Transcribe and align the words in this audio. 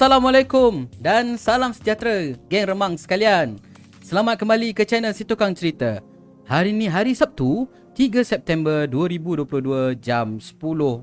Assalamualaikum 0.00 0.88
dan 0.96 1.36
salam 1.36 1.76
sejahtera 1.76 2.32
geng 2.48 2.72
remang 2.72 2.96
sekalian. 2.96 3.60
Selamat 4.00 4.40
kembali 4.40 4.72
ke 4.72 4.88
channel 4.88 5.12
Si 5.12 5.28
Tukang 5.28 5.52
Cerita. 5.52 6.00
Hari 6.48 6.72
ini 6.72 6.88
hari 6.88 7.12
Sabtu, 7.12 7.68
3 7.92 8.24
September 8.24 8.88
2022 8.88 10.00
jam 10.00 10.40
10 10.40 10.56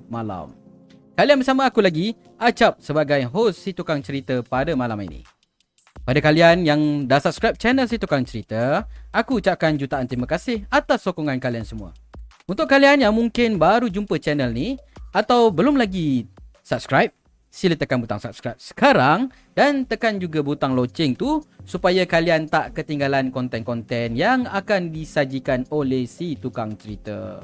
malam. 0.10 0.58
Kalian 1.14 1.38
bersama 1.38 1.70
aku 1.70 1.78
lagi, 1.86 2.18
Acap 2.42 2.82
sebagai 2.82 3.22
host 3.30 3.62
Si 3.62 3.70
Tukang 3.70 4.02
Cerita 4.02 4.42
pada 4.42 4.74
malam 4.74 4.98
ini. 5.06 5.22
Pada 6.02 6.18
kalian 6.18 6.66
yang 6.66 7.06
dah 7.06 7.22
subscribe 7.22 7.54
channel 7.54 7.86
Si 7.86 8.02
Tukang 8.02 8.26
Cerita, 8.26 8.90
aku 9.14 9.38
ucapkan 9.38 9.78
jutaan 9.78 10.10
terima 10.10 10.26
kasih 10.26 10.66
atas 10.74 11.06
sokongan 11.06 11.38
kalian 11.38 11.70
semua. 11.70 11.94
Untuk 12.50 12.66
kalian 12.66 13.06
yang 13.06 13.14
mungkin 13.14 13.62
baru 13.62 13.94
jumpa 13.94 14.18
channel 14.18 14.50
ni 14.50 14.74
atau 15.14 15.54
belum 15.54 15.78
lagi 15.78 16.26
subscribe, 16.66 17.14
sila 17.48 17.74
tekan 17.80 18.04
butang 18.04 18.22
subscribe 18.22 18.60
sekarang 18.60 19.32
dan 19.58 19.88
tekan 19.88 20.20
juga 20.22 20.44
butang 20.46 20.78
loceng 20.78 21.18
tu 21.18 21.42
supaya 21.64 22.06
kalian 22.06 22.46
tak 22.48 22.78
ketinggalan 22.78 23.34
konten-konten 23.34 24.14
yang 24.14 24.46
akan 24.46 24.94
disajikan 24.94 25.66
oleh 25.74 26.06
si 26.06 26.38
tukang 26.38 26.78
cerita. 26.78 27.42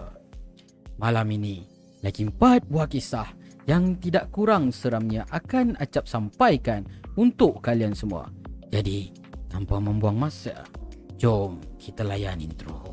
Malam 1.01 1.27
ini, 1.33 1.65
lagi 2.05 2.27
empat 2.27 2.69
buah 2.69 2.87
kisah 2.87 3.27
yang 3.65 3.97
tidak 3.97 4.29
kurang 4.29 4.69
seramnya 4.69 5.25
akan 5.31 5.79
acap 5.79 6.05
sampaikan 6.05 6.83
untuk 7.15 7.63
kalian 7.63 7.95
semua. 7.95 8.29
Jadi, 8.69 9.09
tanpa 9.49 9.81
membuang 9.81 10.17
masa, 10.17 10.65
jom 11.17 11.61
kita 11.79 12.05
layan 12.05 12.41
intro. 12.41 12.92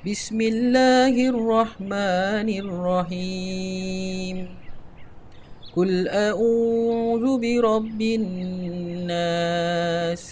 بسم 0.00 0.40
الله 0.40 1.12
الرحمن 1.28 2.48
الرحيم 2.64 4.36
قل 5.76 6.08
أعوذ 6.08 7.24
برب 7.40 8.00
الناس 8.00 10.22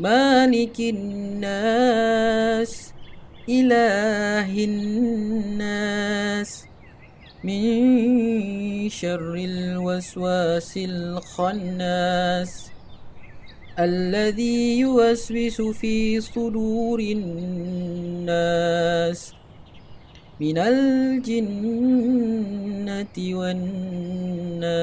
مالك 0.00 0.80
الناس 0.80 2.72
إله 3.48 4.48
الناس 4.64 6.64
من 7.44 7.68
شر 8.88 9.34
الوسواس 9.34 10.72
الخناس 10.76 12.69
الذي 13.80 14.78
يوسوس 14.80 15.60
في 15.80 16.20
صدور 16.20 17.00
الناس 17.00 18.40
من 20.40 20.58
الجنة 20.58 21.86
والناس 23.40 24.76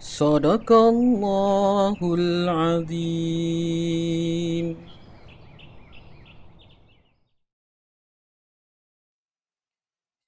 صدق 0.00 0.72
الله 0.72 2.14
العظيم 2.14 3.70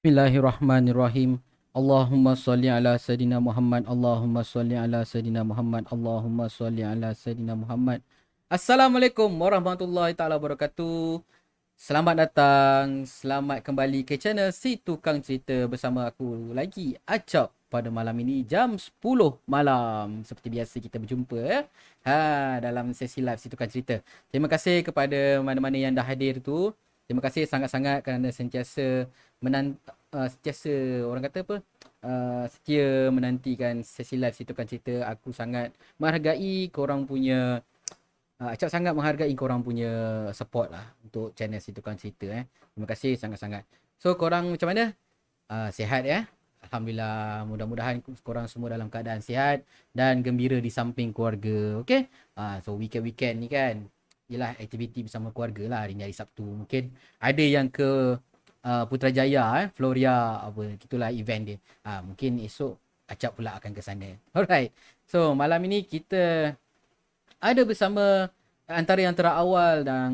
Bismillahirrahmanirrahim. 0.03 1.39
Allahumma 1.73 2.37
salli 2.37 2.69
ala 2.69 3.01
Sayyidina 3.01 3.41
Muhammad. 3.41 3.89
Allahumma 3.89 4.45
salli 4.45 4.77
ala 4.77 5.09
Sayyidina 5.09 5.41
Muhammad. 5.41 5.89
Allahumma 5.89 6.45
salli 6.53 6.85
ala 6.85 7.17
Sayyidina 7.17 7.57
Muhammad. 7.57 8.05
Assalamualaikum 8.53 9.33
warahmatullahi 9.33 10.13
taala 10.13 10.37
wabarakatuh. 10.37 11.25
Selamat 11.73 12.29
datang, 12.29 13.09
selamat 13.09 13.65
kembali 13.65 14.05
ke 14.05 14.21
channel 14.21 14.53
Si 14.53 14.77
Tukang 14.85 15.25
Cerita 15.25 15.65
bersama 15.65 16.05
aku 16.13 16.53
lagi 16.53 16.93
Acap 17.09 17.49
pada 17.73 17.89
malam 17.89 18.21
ini 18.21 18.45
jam 18.45 18.77
10 18.77 18.93
malam. 19.49 20.29
Seperti 20.29 20.53
biasa 20.53 20.77
kita 20.77 21.01
berjumpa 21.01 21.41
eh. 21.41 21.65
Ha 22.05 22.61
dalam 22.61 22.93
sesi 22.93 23.25
live 23.25 23.41
Si 23.41 23.49
Tukang 23.49 23.73
Cerita. 23.73 23.97
Terima 24.29 24.45
kasih 24.45 24.85
kepada 24.85 25.41
mana-mana 25.41 25.81
yang 25.81 25.97
dah 25.97 26.05
hadir 26.05 26.37
tu. 26.37 26.77
Terima 27.09 27.25
kasih 27.25 27.49
sangat-sangat 27.49 28.05
kerana 28.05 28.29
sentiasa 28.29 29.09
menan 29.41 29.81
uh, 30.13 30.29
sentiasa 30.29 31.05
orang 31.09 31.23
kata 31.27 31.39
apa 31.45 31.57
uh, 32.05 32.45
setia 32.49 33.09
menantikan 33.09 33.81
sesi 33.85 34.21
live 34.21 34.37
situ 34.37 34.53
kan 34.53 34.69
cerita. 34.69 35.09
Aku 35.09 35.33
sangat 35.33 35.73
menghargai 35.97 36.69
korang 36.69 37.09
punya 37.09 37.61
uh, 38.41 38.51
acap 38.53 38.69
sangat 38.69 38.93
menghargai 38.93 39.33
korang 39.35 39.65
punya 39.65 39.91
support 40.37 40.73
lah 40.73 40.85
untuk 41.05 41.33
channel 41.37 41.61
situ 41.61 41.81
kan 41.81 41.97
cerita 41.97 42.29
eh. 42.31 42.45
Terima 42.73 42.87
kasih 42.89 43.17
sangat-sangat. 43.17 43.65
So 44.01 44.15
korang 44.17 44.53
macam 44.53 44.69
mana? 44.71 44.93
Uh, 45.51 45.69
sihat 45.69 46.05
ya? 46.09 46.25
Alhamdulillah 46.63 47.43
mudah-mudahan 47.51 47.99
korang 48.23 48.47
semua 48.47 48.71
dalam 48.71 48.87
keadaan 48.87 49.19
sihat 49.19 49.67
dan 49.91 50.23
gembira 50.23 50.63
di 50.63 50.71
samping 50.71 51.11
keluarga 51.11 51.83
okay 51.83 52.07
uh, 52.39 52.63
so 52.63 52.79
weekend-weekend 52.79 53.43
ni 53.43 53.51
kan 53.51 53.83
Yelah 54.33 54.57
aktiviti 54.57 55.05
bersama 55.05 55.29
keluarga 55.29 55.69
lah 55.69 55.79
hari 55.85 55.93
ni 55.93 56.09
hari 56.09 56.17
Sabtu. 56.17 56.41
Mungkin 56.41 56.89
ada 57.21 57.45
yang 57.45 57.69
ke 57.69 58.17
uh, 58.67 58.85
Putrajaya 58.87 59.43
eh, 59.63 59.67
Floria 59.75 60.43
apa 60.43 60.79
gitulah 60.79 61.11
event 61.11 61.55
dia. 61.55 61.59
Ha, 61.87 62.03
mungkin 62.03 62.43
esok 62.43 62.75
acap 63.11 63.37
pula 63.37 63.59
akan 63.59 63.71
ke 63.75 63.83
sana. 63.83 64.09
Alright. 64.37 64.73
So 65.07 65.35
malam 65.37 65.61
ini 65.69 65.85
kita 65.85 66.55
ada 67.43 67.63
bersama 67.67 68.31
antara 68.71 69.03
yang 69.05 69.13
terawal 69.13 69.85
dan 69.85 70.11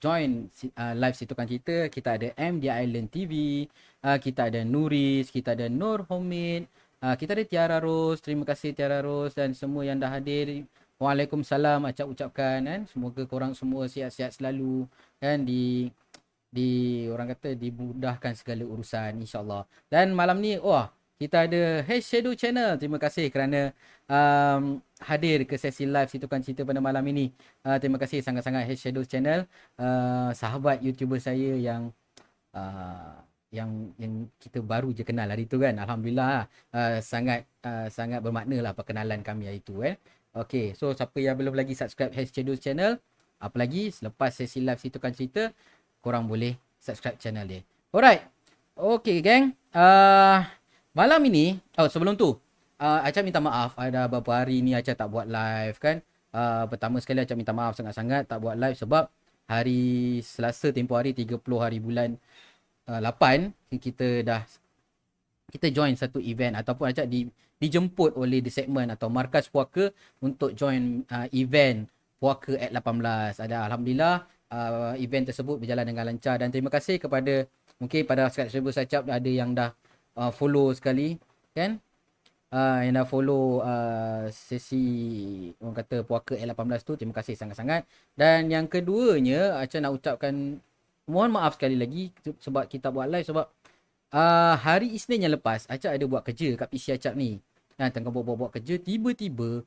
join 0.00 0.48
uh, 0.80 0.94
live 0.96 1.12
situ 1.18 1.36
kan 1.36 1.44
kita 1.44 1.92
kita 1.92 2.16
ada 2.16 2.28
MD 2.40 2.72
Island 2.72 3.12
TV, 3.12 3.66
uh, 4.00 4.16
kita 4.16 4.48
ada 4.48 4.64
Nuris, 4.64 5.28
kita 5.28 5.52
ada 5.52 5.68
Nur 5.68 6.08
Homid, 6.08 6.64
uh, 7.04 7.14
kita 7.18 7.36
ada 7.36 7.44
Tiara 7.44 7.78
Rose. 7.82 8.24
Terima 8.24 8.48
kasih 8.48 8.72
Tiara 8.72 9.04
Rose 9.04 9.36
dan 9.36 9.52
semua 9.52 9.84
yang 9.84 10.00
dah 10.00 10.08
hadir. 10.08 10.64
Waalaikumsalam 11.00 11.88
acap 11.88 12.12
ucapkan 12.12 12.60
kan. 12.60 12.80
Semoga 12.88 13.24
korang 13.24 13.52
semua 13.56 13.88
sihat-sihat 13.88 14.36
selalu 14.36 14.84
kan 15.16 15.40
di 15.44 15.88
di 16.50 17.06
orang 17.06 17.30
kata 17.30 17.54
dimudahkan 17.54 18.34
segala 18.34 18.66
urusan 18.66 19.22
insyaallah. 19.22 19.64
Dan 19.86 20.12
malam 20.12 20.42
ni 20.42 20.58
wah 20.58 20.90
kita 21.20 21.46
ada 21.46 21.84
Hey 21.86 22.00
Shadow 22.02 22.34
Channel. 22.34 22.80
Terima 22.80 22.96
kasih 22.96 23.30
kerana 23.30 23.76
um, 24.08 24.80
hadir 25.04 25.44
ke 25.44 25.54
sesi 25.60 25.84
live 25.84 26.08
situ 26.08 26.24
kan 26.26 26.40
cerita 26.40 26.66
pada 26.66 26.80
malam 26.80 27.04
ini. 27.12 27.28
Uh, 27.60 27.76
terima 27.76 28.00
kasih 28.00 28.24
sangat-sangat 28.24 28.64
Hey 28.66 28.76
Shadow 28.76 29.04
Channel. 29.04 29.44
Uh, 29.76 30.32
sahabat 30.32 30.80
YouTuber 30.80 31.20
saya 31.20 31.54
yang 31.60 31.92
uh, 32.56 33.20
yang 33.52 33.92
yang 34.00 34.26
kita 34.40 34.62
baru 34.64 34.96
je 34.96 35.04
kenal 35.04 35.28
hari 35.28 35.44
tu 35.44 35.60
kan. 35.60 35.76
Alhamdulillah 35.76 36.48
uh, 36.72 36.98
sangat 37.04 37.44
uh, 37.68 37.92
sangat 37.92 38.24
bermakna 38.24 38.58
lah 38.64 38.72
perkenalan 38.72 39.20
kami 39.20 39.50
hari 39.50 39.60
tu 39.60 39.84
eh. 39.84 40.00
Okay, 40.30 40.78
so 40.78 40.94
siapa 40.94 41.18
yang 41.18 41.34
belum 41.34 41.58
lagi 41.58 41.74
subscribe 41.74 42.14
Hey 42.14 42.24
Shadow 42.30 42.54
Channel, 42.54 42.96
apa 43.42 43.56
lagi 43.58 43.90
selepas 43.90 44.30
sesi 44.30 44.62
live 44.62 44.78
situ 44.78 45.02
kan 45.02 45.10
cerita, 45.10 45.50
korang 46.00 46.26
boleh 46.26 46.56
subscribe 46.80 47.20
channel 47.20 47.44
dia. 47.46 47.60
Alright. 47.92 48.24
Okay 48.74 49.20
gang. 49.20 49.52
Uh, 49.70 50.42
malam 50.96 51.20
ini, 51.28 51.60
oh 51.76 51.86
sebelum 51.86 52.16
tu, 52.16 52.34
uh, 52.80 53.00
Aca 53.04 53.20
minta 53.20 53.38
maaf 53.38 53.76
ada 53.76 54.08
beberapa 54.08 54.40
hari 54.40 54.64
ni 54.64 54.72
Aca 54.72 54.96
tak 54.96 55.08
buat 55.12 55.28
live 55.28 55.76
kan. 55.76 56.00
Uh, 56.32 56.64
pertama 56.66 56.96
sekali 56.98 57.22
Aca 57.22 57.36
minta 57.36 57.52
maaf 57.52 57.76
sangat-sangat 57.76 58.26
tak 58.26 58.40
buat 58.40 58.56
live 58.56 58.74
sebab 58.74 59.12
hari 59.44 60.22
Selasa 60.24 60.72
tempoh 60.72 60.96
hari 60.96 61.12
30 61.12 61.36
hari 61.58 61.78
bulan 61.82 62.16
uh, 62.88 63.02
8 63.02 63.50
kita 63.82 64.22
dah 64.22 64.42
kita 65.50 65.74
join 65.74 65.98
satu 65.98 66.22
event 66.22 66.54
ataupun 66.54 66.94
Aca 66.94 67.04
di 67.04 67.26
dijemput 67.60 68.16
oleh 68.16 68.40
the 68.40 68.48
segment 68.48 68.88
atau 68.88 69.12
markas 69.12 69.52
puaka 69.52 69.92
untuk 70.24 70.56
join 70.56 71.04
uh, 71.12 71.28
event 71.36 71.84
puaka 72.16 72.56
at 72.56 72.72
18. 72.72 73.36
Ada 73.36 73.68
alhamdulillah 73.68 74.24
uh, 74.50 74.94
event 74.98 75.30
tersebut 75.30 75.56
berjalan 75.62 75.86
dengan 75.86 76.04
lancar. 76.10 76.36
Dan 76.42 76.50
terima 76.50 76.68
kasih 76.68 76.98
kepada 76.98 77.46
mungkin 77.80 78.04
pada 78.04 78.28
subscriber 78.28 78.74
Sacap 78.74 79.08
ada 79.08 79.30
yang 79.30 79.54
dah 79.54 79.72
uh, 80.18 80.30
follow 80.34 80.74
sekali 80.74 81.16
kan? 81.54 81.78
Uh, 82.50 82.82
yang 82.82 82.98
dah 82.98 83.06
follow 83.06 83.62
uh, 83.62 84.26
sesi 84.34 84.82
orang 85.62 85.86
kata 85.86 86.02
puaka 86.02 86.34
L18 86.34 86.82
tu 86.82 86.98
terima 86.98 87.14
kasih 87.14 87.38
sangat-sangat. 87.38 87.86
Dan 88.18 88.50
yang 88.50 88.66
keduanya 88.66 89.62
Acha 89.62 89.78
nak 89.78 89.94
ucapkan 89.94 90.58
mohon 91.06 91.30
maaf 91.30 91.58
sekali 91.58 91.78
lagi 91.78 92.10
sebab 92.42 92.66
kita 92.66 92.90
buat 92.90 93.06
live 93.06 93.26
sebab 93.26 93.46
uh, 94.14 94.54
hari 94.58 94.94
Isnin 94.94 95.30
yang 95.30 95.34
lepas 95.38 95.66
Acha 95.70 95.94
ada 95.94 96.02
buat 96.10 96.26
kerja 96.26 96.58
kat 96.58 96.68
PC 96.68 96.98
Acap 96.98 97.14
ni. 97.14 97.38
Kan 97.78 97.94
tengah 97.94 98.12
buat-buat 98.12 98.52
kerja 98.60 98.76
tiba-tiba 98.82 99.62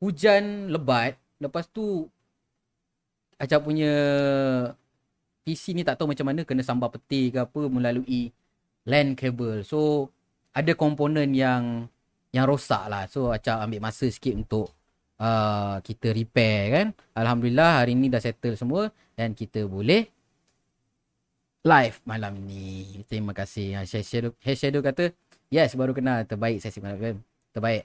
hujan 0.00 0.72
lebat. 0.72 1.20
Lepas 1.36 1.68
tu 1.68 2.08
Acap 3.40 3.64
punya 3.64 3.92
PC 5.48 5.72
ni 5.72 5.80
tak 5.80 5.96
tahu 5.96 6.12
macam 6.12 6.28
mana 6.28 6.44
kena 6.44 6.60
sambar 6.60 6.92
peti 6.92 7.32
ke 7.32 7.40
apa 7.40 7.60
melalui 7.72 8.28
LAN 8.84 9.16
cable. 9.16 9.64
So 9.64 10.12
ada 10.52 10.76
komponen 10.76 11.32
yang 11.32 11.88
yang 12.36 12.44
rosak 12.44 12.84
lah. 12.92 13.08
So 13.08 13.32
Acap 13.32 13.64
ambil 13.64 13.80
masa 13.80 14.04
sikit 14.12 14.36
untuk 14.36 14.68
uh, 15.16 15.80
kita 15.80 16.12
repair 16.12 16.60
kan. 16.68 16.86
Alhamdulillah 17.16 17.80
hari 17.80 17.96
ni 17.96 18.12
dah 18.12 18.20
settle 18.20 18.60
semua 18.60 18.92
dan 19.16 19.32
kita 19.32 19.64
boleh 19.64 20.04
live 21.64 21.96
malam 22.08 22.36
ni. 22.44 23.00
Terima 23.08 23.36
kasih. 23.36 23.84
Head 23.84 24.04
Shadow, 24.04 24.32
Shadow 24.40 24.80
kata, 24.84 25.12
yes 25.52 25.76
baru 25.76 25.92
kenal 25.92 26.24
terbaik 26.24 26.60
sesi 26.60 26.80
malam. 26.80 27.20
Terbaik. 27.52 27.84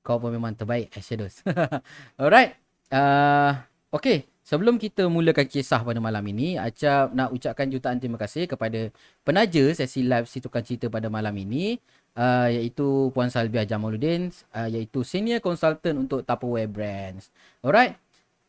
Kau 0.00 0.16
pun 0.16 0.32
memang 0.32 0.56
terbaik 0.56 0.88
Shadows. 0.96 1.44
Alright. 2.20 2.56
Uh, 2.90 3.69
okay. 3.90 4.30
Sebelum 4.40 4.82
kita 4.82 5.06
mulakan 5.06 5.46
kisah 5.46 5.78
pada 5.78 6.02
malam 6.02 6.26
ini, 6.26 6.58
Acap 6.58 7.14
nak 7.14 7.30
ucapkan 7.30 7.70
jutaan 7.70 8.02
terima 8.02 8.18
kasih 8.18 8.50
kepada 8.50 8.90
penaja 9.22 9.62
sesi 9.70 10.02
live 10.02 10.26
si 10.26 10.42
tukang 10.42 10.66
cerita 10.66 10.90
pada 10.90 11.06
malam 11.06 11.30
ini, 11.38 11.78
uh, 12.18 12.50
iaitu 12.50 13.14
Puan 13.14 13.30
Salbia 13.30 13.62
Jamaluddin, 13.62 14.34
uh, 14.50 14.66
iaitu 14.66 15.06
senior 15.06 15.38
consultant 15.38 15.94
untuk 16.02 16.26
Tupperware 16.26 16.66
Brands. 16.66 17.30
Alright. 17.62 17.94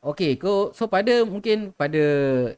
Okay, 0.01 0.33
so 0.73 0.89
pada 0.89 1.21
mungkin 1.21 1.69
pada 1.77 2.01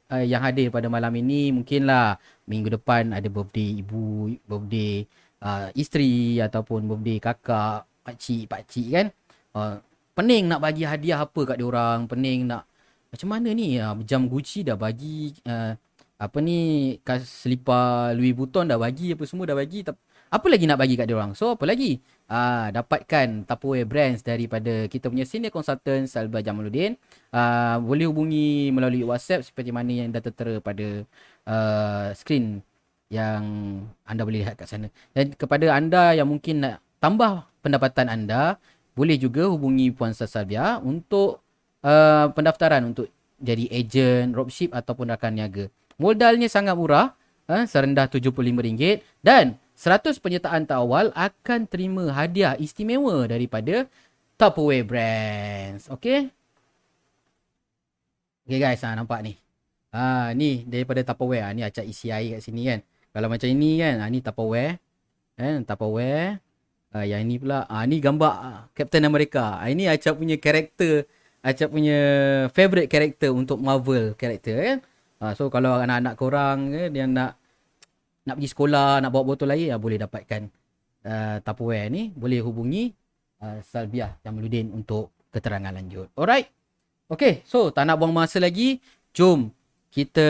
uh, 0.08 0.24
yang 0.24 0.40
hadir 0.40 0.72
pada 0.72 0.88
malam 0.88 1.12
ini, 1.20 1.52
mungkinlah 1.52 2.16
minggu 2.48 2.80
depan 2.80 3.12
ada 3.12 3.28
birthday 3.28 3.84
ibu, 3.84 4.32
birthday 4.48 5.04
uh, 5.44 5.68
isteri 5.76 6.40
ataupun 6.40 6.88
birthday 6.88 7.20
kakak, 7.20 7.84
pakcik, 8.08 8.48
pakcik 8.48 8.88
kan. 8.96 9.08
Uh, 9.52 9.76
pening 10.16 10.48
nak 10.48 10.64
bagi 10.64 10.88
hadiah 10.88 11.28
apa 11.28 11.44
kat 11.44 11.60
dia 11.60 11.68
orang, 11.68 12.08
pening 12.08 12.48
nak 12.48 12.64
macam 13.14 13.30
mana 13.30 13.54
ni? 13.54 13.78
Uh, 13.78 14.02
jam 14.02 14.26
Gucci 14.26 14.66
dah 14.66 14.74
bagi 14.74 15.38
uh, 15.46 15.78
apa 16.18 16.38
ni 16.42 16.98
kas 17.06 17.46
selipar 17.46 18.18
Louis 18.18 18.34
Vuitton 18.34 18.66
dah 18.66 18.82
bagi 18.82 19.14
apa 19.14 19.24
semua 19.30 19.46
dah 19.46 19.54
bagi 19.54 19.86
apa 20.34 20.48
lagi 20.50 20.66
nak 20.66 20.82
bagi 20.82 20.98
kat 20.98 21.06
dia 21.06 21.14
orang? 21.14 21.38
So 21.38 21.54
apa 21.54 21.70
lagi? 21.70 22.02
Uh, 22.26 22.74
dapatkan 22.74 23.46
Tupperware 23.46 23.86
Brands 23.86 24.26
daripada 24.26 24.90
kita 24.90 25.14
punya 25.14 25.30
senior 25.30 25.54
consultant 25.54 26.10
Salba 26.10 26.42
Jamaluddin. 26.42 26.98
Uh, 27.30 27.78
boleh 27.86 28.10
hubungi 28.10 28.74
melalui 28.74 29.06
WhatsApp 29.06 29.46
seperti 29.46 29.70
mana 29.70 29.94
yang 29.94 30.10
dah 30.10 30.26
tertera 30.26 30.58
pada 30.58 31.06
uh, 31.46 32.10
screen 32.18 32.66
yang 33.14 33.46
anda 34.10 34.26
boleh 34.26 34.42
lihat 34.42 34.58
kat 34.58 34.66
sana. 34.66 34.90
Dan 35.14 35.38
kepada 35.38 35.70
anda 35.70 36.18
yang 36.18 36.26
mungkin 36.26 36.66
nak 36.66 36.82
tambah 36.98 37.46
pendapatan 37.62 38.10
anda 38.10 38.58
boleh 38.98 39.22
juga 39.22 39.46
hubungi 39.46 39.94
Puan 39.94 40.18
Salbia 40.18 40.82
untuk 40.82 41.43
uh, 41.84 42.32
pendaftaran 42.32 42.82
untuk 42.88 43.12
jadi 43.44 43.68
ejen, 43.70 44.32
dropship 44.32 44.72
ataupun 44.72 45.12
rakan 45.12 45.36
niaga. 45.36 45.68
Modalnya 46.00 46.48
sangat 46.48 46.74
murah, 46.80 47.14
uh, 47.52 47.64
serendah 47.68 48.08
RM75 48.08 49.04
dan 49.22 49.60
100 49.76 50.22
penyertaan 50.22 50.64
tak 50.64 50.80
awal 50.80 51.10
akan 51.12 51.66
terima 51.68 52.14
hadiah 52.14 52.56
istimewa 52.56 53.26
daripada 53.28 53.90
Tupperware 54.38 54.86
Brands. 54.86 55.90
Okay? 55.90 56.30
Okay 58.44 58.60
guys, 58.60 58.84
ha, 58.84 58.94
nampak 58.94 59.24
ni. 59.24 59.34
Ha, 59.94 60.34
ni 60.36 60.66
daripada 60.68 61.02
Tupperware. 61.06 61.48
Ha, 61.48 61.56
ni 61.56 61.62
acak 61.66 61.86
isi 61.86 62.10
air 62.10 62.38
kat 62.38 62.42
sini 62.44 62.68
kan. 62.68 62.80
Kalau 63.14 63.28
macam 63.30 63.48
ini 63.50 63.82
kan, 63.82 64.02
ha, 64.02 64.06
ni 64.10 64.20
Tupperware. 64.20 64.78
Eh, 65.38 65.64
Tupperware. 65.64 66.44
Ha, 66.94 67.08
yang 67.08 67.26
ini 67.26 67.42
pula, 67.42 67.66
ha, 67.66 67.88
ni 67.90 67.98
gambar 67.98 68.68
Captain 68.78 69.06
America. 69.06 69.58
Ha, 69.64 69.72
ini 69.72 69.90
acak 69.90 70.18
punya 70.18 70.38
karakter 70.38 71.10
Acap 71.44 71.76
punya 71.76 72.00
favorite 72.56 72.88
character 72.88 73.36
untuk 73.36 73.60
Marvel 73.60 74.16
character 74.16 74.56
kan. 74.64 74.78
Ha, 75.20 75.36
so 75.36 75.52
kalau 75.52 75.76
anak-anak 75.76 76.16
korang 76.16 76.72
eh, 76.72 76.88
yang 76.88 77.12
nak 77.12 77.36
nak 78.24 78.40
pergi 78.40 78.50
sekolah, 78.56 79.04
nak 79.04 79.12
bawa 79.12 79.36
botol 79.36 79.52
air, 79.52 79.76
ya, 79.76 79.78
boleh 79.78 80.00
dapatkan 80.00 80.48
uh, 81.04 81.44
Tupperware 81.44 81.92
ni. 81.92 82.16
Boleh 82.16 82.40
hubungi 82.40 82.96
uh, 83.44 83.60
Salbiah 83.60 84.16
Jamaluddin 84.24 84.72
untuk 84.72 85.12
keterangan 85.36 85.76
lanjut. 85.76 86.08
Alright. 86.16 86.48
Okay, 87.12 87.44
so 87.44 87.76
tak 87.76 87.92
nak 87.92 88.00
buang 88.00 88.16
masa 88.16 88.40
lagi. 88.40 88.80
Jom 89.12 89.52
kita 89.92 90.26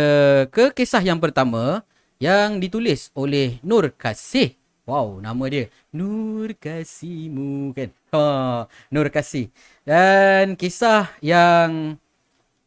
ke 0.50 0.74
kisah 0.76 1.00
yang 1.06 1.22
pertama 1.22 1.86
yang 2.18 2.58
ditulis 2.58 3.14
oleh 3.16 3.62
Nur 3.62 3.94
Kasih. 3.94 4.58
Wow, 4.84 5.24
nama 5.24 5.48
dia 5.48 5.72
Nur 5.96 6.52
Kasihmu 6.60 7.72
kan. 7.72 7.90
Ha, 8.12 8.68
Nur 8.92 9.08
Kasih. 9.08 9.48
Dan 9.88 10.60
kisah 10.60 11.08
yang 11.24 11.96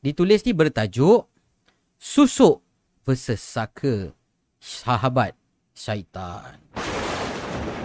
ditulis 0.01 0.41
ni 0.49 0.57
bertajuk 0.57 1.29
Susuk 2.01 2.65
versus 3.05 3.41
Saka 3.41 4.17
Sahabat 4.57 5.37
Syaitan. 5.77 6.57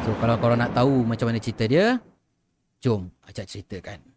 So 0.07 0.15
kalau 0.17 0.39
korang 0.39 0.63
nak 0.63 0.71
tahu 0.73 1.03
macam 1.03 1.27
mana 1.27 1.43
cerita 1.43 1.67
dia, 1.67 1.99
jom 2.79 3.11
ajak 3.27 3.51
ceritakan. 3.51 4.10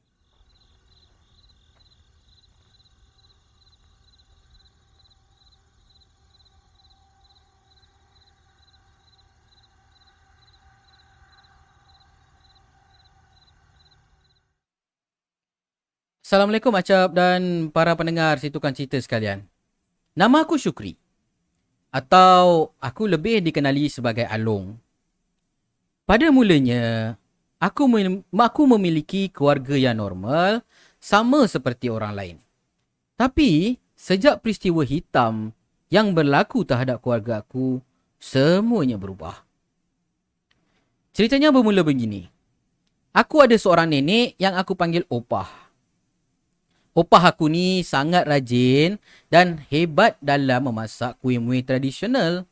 Assalamualaikum 16.24 16.72
Acap 16.72 17.12
dan 17.12 17.68
para 17.68 17.92
pendengar 17.92 18.40
si 18.40 18.48
tukang 18.48 18.72
cerita 18.72 18.96
sekalian. 18.96 19.44
Nama 20.16 20.48
aku 20.48 20.56
Syukri. 20.56 20.96
Atau 21.92 22.72
aku 22.80 23.04
lebih 23.04 23.44
dikenali 23.44 23.92
sebagai 23.92 24.24
Along. 24.32 24.72
Pada 26.08 26.32
mulanya, 26.32 27.12
aku 27.60 27.84
aku 28.40 28.62
memiliki 28.64 29.28
keluarga 29.28 29.76
yang 29.76 30.00
normal 30.00 30.64
sama 30.96 31.44
seperti 31.44 31.92
orang 31.92 32.16
lain. 32.16 32.36
Tapi, 33.20 33.76
sejak 33.92 34.40
peristiwa 34.40 34.80
hitam 34.80 35.52
yang 35.92 36.16
berlaku 36.16 36.64
terhadap 36.64 37.04
keluarga 37.04 37.44
aku, 37.44 37.84
semuanya 38.16 38.96
berubah. 38.96 39.44
Ceritanya 41.12 41.52
bermula 41.52 41.84
begini. 41.84 42.32
Aku 43.12 43.44
ada 43.44 43.60
seorang 43.60 43.92
nenek 43.92 44.40
yang 44.40 44.56
aku 44.56 44.72
panggil 44.72 45.04
Opah. 45.12 45.63
Opah 46.94 47.34
aku 47.34 47.50
ni 47.50 47.82
sangat 47.82 48.22
rajin 48.22 49.02
dan 49.26 49.58
hebat 49.66 50.14
dalam 50.22 50.70
memasak 50.70 51.18
kuih-muih 51.18 51.66
tradisional. 51.66 52.46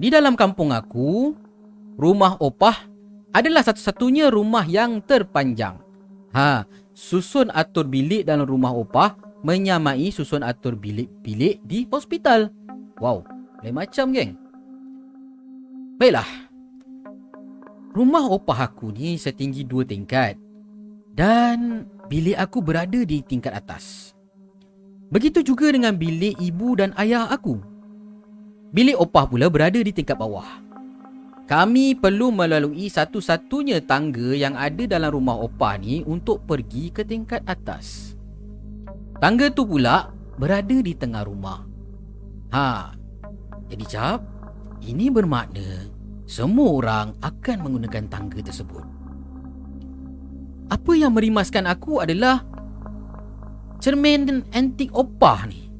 Di 0.00 0.08
dalam 0.08 0.32
kampung 0.40 0.72
aku, 0.72 1.36
rumah 2.00 2.40
opah 2.40 2.88
adalah 3.28 3.60
satu-satunya 3.60 4.32
rumah 4.32 4.64
yang 4.64 5.04
terpanjang. 5.04 5.76
Ha, 6.32 6.64
susun 6.96 7.52
atur 7.52 7.84
bilik 7.84 8.24
dalam 8.24 8.48
rumah 8.48 8.72
opah 8.72 9.20
menyamai 9.44 10.08
susun 10.08 10.40
atur 10.40 10.72
bilik-bilik 10.72 11.60
di 11.68 11.84
hospital. 11.92 12.48
Wow, 12.96 13.28
lain 13.60 13.76
macam 13.76 14.16
geng. 14.16 14.32
Baiklah. 16.00 16.48
Rumah 17.92 18.24
opah 18.32 18.72
aku 18.72 18.96
ni 18.96 19.20
setinggi 19.20 19.68
dua 19.68 19.84
tingkat. 19.84 20.40
Dan 21.12 21.84
bilik 22.08 22.38
aku 22.38 22.58
berada 22.64 23.00
di 23.02 23.22
tingkat 23.22 23.54
atas. 23.54 24.14
Begitu 25.12 25.44
juga 25.44 25.68
dengan 25.68 25.92
bilik 25.92 26.40
ibu 26.40 26.72
dan 26.72 26.96
ayah 26.96 27.28
aku. 27.28 27.60
Bilik 28.72 28.96
opah 28.96 29.28
pula 29.28 29.52
berada 29.52 29.76
di 29.76 29.92
tingkat 29.92 30.16
bawah. 30.16 30.48
Kami 31.44 31.92
perlu 32.00 32.32
melalui 32.32 32.88
satu-satunya 32.88 33.84
tangga 33.84 34.32
yang 34.32 34.56
ada 34.56 34.88
dalam 34.88 35.12
rumah 35.12 35.36
opah 35.36 35.76
ni 35.76 36.00
untuk 36.08 36.48
pergi 36.48 36.88
ke 36.88 37.04
tingkat 37.04 37.44
atas. 37.44 38.16
Tangga 39.20 39.52
tu 39.52 39.68
pula 39.68 40.08
berada 40.40 40.78
di 40.80 40.96
tengah 40.96 41.28
rumah. 41.28 41.60
Ha, 42.56 42.96
jadi 43.68 43.84
cap, 43.84 44.20
ini 44.80 45.12
bermakna 45.12 45.92
semua 46.24 46.68
orang 46.72 47.06
akan 47.20 47.56
menggunakan 47.68 48.08
tangga 48.08 48.40
tersebut 48.40 49.01
apa 50.68 50.92
yang 50.94 51.16
merimaskan 51.16 51.66
aku 51.66 52.04
adalah 52.04 52.44
cermin 53.82 54.46
antik 54.54 54.92
opah 54.94 55.48
ni. 55.48 55.72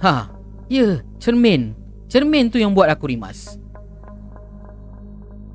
Ha, 0.00 0.32
ya, 0.68 1.00
cermin. 1.20 1.76
Cermin 2.10 2.50
tu 2.50 2.58
yang 2.58 2.74
buat 2.74 2.90
aku 2.90 3.06
rimas. 3.12 3.60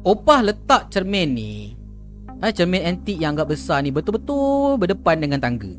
Opah 0.05 0.45
letak 0.45 0.93
cermin 0.93 1.33
ni 1.33 1.73
ha, 2.37 2.53
Cermin 2.53 2.85
antik 2.85 3.17
yang 3.17 3.33
agak 3.33 3.57
besar 3.57 3.81
ni 3.81 3.89
Betul-betul 3.89 4.77
berdepan 4.77 5.17
dengan 5.17 5.41
tangga 5.41 5.73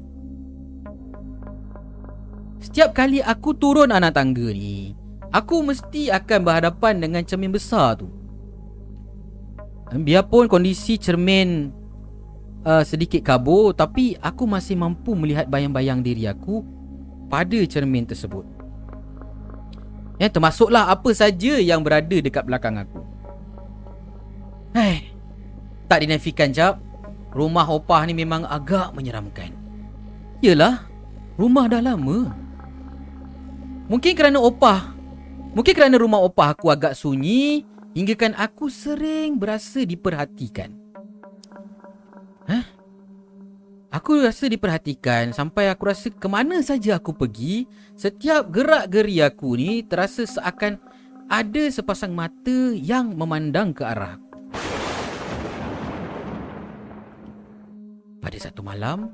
Setiap 2.58 2.90
kali 2.90 3.22
aku 3.22 3.54
turun 3.54 3.94
anak 3.94 4.18
tangga 4.18 4.50
ni 4.50 4.98
Aku 5.30 5.62
mesti 5.62 6.10
akan 6.10 6.42
berhadapan 6.42 6.98
dengan 6.98 7.22
cermin 7.22 7.54
besar 7.54 8.02
tu 8.02 8.10
Biarpun 9.94 10.50
kondisi 10.50 10.98
cermin 10.98 11.70
uh, 12.66 12.82
sedikit 12.82 13.22
kabur 13.22 13.70
Tapi 13.72 14.18
aku 14.18 14.44
masih 14.44 14.74
mampu 14.74 15.14
melihat 15.14 15.46
bayang-bayang 15.46 16.02
diri 16.02 16.26
aku 16.26 16.66
Pada 17.30 17.58
cermin 17.66 18.06
tersebut. 18.06 18.46
Ya, 20.16 20.32
termasuklah 20.32 20.88
apa 20.88 21.10
saja 21.12 21.60
yang 21.60 21.84
berada 21.84 22.16
dekat 22.16 22.48
belakang 22.48 22.80
aku. 22.80 23.04
Hai, 24.72 25.12
tak 25.86 26.02
dinafikan 26.02 26.50
jap 26.50 26.80
Rumah 27.36 27.68
opah 27.68 28.00
ni 28.08 28.16
memang 28.16 28.48
agak 28.48 28.96
menyeramkan. 28.96 29.52
Yelah 30.40 30.88
Rumah 31.36 31.64
dah 31.68 31.82
lama. 31.84 32.32
Mungkin 33.92 34.12
kerana 34.16 34.40
opah 34.40 34.96
Mungkin 35.52 35.72
kerana 35.72 35.96
rumah 36.00 36.20
opah 36.20 36.52
aku 36.56 36.72
agak 36.72 36.96
sunyi 36.96 37.64
Hinggakan 37.96 38.36
aku 38.36 38.68
sering 38.68 39.36
berasa 39.36 39.84
diperhatikan 39.84 40.85
Hah? 42.46 42.64
Aku 43.94 44.22
rasa 44.22 44.46
diperhatikan 44.50 45.30
sampai 45.32 45.70
aku 45.72 45.88
rasa 45.88 46.10
ke 46.12 46.28
mana 46.28 46.60
saja 46.60 47.00
aku 47.00 47.16
pergi 47.16 47.64
Setiap 47.96 48.52
gerak 48.52 48.92
geri 48.92 49.24
aku 49.24 49.56
ni 49.56 49.80
terasa 49.86 50.26
seakan 50.26 50.76
ada 51.26 51.64
sepasang 51.72 52.12
mata 52.14 52.74
yang 52.76 53.16
memandang 53.16 53.72
ke 53.74 53.82
arah 53.82 54.20
pada 58.26 58.42
satu 58.42 58.58
malam 58.58 59.06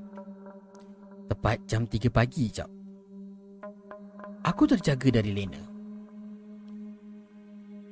tepat 1.28 1.60
jam 1.68 1.84
3 1.84 2.08
pagi 2.08 2.48
jap. 2.48 2.66
Aku 4.40 4.64
terjaga 4.64 5.20
dari 5.20 5.36
Lena. 5.36 5.62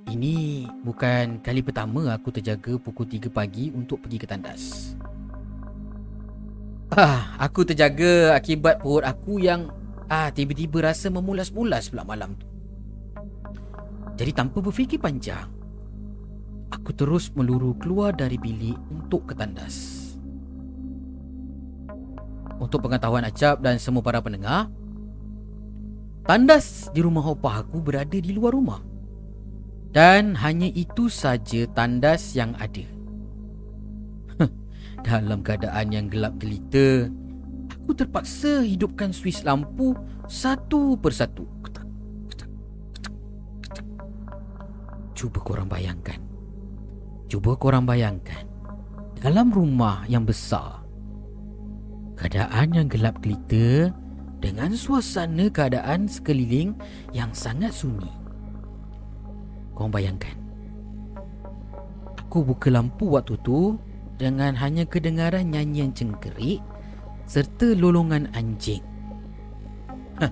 Ini 0.09 0.65
bukan 0.81 1.45
kali 1.45 1.61
pertama 1.61 2.11
aku 2.11 2.33
terjaga 2.33 2.75
pukul 2.81 3.05
3 3.05 3.29
pagi 3.29 3.69
untuk 3.69 4.01
pergi 4.01 4.17
ke 4.17 4.27
tandas. 4.27 4.97
Ah, 6.91 7.39
aku 7.39 7.63
terjaga 7.63 8.35
akibat 8.35 8.83
perut 8.83 9.07
aku 9.07 9.39
yang 9.39 9.71
ah 10.11 10.27
tiba-tiba 10.35 10.91
rasa 10.91 11.07
memulas-mulas 11.07 11.87
pula 11.87 12.03
malam 12.03 12.35
tu. 12.35 12.51
Jadi 14.19 14.35
tanpa 14.35 14.59
berfikir 14.59 14.99
panjang, 14.99 15.47
aku 16.75 16.91
terus 16.91 17.31
meluru 17.39 17.79
keluar 17.79 18.11
dari 18.11 18.35
bilik 18.43 18.75
untuk 18.91 19.31
ke 19.31 19.39
tandas. 19.39 20.11
Untuk 22.59 22.83
pengetahuan 22.83 23.25
Acap 23.25 23.65
dan 23.65 23.81
semua 23.81 24.05
para 24.05 24.21
pendengar 24.21 24.69
Tandas 26.29 26.93
di 26.93 27.01
rumah 27.01 27.25
opah 27.25 27.65
aku 27.65 27.81
berada 27.81 28.21
di 28.21 28.37
luar 28.37 28.53
rumah 28.53 28.85
Dan 29.89 30.37
hanya 30.37 30.69
itu 30.69 31.09
saja 31.09 31.65
tandas 31.73 32.37
yang 32.37 32.53
ada 32.61 32.85
Dalam 35.01 35.41
keadaan 35.41 35.91
yang 35.91 36.07
gelap 36.07 36.37
gelita 36.39 37.09
Aku 37.71 37.93
terpaksa 37.97 38.63
hidupkan 38.63 39.11
suis 39.11 39.43
lampu 39.43 39.97
satu 40.31 40.95
persatu 41.01 41.49
Cuba 45.17 45.39
korang 45.45 45.69
bayangkan 45.69 46.21
Cuba 47.29 47.53
korang 47.59 47.85
bayangkan 47.85 48.47
Dalam 49.21 49.53
rumah 49.53 50.09
yang 50.09 50.25
besar 50.25 50.81
keadaan 52.21 52.77
yang 52.77 52.89
gelap 52.93 53.17
gelita 53.25 53.89
dengan 54.41 54.77
suasana 54.77 55.49
keadaan 55.49 56.05
sekeliling 56.05 56.77
yang 57.17 57.33
sangat 57.33 57.73
sunyi. 57.73 58.13
Kau 59.73 59.89
bayangkan. 59.89 60.37
Aku 62.21 62.45
buka 62.45 62.69
lampu 62.69 63.09
waktu 63.09 63.41
tu 63.41 63.81
dengan 64.21 64.53
hanya 64.61 64.85
kedengaran 64.85 65.49
nyanyian 65.49 65.97
cengkerik 65.97 66.61
serta 67.25 67.73
lolongan 67.73 68.29
anjing. 68.37 68.85
Hah. 70.21 70.29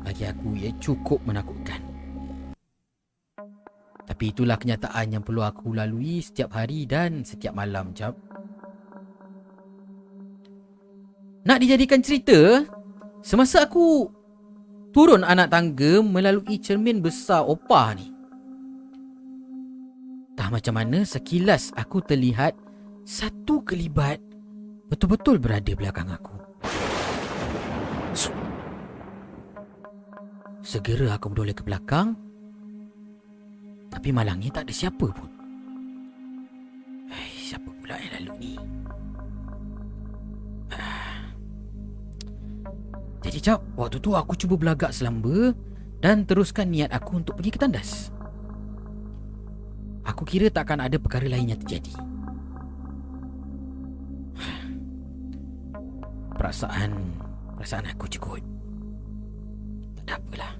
Bagi 0.00 0.24
aku 0.24 0.56
ia 0.56 0.72
cukup 0.80 1.20
menakutkan. 1.28 1.84
Tapi 4.08 4.32
itulah 4.32 4.56
kenyataan 4.56 5.12
yang 5.12 5.20
perlu 5.20 5.44
aku 5.44 5.76
lalui 5.76 6.24
setiap 6.24 6.56
hari 6.56 6.88
dan 6.88 7.20
setiap 7.28 7.52
malam, 7.52 7.92
Cap. 7.92 8.16
Nak 11.44 11.64
dijadikan 11.64 12.00
cerita 12.04 12.60
Semasa 13.24 13.64
aku 13.64 14.04
Turun 14.92 15.24
anak 15.24 15.48
tangga 15.48 16.04
Melalui 16.04 16.60
cermin 16.60 17.00
besar 17.00 17.46
opah 17.46 17.96
ni 17.96 18.17
Tak 20.38 20.54
macam 20.54 20.78
mana 20.78 21.02
Sekilas 21.02 21.74
aku 21.74 21.98
terlihat 21.98 22.54
Satu 23.02 23.66
kelibat 23.66 24.22
Betul-betul 24.88 25.36
berada 25.36 25.68
belakang 25.76 26.08
aku. 26.08 26.32
Segera 30.64 31.16
aku 31.16 31.28
berdoleh 31.28 31.52
ke 31.52 31.60
belakang. 31.60 32.16
Tapi 33.92 34.08
malangnya 34.12 34.48
tak 34.48 34.68
ada 34.68 34.72
siapa 34.72 35.06
pun. 35.12 35.30
Hei, 37.12 37.52
Siapa 37.52 37.68
pula 37.68 38.00
yang 38.00 38.12
lalu 38.20 38.32
ni? 38.40 38.54
Jadi 43.20 43.38
cap, 43.44 43.60
waktu 43.76 44.00
tu 44.00 44.16
aku 44.16 44.32
cuba 44.40 44.56
belagak 44.56 44.92
selamba 44.92 45.52
dan 46.00 46.24
teruskan 46.24 46.72
niat 46.72 46.96
aku 46.96 47.20
untuk 47.20 47.36
pergi 47.36 47.52
ke 47.52 47.60
tandas. 47.60 48.08
Aku 50.08 50.24
kira 50.24 50.48
takkan 50.48 50.80
ada 50.80 50.96
perkara 50.96 51.28
lain 51.28 51.52
yang 51.52 51.60
terjadi. 51.60 51.92
Perasaan 56.32 57.20
perasaan 57.60 57.92
aku 57.92 58.08
cukup. 58.16 58.40
Tak 60.00 60.06
ada 60.08 60.12
apalah. 60.16 60.52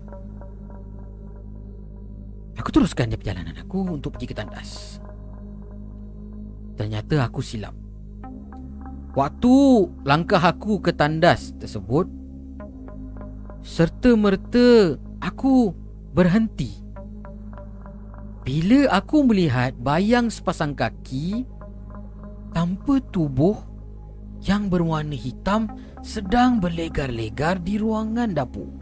Aku 2.60 2.68
teruskan 2.74 3.08
dia 3.08 3.16
perjalanan 3.16 3.56
aku 3.56 3.88
untuk 3.88 4.18
pergi 4.18 4.28
ke 4.28 4.36
tandas. 4.36 5.00
Ternyata 6.76 7.24
aku 7.24 7.40
silap. 7.40 7.72
Waktu 9.16 9.54
langkah 10.04 10.42
aku 10.42 10.78
ke 10.84 10.92
tandas 10.92 11.56
tersebut 11.56 12.06
serta 13.64 14.12
merta 14.14 14.98
aku 15.22 15.72
berhenti. 16.12 16.87
Bila 18.48 18.88
aku 18.96 19.28
melihat 19.28 19.76
bayang 19.76 20.32
sepasang 20.32 20.72
kaki 20.72 21.44
tanpa 22.56 22.96
tubuh 23.12 23.60
yang 24.40 24.72
berwarna 24.72 25.12
hitam 25.12 25.68
sedang 26.00 26.56
berlegar-legar 26.56 27.60
di 27.60 27.76
ruangan 27.76 28.32
dapur. 28.32 28.72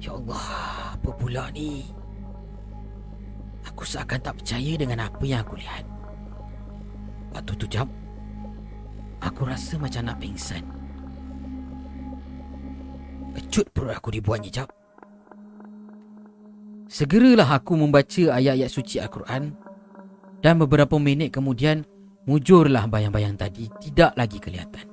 Ya 0.00 0.16
Allah, 0.16 0.44
apa 0.96 1.10
pula 1.12 1.52
ni? 1.52 1.92
Aku 3.68 3.84
seakan 3.84 4.24
tak 4.24 4.40
percaya 4.40 4.72
dengan 4.80 5.04
apa 5.04 5.20
yang 5.28 5.44
aku 5.44 5.60
lihat. 5.60 5.84
Waktu 7.36 7.52
tu 7.60 7.68
jap, 7.68 7.92
Aku 9.20 9.44
rasa 9.48 9.76
macam 9.76 10.08
nak 10.08 10.16
pingsan. 10.16 10.85
Kecut 13.36 13.68
perut 13.76 13.92
aku 13.92 14.08
dibuatnya 14.08 14.48
jap. 14.48 14.68
Segeralah 16.88 17.60
aku 17.60 17.76
membaca 17.76 18.32
ayat-ayat 18.32 18.70
suci 18.72 18.96
Al-Quran 18.96 19.52
dan 20.40 20.54
beberapa 20.56 20.96
minit 20.96 21.34
kemudian 21.34 21.84
mujurlah 22.24 22.88
bayang-bayang 22.88 23.36
tadi 23.36 23.68
tidak 23.84 24.16
lagi 24.16 24.40
kelihatan. 24.40 24.86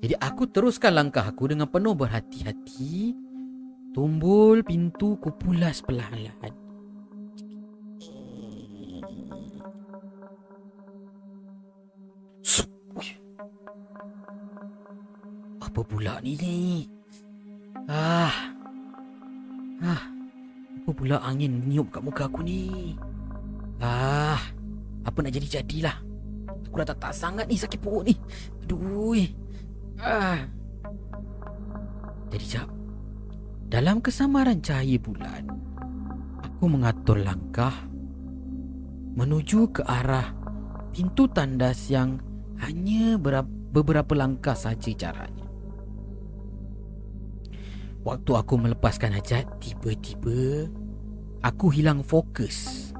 Jadi 0.00 0.14
aku 0.16 0.48
teruskan 0.48 0.96
langkah 0.96 1.26
aku 1.26 1.52
dengan 1.52 1.68
penuh 1.68 1.92
berhati-hati 1.92 3.12
tumbul 3.92 4.64
pintu 4.64 5.20
kupulas 5.20 5.84
perlahan-lahan. 5.84 6.65
Apa 15.76 15.84
pula 15.92 16.16
ni 16.24 16.40
ni? 16.40 16.88
Ah. 17.84 18.32
Ah. 19.84 20.08
Apa 20.80 20.90
pula 20.96 21.20
angin 21.20 21.52
meniup 21.52 21.92
kat 21.92 22.00
muka 22.00 22.32
aku 22.32 22.40
ni? 22.40 22.96
Ah. 23.76 24.40
Apa 25.04 25.20
nak 25.20 25.36
jadi-jadilah. 25.36 26.00
Aku 26.64 26.80
dah 26.80 26.88
tak, 26.88 26.96
tak 27.04 27.12
sangat 27.12 27.44
ni 27.44 27.60
sakit 27.60 27.76
perut 27.76 28.08
ni. 28.08 28.16
Aduh. 28.64 29.20
Ah. 30.00 30.48
Jadi 32.32 32.44
jap. 32.48 32.72
Dalam 33.68 34.00
kesamaran 34.00 34.64
cahaya 34.64 34.96
bulan, 34.96 35.44
aku 36.40 36.72
mengatur 36.72 37.20
langkah 37.20 37.84
menuju 39.12 39.76
ke 39.76 39.84
arah 39.84 40.32
pintu 40.88 41.28
tandas 41.28 41.92
yang 41.92 42.16
hanya 42.64 43.20
beberapa 43.20 44.16
langkah 44.16 44.56
saja 44.56 44.88
caranya. 44.96 45.45
Waktu 48.06 48.38
aku 48.38 48.54
melepaskan 48.54 49.18
hajat, 49.18 49.50
tiba-tiba 49.58 50.70
aku 51.42 51.74
hilang 51.74 52.06
fokus. 52.06 52.94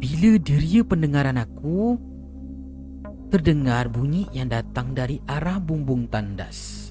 Bila 0.00 0.40
deria 0.40 0.80
pendengaran 0.80 1.36
aku 1.36 2.00
terdengar 3.28 3.92
bunyi 3.92 4.24
yang 4.32 4.48
datang 4.48 4.96
dari 4.96 5.20
arah 5.28 5.60
bumbung 5.60 6.08
tandas. 6.08 6.88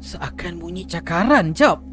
Seakan 0.00 0.56
bunyi 0.56 0.88
cakaran, 0.88 1.52
Cap. 1.52 1.91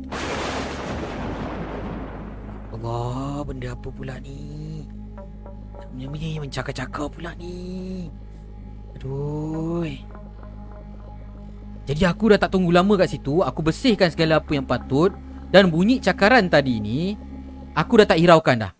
Allah, 2.80 3.44
benda 3.44 3.76
apa 3.76 3.92
pula 3.92 4.15
ni? 4.24 4.88
Sebenarnya 6.00 6.39
mencakar-cakar 6.39 7.12
pula 7.12 7.36
ni. 7.36 8.08
Aduh. 8.96 9.84
Jadi 11.89 12.06
aku 12.08 12.32
dah 12.32 12.39
tak 12.39 12.54
tunggu 12.54 12.70
lama 12.70 12.94
kat 13.02 13.18
situ 13.18 13.42
Aku 13.42 13.65
bersihkan 13.65 14.13
segala 14.13 14.38
apa 14.38 14.54
yang 14.54 14.62
patut 14.62 15.10
Dan 15.50 15.74
bunyi 15.74 15.98
cakaran 15.98 16.46
tadi 16.46 16.78
ni 16.78 17.18
Aku 17.74 17.98
dah 17.98 18.06
tak 18.06 18.22
hiraukan 18.22 18.70
dah 18.70 18.72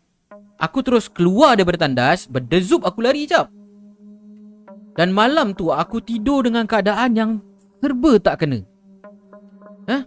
Aku 0.62 0.86
terus 0.86 1.10
keluar 1.10 1.58
daripada 1.58 1.90
tandas 1.90 2.30
Berdezup 2.30 2.86
aku 2.86 3.02
lari 3.02 3.26
jap 3.26 3.50
Dan 4.94 5.10
malam 5.10 5.58
tu 5.58 5.74
aku 5.74 6.06
tidur 6.06 6.46
dengan 6.46 6.70
keadaan 6.70 7.18
yang 7.18 7.32
Serba 7.82 8.22
tak 8.22 8.46
kena 8.46 8.62
Hah? 9.90 10.06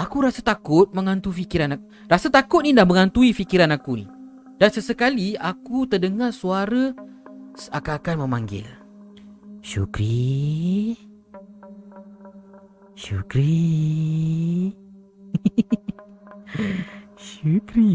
Aku 0.00 0.24
rasa 0.24 0.40
takut 0.40 0.88
menghantui 0.96 1.44
fikiran 1.44 1.76
aku. 1.76 1.84
Rasa 2.08 2.32
takut 2.32 2.64
ni 2.64 2.72
dah 2.72 2.88
menghantui 2.88 3.36
fikiran 3.36 3.68
aku 3.68 4.00
ni. 4.00 4.08
Dan 4.56 4.72
sesekali 4.72 5.36
aku 5.36 5.84
terdengar 5.84 6.32
suara 6.32 6.96
Seakan-akan 7.50 8.24
memanggil. 8.24 8.64
Syukri. 9.60 10.96
Syukri. 12.96 13.60
Syukri. 17.20 17.92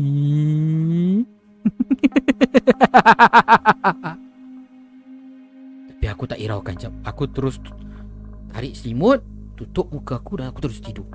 Tapi 5.90 6.06
aku 6.06 6.24
tak 6.30 6.38
iraukan 6.38 6.78
jap. 6.78 6.94
Aku 7.02 7.26
terus 7.26 7.58
tarik 8.54 8.78
selimut 8.78 9.26
Tutup 9.56 9.88
muka 9.88 10.20
aku 10.20 10.36
dan 10.44 10.52
aku 10.52 10.68
terus 10.68 10.84
tidur 10.84 11.08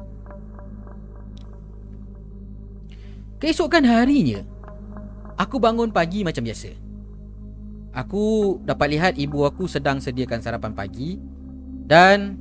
Keesokan 3.40 3.88
harinya 3.88 4.44
Aku 5.40 5.57
bangun 5.57 5.88
pagi 5.90 6.22
macam 6.22 6.44
biasa 6.44 6.76
Aku 7.96 8.57
dapat 8.62 8.92
lihat 8.92 9.12
ibu 9.16 9.42
aku 9.42 9.66
sedang 9.66 9.98
sediakan 9.98 10.44
sarapan 10.44 10.76
pagi 10.76 11.16
Dan 11.88 12.37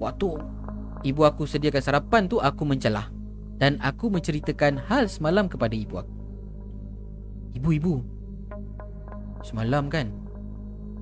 Waktu 0.00 0.40
ibu 1.04 1.22
aku 1.28 1.44
sediakan 1.44 1.84
sarapan 1.84 2.24
tu 2.24 2.40
aku 2.40 2.64
mencelah 2.64 3.12
dan 3.60 3.76
aku 3.84 4.08
menceritakan 4.08 4.80
hal 4.88 5.04
semalam 5.04 5.44
kepada 5.44 5.76
ibu 5.76 6.00
aku. 6.00 6.16
Ibu-ibu. 7.60 8.00
Semalam 9.44 9.92
kan 9.92 10.08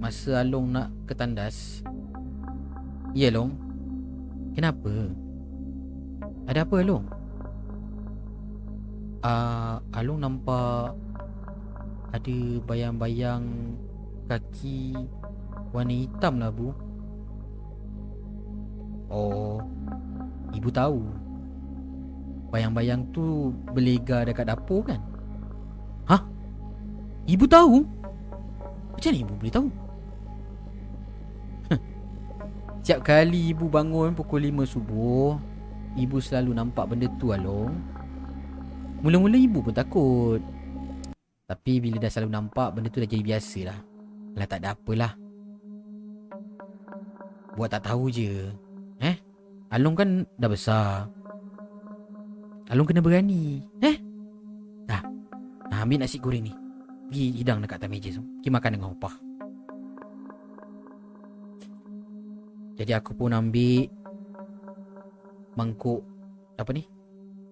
masa 0.02 0.42
Along 0.42 0.74
nak 0.74 0.90
ke 1.06 1.14
tandas. 1.14 1.86
Ya 3.14 3.30
Long. 3.30 3.54
Kenapa? 4.58 4.90
Ada 6.50 6.66
apa 6.66 6.82
Along? 6.82 7.06
Ah, 9.22 9.82
uh, 9.82 9.98
Along 9.98 10.22
nampak 10.22 10.94
ada 12.14 12.38
bayang-bayang 12.64 13.74
kaki 14.30 14.94
warna 15.74 15.94
hitam 15.94 16.38
lah 16.38 16.54
bu. 16.54 16.70
Oh, 19.08 19.64
Ibu 20.52 20.68
tahu 20.68 21.00
Bayang-bayang 22.52 23.08
tu 23.08 23.56
Berlega 23.72 24.24
dekat 24.28 24.44
dapur 24.52 24.84
kan 24.84 25.00
Hah? 26.04 26.20
Ibu 27.24 27.48
tahu? 27.48 27.88
Macam 28.92 29.08
mana 29.08 29.22
ibu 29.24 29.32
boleh 29.32 29.52
tahu? 29.52 29.68
Setiap 32.84 33.00
kali 33.04 33.52
ibu 33.56 33.68
bangun 33.68 34.12
pukul 34.12 34.44
5 34.44 34.76
subuh 34.76 35.40
Ibu 35.96 36.16
selalu 36.20 36.52
nampak 36.52 36.88
benda 36.92 37.08
tu 37.16 37.32
Along 37.32 37.72
Mula-mula 38.98 39.38
ibu 39.38 39.62
pun 39.62 39.74
takut. 39.74 40.42
Tapi 41.48 41.72
bila 41.80 41.96
dah 41.96 42.12
selalu 42.12 42.30
nampak 42.36 42.76
Benda 42.76 42.92
tu 42.92 43.00
dah 43.00 43.08
jadi 43.08 43.24
biasa 43.24 43.58
lah 43.64 43.78
Lah 44.36 44.46
tak 44.46 44.60
ada 44.60 44.76
apalah. 44.76 45.12
Buat 47.56 47.74
tak 47.74 47.90
tahu 47.90 48.06
je. 48.12 48.54
Eh? 49.02 49.16
Along 49.74 49.94
kan 49.98 50.08
dah 50.38 50.46
besar. 50.46 51.10
Along 52.70 52.86
kena 52.86 53.02
berani. 53.02 53.66
Eh? 53.82 53.96
Dah. 54.86 55.02
Nah, 55.66 55.82
ambil 55.82 56.06
nasi 56.06 56.22
goreng 56.22 56.46
ni. 56.46 56.54
Pergi 57.10 57.42
hidang 57.42 57.58
dekat 57.64 57.82
atas 57.82 57.90
meja 57.90 58.08
tu. 58.14 58.22
Pergi 58.22 58.50
makan 58.54 58.70
dengan 58.78 58.94
opah. 58.94 59.14
Jadi 62.78 62.94
aku 62.94 63.10
pun 63.10 63.34
ambil 63.34 63.90
Mangkuk 65.58 65.98
Apa 66.54 66.70
ni? 66.70 66.86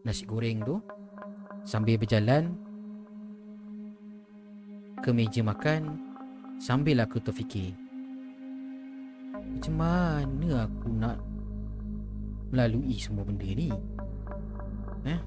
Nasi 0.06 0.22
goreng 0.22 0.62
tu 0.62 0.78
Sambil 1.66 1.98
berjalan 1.98 2.54
Ke 5.02 5.10
meja 5.10 5.42
makan 5.42 5.98
Sambil 6.62 7.02
aku 7.02 7.18
terfikir 7.18 7.74
Macam 9.34 9.74
mana 9.74 10.70
aku 10.70 10.88
nak 10.94 11.18
melalui 12.50 12.96
semua 12.98 13.26
benda 13.26 13.46
ni. 13.46 13.70
Eh? 15.06 15.20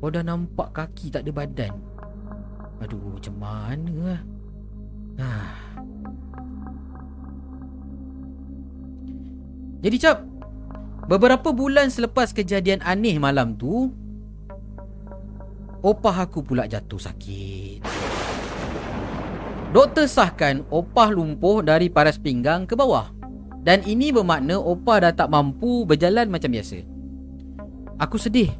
Kau 0.00 0.08
dah 0.08 0.24
nampak 0.24 0.72
kaki 0.72 1.12
tak 1.12 1.28
ada 1.28 1.32
badan. 1.32 1.74
Aduh, 2.80 3.20
macam 3.20 3.34
mana 3.36 3.94
lah. 4.00 4.22
Ah. 5.20 5.52
Jadi 9.80 9.96
cap, 10.00 10.24
beberapa 11.08 11.52
bulan 11.52 11.92
selepas 11.92 12.32
kejadian 12.32 12.80
aneh 12.84 13.16
malam 13.20 13.56
tu, 13.56 13.92
opah 15.80 16.28
aku 16.28 16.44
pula 16.44 16.68
jatuh 16.68 17.00
sakit. 17.00 17.84
Doktor 19.70 20.10
sahkan 20.10 20.66
opah 20.66 21.14
lumpuh 21.14 21.62
dari 21.62 21.86
paras 21.86 22.18
pinggang 22.18 22.66
ke 22.66 22.74
bawah. 22.74 23.06
Dan 23.60 23.84
ini 23.84 24.10
bermakna 24.10 24.56
Opa 24.56 25.04
dah 25.04 25.12
tak 25.12 25.28
mampu 25.28 25.84
berjalan 25.84 26.32
macam 26.32 26.48
biasa. 26.48 26.80
Aku 28.00 28.16
sedih. 28.16 28.50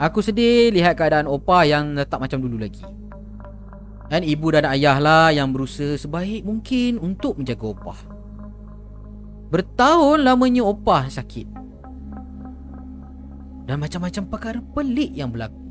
Aku 0.00 0.24
sedih 0.24 0.72
lihat 0.72 0.96
keadaan 0.96 1.28
Opa 1.28 1.68
yang 1.68 1.94
tak 2.08 2.18
macam 2.18 2.40
dulu 2.40 2.56
lagi. 2.56 2.82
Dan 4.08 4.24
ibu 4.24 4.48
dan 4.48 4.64
ayah 4.72 4.96
lah 4.96 5.28
yang 5.30 5.52
berusaha 5.52 6.00
sebaik 6.00 6.48
mungkin 6.48 6.96
untuk 6.96 7.36
menjaga 7.36 7.76
Opa 7.76 7.94
Bertahun 9.52 10.24
lamanya 10.24 10.64
Opa 10.64 11.12
sakit. 11.12 11.46
Dan 13.68 13.84
macam-macam 13.84 14.22
perkara 14.32 14.58
pelik 14.64 15.12
yang 15.12 15.28
berlaku 15.28 15.67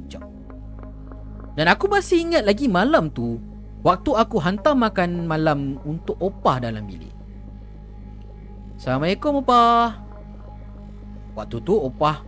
Dan 1.57 1.65
aku 1.73 1.89
masih 1.89 2.21
ingat 2.21 2.45
lagi 2.45 2.69
malam 2.69 3.09
tu 3.09 3.41
Waktu 3.81 4.13
aku 4.13 4.37
hantar 4.37 4.77
makan 4.77 5.25
malam 5.25 5.81
untuk 5.81 6.13
Opah 6.21 6.61
dalam 6.61 6.85
bilik 6.85 7.09
Assalamualaikum 8.77 9.41
Opah 9.41 9.97
Waktu 11.33 11.57
tu 11.65 11.73
Opah 11.73 12.21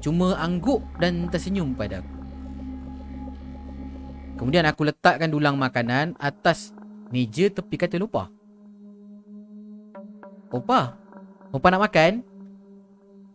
Cuma 0.00 0.32
angguk 0.40 0.80
dan 0.96 1.28
tersenyum 1.28 1.76
pada 1.76 2.00
aku 2.00 2.16
Kemudian 4.40 4.64
aku 4.64 4.88
letakkan 4.88 5.28
dulang 5.28 5.60
makanan 5.60 6.16
Atas 6.16 6.72
meja 7.12 7.52
tepi 7.52 7.76
katil 7.76 8.08
Opah 8.08 8.32
Opah 10.48 10.96
Opah 11.52 11.68
nak 11.68 11.84
makan? 11.84 12.24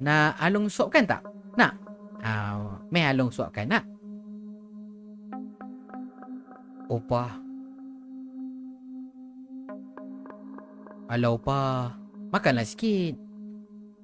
Nak 0.02 0.42
Along 0.42 0.74
suapkan 0.74 1.06
tak? 1.06 1.22
Nak? 1.54 1.74
Uh, 2.18 2.82
meh 2.90 3.06
Along 3.06 3.30
suapkan 3.30 3.70
nak? 3.70 3.99
Opah. 6.90 7.38
Alah 11.06 11.38
Opah. 11.38 11.94
Makanlah 12.34 12.66
sikit. 12.66 13.14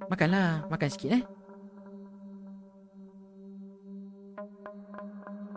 Makanlah 0.06 0.69
Makan 0.69 0.89
sikit 0.93 1.10
eh. 1.17 1.24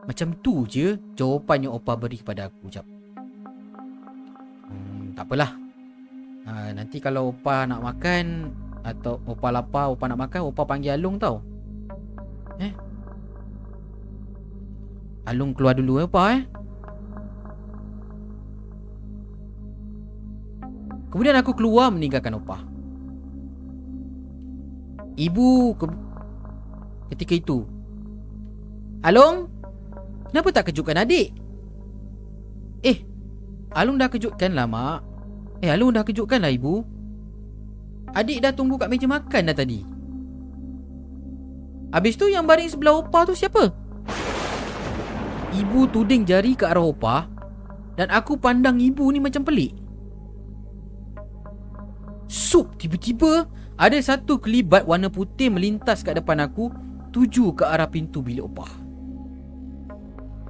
Macam 0.08 0.32
tu 0.40 0.64
je 0.64 0.96
jawapan 1.20 1.68
yang 1.68 1.76
Opa 1.76 1.92
beri 2.00 2.16
kepada 2.16 2.48
aku 2.48 2.72
Jap. 2.72 2.88
Hmm, 4.64 5.12
Tak 5.12 5.28
apalah. 5.28 5.52
Ha, 6.48 6.72
Nanti 6.72 6.96
kalau 6.96 7.36
Opa 7.36 7.68
nak 7.68 7.84
makan 7.84 8.48
Atau 8.80 9.20
Opa 9.28 9.52
lapar 9.52 9.92
Opa 9.92 10.08
nak 10.08 10.20
makan 10.24 10.48
Opa 10.48 10.64
panggil 10.64 10.96
Alung 10.96 11.20
tau. 11.20 11.44
Eh? 12.56 12.72
Alung 15.28 15.52
keluar 15.52 15.76
dulu 15.76 16.00
eh 16.00 16.08
Opa 16.08 16.24
eh 16.32 16.57
Kemudian 21.08 21.36
aku 21.40 21.56
keluar 21.56 21.88
meninggalkan 21.88 22.36
Opa. 22.36 22.60
Ibu 25.18 25.74
ke... 25.74 25.84
Ketika 27.08 27.34
itu 27.34 27.58
Alung 29.00 29.48
Kenapa 30.28 30.48
tak 30.52 30.68
kejutkan 30.68 31.00
adik? 31.00 31.32
Eh 32.84 33.00
Alung 33.72 33.96
dah 33.96 34.12
kejutkan 34.12 34.52
lah 34.52 34.68
mak. 34.68 35.00
Eh 35.64 35.72
Alung 35.72 35.96
dah 35.96 36.04
kejutkan 36.04 36.44
lah 36.44 36.52
ibu. 36.52 36.84
Adik 38.12 38.44
dah 38.44 38.52
tunggu 38.52 38.76
kat 38.76 38.88
meja 38.92 39.08
makan 39.08 39.48
dah 39.52 39.56
tadi. 39.56 39.80
Habis 41.92 42.20
tu 42.20 42.28
yang 42.28 42.44
baring 42.44 42.68
sebelah 42.68 43.00
opa 43.00 43.24
tu 43.24 43.32
siapa? 43.32 43.72
Ibu 45.56 45.88
tuding 45.88 46.28
jari 46.28 46.52
ke 46.52 46.68
arah 46.68 46.84
opa 46.84 47.24
Dan 47.96 48.12
aku 48.12 48.36
pandang 48.36 48.76
ibu 48.76 49.08
ni 49.08 49.16
macam 49.16 49.40
pelik 49.48 49.87
Sup 52.28 52.76
tiba-tiba 52.76 53.48
Ada 53.80 53.98
satu 54.14 54.36
kelibat 54.38 54.84
warna 54.84 55.08
putih 55.08 55.48
melintas 55.48 56.04
kat 56.04 56.20
depan 56.20 56.44
aku 56.44 56.68
Tuju 57.08 57.56
ke 57.56 57.64
arah 57.64 57.88
pintu 57.88 58.20
bilik 58.20 58.44
opa 58.44 58.88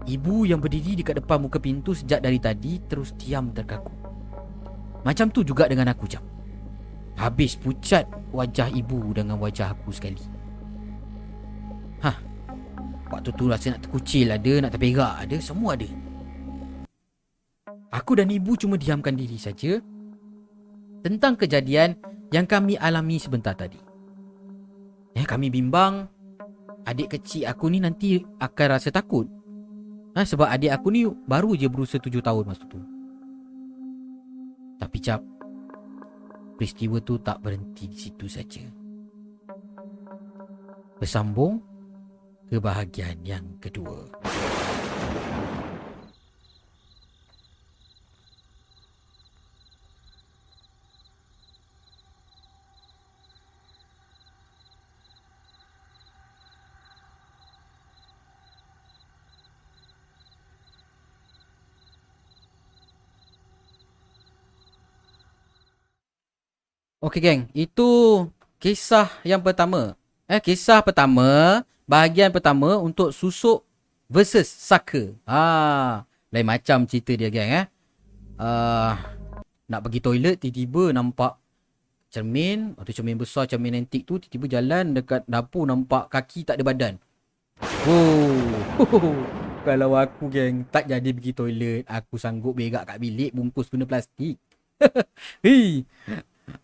Ibu 0.09 0.49
yang 0.49 0.57
berdiri 0.57 0.97
dekat 0.97 1.21
depan 1.21 1.37
muka 1.37 1.61
pintu 1.61 1.93
sejak 1.93 2.25
dari 2.25 2.41
tadi 2.41 2.81
terus 2.89 3.13
diam 3.21 3.53
terkaku. 3.53 3.93
Macam 5.05 5.29
tu 5.29 5.45
juga 5.45 5.69
dengan 5.69 5.93
aku 5.93 6.09
jap. 6.09 6.25
Habis 7.21 7.61
pucat 7.61 8.09
wajah 8.33 8.73
ibu 8.73 9.13
dengan 9.13 9.37
wajah 9.37 9.77
aku 9.77 9.93
sekali. 9.93 10.25
Hah. 12.01 12.17
Waktu 13.13 13.37
tu 13.37 13.53
rasa 13.53 13.77
nak 13.77 13.85
terkucil 13.85 14.33
ada, 14.33 14.53
nak 14.65 14.73
terperak 14.73 15.29
ada, 15.29 15.37
semua 15.45 15.77
ada. 15.77 15.89
Aku 17.93 18.17
dan 18.17 18.33
ibu 18.33 18.57
cuma 18.57 18.81
diamkan 18.81 19.13
diri 19.13 19.37
saja 19.37 19.81
tentang 21.05 21.39
kejadian 21.39 21.97
yang 22.35 22.45
kami 22.45 22.77
alami 22.77 23.17
sebentar 23.17 23.57
tadi. 23.57 23.81
Eh, 25.17 25.27
kami 25.27 25.51
bimbang 25.51 26.07
adik 26.87 27.19
kecil 27.19 27.49
aku 27.51 27.69
ni 27.69 27.83
nanti 27.83 28.23
akan 28.39 28.67
rasa 28.71 28.89
takut 28.95 29.29
Ha, 30.19 30.27
sebab 30.27 30.51
adik 30.51 30.75
aku 30.75 30.91
ni 30.91 31.07
baru 31.07 31.55
je 31.55 31.71
berusia 31.71 32.03
tujuh 32.03 32.19
tahun 32.19 32.43
masa 32.43 32.67
tu. 32.67 32.83
Tapi 34.83 34.99
cap, 34.99 35.23
peristiwa 36.59 36.99
tu 36.99 37.23
tak 37.23 37.39
berhenti 37.39 37.87
di 37.87 37.95
situ 37.95 38.27
saja. 38.27 38.67
Bersambung 40.99 41.63
ke 42.51 42.59
bahagian 42.59 43.23
yang 43.23 43.47
kedua. 43.63 44.11
Okey 66.99 67.23
geng, 67.23 67.47
itu 67.55 68.27
kisah 68.59 69.07
yang 69.23 69.39
pertama. 69.39 69.95
Eh 70.27 70.43
kisah 70.43 70.83
pertama, 70.83 71.63
bahagian 71.87 72.35
pertama 72.35 72.75
untuk 72.75 73.15
susuk 73.15 73.63
versus 74.11 74.51
saka. 74.51 75.15
Ha, 75.23 76.03
lain 76.35 76.43
macam 76.43 76.91
cerita 76.91 77.15
dia 77.15 77.31
geng 77.31 77.55
eh. 77.55 77.67
Uh, 78.35 78.99
nak 79.71 79.87
pergi 79.87 80.03
toilet 80.03 80.43
tiba-tiba 80.43 80.91
nampak 80.91 81.39
cermin, 82.11 82.75
atau 82.75 82.91
cermin 82.91 83.15
besar, 83.15 83.47
cermin 83.47 83.79
antik 83.79 84.03
tu 84.03 84.19
tiba-tiba 84.19 84.59
jalan 84.59 84.91
dekat 84.91 85.23
dapur 85.31 85.71
nampak 85.71 86.11
kaki 86.11 86.51
tak 86.51 86.59
ada 86.59 86.67
badan. 86.67 86.95
Oh. 87.87 88.43
Kalau 89.71 89.95
aku 89.95 90.35
geng 90.35 90.67
tak 90.67 90.91
jadi 90.91 91.15
pergi 91.15 91.31
toilet, 91.31 91.87
aku 91.87 92.19
sanggup 92.19 92.59
berak 92.59 92.91
kat 92.91 92.99
bilik 92.99 93.31
bungkus 93.31 93.71
guna 93.71 93.87
plastik. 93.87 94.35
Hei. 95.47 95.87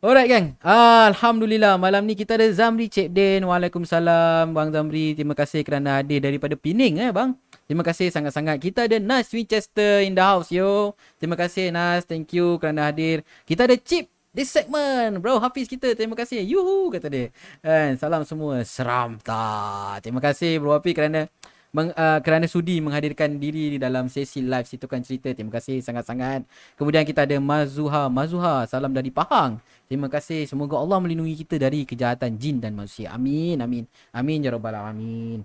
Alright 0.04 0.28
gang. 0.28 0.46
Alhamdulillah 0.60 1.80
Malam 1.80 2.04
ni 2.04 2.16
kita 2.16 2.36
ada 2.36 2.48
Zamri 2.52 2.92
Cik 2.92 3.12
Din 3.12 3.44
Waalaikumsalam 3.44 4.52
Bang 4.52 4.72
Zamri. 4.72 5.12
Terima 5.12 5.32
kasih 5.32 5.64
kerana 5.64 6.00
hadir 6.00 6.20
daripada 6.20 6.56
Pening 6.56 7.00
eh 7.00 7.12
bang. 7.12 7.36
Terima 7.64 7.80
kasih 7.80 8.12
sangat-sangat. 8.12 8.60
Kita 8.60 8.84
ada 8.84 9.00
Nas 9.00 9.32
Winchester 9.32 10.04
in 10.04 10.12
the 10.12 10.24
house 10.24 10.52
yo. 10.52 10.92
Terima 11.16 11.36
kasih 11.36 11.72
Nas. 11.72 12.04
Thank 12.04 12.36
you 12.36 12.60
kerana 12.60 12.92
hadir. 12.92 13.24
Kita 13.48 13.64
ada 13.64 13.76
Chip 13.80 14.12
This 14.34 14.50
segment. 14.50 15.22
Bro 15.22 15.38
Hafiz 15.38 15.70
kita. 15.70 15.94
Terima 15.94 16.18
kasih. 16.18 16.42
Yuhu 16.42 16.90
kata 16.90 17.06
dia. 17.06 17.30
And 17.62 17.94
Salam 17.94 18.26
semua. 18.26 18.66
Seram 18.66 19.22
tak? 19.22 20.02
Terima 20.02 20.18
kasih 20.18 20.58
Bro 20.58 20.74
Hafiz 20.74 20.90
kerana 20.90 21.30
meng, 21.74 21.90
uh, 21.90 22.18
kerana 22.22 22.46
sudi 22.46 22.78
menghadirkan 22.78 23.34
diri 23.42 23.74
di 23.74 23.78
dalam 23.82 24.06
sesi 24.06 24.38
live 24.40 24.64
situkan 24.64 25.02
cerita. 25.02 25.34
Terima 25.34 25.50
kasih 25.50 25.82
sangat-sangat. 25.82 26.46
Kemudian 26.78 27.02
kita 27.02 27.26
ada 27.26 27.34
Mazuha. 27.42 28.06
Mazuha, 28.06 28.70
salam 28.70 28.94
dari 28.94 29.10
Pahang. 29.10 29.58
Terima 29.90 30.06
kasih. 30.06 30.46
Semoga 30.46 30.78
Allah 30.78 31.02
melindungi 31.02 31.34
kita 31.42 31.58
dari 31.58 31.82
kejahatan 31.82 32.38
jin 32.38 32.62
dan 32.62 32.78
manusia. 32.78 33.10
Amin, 33.10 33.58
amin. 33.58 33.84
Amin, 34.14 34.38
ya 34.46 34.54
rabbal 34.54 34.78
alamin. 34.78 35.42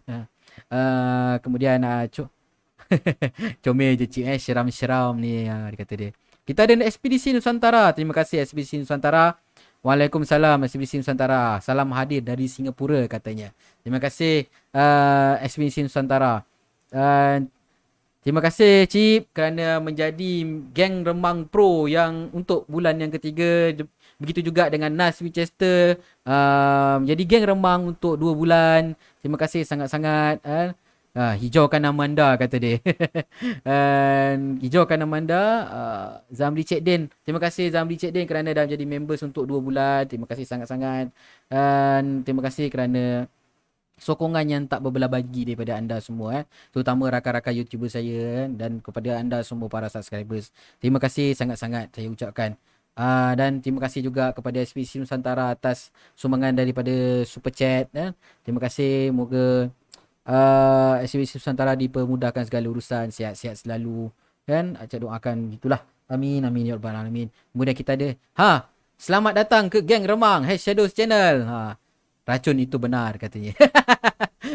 Uh, 0.69 1.35
kemudian 1.41 1.81
uh, 1.81 2.05
co- 2.13 2.29
comel 3.65 3.97
je 3.97 4.05
cik 4.05 4.25
eh. 4.29 4.37
Seram-seram 4.37 5.17
ni. 5.17 5.49
Uh, 5.49 5.73
dia 5.73 5.77
kata 5.81 5.93
dia. 5.97 6.09
Kita 6.45 6.69
ada 6.69 6.85
Ekspedisi 6.85 7.33
Nusantara. 7.33 7.89
Terima 7.91 8.13
kasih 8.13 8.45
Ekspedisi 8.45 8.77
Nusantara. 8.77 9.33
Waalaikumsalam 9.79 10.67
SBC 10.67 10.99
Nusantara. 10.99 11.63
Salam 11.63 11.87
hadir 11.95 12.19
dari 12.19 12.51
Singapura 12.51 12.99
katanya. 13.07 13.55
Terima 13.83 13.99
kasih 14.01 14.47
uh, 14.75 15.39
SBC 15.43 15.85
Nusantara. 15.85 16.43
Uh, 16.89 17.45
terima 18.25 18.41
kasih 18.43 18.89
Cip 18.89 19.31
kerana 19.31 19.79
menjadi 19.79 20.45
geng 20.75 21.05
remang 21.05 21.45
pro 21.47 21.87
yang 21.87 22.33
untuk 22.35 22.67
bulan 22.67 22.99
yang 22.99 23.11
ketiga. 23.13 23.73
Begitu 24.19 24.51
juga 24.51 24.67
dengan 24.67 24.91
Nas 24.91 25.23
Winchester. 25.23 25.97
Uh, 26.27 26.99
jadi 27.07 27.23
geng 27.23 27.45
remang 27.47 27.95
untuk 27.95 28.19
dua 28.19 28.33
bulan. 28.35 28.81
Terima 29.23 29.37
kasih 29.39 29.63
sangat-sangat. 29.63 30.43
Uh, 30.43 30.75
Ha, 31.17 31.33
hijaukan 31.41 31.81
nama 31.81 32.05
anda 32.05 32.37
kata 32.37 32.61
dia. 32.61 32.77
And 33.65 34.61
hijaukan 34.61 34.93
nama 35.01 35.15
anda 35.17 35.41
uh, 35.65 36.09
Zamri 36.29 36.61
Cik 36.61 36.85
Din. 36.85 37.09
Terima 37.25 37.41
kasih 37.41 37.73
Zamri 37.73 37.97
Cik 37.97 38.13
Din 38.13 38.29
kerana 38.29 38.53
dah 38.53 38.69
jadi 38.69 38.85
members 38.85 39.25
untuk 39.25 39.49
2 39.49 39.57
bulan. 39.57 40.05
Terima 40.05 40.29
kasih 40.29 40.45
sangat-sangat. 40.45 41.09
Dan 41.49 42.21
terima 42.21 42.45
kasih 42.45 42.69
kerana 42.69 43.25
sokongan 43.99 44.45
yang 44.47 44.63
tak 44.65 44.81
berbelah 44.81 45.11
bagi 45.11 45.45
daripada 45.45 45.75
anda 45.77 45.99
semua 45.99 46.41
eh. 46.41 46.45
Terutama 46.71 47.11
rakan-rakan 47.11 47.53
YouTuber 47.63 47.91
saya 47.91 48.47
dan 48.49 48.79
kepada 48.79 49.19
anda 49.19 49.43
semua 49.43 49.67
para 49.67 49.87
subscribers. 49.91 50.49
Terima 50.81 50.97
kasih 50.97 51.35
sangat-sangat 51.35 51.93
saya 51.93 52.07
ucapkan. 52.09 52.55
Uh, 52.99 53.31
dan 53.39 53.63
terima 53.63 53.79
kasih 53.79 54.03
juga 54.03 54.35
kepada 54.35 54.59
SPC 54.59 54.99
Nusantara 54.99 55.55
atas 55.55 55.93
sumbangan 56.19 56.51
daripada 56.51 56.91
Super 57.23 57.53
Chat. 57.53 57.87
Eh. 57.95 58.11
Terima 58.43 58.59
kasih. 58.59 59.15
Moga 59.15 59.71
uh, 60.29 60.93
SBC 61.03 61.41
Nusantara 61.41 61.73
dipermudahkan 61.73 62.45
segala 62.45 62.65
urusan 62.69 63.09
sihat-sihat 63.09 63.65
selalu 63.65 64.13
kan 64.45 64.77
acak 64.81 65.01
doakan 65.01 65.53
gitulah 65.53 65.81
amin 66.09 66.41
amin 66.41 66.73
ya 66.73 66.75
rabbal 66.77 66.97
alamin 66.97 67.29
kemudian 67.53 67.77
kita 67.77 67.93
ada 67.93 68.09
ha 68.37 68.65
selamat 68.97 69.45
datang 69.45 69.69
ke 69.69 69.85
geng 69.85 70.05
remang 70.09 70.41
Hash 70.41 70.65
Shadows 70.65 70.93
channel 70.93 71.45
ha 71.45 71.77
racun 72.29 72.57
itu 72.61 72.77
benar 72.77 73.17
katanya 73.17 73.57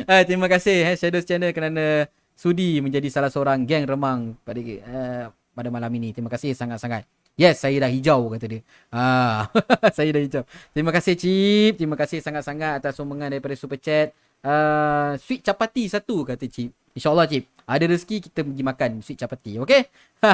ha, 0.06 0.22
terima 0.28 0.46
kasih 0.46 0.86
Hash 0.86 1.02
Shadows 1.02 1.26
channel 1.26 1.50
kerana 1.50 2.06
sudi 2.38 2.78
menjadi 2.78 3.10
salah 3.10 3.30
seorang 3.34 3.66
geng 3.66 3.90
remang 3.90 4.38
pada 4.46 4.60
uh, 4.62 5.24
pada 5.54 5.68
malam 5.74 5.90
ini 5.98 6.14
terima 6.14 6.30
kasih 6.30 6.54
sangat-sangat 6.54 7.02
Yes, 7.34 7.66
saya 7.66 7.82
dah 7.82 7.90
hijau 7.90 8.30
kata 8.30 8.46
dia. 8.46 8.62
Ha, 8.94 9.50
saya 9.98 10.14
dah 10.14 10.22
hijau. 10.22 10.46
Terima 10.70 10.94
kasih 10.94 11.18
Cip. 11.18 11.82
Terima 11.82 11.98
kasih 11.98 12.22
sangat-sangat 12.22 12.78
atas 12.78 12.94
sumbangan 12.94 13.26
daripada 13.26 13.58
Super 13.58 13.82
Chat 13.82 14.14
uh, 14.44 15.18
sweet 15.18 15.42
chapati 15.42 15.88
satu 15.88 16.22
kata 16.22 16.46
Cip. 16.46 16.70
InsyaAllah 16.94 17.26
Cip. 17.26 17.44
Ada 17.64 17.84
rezeki 17.90 18.16
kita 18.30 18.40
pergi 18.44 18.62
makan 18.62 18.90
sweet 19.00 19.18
chapati. 19.18 19.58
Okay? 19.58 19.88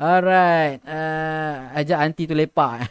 Alright. 0.00 0.80
Uh, 0.86 1.54
ajak 1.76 1.98
aunty 1.98 2.24
tu 2.24 2.32
lepak. 2.32 2.88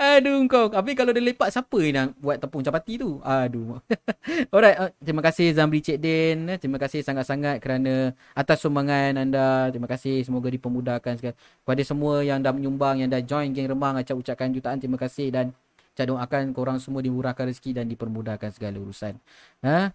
Aduh 0.00 0.44
kau. 0.48 0.72
Tapi 0.72 0.92
kalau 0.96 1.12
dia 1.12 1.20
lepak 1.20 1.48
siapa 1.52 1.78
yang 1.82 1.94
nak 1.94 2.06
buat 2.18 2.36
tepung 2.40 2.62
capati 2.64 2.96
tu? 2.96 3.20
Aduh. 3.20 3.78
Alright. 4.54 4.76
Uh, 4.80 4.90
terima 5.02 5.22
kasih 5.22 5.52
Zamri 5.52 5.84
Cik 5.84 5.98
Din. 6.00 6.48
Eh, 6.48 6.58
terima 6.58 6.80
kasih 6.80 7.04
sangat-sangat 7.04 7.60
kerana 7.60 8.12
atas 8.32 8.64
sumbangan 8.64 9.20
anda. 9.20 9.68
Terima 9.68 9.86
kasih. 9.86 10.24
Semoga 10.24 10.48
dipermudahkan. 10.48 11.20
Kepada 11.20 11.82
semua 11.84 12.24
yang 12.24 12.40
dah 12.40 12.52
menyumbang, 12.56 13.04
yang 13.04 13.10
dah 13.12 13.20
join 13.20 13.52
geng 13.52 13.68
remang. 13.68 14.00
Acap 14.00 14.16
ucapkan 14.16 14.50
jutaan 14.50 14.80
terima 14.80 14.96
kasih. 14.96 15.28
Dan 15.28 15.52
Cak 15.94 16.10
doakan 16.10 16.50
korang 16.50 16.82
semua 16.82 17.06
dimurahkan 17.06 17.46
rezeki 17.54 17.70
dan 17.78 17.86
dipermudahkan 17.86 18.50
segala 18.50 18.82
urusan. 18.82 19.14
Ha? 19.62 19.94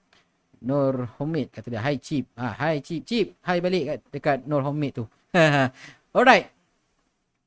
Nur 0.63 1.11
Homid 1.19 1.51
kata 1.51 1.67
dia. 1.67 1.83
Hi 1.83 1.99
Chip. 1.99 2.23
Ha, 2.39 2.55
hi 2.55 2.79
Chip. 2.79 3.03
Chip. 3.03 3.35
Hi 3.43 3.59
balik 3.59 3.83
kat, 3.83 3.99
dekat 4.11 4.37
Nur 4.47 4.63
Homid 4.63 4.95
tu. 4.95 5.05
Alright. 6.15 6.55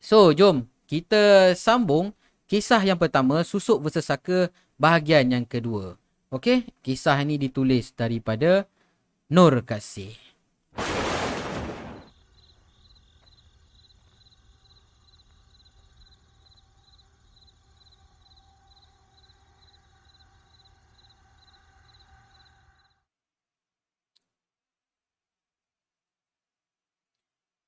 So, 0.04 0.36
jom 0.36 0.68
kita 0.84 1.56
sambung 1.56 2.12
kisah 2.52 2.84
yang 2.84 3.00
pertama 3.00 3.40
susuk 3.48 3.80
versus 3.80 4.04
saka 4.04 4.52
bahagian 4.76 5.24
yang 5.32 5.48
kedua. 5.48 5.96
Okey, 6.28 6.68
kisah 6.84 7.16
ini 7.24 7.40
ditulis 7.40 7.96
daripada 7.96 8.68
Nur 9.32 9.64
Kasih. 9.64 10.12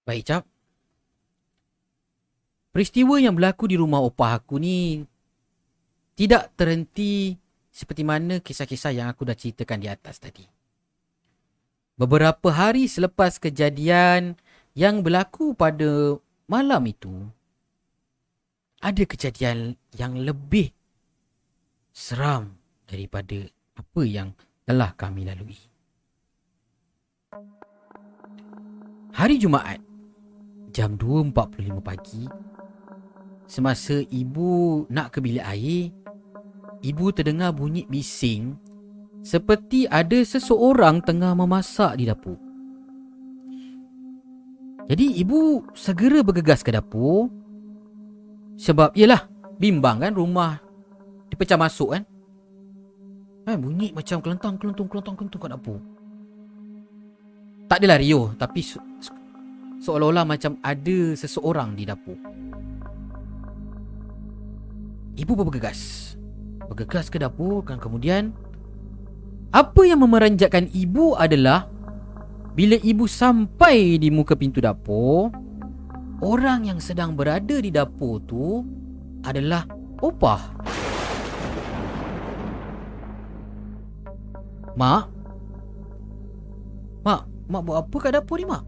Baik, 0.05 0.29
Cap. 0.29 0.54
Peristiwa 2.74 3.22
yang 3.22 3.38
berlaku 3.38 3.70
di 3.70 3.78
rumah 3.78 4.02
opah 4.02 4.34
aku 4.34 4.58
ni 4.58 5.06
tidak 6.18 6.50
terhenti 6.58 7.38
seperti 7.70 8.02
mana 8.02 8.42
kisah-kisah 8.42 8.90
yang 8.90 9.06
aku 9.06 9.22
dah 9.22 9.38
ceritakan 9.38 9.78
di 9.78 9.87
atas 9.87 10.18
tadi. 10.18 10.42
Beberapa 11.94 12.50
hari 12.50 12.90
selepas 12.90 13.38
kejadian 13.38 14.34
yang 14.74 15.06
berlaku 15.06 15.54
pada 15.54 16.18
malam 16.50 16.82
itu, 16.90 17.14
ada 18.82 19.06
kejadian 19.06 19.78
yang 19.94 20.18
lebih 20.18 20.74
seram 21.94 22.58
daripada 22.90 23.38
apa 23.78 24.02
yang 24.02 24.34
telah 24.66 24.90
kami 24.98 25.22
lalui. 25.22 25.62
Hari 29.14 29.38
Jumaat, 29.38 29.78
jam 30.74 30.98
2.45 30.98 31.78
pagi, 31.78 32.26
Semasa 33.44 34.00
ibu 34.09 34.85
nak 34.88 35.12
ke 35.12 35.20
bilik 35.20 35.44
air, 35.44 35.92
ibu 36.80 37.04
terdengar 37.12 37.52
bunyi 37.52 37.85
bising 37.88 38.57
seperti 39.24 39.88
ada 39.88 40.20
seseorang 40.20 41.00
tengah 41.00 41.33
memasak 41.33 41.96
di 41.96 42.04
dapur. 42.04 42.37
Jadi 44.85 45.16
ibu 45.16 45.64
segera 45.72 46.20
bergegas 46.20 46.61
ke 46.61 46.68
dapur 46.68 47.33
sebab 48.61 48.92
ialah 48.92 49.24
bimbang 49.57 50.04
kan 50.04 50.12
rumah 50.12 50.61
dipecah 51.33 51.57
masuk 51.57 51.96
kan. 51.96 52.04
Kan 53.44 53.61
bunyi 53.61 53.96
macam 53.96 54.20
kelentang 54.20 54.61
kelentong 54.61 54.88
kelentang 54.88 55.16
kelentong 55.16 55.40
kat 55.40 55.50
dapur. 55.57 55.80
Tak 57.64 57.80
adalah 57.80 57.96
Rio 57.96 58.37
tapi 58.37 58.61
seolah-olah 59.80 60.28
macam 60.28 60.61
ada 60.61 61.16
seseorang 61.16 61.72
di 61.72 61.88
dapur. 61.88 62.20
Ibu 65.14 65.38
bergegas 65.38 66.14
Bergegas 66.66 67.07
ke 67.07 67.22
dapur 67.22 67.62
dan 67.62 67.79
kemudian 67.79 68.35
Apa 69.55 69.87
yang 69.87 70.03
memeranjatkan 70.03 70.66
ibu 70.74 71.14
adalah 71.14 71.70
Bila 72.59 72.74
ibu 72.83 73.07
sampai 73.07 74.03
di 74.03 74.11
muka 74.11 74.35
pintu 74.35 74.59
dapur 74.59 75.31
Orang 76.18 76.66
yang 76.66 76.83
sedang 76.83 77.14
berada 77.14 77.62
di 77.62 77.70
dapur 77.70 78.18
tu 78.27 78.66
Adalah 79.22 79.70
opah 80.03 80.42
Mak 84.74 85.05
Mak, 87.05 87.22
mak 87.53 87.62
buat 87.62 87.77
apa 87.85 87.96
kat 88.00 88.11
dapur 88.16 88.40
ni 88.40 88.48
mak? 88.48 88.64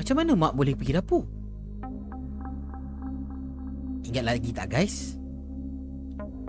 Macam 0.00 0.14
mana 0.16 0.32
mak 0.32 0.56
boleh 0.56 0.72
pergi 0.72 0.96
dapur? 0.96 1.37
Ingat 4.08 4.24
lagi 4.24 4.56
tak 4.56 4.72
guys? 4.72 5.20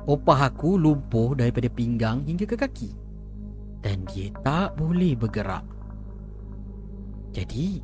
Opah 0.08 0.48
aku 0.48 0.80
lumpuh 0.80 1.36
daripada 1.36 1.68
pinggang 1.68 2.24
hingga 2.24 2.48
ke 2.48 2.56
kaki. 2.56 2.96
Dan 3.84 4.08
dia 4.08 4.32
tak 4.48 4.80
boleh 4.80 5.12
bergerak. 5.20 5.68
Jadi, 7.36 7.84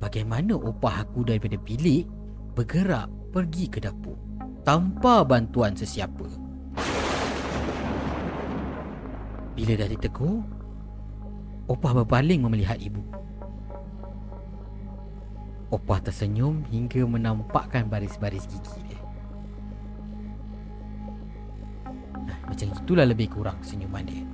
bagaimana 0.00 0.56
opah 0.56 1.04
aku 1.04 1.28
daripada 1.28 1.60
bilik 1.60 2.08
bergerak 2.56 3.12
pergi 3.28 3.68
ke 3.68 3.84
dapur 3.84 4.16
tanpa 4.64 5.20
bantuan 5.20 5.76
sesiapa? 5.76 6.26
Bila 9.52 9.72
dah 9.76 9.88
ditegur, 9.92 10.40
opah 11.68 11.92
berpaling 11.92 12.40
memelihat 12.40 12.80
ibu. 12.80 13.04
Opah 15.68 16.00
tersenyum 16.00 16.64
hingga 16.72 17.04
menampakkan 17.04 17.86
baris-baris 17.86 18.48
gigi 18.48 18.89
Macam 22.48 22.68
itulah 22.70 23.06
lebih 23.06 23.30
kurang 23.30 23.60
senyuman 23.62 24.04
dia 24.04 24.24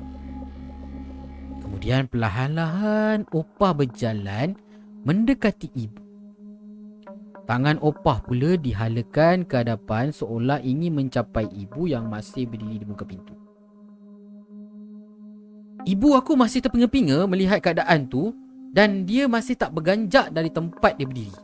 Kemudian 1.60 2.06
perlahan-lahan 2.06 3.26
Opah 3.30 3.72
berjalan 3.74 4.56
Mendekati 5.06 5.70
ibu 5.74 6.06
Tangan 7.46 7.78
opah 7.78 8.26
pula 8.26 8.58
dihalakan 8.58 9.46
ke 9.46 9.62
hadapan 9.62 10.10
seolah 10.10 10.58
ingin 10.66 10.98
mencapai 10.98 11.46
ibu 11.46 11.86
yang 11.86 12.10
masih 12.10 12.42
berdiri 12.42 12.82
di 12.82 12.86
muka 12.90 13.06
pintu. 13.06 13.38
Ibu 15.86 16.18
aku 16.18 16.34
masih 16.34 16.58
terpinga-pinga 16.58 17.22
melihat 17.30 17.62
keadaan 17.62 18.10
tu 18.10 18.34
dan 18.74 19.06
dia 19.06 19.30
masih 19.30 19.54
tak 19.54 19.70
berganjak 19.70 20.34
dari 20.34 20.50
tempat 20.50 20.98
dia 20.98 21.06
berdiri. 21.06 21.38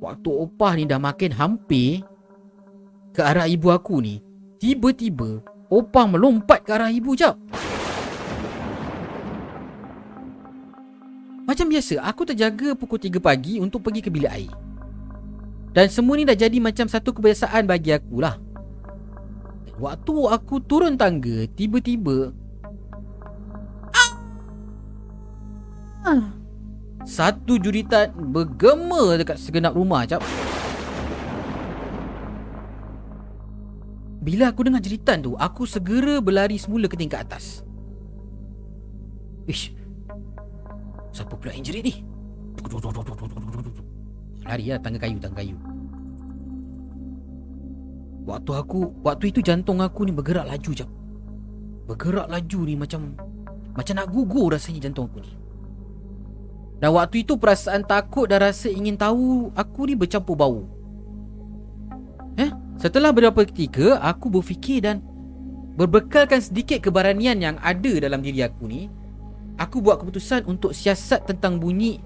Waktu 0.00 0.30
opah 0.32 0.72
ni 0.80 0.88
dah 0.88 0.96
makin 0.96 1.36
hampir 1.36 2.00
ke 3.16 3.24
arah 3.24 3.48
ibu 3.48 3.72
aku 3.72 4.04
ni, 4.04 4.20
Tiba-tiba 4.60 5.40
Opah 5.72 6.04
melompat 6.04 6.62
ke 6.62 6.70
arah 6.76 6.92
ibu 6.92 7.16
jap. 7.16 7.40
Macam 11.48 11.66
biasa 11.72 12.04
Aku 12.04 12.28
terjaga 12.28 12.76
pukul 12.76 13.00
3 13.00 13.16
pagi 13.16 13.56
Untuk 13.56 13.80
pergi 13.80 14.04
ke 14.04 14.12
bilik 14.12 14.28
air. 14.28 14.52
Dan 15.72 15.88
semua 15.88 16.20
ni 16.20 16.28
dah 16.28 16.36
jadi 16.36 16.60
macam 16.60 16.88
satu 16.88 17.16
kebiasaan 17.16 17.64
bagi 17.64 17.96
aku 17.96 18.20
lah 18.20 18.36
Waktu 19.76 20.14
aku 20.32 20.60
turun 20.64 20.96
tangga 20.96 21.48
Tiba-tiba 21.52 22.32
Satu 27.06 27.58
juritan 27.58 28.14
bergema 28.30 29.18
dekat 29.20 29.36
segenap 29.42 29.74
rumah 29.74 30.06
cap 30.06 30.22
Bila 34.26 34.50
aku 34.50 34.66
dengar 34.66 34.82
jeritan 34.82 35.22
tu 35.22 35.38
Aku 35.38 35.62
segera 35.70 36.18
berlari 36.18 36.58
semula 36.58 36.90
ke 36.90 36.98
tingkat 36.98 37.22
atas. 37.22 37.62
Ish. 39.46 39.70
Siapa 41.14 41.38
pula 41.38 41.54
yang 41.54 41.62
jerit 41.62 41.86
ni? 41.86 41.94
Lari 44.42 44.74
lah 44.74 44.82
tangga 44.82 44.98
kayu 44.98 45.22
tangga 45.22 45.38
kayu. 45.38 45.54
Waktu 48.26 48.50
aku 48.58 48.98
Waktu 49.06 49.30
itu 49.30 49.40
jantung 49.46 49.78
aku 49.78 50.02
ni 50.02 50.10
bergerak 50.10 50.50
laju 50.50 50.70
jap. 50.74 50.90
Bergerak 51.86 52.26
laju 52.26 52.60
ni 52.66 52.74
macam 52.74 53.14
Macam 53.78 53.94
nak 53.94 54.10
gugur 54.10 54.50
rasanya 54.50 54.90
jantung 54.90 55.06
aku 55.06 55.22
ni. 55.22 55.30
Dan 56.82 56.92
waktu 56.92 57.22
itu 57.24 57.38
perasaan 57.38 57.86
takut 57.86 58.26
dan 58.26 58.42
rasa 58.42 58.68
ingin 58.68 58.98
tahu 58.98 59.54
Aku 59.54 59.86
ni 59.86 59.94
bercampur 59.94 60.34
bau? 60.34 60.75
Setelah 62.76 63.10
beberapa 63.12 63.44
ketika 63.48 64.00
Aku 64.04 64.28
berfikir 64.28 64.84
dan 64.84 65.00
Berbekalkan 65.76 66.40
sedikit 66.40 66.80
keberanian 66.80 67.36
yang 67.40 67.56
ada 67.60 67.92
dalam 68.00 68.20
diri 68.24 68.40
aku 68.44 68.64
ni 68.68 68.88
Aku 69.56 69.80
buat 69.80 70.00
keputusan 70.00 70.44
untuk 70.48 70.76
siasat 70.76 71.24
tentang 71.24 71.56
bunyi 71.56 72.00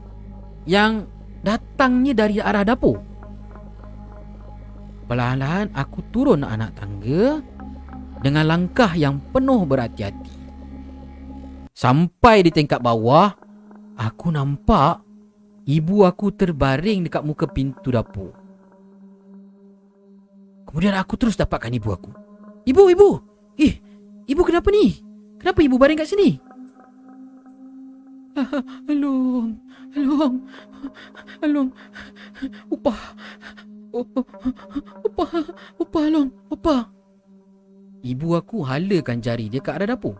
Yang 0.66 1.10
datangnya 1.42 2.14
dari 2.14 2.38
arah 2.38 2.62
dapur. 2.62 3.02
Perlahan-lahan 5.10 5.74
aku 5.74 5.98
turun 6.14 6.46
anak 6.46 6.78
tangga 6.78 7.42
Dengan 8.22 8.46
langkah 8.46 8.94
yang 8.94 9.18
penuh 9.34 9.66
berhati-hati. 9.66 10.34
Sampai 11.74 12.46
di 12.46 12.50
tingkat 12.54 12.78
bawah 12.78 13.34
Aku 13.98 14.30
nampak 14.30 15.02
Ibu 15.66 16.06
aku 16.06 16.34
terbaring 16.34 17.06
dekat 17.06 17.22
muka 17.26 17.46
pintu 17.46 17.94
dapur 17.94 18.39
Kemudian 20.70 20.94
aku 20.94 21.18
terus 21.18 21.34
dapatkan 21.34 21.74
ibu 21.74 21.90
aku. 21.90 22.10
Ibu, 22.62 22.82
ibu. 22.94 23.08
Eh, 23.58 23.74
ibu 24.30 24.42
kenapa 24.46 24.70
ni? 24.70 25.02
Kenapa 25.42 25.66
ibu 25.66 25.74
baring 25.74 25.98
kat 25.98 26.08
sini? 26.14 26.38
Alung, 28.86 29.58
alung, 29.98 30.34
alung. 31.42 31.68
Upah. 32.70 33.00
Upah, 33.90 35.30
upah, 35.82 36.02
alung, 36.06 36.30
upah. 36.46 36.86
Ibu 38.06 38.38
aku 38.38 38.62
halakan 38.62 39.18
jari 39.18 39.50
dia 39.50 39.58
ke 39.58 39.74
arah 39.74 39.90
dapur. 39.90 40.14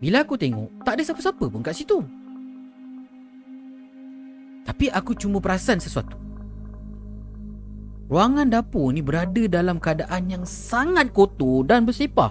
Bila 0.00 0.24
aku 0.24 0.40
tengok, 0.40 0.80
tak 0.82 0.96
ada 0.96 1.02
siapa-siapa 1.04 1.44
pun 1.52 1.60
kat 1.60 1.76
situ. 1.76 2.00
Tapi 4.66 4.90
aku 4.90 5.12
cuma 5.14 5.38
perasan 5.38 5.78
sesuatu. 5.78 6.25
Ruangan 8.06 8.46
dapur 8.54 8.94
ni 8.94 9.02
berada 9.02 9.42
dalam 9.50 9.82
keadaan 9.82 10.30
yang 10.30 10.44
sangat 10.46 11.10
kotor 11.10 11.66
dan 11.66 11.82
bersepah. 11.82 12.30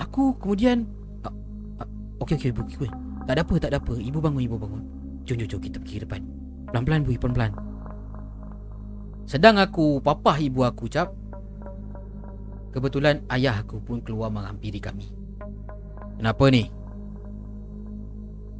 Aku 0.00 0.32
kemudian 0.40 0.88
ah, 1.20 1.32
ah, 1.84 1.88
Okey 2.24 2.40
okey 2.40 2.48
ibu 2.56 2.64
okey. 2.64 2.90
Tak 3.28 3.32
ada 3.36 3.42
apa 3.44 3.54
tak 3.60 3.70
ada 3.76 3.78
apa. 3.78 3.92
Ibu 3.92 4.18
bangun 4.24 4.40
ibu 4.40 4.56
bangun. 4.56 4.82
Jom 5.28 5.36
jom 5.36 5.48
jom 5.52 5.60
kita 5.60 5.76
pergi 5.84 6.00
ke 6.00 6.02
depan. 6.08 6.20
Pelan-pelan 6.72 7.04
bu 7.04 7.12
pelan-pelan. 7.20 7.52
Sedang 9.28 9.60
aku 9.60 10.00
papah 10.00 10.40
ibu 10.40 10.64
aku 10.64 10.88
cap. 10.88 11.12
Kebetulan 12.72 13.20
ayah 13.28 13.60
aku 13.60 13.84
pun 13.84 14.00
keluar 14.00 14.32
menghampiri 14.32 14.80
kami. 14.80 15.12
Kenapa 16.16 16.48
ni? 16.48 16.72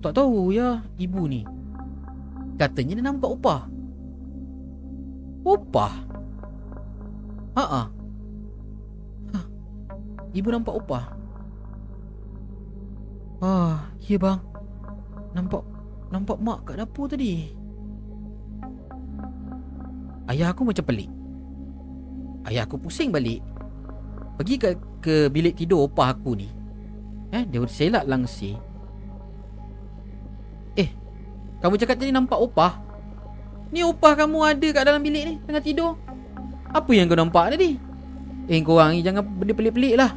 Tak 0.04 0.12
tahu 0.20 0.52
ya 0.52 0.84
ibu 1.00 1.24
ni. 1.24 1.59
Katanya 2.60 3.00
dia 3.00 3.04
nampak 3.08 3.32
upah. 3.40 3.72
Upah? 5.48 5.94
Haa. 7.56 7.88
Huh. 9.32 9.46
Ibu 10.36 10.48
nampak 10.52 10.76
upah. 10.76 11.04
Ah, 13.40 13.88
ya 14.04 14.20
bang. 14.20 14.36
Nampak 15.32 15.64
nampak 16.12 16.36
mak 16.44 16.68
kat 16.68 16.76
dapur 16.76 17.08
tadi. 17.08 17.48
Ayah 20.28 20.52
aku 20.52 20.68
macam 20.68 20.84
pelik. 20.84 21.08
Ayah 22.44 22.68
aku 22.68 22.76
pusing 22.76 23.08
balik. 23.08 23.40
Pergi 24.36 24.60
ke 24.60 24.68
ke 25.00 25.14
bilik 25.32 25.56
tidur 25.56 25.88
opah 25.88 26.12
aku 26.12 26.36
ni. 26.36 26.52
Eh, 27.32 27.48
dia 27.48 27.64
selak 27.64 28.04
langsir. 28.04 28.60
Eh, 31.60 31.68
kamu 31.68 31.76
cakap 31.76 32.00
tadi 32.00 32.08
nampak 32.08 32.40
opah? 32.40 32.80
Ni 33.68 33.84
opah 33.84 34.16
kamu 34.16 34.38
ada 34.40 34.68
kat 34.72 34.82
dalam 34.88 35.04
bilik 35.04 35.22
ni 35.28 35.34
tengah 35.44 35.60
tidur. 35.60 35.92
Apa 36.72 36.90
yang 36.96 37.04
kau 37.12 37.20
nampak 37.20 37.52
tadi? 37.52 37.76
Eh, 38.48 38.64
korang 38.64 38.96
ni 38.96 39.04
jangan 39.04 39.22
benda 39.22 39.52
pelik-pelik 39.52 39.94
lah. 40.00 40.16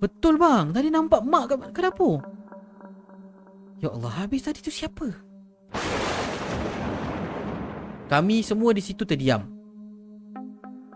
Betul 0.00 0.40
bang 0.40 0.72
Tadi 0.72 0.88
nampak 0.88 1.20
mak 1.28 1.44
kat, 1.52 1.58
kat 1.76 1.82
dapur 1.92 2.24
Ya 3.84 3.92
Allah 3.92 4.24
Habis 4.24 4.48
tadi 4.48 4.64
tu 4.64 4.72
siapa 4.72 5.12
Kami 8.08 8.40
semua 8.40 8.72
di 8.72 8.80
situ 8.80 9.04
terdiam 9.04 9.44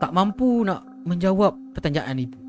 Tak 0.01 0.11
mampu 0.11 0.65
nak 0.65 0.89
Menjawab 1.05 1.77
pertanyaan 1.77 2.17
ibu 2.17 2.44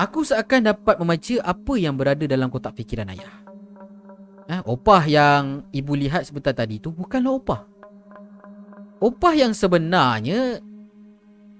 Aku 0.00 0.24
seakan 0.24 0.64
dapat 0.64 0.96
membaca 0.96 1.36
Apa 1.44 1.76
yang 1.76 1.92
berada 1.92 2.24
dalam 2.24 2.48
kotak 2.48 2.72
fikiran 2.72 3.12
ayah. 3.12 3.34
Eh, 4.48 4.60
Opah 4.64 5.04
yang 5.04 5.68
Ibu 5.68 5.92
lihat 5.92 6.24
sebentar 6.24 6.56
tadi 6.56 6.80
tu 6.80 6.88
Bukanlah 6.88 7.36
opah. 7.36 7.60
Opah 9.00 9.34
yang 9.36 9.52
sebenarnya 9.52 10.60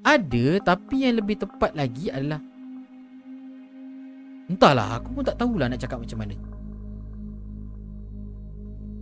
ada 0.00 0.46
tapi 0.64 1.04
yang 1.04 1.20
lebih 1.20 1.44
tepat 1.44 1.76
lagi 1.76 2.08
adalah 2.08 2.40
Entahlah 4.48 4.96
aku 4.96 5.20
pun 5.20 5.22
tak 5.28 5.36
tahulah 5.36 5.68
nak 5.68 5.78
cakap 5.78 6.00
macam 6.00 6.18
mana. 6.24 6.36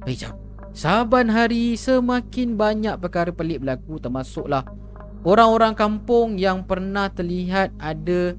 Hei 0.06 0.18
jap. 0.18 0.34
Saban 0.74 1.30
hari 1.30 1.78
semakin 1.78 2.58
banyak 2.58 3.00
perkara 3.00 3.32
pelik 3.32 3.64
berlaku 3.64 3.96
Termasuklah 3.98 4.62
Orang-orang 5.24 5.74
kampung 5.74 6.36
yang 6.38 6.62
pernah 6.62 7.10
terlihat 7.10 7.74
ada 7.80 8.36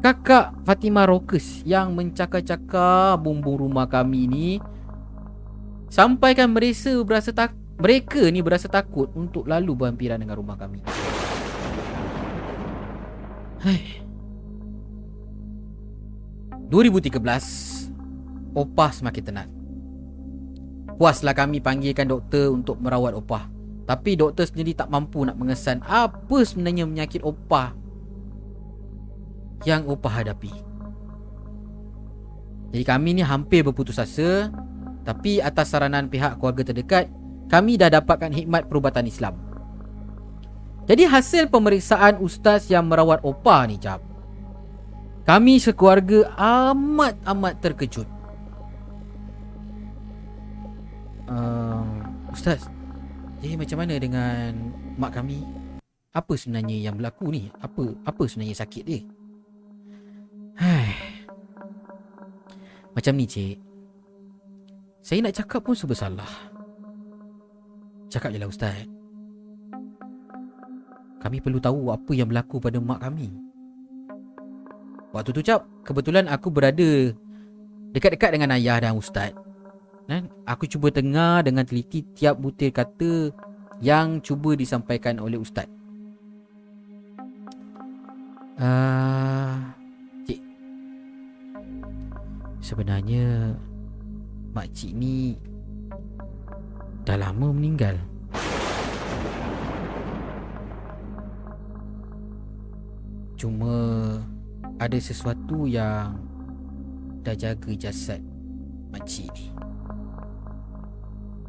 Kakak 0.00 0.56
Fatimah 0.64 1.04
Rokus 1.04 1.60
Yang 1.68 1.92
mencakar-cakar 1.92 3.20
bumbung 3.20 3.60
rumah 3.60 3.84
kami 3.84 4.24
ni 4.24 4.48
Sampaikan 5.92 6.56
mereka 6.56 7.04
berasa 7.04 7.30
tak 7.36 7.52
mereka 7.80 8.28
ni 8.28 8.44
berasa 8.44 8.68
takut 8.68 9.08
untuk 9.16 9.48
lalu 9.48 9.72
berhampiran 9.72 10.20
dengan 10.20 10.36
rumah 10.36 10.52
kami. 10.60 10.84
Hai. 13.64 14.04
2013 16.68 17.16
Opah 18.52 18.90
semakin 18.92 19.22
tenat 19.24 19.48
Puaslah 21.00 21.32
kami 21.32 21.64
panggilkan 21.64 22.04
doktor 22.04 22.52
untuk 22.52 22.76
merawat 22.78 23.16
Opah 23.16 23.48
Tapi 23.88 24.14
doktor 24.14 24.44
sendiri 24.44 24.76
tak 24.76 24.92
mampu 24.92 25.24
nak 25.24 25.40
mengesan 25.40 25.80
Apa 25.82 26.44
sebenarnya 26.44 26.84
menyakit 26.84 27.24
Opah 27.24 27.74
Yang 29.68 29.92
Opah 29.92 30.22
hadapi 30.22 30.52
Jadi 32.70 32.84
kami 32.86 33.18
ni 33.18 33.22
hampir 33.24 33.66
berputus 33.66 34.00
asa 34.00 34.48
Tapi 35.04 35.42
atas 35.42 35.72
saranan 35.72 36.08
pihak 36.08 36.40
keluarga 36.40 36.72
terdekat 36.72 37.12
Kami 37.50 37.76
dah 37.76 37.90
dapatkan 37.92 38.32
hikmat 38.32 38.70
perubatan 38.70 39.04
Islam 39.04 39.50
jadi 40.90 41.06
hasil 41.06 41.46
pemeriksaan 41.46 42.18
ustaz 42.18 42.66
yang 42.66 42.90
merawat 42.90 43.22
opa 43.22 43.62
ni 43.70 43.78
cap. 43.78 44.02
Kami 45.22 45.62
sekeluarga 45.62 46.26
amat-amat 46.34 47.62
terkejut. 47.62 48.10
Uh, 51.30 51.86
ustaz, 52.34 52.66
jadi 53.38 53.54
macam 53.54 53.78
mana 53.86 53.94
dengan 54.02 54.50
mak 54.98 55.14
kami? 55.14 55.46
Apa 56.10 56.34
sebenarnya 56.34 56.90
yang 56.90 56.98
berlaku 56.98 57.30
ni? 57.30 57.46
Apa 57.62 57.94
apa 58.02 58.22
sebenarnya 58.26 58.58
sakit 58.58 58.82
dia? 58.82 59.06
Macam 62.94 63.12
ni 63.14 63.26
cik. 63.26 63.56
Saya 65.00 65.24
nak 65.24 65.34
cakap 65.36 65.60
pun 65.64 65.74
sebab 65.74 65.96
salah. 65.96 66.32
Cakap 68.10 68.34
je 68.34 68.38
lah 68.42 68.50
ustaz. 68.50 68.84
Kami 71.20 71.38
perlu 71.38 71.60
tahu 71.60 71.92
apa 71.92 72.12
yang 72.16 72.28
berlaku 72.32 72.58
pada 72.58 72.80
mak 72.80 73.04
kami. 73.04 73.30
Waktu 75.10 75.30
tu 75.34 75.42
cap, 75.42 75.66
kebetulan 75.84 76.30
aku 76.30 76.48
berada 76.50 77.12
dekat-dekat 77.92 78.30
dengan 78.34 78.54
ayah 78.56 78.78
dan 78.82 78.94
ustaz. 78.94 79.34
Dan 80.10 80.26
aku 80.42 80.66
cuba 80.66 80.90
dengar 80.90 81.46
dengan 81.46 81.62
teliti 81.62 82.02
tiap 82.14 82.38
butir 82.42 82.74
kata 82.74 83.30
yang 83.78 84.18
cuba 84.20 84.58
disampaikan 84.58 85.22
oleh 85.22 85.38
ustaz. 85.38 85.70
Uh. 88.60 89.79
Sebenarnya 92.60 93.56
mak 94.52 94.68
cik 94.76 94.92
ni 94.94 95.36
dah 97.08 97.16
lama 97.16 97.50
meninggal. 97.50 97.96
Cuma 103.40 103.72
ada 104.76 104.98
sesuatu 105.00 105.64
yang 105.64 106.20
dah 107.24 107.36
jaga 107.36 107.72
jasad 107.76 108.20
makcik 108.92 109.32
ni. 109.32 109.48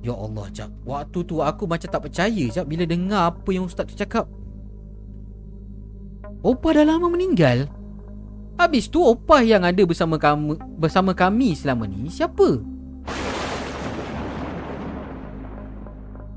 Ya 0.01 0.18
Allah, 0.18 0.49
Jap. 0.49 0.74
Waktu 0.82 1.20
tu 1.30 1.45
aku 1.45 1.70
macam 1.70 1.86
tak 1.86 2.01
percaya, 2.01 2.43
Jap, 2.49 2.66
bila 2.66 2.89
dengar 2.89 3.30
apa 3.30 3.49
yang 3.53 3.70
ustaz 3.70 3.86
tu 3.86 3.93
cakap. 3.93 4.26
Opah 6.41 6.74
dah 6.74 6.86
lama 6.89 7.05
meninggal. 7.05 7.70
Habis 8.62 8.93
tu 8.93 9.01
opah 9.01 9.41
yang 9.41 9.66
ada 9.66 9.82
bersama 9.82 10.22
kamu 10.22 10.53
bersama 10.78 11.18
kami 11.18 11.57
selama 11.57 11.89
ni 11.89 12.05
siapa? 12.14 12.62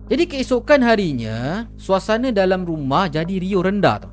Jadi 0.08 0.24
keesokan 0.24 0.80
harinya, 0.80 1.68
suasana 1.76 2.32
dalam 2.32 2.64
rumah 2.64 3.12
jadi 3.12 3.28
riuh 3.28 3.60
rendah 3.60 4.08
tau. 4.08 4.12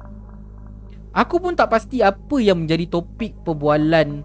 Aku 1.16 1.40
pun 1.40 1.56
tak 1.56 1.72
pasti 1.72 2.04
apa 2.04 2.36
yang 2.40 2.64
menjadi 2.64 2.88
topik 2.88 3.36
perbualan 3.44 4.24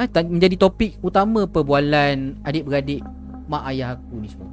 ha, 0.00 0.08
Menjadi 0.08 0.56
topik 0.56 0.96
utama 1.04 1.44
perbualan 1.44 2.40
adik-beradik 2.40 3.04
mak 3.52 3.68
ayah 3.68 4.00
aku 4.00 4.16
ni 4.16 4.28
semua 4.32 4.48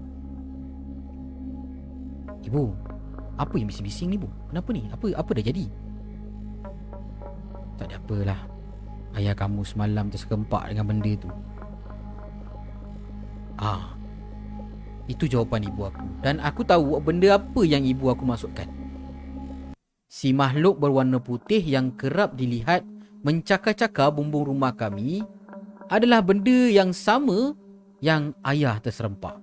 Ibu, 2.44 2.64
apa 3.40 3.54
yang 3.56 3.72
bising-bising 3.72 4.12
ni 4.12 4.20
bu? 4.20 4.28
Kenapa 4.52 4.70
ni? 4.76 4.84
Apa 4.92 5.16
apa 5.16 5.30
dah 5.36 5.44
jadi? 5.48 5.87
Tak 7.78 7.94
ada 7.94 7.98
apalah 8.02 8.42
Ayah 9.16 9.34
kamu 9.34 9.62
semalam 9.66 10.10
tersekempak 10.10 10.70
dengan 10.70 10.86
benda 10.90 11.14
tu 11.18 11.30
Ah. 13.58 13.98
Itu 15.10 15.26
jawapan 15.26 15.66
ibu 15.66 15.90
aku. 15.90 16.06
Dan 16.22 16.38
aku 16.38 16.62
tahu 16.62 17.02
benda 17.02 17.42
apa 17.42 17.62
yang 17.66 17.82
ibu 17.84 18.14
aku 18.14 18.24
masukkan. 18.24 18.70
Si 20.08 20.32
makhluk 20.32 20.80
berwarna 20.80 21.20
putih 21.20 21.60
yang 21.60 21.92
kerap 21.98 22.38
dilihat 22.38 22.86
mencakar-cakar 23.26 24.14
bumbung 24.14 24.48
rumah 24.48 24.72
kami 24.72 25.26
adalah 25.92 26.24
benda 26.24 26.70
yang 26.70 26.94
sama 26.94 27.56
yang 28.00 28.32
ayah 28.46 28.78
terserempak. 28.80 29.42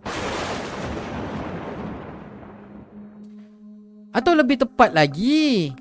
Atau 4.14 4.39
lebih 4.39 4.62
tepat 4.62 4.95
lagi, 4.95 5.74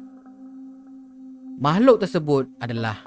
makhluk 1.57 2.01
tersebut 2.01 2.49
adalah 2.57 3.03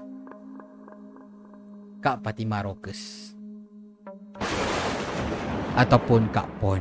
Kak 2.03 2.23
Fatimah 2.23 2.63
Rockers. 2.63 3.35
Ataupun 5.77 6.31
Kak 6.33 6.49
Pon. 6.63 6.81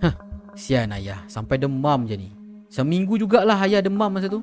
Hah, 0.00 0.14
sian 0.56 0.94
ayah. 0.96 1.20
Sampai 1.28 1.60
demam 1.60 2.06
je 2.08 2.16
ni. 2.16 2.30
Seminggu 2.72 3.20
jugalah 3.20 3.60
ayah 3.66 3.84
demam 3.84 4.08
masa 4.08 4.30
tu. 4.30 4.40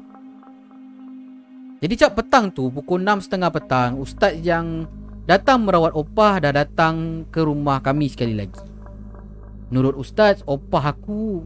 Jadi 1.81 1.97
cap 1.97 2.13
petang 2.13 2.53
tu, 2.53 2.69
pukul 2.69 3.01
6.30 3.01 3.57
petang, 3.57 3.91
ustaz 3.97 4.37
yang 4.37 4.85
datang 5.25 5.65
merawat 5.65 5.97
opah 5.97 6.37
dah 6.37 6.53
datang 6.53 7.25
ke 7.33 7.41
rumah 7.41 7.81
kami 7.81 8.05
sekali 8.05 8.37
lagi. 8.37 8.61
Menurut 9.73 9.97
ustaz, 9.97 10.45
opah 10.45 10.93
aku 10.93 11.41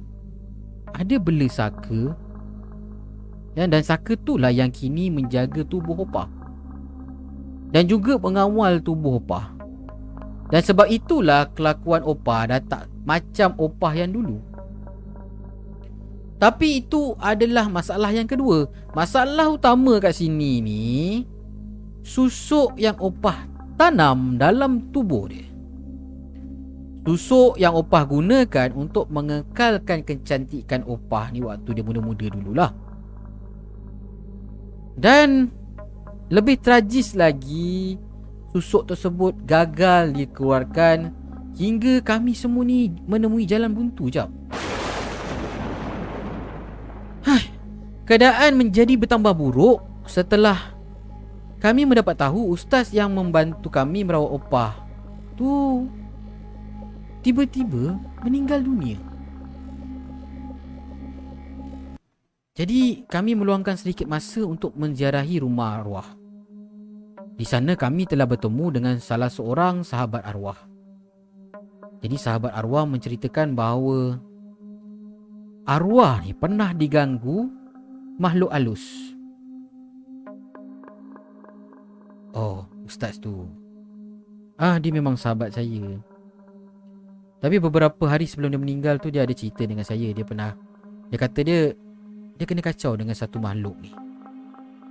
ada 0.91 1.15
bela 1.21 1.47
saka. 1.47 2.24
Dan, 3.55 3.71
dan 3.71 3.81
saka 3.81 4.19
tu 4.19 4.35
lah 4.35 4.51
yang 4.51 4.69
kini 4.69 5.07
menjaga 5.07 5.63
tubuh 5.63 6.03
opah. 6.03 6.27
Dan 7.71 7.87
juga 7.87 8.19
mengawal 8.19 8.83
tubuh 8.83 9.17
opah. 9.17 9.55
Dan 10.51 10.61
sebab 10.61 10.85
itulah 10.91 11.49
kelakuan 11.55 12.03
opah 12.03 12.51
dah 12.51 12.61
tak 12.61 12.91
macam 13.07 13.55
opah 13.57 13.93
yang 13.95 14.11
dulu. 14.11 14.37
Tapi 16.35 16.83
itu 16.83 17.15
adalah 17.17 17.71
masalah 17.71 18.11
yang 18.11 18.27
kedua. 18.27 18.67
Masalah 18.91 19.55
utama 19.55 19.97
kat 20.03 20.19
sini 20.19 20.59
ni 20.59 20.83
susuk 22.05 22.77
yang 22.77 22.93
opah 23.01 23.49
tanam 23.79 24.37
dalam 24.37 24.93
tubuh 24.93 25.25
dia. 25.31 25.47
Susuk 27.05 27.57
yang 27.61 27.77
opah 27.77 28.05
gunakan 28.05 28.73
untuk 28.73 29.09
mengekalkan 29.13 30.01
kecantikan 30.01 30.81
opah 30.89 31.29
ni 31.29 31.41
waktu 31.41 31.69
dia 31.77 31.85
muda-muda 31.85 32.25
dululah. 32.33 32.71
Dan 34.95 35.51
lebih 36.31 36.57
tragis 36.63 37.13
lagi 37.13 37.99
susuk 38.55 38.87
tersebut 38.87 39.35
gagal 39.43 40.15
dikeluarkan 40.15 41.11
hingga 41.59 41.99
kami 41.99 42.31
semua 42.31 42.63
ni 42.63 42.91
menemui 43.03 43.43
jalan 43.43 43.75
buntu 43.75 44.07
jap. 44.07 44.31
Hai, 47.27 47.51
keadaan 48.07 48.55
menjadi 48.55 48.95
bertambah 48.95 49.35
buruk 49.35 49.83
setelah 50.07 50.75
kami 51.59 51.83
mendapat 51.83 52.15
tahu 52.15 52.55
ustaz 52.55 52.95
yang 52.95 53.11
membantu 53.11 53.67
kami 53.67 54.07
merawat 54.07 54.31
opah 54.39 54.71
tu 55.35 55.83
tiba-tiba 57.19 57.99
meninggal 58.23 58.63
dunia. 58.63 59.14
Jadi 62.55 63.03
kami 63.03 63.35
meluangkan 63.35 63.75
sedikit 63.75 64.07
masa 64.07 64.47
untuk 64.47 64.71
menziarahi 64.79 65.43
rumah 65.43 65.75
arwah. 65.83 66.07
Di 67.35 67.43
sana 67.43 67.75
kami 67.75 68.07
telah 68.07 68.23
bertemu 68.23 68.65
dengan 68.79 68.95
salah 69.03 69.27
seorang 69.27 69.83
sahabat 69.83 70.23
arwah. 70.23 70.55
Jadi 71.99 72.15
sahabat 72.15 72.55
arwah 72.55 72.87
menceritakan 72.87 73.59
bahawa 73.59 74.23
arwah 75.67 76.23
ni 76.23 76.31
pernah 76.31 76.71
diganggu 76.71 77.51
makhluk 78.15 78.55
halus. 78.55 79.11
Oh, 82.31 82.63
ustaz 82.87 83.19
tu. 83.19 83.51
Ah, 84.55 84.79
dia 84.79 84.95
memang 84.95 85.19
sahabat 85.19 85.51
saya. 85.51 85.99
Tapi 87.43 87.59
beberapa 87.59 88.07
hari 88.07 88.31
sebelum 88.31 88.55
dia 88.55 88.63
meninggal 88.63 88.95
tu 89.03 89.11
dia 89.11 89.27
ada 89.27 89.35
cerita 89.35 89.67
dengan 89.67 89.83
saya. 89.83 90.07
Dia 90.15 90.23
pernah 90.23 90.55
dia 91.11 91.19
kata 91.19 91.39
dia 91.43 91.75
dia 92.35 92.45
kena 92.47 92.59
kacau 92.59 92.99
dengan 92.99 93.15
satu 93.15 93.39
makhluk 93.39 93.75
ni. 93.79 93.91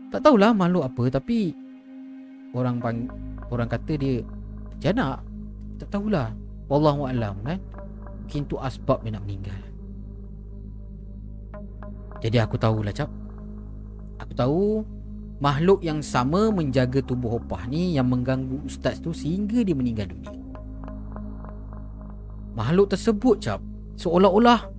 Tak 0.08 0.24
tahulah 0.24 0.56
makhluk 0.56 0.88
apa 0.88 1.20
tapi 1.20 1.52
orang 2.54 2.78
pang, 2.80 2.98
orang 3.52 3.68
kata 3.68 3.92
dia 3.98 4.24
jana 4.80 5.20
tak 5.76 5.90
tahulah. 5.92 6.32
Wallahu 6.70 7.04
alam 7.04 7.36
kan? 7.44 7.60
Mungkin 8.24 8.48
tu 8.48 8.56
asbab 8.56 9.04
dia 9.04 9.12
nak 9.12 9.28
meninggal. 9.28 9.60
Jadi 12.24 12.40
aku 12.40 12.56
tahulah 12.56 12.94
cap. 12.96 13.12
Aku 14.16 14.32
tahu 14.32 14.80
makhluk 15.44 15.84
yang 15.84 16.00
sama 16.00 16.48
menjaga 16.48 17.04
tubuh 17.04 17.36
opah 17.36 17.68
ni 17.68 18.00
yang 18.00 18.08
mengganggu 18.08 18.64
ustaz 18.64 18.96
tu 19.04 19.12
sehingga 19.12 19.60
dia 19.60 19.76
meninggal 19.76 20.08
dunia. 20.08 20.32
Makhluk 22.56 22.96
tersebut 22.96 23.44
cap 23.44 23.60
seolah-olah 24.00 24.72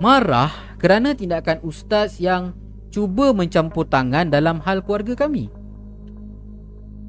marah 0.00 0.75
kerana 0.86 1.18
tindakan 1.18 1.58
ustaz 1.66 2.22
yang 2.22 2.54
cuba 2.94 3.34
mencampur 3.34 3.90
tangan 3.90 4.30
dalam 4.30 4.62
hal 4.62 4.86
keluarga 4.86 5.18
kami 5.26 5.50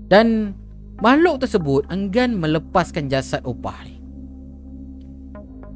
dan 0.09 0.57
makhluk 0.97 1.45
tersebut 1.45 1.85
enggan 1.93 2.41
melepaskan 2.41 3.05
jasad 3.05 3.45
opah 3.45 3.77
ni. 3.85 4.01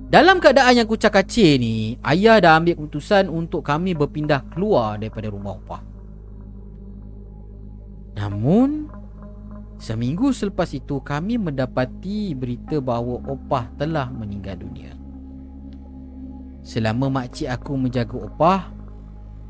Dalam 0.10 0.42
keadaan 0.42 0.82
yang 0.82 0.90
kucak 0.90 1.14
kacir 1.14 1.62
ni, 1.62 1.94
ayah 2.02 2.42
dah 2.42 2.58
ambil 2.58 2.74
keputusan 2.82 3.30
untuk 3.30 3.62
kami 3.62 3.94
berpindah 3.94 4.50
keluar 4.50 4.98
daripada 4.98 5.30
rumah 5.30 5.62
opah. 5.62 5.86
Namun, 8.18 8.90
seminggu 9.78 10.34
selepas 10.34 10.74
itu 10.74 11.00
kami 11.06 11.38
mendapati 11.38 12.34
berita 12.34 12.82
bahawa 12.82 13.22
opah 13.30 13.70
telah 13.78 14.10
meninggal 14.10 14.58
dunia. 14.58 15.01
Selama 16.72 17.12
makcik 17.12 17.52
aku 17.52 17.76
menjaga 17.76 18.16
opah, 18.16 18.72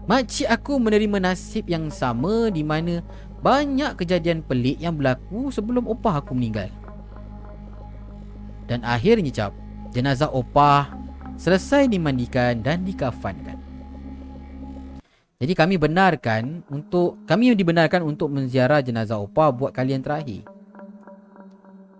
makcik 0.09 0.49
aku 0.49 0.81
menerima 0.81 1.21
nasib 1.21 1.69
yang 1.69 1.93
sama 1.93 2.49
di 2.49 2.65
mana 2.65 3.05
banyak 3.45 3.93
kejadian 3.93 4.41
pelik 4.41 4.81
yang 4.81 4.97
berlaku 4.97 5.53
sebelum 5.53 5.85
opah 5.85 6.17
aku 6.17 6.33
meninggal. 6.33 6.73
Dan 8.65 8.81
akhirnya 8.81 9.29
cap, 9.29 9.53
jenazah 9.93 10.33
opah 10.33 10.97
selesai 11.37 11.85
dimandikan 11.85 12.57
dan 12.65 12.81
dikafankan. 12.81 13.61
Jadi 15.37 15.53
kami 15.53 15.77
benarkan 15.77 16.65
untuk 16.73 17.21
kami 17.29 17.53
dibenarkan 17.53 18.01
untuk 18.01 18.33
menziarah 18.33 18.81
jenazah 18.81 19.21
opah 19.21 19.53
buat 19.53 19.69
kalian 19.77 20.01
terakhir. 20.01 20.41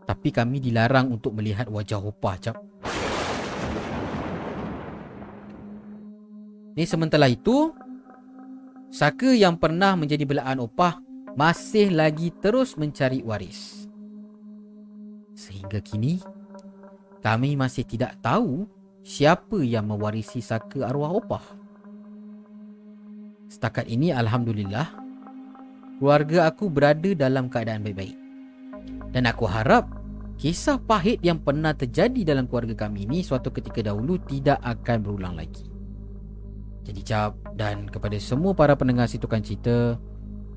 Tapi 0.10 0.34
kami 0.34 0.58
dilarang 0.58 1.14
untuk 1.14 1.38
melihat 1.38 1.70
wajah 1.70 2.02
opah 2.02 2.42
cap. 2.42 2.71
Ni 6.76 6.88
sementara 6.88 7.28
itu 7.28 7.76
Saka 8.92 9.32
yang 9.32 9.56
pernah 9.56 9.96
menjadi 9.96 10.28
belaan 10.28 10.60
opah 10.60 11.00
masih 11.40 11.96
lagi 11.96 12.28
terus 12.44 12.76
mencari 12.76 13.24
waris. 13.24 13.88
Sehingga 15.32 15.80
kini, 15.80 16.20
kami 17.24 17.56
masih 17.56 17.88
tidak 17.88 18.20
tahu 18.20 18.68
siapa 19.00 19.64
yang 19.64 19.88
mewarisi 19.88 20.44
saka 20.44 20.92
arwah 20.92 21.16
opah. 21.16 21.46
Setakat 23.48 23.88
ini, 23.88 24.12
Alhamdulillah, 24.12 24.92
keluarga 25.96 26.52
aku 26.52 26.68
berada 26.68 27.16
dalam 27.16 27.48
keadaan 27.48 27.88
baik-baik. 27.88 28.20
Dan 29.16 29.24
aku 29.24 29.48
harap 29.48 29.88
kisah 30.36 30.84
pahit 30.84 31.24
yang 31.24 31.40
pernah 31.40 31.72
terjadi 31.72 32.36
dalam 32.36 32.44
keluarga 32.44 32.76
kami 32.76 33.08
ini 33.08 33.24
suatu 33.24 33.56
ketika 33.56 33.80
dahulu 33.80 34.20
tidak 34.28 34.60
akan 34.68 35.00
berulang 35.00 35.40
lagi. 35.40 35.71
Jadi 36.82 37.02
cap 37.06 37.38
dan 37.54 37.86
kepada 37.86 38.18
semua 38.18 38.58
para 38.58 38.74
pendengar 38.74 39.06
situkan 39.06 39.42
cerita, 39.42 40.02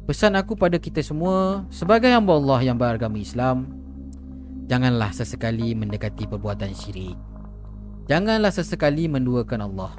Pesan 0.04 0.36
aku 0.36 0.52
pada 0.52 0.76
kita 0.76 1.00
semua 1.00 1.64
Sebagai 1.72 2.12
hamba 2.12 2.36
Allah 2.36 2.60
yang 2.60 2.76
beragama 2.76 3.16
Islam 3.16 3.72
Janganlah 4.64 5.12
sesekali 5.12 5.76
mendekati 5.76 6.24
perbuatan 6.24 6.72
syirik. 6.72 7.20
Janganlah 8.08 8.48
sesekali 8.48 9.12
menduakan 9.12 9.60
Allah. 9.68 9.92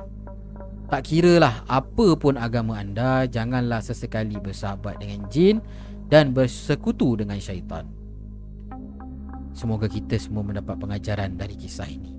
Tak 0.89 1.05
kiralah 1.05 1.61
apa 1.69 2.17
pun 2.17 2.33
agama 2.37 2.81
anda 2.81 3.29
Janganlah 3.29 3.85
sesekali 3.85 4.41
bersahabat 4.41 4.97
dengan 5.01 5.29
jin 5.29 5.61
Dan 6.09 6.33
bersekutu 6.33 7.13
dengan 7.13 7.37
syaitan. 7.37 7.85
Semoga 9.53 9.87
kita 9.87 10.19
semua 10.19 10.43
mendapat 10.43 10.75
pengajaran 10.75 11.39
dari 11.39 11.55
kisah 11.55 11.87
ini. 11.87 12.11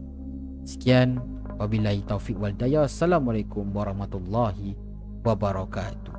Sekian 0.64 1.20
Wabillahi 1.57 2.04
taufiq 2.04 2.36
wal 2.36 2.52
daya. 2.52 2.84
Assalamualaikum 2.84 3.64
warahmatullahi 3.72 4.76
wabarakatuh. 5.24 6.12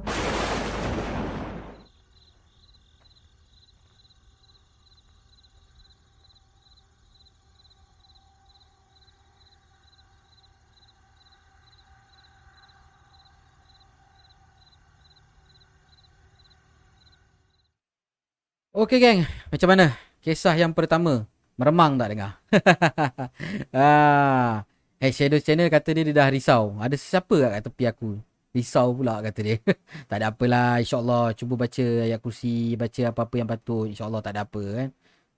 Okey 18.77 19.01
geng, 19.01 19.25
macam 19.49 19.69
mana? 19.73 19.97
Kisah 20.21 20.53
yang 20.53 20.69
pertama, 20.69 21.25
meremang 21.57 21.97
tak 21.97 22.13
dengar? 22.13 22.31
ah. 23.73 24.76
Eh, 24.97 25.13
Shadow 25.13 25.37
Channel 25.37 25.69
kata 25.69 25.93
dia, 25.93 26.03
dia 26.09 26.15
dah 26.17 26.29
risau. 26.33 26.73
Ada 26.81 26.97
siapa 26.97 27.37
kat 27.37 27.69
tepi 27.69 27.85
aku? 27.85 28.17
Risau 28.49 28.97
pula 28.97 29.21
kata 29.21 29.39
dia. 29.45 29.61
tak 30.09 30.17
ada 30.17 30.33
apalah. 30.33 30.81
InsyaAllah 30.81 31.37
cuba 31.37 31.53
baca 31.53 31.85
ayat 32.01 32.17
kursi. 32.17 32.73
Baca 32.73 33.01
apa-apa 33.13 33.35
yang 33.37 33.45
patut. 33.45 33.85
InsyaAllah 33.93 34.21
tak 34.25 34.33
ada 34.33 34.41
apa 34.49 34.63
kan. 34.65 34.89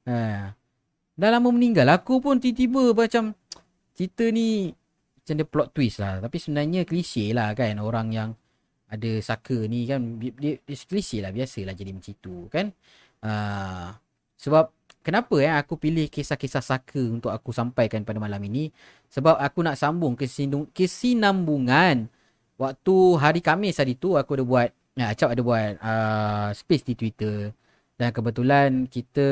Ha. 0.08 0.16
Dah 1.20 1.30
lama 1.36 1.50
meninggal. 1.52 1.92
Aku 1.92 2.24
pun 2.24 2.40
tiba-tiba 2.40 2.96
macam 2.96 3.36
cerita 3.92 4.32
ni 4.32 4.72
macam 5.20 5.36
dia 5.36 5.48
plot 5.52 5.70
twist 5.76 6.00
lah. 6.00 6.24
Tapi 6.24 6.38
sebenarnya 6.40 6.88
klise 6.88 7.36
lah 7.36 7.52
kan. 7.52 7.76
Orang 7.84 8.16
yang 8.16 8.32
ada 8.88 9.12
saka 9.20 9.68
ni 9.68 9.84
kan. 9.92 10.24
Dia, 10.24 10.56
dia, 10.64 10.76
klise 10.88 11.20
lah. 11.20 11.36
Biasalah 11.36 11.76
jadi 11.76 11.92
macam 11.92 12.16
tu 12.24 12.48
kan. 12.48 12.72
Uh, 13.20 13.92
sebab 14.40 14.72
kenapa 15.04 15.36
eh 15.44 15.52
aku 15.52 15.76
pilih 15.76 16.08
kisah-kisah 16.08 16.64
saka 16.64 17.04
untuk 17.04 17.36
aku 17.36 17.52
sampaikan 17.52 18.08
pada 18.08 18.24
malam 18.24 18.40
ini? 18.48 18.72
Sebab 19.10 19.42
aku 19.42 19.66
nak 19.66 19.78
sambung 19.78 20.14
kesinambungan 20.70 22.10
waktu 22.62 22.96
hari 23.18 23.42
Khamis 23.42 23.82
hari 23.82 23.98
tu 23.98 24.14
aku 24.14 24.38
ada 24.38 24.46
buat 24.46 24.70
ya, 24.94 25.06
Acap 25.12 25.34
ada 25.34 25.42
buat 25.42 25.74
uh, 25.82 26.50
space 26.54 26.86
di 26.86 26.94
Twitter 26.94 27.50
dan 27.98 28.14
kebetulan 28.14 28.86
kita 28.86 29.28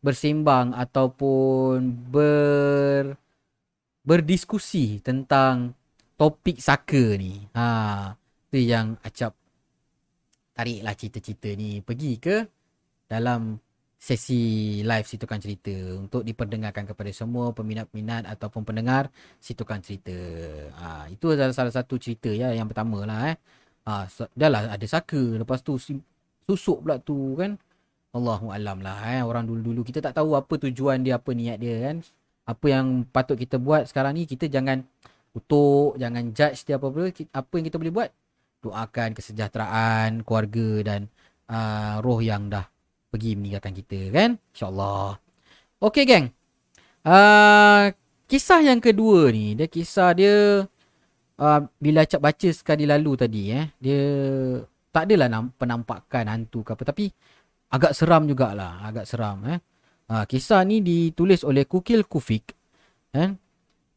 bersembang 0.00 0.72
ataupun 0.72 1.90
ber 2.08 3.18
berdiskusi 4.08 5.04
tentang 5.04 5.76
topik 6.16 6.58
saka 6.58 7.14
ni. 7.20 7.44
Ha, 7.52 8.16
tu 8.48 8.56
yang 8.56 8.96
acap 9.04 9.36
tariklah 10.56 10.96
cerita-cerita 10.96 11.52
ni 11.54 11.84
pergi 11.84 12.12
ke 12.18 12.36
dalam 13.06 13.60
sesi 13.98 14.80
live 14.86 15.06
Situkan 15.10 15.42
Cerita 15.42 15.74
untuk 15.98 16.22
diperdengarkan 16.22 16.86
kepada 16.86 17.10
semua 17.10 17.50
peminat-peminat 17.50 18.30
ataupun 18.30 18.62
pendengar 18.62 19.10
Situkan 19.42 19.82
Cerita. 19.82 20.14
Ha, 20.78 21.10
itu 21.10 21.34
adalah 21.34 21.50
salah 21.50 21.74
satu 21.74 21.98
cerita 21.98 22.30
ya 22.30 22.54
yang 22.54 22.70
pertama 22.70 23.02
lah 23.02 23.34
eh. 23.34 23.36
Ha, 23.90 24.06
dah 24.38 24.48
lah 24.48 24.62
ada 24.70 24.86
saka 24.86 25.18
lepas 25.42 25.60
tu 25.66 25.76
susuk 26.46 26.86
pula 26.86 27.02
tu 27.02 27.34
kan. 27.34 27.58
Allahu 28.14 28.54
alam 28.54 28.78
lah 28.80 29.18
eh. 29.18 29.20
Orang 29.26 29.50
dulu-dulu 29.50 29.82
kita 29.82 29.98
tak 29.98 30.14
tahu 30.16 30.38
apa 30.38 30.54
tujuan 30.70 31.02
dia, 31.02 31.18
apa 31.18 31.34
niat 31.34 31.58
dia 31.58 31.90
kan. 31.90 31.96
Apa 32.46 32.66
yang 32.70 33.04
patut 33.10 33.36
kita 33.36 33.58
buat 33.60 33.90
sekarang 33.90 34.16
ni 34.16 34.24
kita 34.24 34.46
jangan 34.48 34.86
kutuk, 35.34 35.98
jangan 35.98 36.32
judge 36.32 36.64
dia 36.64 36.78
apa-apa. 36.78 37.12
Apa 37.34 37.52
yang 37.58 37.66
kita 37.66 37.76
boleh 37.82 37.92
buat? 37.92 38.10
Doakan 38.62 39.10
kesejahteraan 39.14 40.22
keluarga 40.26 40.68
dan 40.82 41.00
uh, 41.50 42.02
roh 42.02 42.18
yang 42.22 42.50
dah 42.50 42.66
pergi 43.08 43.34
meninggalkan 43.34 43.74
kita 43.74 44.12
kan? 44.12 44.30
Insyaallah. 44.54 45.16
Okey 45.80 46.04
geng. 46.04 46.26
Uh, 47.06 47.94
kisah 48.28 48.60
yang 48.60 48.82
kedua 48.82 49.32
ni 49.32 49.56
dia 49.56 49.64
kisah 49.70 50.12
dia 50.12 50.66
uh, 51.40 51.60
bila 51.80 52.04
acap 52.04 52.20
baca 52.20 52.48
sekali 52.52 52.84
lalu 52.84 53.16
tadi 53.16 53.42
eh 53.54 53.72
dia 53.80 54.02
tak 54.92 55.08
adalah 55.08 55.30
nam- 55.32 55.54
penampakan 55.56 56.28
hantu 56.28 56.60
ke 56.66 56.76
apa 56.76 56.82
tapi 56.84 57.08
agak 57.72 57.96
seram 57.96 58.28
jugalah 58.28 58.84
agak 58.84 59.08
seram 59.08 59.40
eh. 59.48 59.58
Uh, 60.08 60.24
kisah 60.24 60.64
ni 60.64 60.80
ditulis 60.80 61.44
oleh 61.44 61.64
Kukil 61.68 62.04
Kufik 62.04 62.52
eh? 63.16 63.32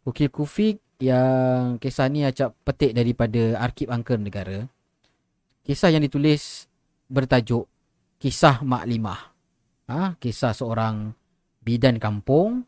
Kukil 0.03 0.31
Kufik 0.31 0.79
yang 1.01 1.81
kisah 1.81 2.07
ni 2.07 2.21
acap 2.21 2.53
petik 2.61 2.93
daripada 2.93 3.57
Arkib 3.57 3.89
Angker 3.89 4.21
Negara. 4.21 4.69
Kisah 5.65 5.89
yang 5.89 6.05
ditulis 6.05 6.69
bertajuk 7.09 7.65
kisah 8.21 8.61
Mak 8.61 8.85
Limah. 8.85 9.21
Ha, 9.89 10.13
kisah 10.21 10.53
seorang 10.53 11.09
bidan 11.65 11.97
kampung. 11.97 12.61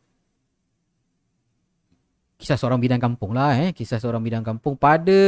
Kisah 2.42 2.58
seorang 2.58 2.82
bidan 2.82 2.98
kampung 2.98 3.38
lah 3.38 3.56
eh. 3.62 3.70
Kisah 3.72 4.02
seorang 4.02 4.26
bidan 4.26 4.42
kampung 4.42 4.74
pada 4.76 5.22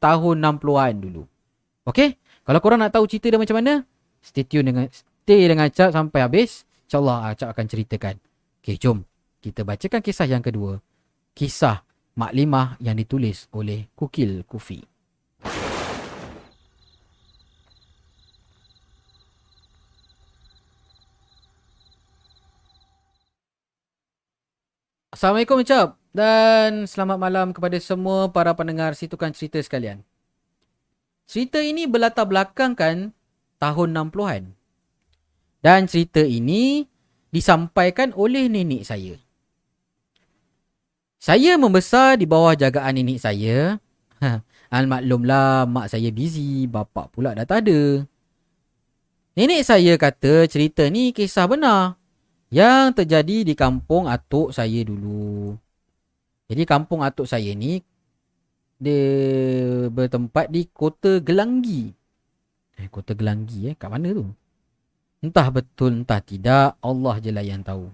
tahun 0.00 0.40
60-an 0.40 0.94
dulu. 0.96 1.22
Okay? 1.84 2.16
Kalau 2.42 2.58
korang 2.64 2.80
nak 2.80 2.96
tahu 2.96 3.04
cerita 3.06 3.30
dia 3.30 3.38
macam 3.38 3.60
mana, 3.60 3.84
stay 4.24 4.42
tune 4.42 4.66
dengan 4.66 4.88
stay 4.90 5.46
dengan 5.46 5.68
Acap 5.68 5.92
sampai 5.92 6.24
habis. 6.24 6.64
InsyaAllah 6.88 7.36
Acap 7.36 7.48
akan 7.54 7.66
ceritakan. 7.68 8.14
Okay, 8.64 8.80
jom. 8.80 9.04
Kita 9.38 9.62
bacakan 9.62 10.02
kisah 10.02 10.26
yang 10.26 10.42
kedua. 10.42 10.82
Kisah 11.36 11.86
Mak 12.18 12.32
Limah 12.34 12.80
yang 12.82 12.98
ditulis 12.98 13.46
oleh 13.54 13.86
Kukil 13.94 14.42
Kufi. 14.42 14.95
Assalamualaikum 25.16 25.64
Encap 25.64 25.96
dan 26.12 26.84
selamat 26.84 27.16
malam 27.16 27.48
kepada 27.56 27.80
semua 27.80 28.28
para 28.28 28.52
pendengar 28.52 28.92
Situkan 28.92 29.32
Cerita 29.32 29.56
sekalian. 29.64 30.04
Cerita 31.24 31.56
ini 31.56 31.88
berlatar 31.88 32.28
belakangkan 32.28 33.16
tahun 33.56 33.88
60-an. 33.96 34.52
Dan 35.64 35.88
cerita 35.88 36.20
ini 36.20 36.84
disampaikan 37.32 38.12
oleh 38.12 38.44
nenek 38.52 38.84
saya. 38.84 39.16
Saya 41.16 41.56
membesar 41.56 42.20
di 42.20 42.28
bawah 42.28 42.52
jagaan 42.52 43.00
nenek 43.00 43.16
saya. 43.16 43.80
Ha, 44.20 44.44
Almaklumlah 44.68 45.64
mak 45.64 45.96
saya 45.96 46.12
busy, 46.12 46.68
bapak 46.68 47.16
pula 47.16 47.32
dah 47.32 47.48
tak 47.48 47.64
ada. 47.64 48.04
Nenek 49.32 49.64
saya 49.64 49.96
kata 49.96 50.44
cerita 50.44 50.84
ni 50.92 51.16
kisah 51.16 51.48
benar 51.48 51.96
yang 52.50 52.94
terjadi 52.94 53.42
di 53.42 53.54
kampung 53.58 54.06
atuk 54.06 54.54
saya 54.54 54.82
dulu. 54.86 55.58
Jadi 56.46 56.62
kampung 56.62 57.02
atuk 57.02 57.26
saya 57.26 57.50
ni 57.54 57.82
dia 58.76 59.00
bertempat 59.90 60.52
di 60.52 60.68
kota 60.70 61.18
Gelanggi. 61.18 61.90
Eh 62.76 62.86
kota 62.92 63.16
Gelanggi 63.16 63.72
eh 63.72 63.74
kat 63.74 63.90
mana 63.90 64.14
tu? 64.14 64.26
Entah 65.24 65.48
betul 65.50 66.04
entah 66.04 66.22
tidak 66.22 66.78
Allah 66.78 67.18
je 67.18 67.30
lah 67.34 67.42
yang 67.42 67.64
tahu. 67.64 67.90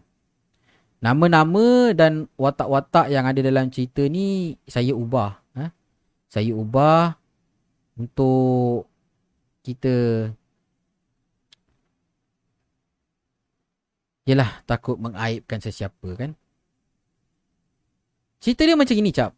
Nama-nama 1.03 1.91
dan 1.97 2.31
watak-watak 2.39 3.11
yang 3.11 3.27
ada 3.27 3.41
dalam 3.43 3.73
cerita 3.73 4.07
ni 4.07 4.55
saya 4.69 4.95
ubah. 4.95 5.35
Eh? 5.59 5.71
Saya 6.31 6.55
ubah 6.55 7.19
untuk 7.99 8.87
kita 9.63 10.29
Yelah 14.23 14.63
takut 14.71 14.99
mengaibkan 15.03 15.59
sesiapa 15.59 16.15
kan? 16.15 16.39
Cerita 18.39 18.63
dia 18.63 18.79
macam 18.79 18.95
ini 18.95 19.11
cap. 19.11 19.35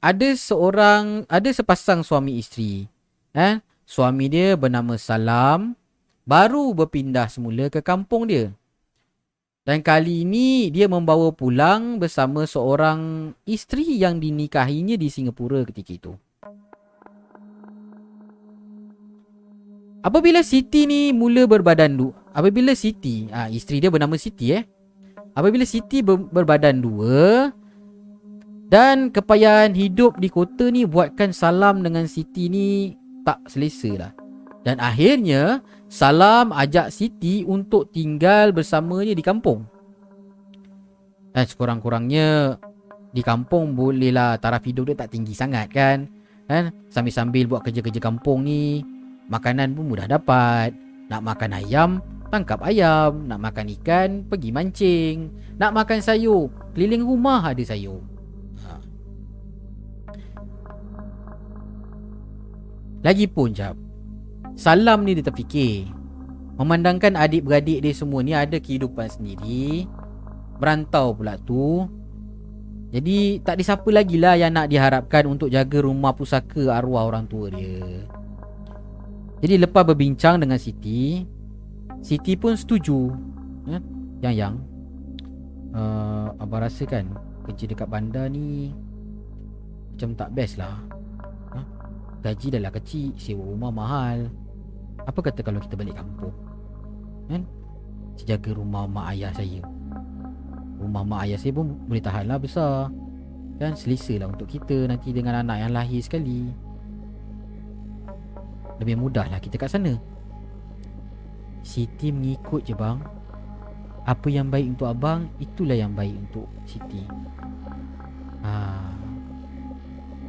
Ada 0.00 0.36
seorang 0.36 1.24
Ada 1.24 1.56
sepasang 1.56 2.04
suami 2.04 2.36
isteri 2.36 2.84
eh? 3.32 3.64
Suami 3.88 4.28
dia 4.28 4.52
bernama 4.60 5.00
Salam 5.00 5.72
Baru 6.28 6.76
berpindah 6.76 7.32
semula 7.32 7.72
ke 7.72 7.80
kampung 7.80 8.28
dia. 8.28 8.52
Dan 9.64 9.80
kali 9.80 10.28
ini 10.28 10.68
Dia 10.68 10.84
membawa 10.84 11.32
pulang 11.32 11.96
bersama 11.96 12.44
seorang 12.44 13.32
isteri 13.48 13.96
yang 13.96 14.20
dinikahinya 14.20 15.00
di 15.00 15.08
Singapura 15.08 15.64
ketika 15.64 15.92
itu 15.96 16.12
Apabila 20.06 20.38
Siti 20.46 20.86
ni 20.86 21.10
mula 21.10 21.50
berbadan 21.50 21.98
dua, 21.98 22.14
apabila 22.30 22.78
Siti, 22.78 23.26
ah 23.34 23.50
isteri 23.50 23.82
dia 23.82 23.90
bernama 23.90 24.14
Siti 24.14 24.54
eh. 24.54 24.62
Apabila 25.34 25.66
Siti 25.66 25.98
ber, 25.98 26.30
berbadan 26.30 26.78
dua 26.78 27.50
dan 28.70 29.10
kepayahan 29.10 29.74
hidup 29.74 30.22
di 30.22 30.30
kota 30.30 30.70
ni 30.70 30.86
buatkan 30.86 31.34
Salam 31.34 31.82
dengan 31.82 32.06
Siti 32.06 32.46
ni 32.46 32.94
tak 33.26 33.50
selesa 33.50 33.90
lah. 33.98 34.12
Dan 34.62 34.78
akhirnya 34.78 35.58
Salam 35.90 36.54
ajak 36.54 36.94
Siti 36.94 37.42
untuk 37.42 37.90
tinggal 37.90 38.54
bersamanya 38.54 39.10
di 39.10 39.26
kampung. 39.26 39.66
Dan 41.34 41.50
sekurang-kurangnya 41.50 42.62
di 43.10 43.26
kampung 43.26 43.74
bolehlah 43.74 44.38
taraf 44.38 44.62
hidup 44.62 44.86
dia 44.86 45.02
tak 45.02 45.10
tinggi 45.10 45.34
sangat 45.34 45.66
kan. 45.74 46.06
Kan? 46.46 46.70
Sambil-sambil 46.94 47.50
buat 47.50 47.66
kerja-kerja 47.66 47.98
kampung 47.98 48.46
ni 48.46 48.86
Makanan 49.26 49.74
pun 49.74 49.90
mudah 49.90 50.06
dapat. 50.06 50.70
Nak 51.06 51.22
makan 51.22 51.50
ayam, 51.54 51.90
tangkap 52.30 52.62
ayam. 52.62 53.26
Nak 53.26 53.38
makan 53.42 53.66
ikan, 53.80 54.08
pergi 54.26 54.50
mancing. 54.54 55.16
Nak 55.58 55.74
makan 55.74 55.98
sayur, 56.02 56.50
keliling 56.74 57.02
rumah 57.02 57.42
ada 57.42 57.62
sayur. 57.62 58.02
Ha. 58.62 58.78
Lagipun 63.02 63.50
jap. 63.54 63.74
Salam 64.56 65.04
ni 65.04 65.18
dia 65.18 65.26
terfikir. 65.26 65.90
Memandangkan 66.56 67.20
adik-beradik 67.20 67.84
dia 67.84 67.92
semua 67.92 68.24
ni 68.24 68.32
ada 68.32 68.56
kehidupan 68.56 69.12
sendiri. 69.12 69.84
Berantau 70.56 71.12
pula 71.12 71.36
tu. 71.36 71.84
Jadi 72.94 73.44
tak 73.44 73.60
ada 73.60 73.62
siapa 73.66 73.88
lagi 73.92 74.16
lah 74.16 74.40
yang 74.40 74.56
nak 74.56 74.72
diharapkan 74.72 75.28
untuk 75.28 75.52
jaga 75.52 75.84
rumah 75.84 76.16
pusaka 76.16 76.72
arwah 76.72 77.04
orang 77.04 77.28
tua 77.28 77.52
dia. 77.52 78.08
Jadi 79.36 79.54
lepas 79.60 79.84
berbincang 79.84 80.40
dengan 80.40 80.56
Siti 80.56 81.20
Siti 82.00 82.32
pun 82.40 82.56
setuju 82.56 83.12
ya? 83.68 83.78
Yang 84.24 84.34
yang 84.40 84.54
uh, 85.76 86.32
Abang 86.40 86.64
rasa 86.64 86.88
kan 86.88 87.12
Kerja 87.44 87.68
dekat 87.68 87.88
bandar 87.88 88.32
ni 88.32 88.72
Macam 89.92 90.16
tak 90.16 90.32
best 90.32 90.56
lah. 90.56 90.80
Ha? 91.52 91.60
Gaji 92.24 92.56
dah 92.56 92.60
lah 92.64 92.72
kecil 92.72 93.16
Sewa 93.16 93.44
rumah 93.44 93.72
mahal. 93.72 94.28
Apa 95.04 95.20
kata 95.20 95.40
kalau 95.44 95.60
kita 95.60 95.76
balik 95.76 95.96
kampung? 95.96 96.32
Kan? 97.28 97.44
Sejaga 98.16 98.56
rumah 98.56 98.84
mak 98.88 99.16
ayah 99.16 99.32
saya. 99.36 99.60
Rumah 100.80 101.04
mak 101.04 101.28
ayah 101.28 101.38
saya 101.40 101.52
pun 101.56 101.76
Boleh 101.88 102.04
tahan 102.04 102.28
lah 102.28 102.36
besar. 102.36 102.92
Kan? 103.56 103.72
Selesa 103.72 104.20
lah 104.20 104.28
untuk 104.28 104.52
kita 104.52 104.84
Nanti 104.84 105.16
dengan 105.16 105.40
anak 105.40 105.64
yang 105.64 105.72
lahir 105.72 106.00
sekali 106.04 106.65
Lebih 108.80 108.96
mudah 109.00 109.26
lah 109.28 109.40
kita 109.40 109.56
kat 109.56 109.72
sana. 109.72 109.96
Siti 111.66 112.12
mengikut 112.14 112.62
je 112.62 112.74
bang. 112.76 113.00
Apa 114.06 114.30
yang 114.30 114.46
baik 114.54 114.78
untuk 114.78 114.86
abang 114.86 115.26
Itulah 115.42 115.74
yang 115.74 115.90
baik 115.96 116.14
untuk 116.14 116.46
Siti. 116.62 117.02
Ha. 118.46 118.54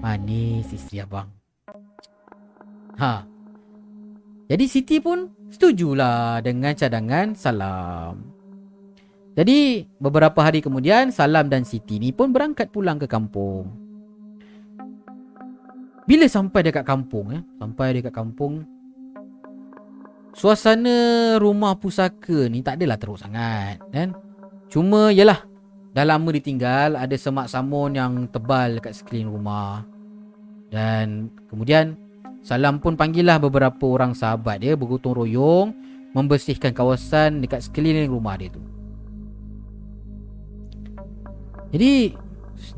Manis 0.01 0.73
isteri 0.73 1.05
abang. 1.05 1.29
Ha. 2.97 3.21
Jadi 4.49 4.65
Siti 4.65 4.97
pun 4.97 5.29
Setujulah 5.47 6.43
dengan 6.43 6.75
cadangan 6.75 7.31
Salam. 7.31 8.19
Jadi 9.37 9.87
beberapa 10.01 10.43
hari 10.43 10.59
kemudian 10.59 11.13
Salam 11.13 11.47
dan 11.47 11.63
Siti 11.63 12.01
ni 12.01 12.11
pun 12.11 12.35
berangkat 12.35 12.73
pulang 12.73 12.99
ke 12.99 13.07
kampung 13.07 13.86
Bila 16.07 16.25
sampai 16.31 16.63
dekat 16.63 16.87
kampung 16.87 17.35
eh, 17.35 17.43
Sampai 17.59 17.99
dekat 17.99 18.15
kampung 18.15 18.63
Suasana 20.37 21.35
rumah 21.41 21.75
pusaka 21.75 22.45
ni 22.47 22.61
tak 22.61 22.77
adalah 22.77 23.01
teruk 23.01 23.17
sangat 23.17 23.81
kan. 23.89 24.13
Cuma 24.69 25.09
yalah 25.09 25.41
dah 25.97 26.05
lama 26.05 26.29
ditinggal 26.29 26.93
ada 26.93 27.15
semak 27.17 27.49
samun 27.49 27.97
yang 27.97 28.29
tebal 28.29 28.77
dekat 28.77 28.93
sekeliling 28.93 29.33
rumah. 29.33 29.81
Dan 30.69 31.33
kemudian 31.49 31.97
Salam 32.47 32.79
pun 32.79 32.95
panggillah 32.95 33.43
beberapa 33.43 33.91
orang 33.91 34.15
sahabat 34.15 34.63
dia 34.63 34.79
bergotong 34.79 35.19
royong 35.19 35.75
membersihkan 36.15 36.71
kawasan 36.71 37.43
dekat 37.43 37.67
sekeliling 37.67 38.07
rumah 38.07 38.39
dia 38.39 38.47
tu. 38.47 38.63
Jadi 41.75 42.15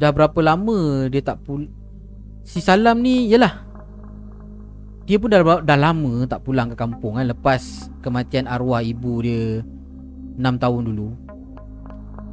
dah 0.01 0.09
berapa 0.09 0.39
lama 0.41 1.05
dia 1.05 1.21
tak 1.21 1.45
pul 1.45 1.69
si 2.49 2.65
Salam 2.65 3.05
ni 3.05 3.29
yalah. 3.29 3.61
Dia 5.05 5.21
pun 5.21 5.29
dah, 5.29 5.61
dah 5.61 5.77
lama 5.77 6.25
tak 6.29 6.45
pulang 6.45 6.69
ke 6.69 6.77
kampung 6.77 7.17
kan 7.17 7.25
Lepas 7.25 7.89
kematian 8.05 8.45
arwah 8.45 8.81
ibu 8.81 9.21
dia 9.21 9.61
6 10.37 10.41
tahun 10.41 10.81
dulu. 10.89 11.09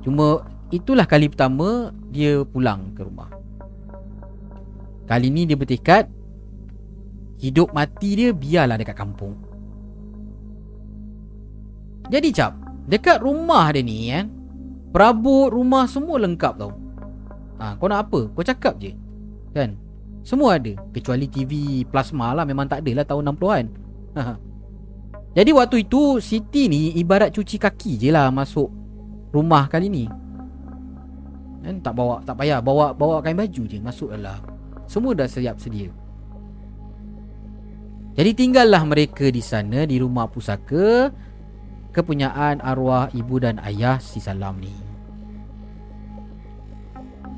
Cuma 0.01 0.45
itulah 0.73 1.05
kali 1.05 1.29
pertama 1.29 1.93
dia 2.09 2.41
pulang 2.49 2.97
ke 2.97 3.05
rumah. 3.05 3.29
Kali 5.05 5.29
ni 5.31 5.47
dia 5.47 5.55
bertekad 5.55 6.11
Hidup 7.37 7.71
mati 7.77 8.17
dia 8.17 8.33
biarlah 8.33 8.81
dekat 8.81 8.97
kampung. 8.97 9.37
Jadi 12.09 12.29
cap 12.33 12.57
Dekat 12.89 13.23
rumah 13.23 13.71
dia 13.71 13.87
ni 13.87 14.11
kan 14.11 14.27
Perabot 14.91 15.53
rumah 15.53 15.87
semua 15.87 16.19
lengkap 16.19 16.59
tau. 16.59 16.75
Ha, 17.63 17.79
Kau 17.79 17.87
nak 17.87 18.11
apa? 18.11 18.31
Kau 18.35 18.43
cakap 18.43 18.83
je 18.83 18.99
Kan 19.55 19.86
semua 20.27 20.59
ada. 20.59 20.75
Kecuali 20.91 21.31
TV 21.31 21.87
plasma 21.87 22.35
lah 22.35 22.43
Memang 22.43 22.67
tak 22.67 22.83
ada 22.83 22.91
lah 22.99 23.07
tahun 23.07 23.31
60-an 23.31 23.65
Jadi 25.39 25.51
waktu 25.55 25.77
itu 25.87 26.19
Siti 26.19 26.67
ni 26.67 26.99
ibarat 26.99 27.31
cuci 27.31 27.63
kaki 27.63 27.95
je 27.95 28.11
lah 28.11 28.35
Masuk 28.35 28.67
rumah 29.31 29.71
kali 29.71 29.87
ni. 29.87 30.05
Kan? 31.63 31.79
Tak 31.79 31.95
bawa 31.95 32.27
Tak 32.27 32.43
payah. 32.43 32.59
Bawa 32.59 32.91
bawa 32.91 33.23
kain 33.23 33.39
baju 33.39 33.63
je 33.71 33.79
Masuk 33.79 34.11
lah 34.19 34.43
Semua 34.91 35.15
dah 35.15 35.31
siap 35.31 35.63
sedia. 35.63 35.95
Jadi 38.19 38.35
tinggallah 38.35 38.83
mereka 38.83 39.31
di 39.31 39.45
sana 39.45 39.87
Di 39.87 40.03
rumah 40.03 40.27
pusaka 40.27 41.15
Kepunyaan 41.95 42.67
arwah 42.67 43.15
ibu 43.15 43.41
dan 43.41 43.57
ayah 43.65 43.97
si 43.97 44.21
Salam 44.21 44.61
ni. 44.61 44.69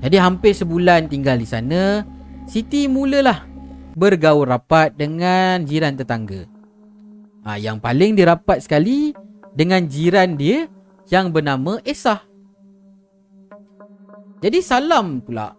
Jadi 0.03 0.19
hampir 0.19 0.51
sebulan 0.51 1.07
tinggal 1.07 1.39
di 1.39 1.47
sana 1.47 2.03
Siti 2.49 2.89
mulalah 2.89 3.45
bergaul 3.93 4.49
rapat 4.49 4.97
dengan 4.97 5.61
jiran 5.69 6.01
tetangga. 6.01 6.49
Ha, 7.45 7.61
yang 7.61 7.77
paling 7.77 8.17
dirapat 8.17 8.65
sekali 8.65 9.13
dengan 9.53 9.85
jiran 9.85 10.33
dia 10.33 10.65
yang 11.13 11.29
bernama 11.29 11.77
Esah. 11.85 12.25
Jadi 14.41 14.65
salam 14.65 15.21
pula. 15.21 15.53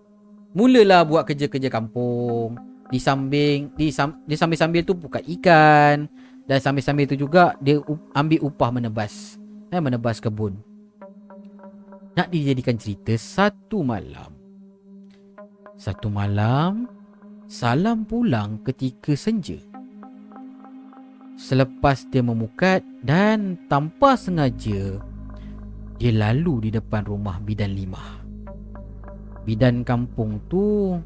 Mulalah 0.58 1.06
buat 1.06 1.30
kerja-kerja 1.30 1.70
kampung. 1.70 2.58
Di 2.90 2.98
samping 2.98 3.70
di, 3.78 3.94
di 4.26 4.34
sambil-sambil 4.34 4.82
tu 4.82 4.98
buka 4.98 5.22
ikan 5.22 6.10
dan 6.50 6.58
sambil-sambil 6.58 7.06
tu 7.06 7.14
juga 7.14 7.54
dia 7.62 7.78
ambil 8.18 8.42
upah 8.42 8.74
menebas. 8.74 9.38
Eh, 9.70 9.78
menebas 9.78 10.18
kebun. 10.18 10.58
Nak 12.18 12.34
dijadikan 12.34 12.82
cerita 12.82 13.14
satu 13.14 13.86
malam 13.86 14.39
satu 15.80 16.12
malam, 16.12 16.92
Salam 17.50 18.06
pulang 18.06 18.62
ketika 18.62 19.18
senja. 19.18 19.58
Selepas 21.34 22.06
dia 22.12 22.22
memukat 22.22 22.86
dan 23.02 23.58
tanpa 23.66 24.14
sengaja, 24.14 25.02
dia 25.98 26.12
lalu 26.14 26.68
di 26.68 26.78
depan 26.78 27.10
rumah 27.10 27.42
bidan 27.42 27.74
lima. 27.74 28.22
Bidan 29.48 29.82
kampung 29.82 30.38
tu 30.46 31.00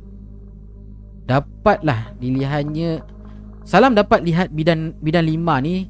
dapatlah 1.30 2.12
dilihatnya 2.20 3.00
Salam 3.64 3.96
dapat 3.96 4.28
lihat 4.28 4.52
bidan 4.52 4.92
bidan 5.00 5.24
lima 5.24 5.64
ni 5.64 5.88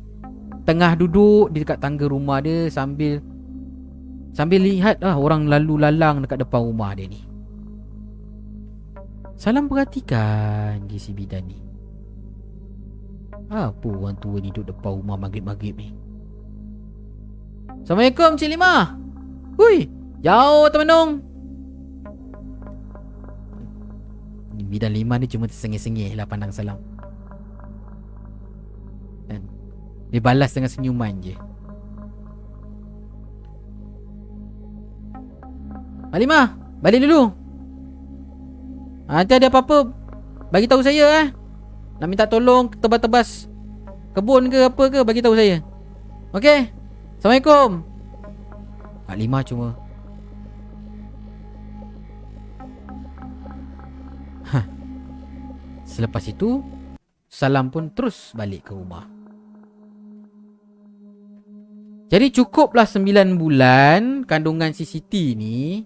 tengah 0.70 0.94
duduk 0.94 1.50
di 1.50 1.66
dekat 1.66 1.82
tangga 1.82 2.06
rumah 2.06 2.38
dia 2.46 2.70
sambil 2.70 3.18
sambil 4.38 4.62
lihat 4.62 5.02
lah 5.02 5.18
orang 5.18 5.50
lalu 5.50 5.82
lalang 5.82 6.22
dekat 6.22 6.46
depan 6.46 6.62
rumah 6.62 6.94
dia 6.94 7.10
ni. 7.10 7.33
Salam 9.44 9.68
perhatikan 9.68 10.88
je 10.88 10.96
si 10.96 11.12
bidan 11.12 11.44
ni 11.44 11.60
Apa 13.52 13.92
orang 13.92 14.16
tua 14.16 14.40
ni 14.40 14.56
duduk 14.56 14.72
depan 14.72 14.96
rumah 14.96 15.20
maghrib-maghrib 15.20 15.76
ni? 15.76 15.92
Assalamualaikum 17.84 18.40
Cik 18.40 18.56
Lima. 18.56 18.96
Hui 19.60 19.92
Jauh 20.24 20.72
temenung 20.72 21.20
Bidan 24.64 24.96
Lima 24.96 25.20
ni 25.20 25.28
cuma 25.28 25.52
tersengih-sengih 25.52 26.16
lah 26.16 26.24
pandang 26.24 26.56
salam. 26.56 26.80
Kan? 29.28 29.44
Dia 30.08 30.24
balas 30.24 30.56
dengan 30.56 30.72
senyuman 30.72 31.20
je. 31.20 31.36
Mak 36.16 36.20
Lima 36.24 36.56
Balik 36.80 37.04
dulu 37.04 37.43
Nanti 39.14 39.38
ada 39.38 39.46
apa-apa 39.54 39.94
bagi 40.50 40.66
tahu 40.66 40.82
saya 40.82 41.06
eh. 41.22 41.28
Nak 42.02 42.08
minta 42.10 42.26
tolong 42.26 42.74
tebas-tebas 42.74 43.46
kebun 44.18 44.50
ke 44.50 44.66
apa 44.66 44.84
ke 44.90 45.00
bagi 45.06 45.22
tahu 45.22 45.38
saya. 45.38 45.62
Okey. 46.34 46.74
Assalamualaikum. 47.22 47.94
Pak 49.06 49.18
Lima 49.22 49.46
cuma 49.46 49.78
ha. 54.50 54.66
Selepas 55.86 56.26
itu 56.26 56.66
Salam 57.30 57.70
pun 57.70 57.94
terus 57.94 58.34
balik 58.34 58.70
ke 58.70 58.74
rumah 58.74 59.06
Jadi 62.10 62.34
cukuplah 62.42 62.90
9 62.90 63.38
bulan 63.38 64.26
Kandungan 64.26 64.74
Siti 64.74 65.38
ni 65.38 65.86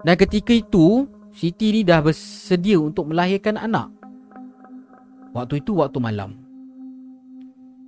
Dan 0.00 0.14
ketika 0.16 0.56
itu 0.56 1.04
Siti 1.30 1.70
ni 1.70 1.80
dah 1.86 2.02
bersedia 2.02 2.76
untuk 2.78 3.10
melahirkan 3.10 3.54
anak. 3.54 3.90
Waktu 5.30 5.62
itu 5.62 5.78
waktu 5.78 5.98
malam. 6.02 6.34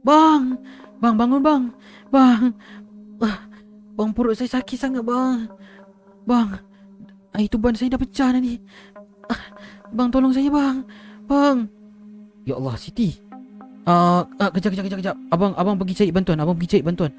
Bang, 0.06 0.58
bang 1.02 1.14
bangun 1.18 1.42
bang. 1.42 1.62
Bang. 2.10 2.54
Ah, 3.22 3.46
bang 3.94 4.10
perut 4.14 4.34
saya 4.34 4.50
sakit 4.58 4.78
sangat 4.78 5.02
bang. 5.02 5.46
Bang. 6.26 6.58
Air 7.34 7.48
tuban 7.50 7.74
saya 7.74 7.94
dah 7.94 8.00
pecah 8.02 8.30
nanti. 8.30 8.62
Ah, 9.26 9.42
bang 9.90 10.08
tolong 10.10 10.34
saya 10.34 10.50
bang. 10.50 10.86
Bang. 11.26 11.66
Ya 12.46 12.58
Allah 12.58 12.74
Siti. 12.78 13.18
Ah, 13.82 14.22
uh, 14.22 14.46
uh, 14.46 14.50
kejap 14.54 14.74
kejap 14.74 14.86
kejap 14.86 14.98
kejap. 15.02 15.16
Abang 15.34 15.54
abang 15.58 15.74
pergi 15.78 15.98
cari 15.98 16.10
bantuan. 16.14 16.38
Abang 16.38 16.54
pergi 16.54 16.78
cari 16.78 16.84
bantuan. 16.86 17.12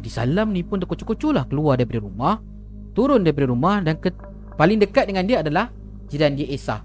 Jadi 0.00 0.08
Salam 0.12 0.52
ni 0.56 0.64
pun 0.64 0.80
terkocok-kocok 0.80 1.32
lah 1.32 1.44
keluar 1.48 1.76
daripada 1.76 2.04
rumah. 2.04 2.40
Turun 2.96 3.24
daripada 3.24 3.48
rumah 3.52 3.84
dan 3.84 3.96
ke 4.00 4.12
Paling 4.60 4.76
dekat 4.76 5.08
dengan 5.08 5.24
dia 5.24 5.40
adalah 5.40 5.72
jiran 6.12 6.36
dia 6.36 6.44
Esa. 6.52 6.84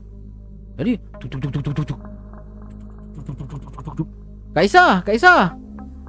Jadi 0.80 0.96
tuk 1.20 1.28
tuk 1.28 1.40
tuk 1.44 1.52
tuk 1.60 1.76
tuk 1.76 1.86
tuk. 1.92 2.00
Kak 4.56 4.64
Esa, 4.64 5.04
Kak 5.04 5.12
Esa. 5.12 5.52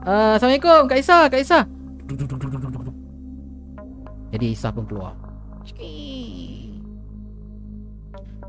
Uh, 0.07 0.39
Assalamualaikum 0.39 0.87
Kak 0.87 1.03
Isa 1.03 1.27
Kak 1.27 1.43
Isa 1.43 1.67
Jadi 4.31 4.47
Isa 4.55 4.71
pun 4.71 4.87
keluar 4.87 5.19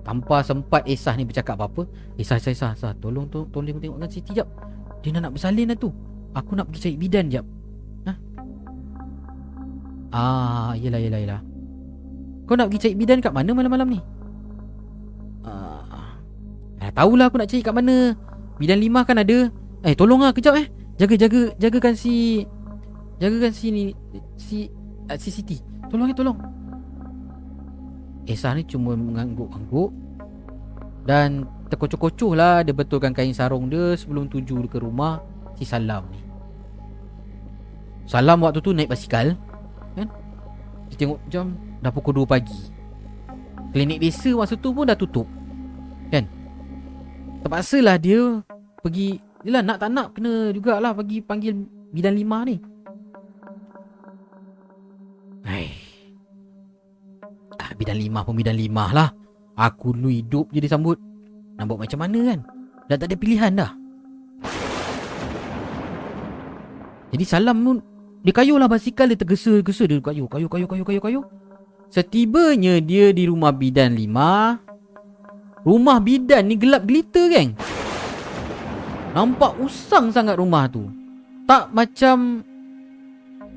Tanpa 0.05 0.45
sempat 0.45 0.86
Isah 0.86 1.18
ni 1.18 1.26
bercakap 1.26 1.57
apa-apa 1.57 1.89
Isah, 2.13 2.38
Isah, 2.38 2.53
Isah, 2.53 2.72
Isah 2.78 2.93
Tolong, 3.01 3.26
tolong, 3.34 3.49
tolong 3.49 3.82
tengok 3.82 3.97
dengan 3.97 4.13
Siti 4.13 4.38
jap 4.38 4.45
Dia 5.01 5.18
nak, 5.18 5.26
nak 5.26 5.34
bersalin 5.34 5.74
lah 5.74 5.78
tu 5.82 5.89
Aku 6.38 6.53
nak 6.53 6.70
pergi 6.70 6.93
cari 6.93 6.97
bidan 7.01 7.26
jap 7.34 7.45
Ha? 8.05 8.13
Ah, 10.13 10.72
yelah, 10.78 11.01
yelah, 11.01 11.18
yelah 11.26 11.41
Kau 12.47 12.55
nak 12.55 12.71
pergi 12.71 12.79
cari 12.87 12.95
bidan 12.95 13.19
kat 13.19 13.35
mana 13.35 13.51
malam-malam 13.51 13.91
ni? 13.91 13.99
Ah, 15.43 16.15
eh, 16.79 16.91
tahulah 16.95 17.27
aku 17.27 17.43
nak 17.43 17.51
cari 17.51 17.59
kat 17.59 17.75
mana. 17.75 18.15
Bidan 18.55 18.79
lima 18.79 19.03
kan 19.03 19.19
ada. 19.19 19.51
Eh, 19.83 19.93
tolonglah 19.93 20.31
kejap 20.31 20.55
eh. 20.55 20.71
Jaga-jaga, 20.97 21.53
jagakan 21.61 21.93
si 21.93 22.41
Jagakan 23.21 23.53
si 23.53 23.67
ni 23.69 23.83
Si 24.39 24.71
uh, 25.11 25.17
Si 25.19 25.29
Siti. 25.29 25.59
Tolong 25.91 26.07
eh, 26.07 26.15
tolong. 26.15 26.39
Esah 28.23 28.55
ni 28.55 28.63
cuma 28.63 28.95
mengangguk-angguk. 28.95 29.91
Dan 31.07 31.47
terkocoh-kocoh 31.71 32.35
lah 32.35 32.67
Dia 32.67 32.75
betulkan 32.75 33.15
kain 33.15 33.31
sarung 33.31 33.71
dia 33.71 33.95
Sebelum 33.95 34.27
tuju 34.27 34.59
ke 34.67 34.75
rumah 34.75 35.23
Si 35.55 35.63
Salam 35.63 36.03
ni. 36.11 36.19
Salam 38.03 38.43
waktu 38.43 38.59
tu 38.59 38.75
naik 38.75 38.91
basikal 38.91 39.39
Kan? 39.95 40.11
Dia 40.91 40.95
tengok 40.99 41.19
jam 41.31 41.55
Dah 41.82 41.93
pukul 41.93 42.23
2 42.23 42.30
pagi. 42.30 42.78
Klinik 43.78 43.99
desa 43.99 44.32
masa 44.34 44.55
tu 44.55 44.71
pun 44.71 44.88
dah 44.88 44.95
tutup 44.95 45.28
Kan? 46.09 46.25
Terpaksalah 47.43 47.99
dia 47.99 48.41
Pergi 48.82 49.19
Yelah 49.43 49.61
nak 49.61 49.78
tak 49.84 49.91
nak 49.91 50.15
Kena 50.15 50.49
jugalah 50.55 50.95
Pergi 50.95 51.19
panggil 51.21 51.53
Bidan 51.88 52.19
lima 52.19 52.43
ni. 52.43 52.59
Hai. 55.47 55.71
Ah, 57.55 57.71
Bidan 57.80 57.95
lima 57.95 58.19
pun 58.28 58.36
bidan 58.36 58.59
lima 58.59 58.91
lah. 58.91 59.07
Aku 59.55 59.95
dulu 59.95 60.11
hidup 60.11 60.51
je 60.51 60.59
disambut 60.59 60.99
Nak 61.55 61.63
buat 61.63 61.80
macam 61.80 62.03
mana 62.03 62.19
kan? 62.34 62.39
Dah 62.91 62.99
tak 62.99 63.07
ada 63.07 63.15
pilihan 63.15 63.51
dah. 63.55 63.71
Jadi 67.15 67.23
salam 67.23 67.63
pun 67.63 67.78
Dia 68.28 68.36
kayuh 68.36 68.59
lah 68.59 68.67
basikal 68.67 69.07
Dia 69.07 69.15
tergesa-gesa 69.15 69.88
Dia 69.88 70.03
kayuh 70.03 70.28
Kayuh 70.28 70.51
kayuh 70.51 70.67
kayuh 70.67 70.86
kayuh 70.86 71.03
kayuh 71.07 71.25
Setibanya 71.88 72.83
dia 72.83 73.15
di 73.15 73.23
rumah 73.27 73.55
bidan 73.55 73.95
lima. 73.95 74.59
Rumah 75.63 75.97
bidan 76.03 76.47
ni 76.51 76.55
gelap 76.59 76.83
gelita 76.83 77.27
geng. 77.31 77.55
Nampak 79.15 79.55
usang 79.63 80.11
sangat 80.11 80.35
rumah 80.38 80.67
tu. 80.67 80.88
Tak 81.47 81.71
macam 81.71 82.43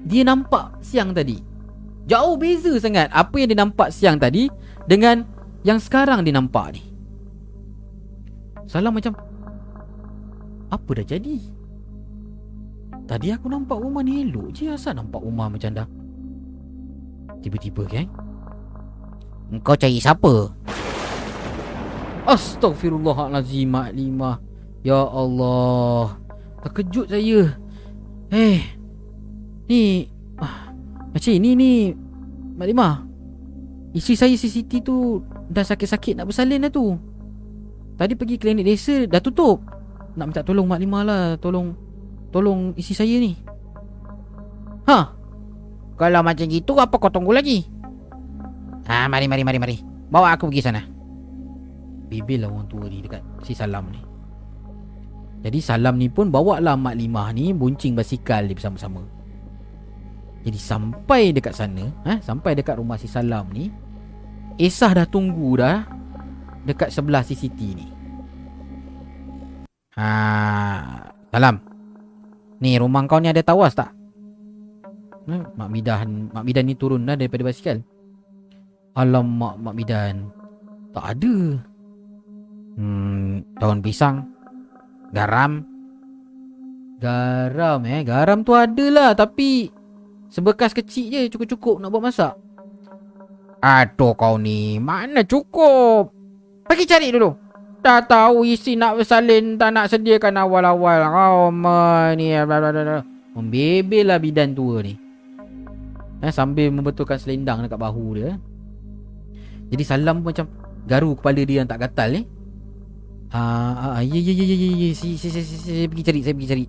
Dia 0.07 0.23
nampak 0.23 0.79
siang 0.81 1.11
tadi. 1.11 1.43
Jauh 2.07 2.39
beza 2.39 2.73
sangat 2.81 3.11
Apa 3.13 3.35
yang 3.39 3.51
dia 3.53 3.61
nampak 3.61 3.93
siang 3.93 4.17
tadi 4.17 4.49
Dengan 4.89 5.27
Yang 5.67 5.91
sekarang 5.91 6.25
dia 6.25 6.33
nampak 6.33 6.79
ni. 6.79 6.83
Salam 8.71 8.95
macam 8.95 9.13
Apa 10.71 10.91
dah 10.97 11.05
jadi? 11.05 11.39
Tadi 13.11 13.27
aku 13.35 13.51
nampak 13.51 13.83
rumah 13.83 14.07
ni 14.07 14.23
elok 14.23 14.55
je 14.55 14.71
Asal 14.71 14.97
nampak 14.97 15.19
rumah 15.19 15.51
macam 15.51 15.75
dah 15.75 16.00
Tiba-tiba 17.41 17.83
kan? 17.89 18.07
Engkau 19.51 19.75
cari 19.75 19.99
siapa? 19.99 20.53
Astaghfirullahalazim 22.29 23.67
Mak 23.67 23.91
Limah 23.97 24.37
Ya 24.85 25.01
Allah. 25.01 26.21
Terkejut 26.63 27.11
saya. 27.11 27.57
Eh 28.31 28.63
Ni 29.67 30.07
ah, 30.39 30.71
Macam 31.11 31.35
ni 31.35 31.51
ni 31.59 31.73
Mak 32.55 32.67
Limah 32.71 32.95
Isteri 33.91 34.15
saya 34.15 34.35
si 34.39 34.47
Siti 34.47 34.79
tu 34.79 35.19
Dah 35.51 35.67
sakit-sakit 35.67 36.15
nak 36.15 36.31
bersalin 36.31 36.63
dah 36.63 36.71
tu. 36.71 36.95
Tadi 37.99 38.15
pergi 38.15 38.39
klinik 38.39 38.63
desa 38.63 39.09
Dah 39.11 39.19
tutup. 39.19 39.65
Nak 40.15 40.25
minta 40.31 40.47
tolong 40.47 40.69
Mak 40.69 40.79
Limah 40.79 41.03
lah 41.03 41.23
Tolong 41.43 41.75
Tolong 42.31 42.79
isteri 42.79 42.95
saya 42.95 43.17
ni. 43.19 43.35
Ha 44.87 45.20
Kalau 46.01 46.25
macam 46.25 46.49
gitu 46.49 46.81
Apa 46.81 46.97
kau 46.97 47.13
tunggu 47.13 47.37
lagi? 47.37 47.69
Ha 48.89 49.05
mari 49.13 49.29
mari 49.29 49.45
mari 49.45 49.59
mari. 49.61 49.77
Bawa 50.09 50.33
aku 50.33 50.49
pergi 50.49 50.65
sana. 50.65 50.81
Bibil 52.09 52.41
lah 52.41 52.49
orang 52.49 52.67
tua 52.67 52.89
ni 52.89 53.05
Dekat 53.05 53.21
si 53.45 53.53
Salam 53.53 53.93
ni. 53.93 54.01
Jadi 55.45 55.61
Salam 55.61 56.01
ni 56.01 56.09
pun 56.09 56.33
Bawa 56.33 56.57
lah 56.59 56.75
Mak 56.81 56.97
Limah 56.97 57.37
ni 57.37 57.53
Buncing 57.53 57.93
basikal 57.93 58.49
dia 58.49 58.57
bersama-sama. 58.57 59.05
Jadi 60.41 60.57
sampai 60.57 61.37
dekat 61.37 61.53
sana 61.53 61.85
ha? 62.09 62.17
Sampai 62.25 62.57
dekat 62.57 62.81
rumah 62.81 62.97
si 62.97 63.05
Salam 63.05 63.53
ni 63.53 63.69
Esah 64.57 64.97
dah 64.97 65.05
tunggu 65.05 65.61
dah 65.61 65.85
Dekat 66.65 66.93
sebelah 66.93 67.21
Siti 67.25 67.77
ni. 67.77 67.87
Ha, 69.97 70.09
Salam. 71.29 71.61
Ni 72.61 72.77
rumah 72.77 73.05
kau 73.05 73.21
ni 73.21 73.33
ada 73.33 73.41
tawas 73.45 73.73
tak? 73.73 74.00
Hmm, 75.31 75.47
Mak 75.55 75.71
Midan 75.71 76.09
Mak 76.35 76.43
Midan 76.43 76.67
ni 76.67 76.75
turun 76.75 77.07
dah 77.07 77.15
daripada 77.15 77.47
basikal. 77.47 77.79
Alamak 78.99 79.63
Mak 79.63 79.75
Midan. 79.79 80.27
Tak 80.91 81.15
ada. 81.15 81.37
Hmm 82.75 83.47
Daun 83.63 83.79
pisang. 83.79 84.27
Garam. 85.15 85.63
Garam 86.99 87.79
eh. 87.87 88.03
Garam 88.03 88.43
tu 88.43 88.59
ada 88.59 88.87
lah 88.91 89.11
Tapi 89.15 89.71
Sebekas 90.31 90.75
kecil 90.75 91.07
je 91.11 91.21
Cukup-cukup 91.31 91.79
nak 91.79 91.95
buat 91.95 92.11
masak. 92.11 92.35
Aduh 93.63 94.19
kau 94.19 94.35
ni. 94.35 94.83
Mana 94.83 95.23
cukup? 95.23 96.11
Pergi 96.67 96.91
cari 96.91 97.15
dulu. 97.15 97.31
Dah 97.87 98.03
tahu 98.03 98.43
isi 98.43 98.75
nak 98.75 98.99
bersalin 98.99 99.55
Tak 99.55 99.71
nak 99.71 99.95
sediakan 99.95 100.43
awal-awal. 100.43 101.07
Kau 101.07 101.55
oh, 101.55 102.07
ni 102.19 102.35
Membebel 103.31 104.11
lah 104.11 104.19
bidan 104.19 104.59
tua 104.59 104.83
ni 104.83 105.10
eh, 106.21 106.33
Sambil 106.33 106.69
membetulkan 106.73 107.17
selendang 107.17 107.65
dekat 107.65 107.81
bahu 107.81 108.21
dia 108.21 108.37
Jadi 109.73 109.83
salam 109.85 110.21
pun 110.21 110.33
macam 110.33 110.47
Garu 110.89 111.17
kepala 111.17 111.41
dia 111.45 111.61
yang 111.63 111.69
tak 111.69 111.85
gatal 111.85 112.11
ni 112.13 112.23
ya 113.31 114.03
ya 114.03 114.33
ya 114.35 114.45
ya 114.45 114.57
ya 114.59 114.69
ya 114.75 114.89
saya 114.91 115.87
pergi 115.87 116.03
cari 116.03 116.21
saya 116.21 116.35
pergi 116.35 116.51
cari. 116.51 116.65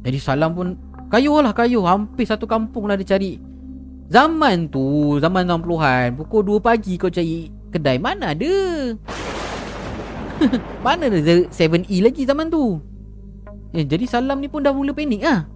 Jadi 0.00 0.18
salam 0.18 0.50
pun 0.56 0.68
kayu 1.12 1.36
lah 1.44 1.52
kayu 1.52 1.84
hampir 1.84 2.24
satu 2.24 2.48
kampung 2.48 2.88
lah 2.88 2.96
dia 2.96 3.16
cari. 3.16 3.36
Zaman 4.10 4.72
tu 4.72 5.20
zaman 5.22 5.46
60-an 5.46 6.18
pukul 6.18 6.58
2 6.58 6.66
pagi 6.66 6.98
kau 6.98 7.12
cari 7.12 7.52
kedai 7.70 8.00
mana 8.00 8.34
ada? 8.34 8.54
mana 10.84 11.06
ada 11.06 11.20
7E 11.46 11.96
lagi 12.00 12.24
zaman 12.26 12.48
tu? 12.50 12.80
Eh, 13.70 13.86
jadi 13.86 14.02
salam 14.08 14.42
ni 14.42 14.50
pun 14.50 14.64
dah 14.64 14.74
mula 14.74 14.90
panik 14.90 15.22
ah. 15.22 15.46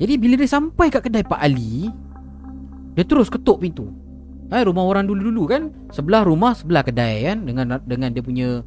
Jadi 0.00 0.14
bila 0.16 0.34
dia 0.40 0.48
sampai 0.48 0.88
kat 0.88 1.04
kedai 1.04 1.24
Pak 1.26 1.40
Ali, 1.40 1.92
dia 2.92 3.04
terus 3.04 3.32
ketuk 3.32 3.60
pintu. 3.60 3.88
Eh, 4.52 4.62
rumah 4.68 4.84
orang 4.84 5.08
dulu-dulu 5.08 5.48
kan 5.48 5.72
Sebelah 5.88 6.28
rumah 6.28 6.52
Sebelah 6.52 6.84
kedai 6.84 7.24
kan 7.24 7.48
Dengan 7.48 7.80
dengan 7.88 8.12
dia 8.12 8.20
punya 8.20 8.60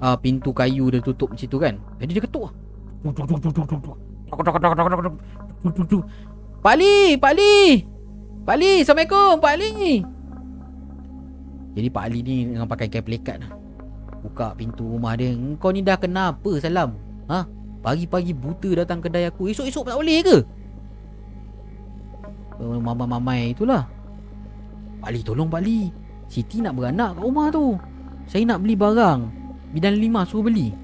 uh, 0.00 0.16
Pintu 0.16 0.56
kayu 0.56 0.88
dia 0.88 1.04
tutup 1.04 1.36
macam 1.36 1.44
tu 1.44 1.58
kan. 1.60 1.76
Jadi 2.00 2.10
dia 2.16 2.24
ketuk. 2.24 2.48
Pak 6.64 6.72
Ali 6.72 7.20
Pak 7.20 7.30
Ali. 7.36 7.84
Pak 8.48 8.54
Ali 8.56 8.72
Assalamualaikum 8.80 9.36
Pak 9.36 9.52
Ali. 9.52 9.72
Jadi 11.76 11.88
Pak 11.92 12.02
Ali 12.08 12.18
ni 12.24 12.36
Dengan 12.48 12.64
pakai 12.64 12.88
kain 12.88 13.04
pelikat 13.04 13.44
Buka 14.24 14.56
pintu 14.56 14.88
rumah 14.88 15.12
dia. 15.12 15.36
Kau 15.60 15.76
ni 15.76 15.84
dah 15.84 16.00
kenapa 16.00 16.56
salam? 16.56 16.96
Ha 17.28 17.55
Pagi-pagi 17.86 18.34
buta 18.34 18.82
datang 18.82 18.98
kedai 18.98 19.30
aku 19.30 19.46
Esok-esok 19.46 19.86
tak 19.86 19.94
boleh 19.94 20.18
ke? 20.26 20.42
Mama-mamai 22.58 23.54
itulah. 23.54 23.86
Pak 24.98 25.12
Ali 25.12 25.20
tolong 25.22 25.46
Pak 25.46 25.62
Ali 25.62 25.94
Siti 26.26 26.58
nak 26.58 26.74
beranak 26.74 27.14
kat 27.14 27.22
rumah 27.22 27.46
tu. 27.54 27.78
Saya 28.26 28.42
nak 28.42 28.66
beli 28.66 28.74
barang. 28.74 29.30
Bidan 29.70 30.02
lima 30.02 30.26
suruh 30.26 30.50
beli. 30.50 30.74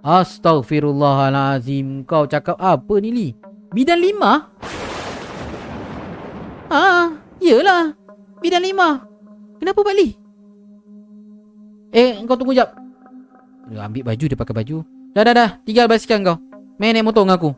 Astaghfirullahalazim. 0.00 2.08
Kau 2.08 2.24
cakap 2.24 2.56
apa 2.56 2.94
ni 3.04 3.12
Li? 3.12 3.28
Bidan 3.68 4.00
lima? 4.00 4.48
Ah, 6.72 7.12
yelah 7.36 7.92
Bidan 8.40 8.64
lima. 8.64 9.04
Kenapa 9.60 9.84
Pak 9.84 9.92
Ali 9.92 10.16
Eh 11.92 12.16
kau 12.24 12.40
tunggu 12.40 12.56
jap 12.56 12.80
dia 13.72 13.86
ambil 13.86 14.02
baju 14.04 14.24
dia 14.26 14.38
pakai 14.38 14.52
baju 14.52 14.76
Dah 15.12 15.22
dah 15.28 15.34
dah 15.36 15.50
Tinggal 15.68 15.86
basikal 15.88 16.18
kau 16.24 16.36
Main 16.80 16.96
naik 16.96 17.04
motor 17.04 17.28
dengan 17.28 17.36
aku 17.36 17.52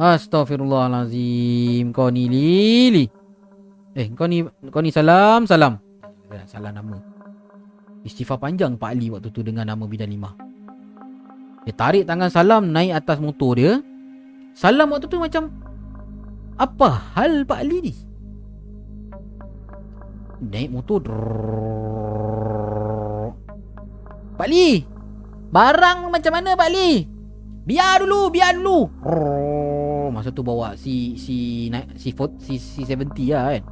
Astaghfirullahalazim. 0.00 1.92
Kau 1.92 2.08
ni 2.08 2.24
Lili. 2.24 3.04
Eh, 3.92 4.08
kau 4.16 4.24
ni 4.24 4.40
kau 4.72 4.80
ni 4.80 4.88
salam, 4.88 5.44
salam. 5.44 5.76
Salah 6.48 6.72
nama. 6.72 6.96
Istighfar 8.00 8.40
panjang 8.40 8.80
Pak 8.80 8.96
Ali 8.96 9.12
waktu 9.12 9.28
tu 9.28 9.44
dengan 9.44 9.68
nama 9.68 9.84
bidan 9.84 10.08
lima. 10.08 10.32
Dia 11.68 11.76
tarik 11.76 12.08
tangan 12.08 12.32
Salam 12.32 12.72
naik 12.72 12.96
atas 12.96 13.20
motor 13.20 13.60
dia. 13.60 13.84
Salam 14.56 14.88
waktu 14.88 15.04
tu 15.04 15.20
macam 15.20 15.52
apa 16.56 16.88
hal 17.12 17.44
Pak 17.44 17.60
Ali 17.60 17.92
ni? 17.92 17.92
Naik 20.40 20.72
motor. 20.72 21.04
Pak 24.40 24.48
Ali. 24.48 24.88
Barang 25.50 26.14
macam 26.14 26.30
mana 26.30 26.54
Pak 26.54 26.70
Ali? 26.70 27.10
Biar 27.66 28.06
dulu, 28.06 28.30
biar 28.30 28.54
dulu. 28.54 28.86
Masa 30.10 30.30
tu 30.30 30.42
bawa 30.46 30.74
si 30.78 31.14
si 31.18 31.66
naik 31.70 31.94
si 31.98 32.14
si, 32.42 32.54
si 32.58 32.80
70 32.86 33.34
lah 33.34 33.58
kan. 33.58 33.62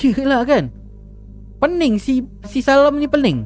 Yelah 0.00 0.42
kan? 0.44 0.64
Pening 1.60 2.00
si 2.00 2.24
si 2.48 2.60
Salam 2.64 2.96
ni 2.96 3.08
pening. 3.08 3.44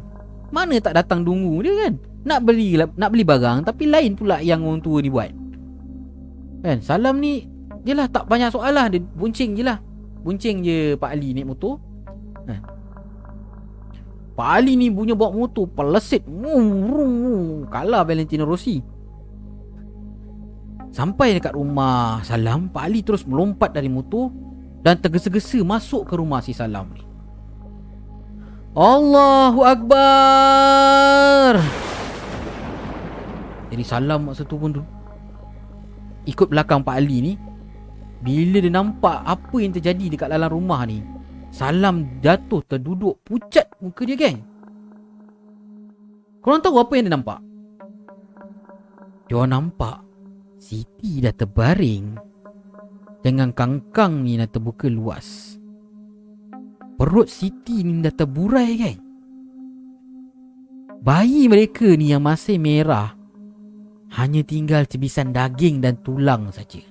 Mana 0.55 0.79
tak 0.79 0.95
datang 0.95 1.27
tunggu 1.27 1.63
dia 1.63 1.75
kan? 1.87 1.99
Nak 2.25 2.41
beli 2.47 2.79
nak 2.79 3.11
beli 3.13 3.21
barang 3.27 3.69
Tapi 3.69 3.85
lain 3.91 4.15
pula 4.17 4.39
yang 4.41 4.63
orang 4.63 4.81
tua 4.81 5.03
ni 5.03 5.11
buat. 5.11 5.31
Kan? 6.63 6.79
Salam 6.81 7.19
ni 7.19 7.45
Yelah 7.85 8.09
tak 8.09 8.25
banyak 8.25 8.49
soalan 8.49 8.89
Dia 8.89 9.05
buncing 9.05 9.61
je 9.61 9.61
lah 9.61 9.77
Buncing 10.25 10.65
je 10.65 10.97
Pak 10.97 11.11
Ali 11.13 11.37
naik 11.37 11.53
motor. 11.53 11.77
Ha. 12.49 12.74
Pak 14.35 14.49
Ali 14.51 14.75
ni 14.75 14.91
punya 14.91 15.15
bawa 15.15 15.31
motor 15.31 15.71
Pelesit 15.71 16.27
Kalah 17.71 18.03
Valentino 18.03 18.43
Rossi 18.43 18.83
Sampai 20.95 21.35
dekat 21.39 21.55
rumah 21.59 22.23
Salam 22.23 22.71
Pak 22.71 22.83
Ali 22.87 23.03
terus 23.03 23.27
melompat 23.27 23.75
dari 23.75 23.91
motor 23.91 24.31
dan 24.85 25.01
tergesa-gesa 25.01 25.65
masuk 25.65 26.05
ke 26.05 26.15
rumah 26.15 26.45
si 26.45 26.53
Salam 26.53 26.93
ni. 26.93 27.01
Allahu 28.77 29.65
Akbar. 29.65 31.57
Jadi 33.73 33.85
Salam 33.87 34.29
masa 34.29 34.45
tu 34.45 34.61
pun 34.61 34.77
tu 34.77 34.85
ikut 36.29 36.53
belakang 36.53 36.85
Pak 36.85 36.95
Ali 37.01 37.33
ni. 37.33 37.33
Bila 38.21 38.61
dia 38.61 38.73
nampak 38.73 39.25
apa 39.25 39.57
yang 39.61 39.73
terjadi 39.73 40.17
dekat 40.17 40.33
dalam 40.33 40.49
rumah 40.49 40.81
ni, 40.89 41.05
Salam 41.55 42.19
jatuh 42.19 42.67
terduduk 42.67 43.23
pucat 43.23 43.71
muka 43.79 44.03
dia 44.03 44.19
geng. 44.19 44.43
Korang 46.43 46.59
tahu 46.59 46.83
apa 46.83 46.99
yang 46.99 47.07
dia 47.07 47.15
nampak? 47.15 47.41
Dia 49.31 49.47
nampak 49.47 50.03
Siti 50.59 51.23
dah 51.23 51.31
terbaring 51.31 52.19
dengan 53.23 53.55
kangkang 53.55 54.27
ni 54.27 54.35
dah 54.35 54.51
terbuka 54.51 54.91
luas. 54.91 55.55
Perut 56.99 57.31
Siti 57.31 57.87
ni 57.87 58.03
dah 58.03 58.11
terburai 58.11 58.71
kan? 58.75 58.99
Bayi 61.07 61.47
mereka 61.47 61.87
ni 61.95 62.11
yang 62.11 62.27
masih 62.27 62.59
merah 62.59 63.15
hanya 64.19 64.43
tinggal 64.43 64.91
cebisan 64.91 65.31
daging 65.31 65.79
dan 65.79 66.03
tulang 66.03 66.51
saja. 66.51 66.83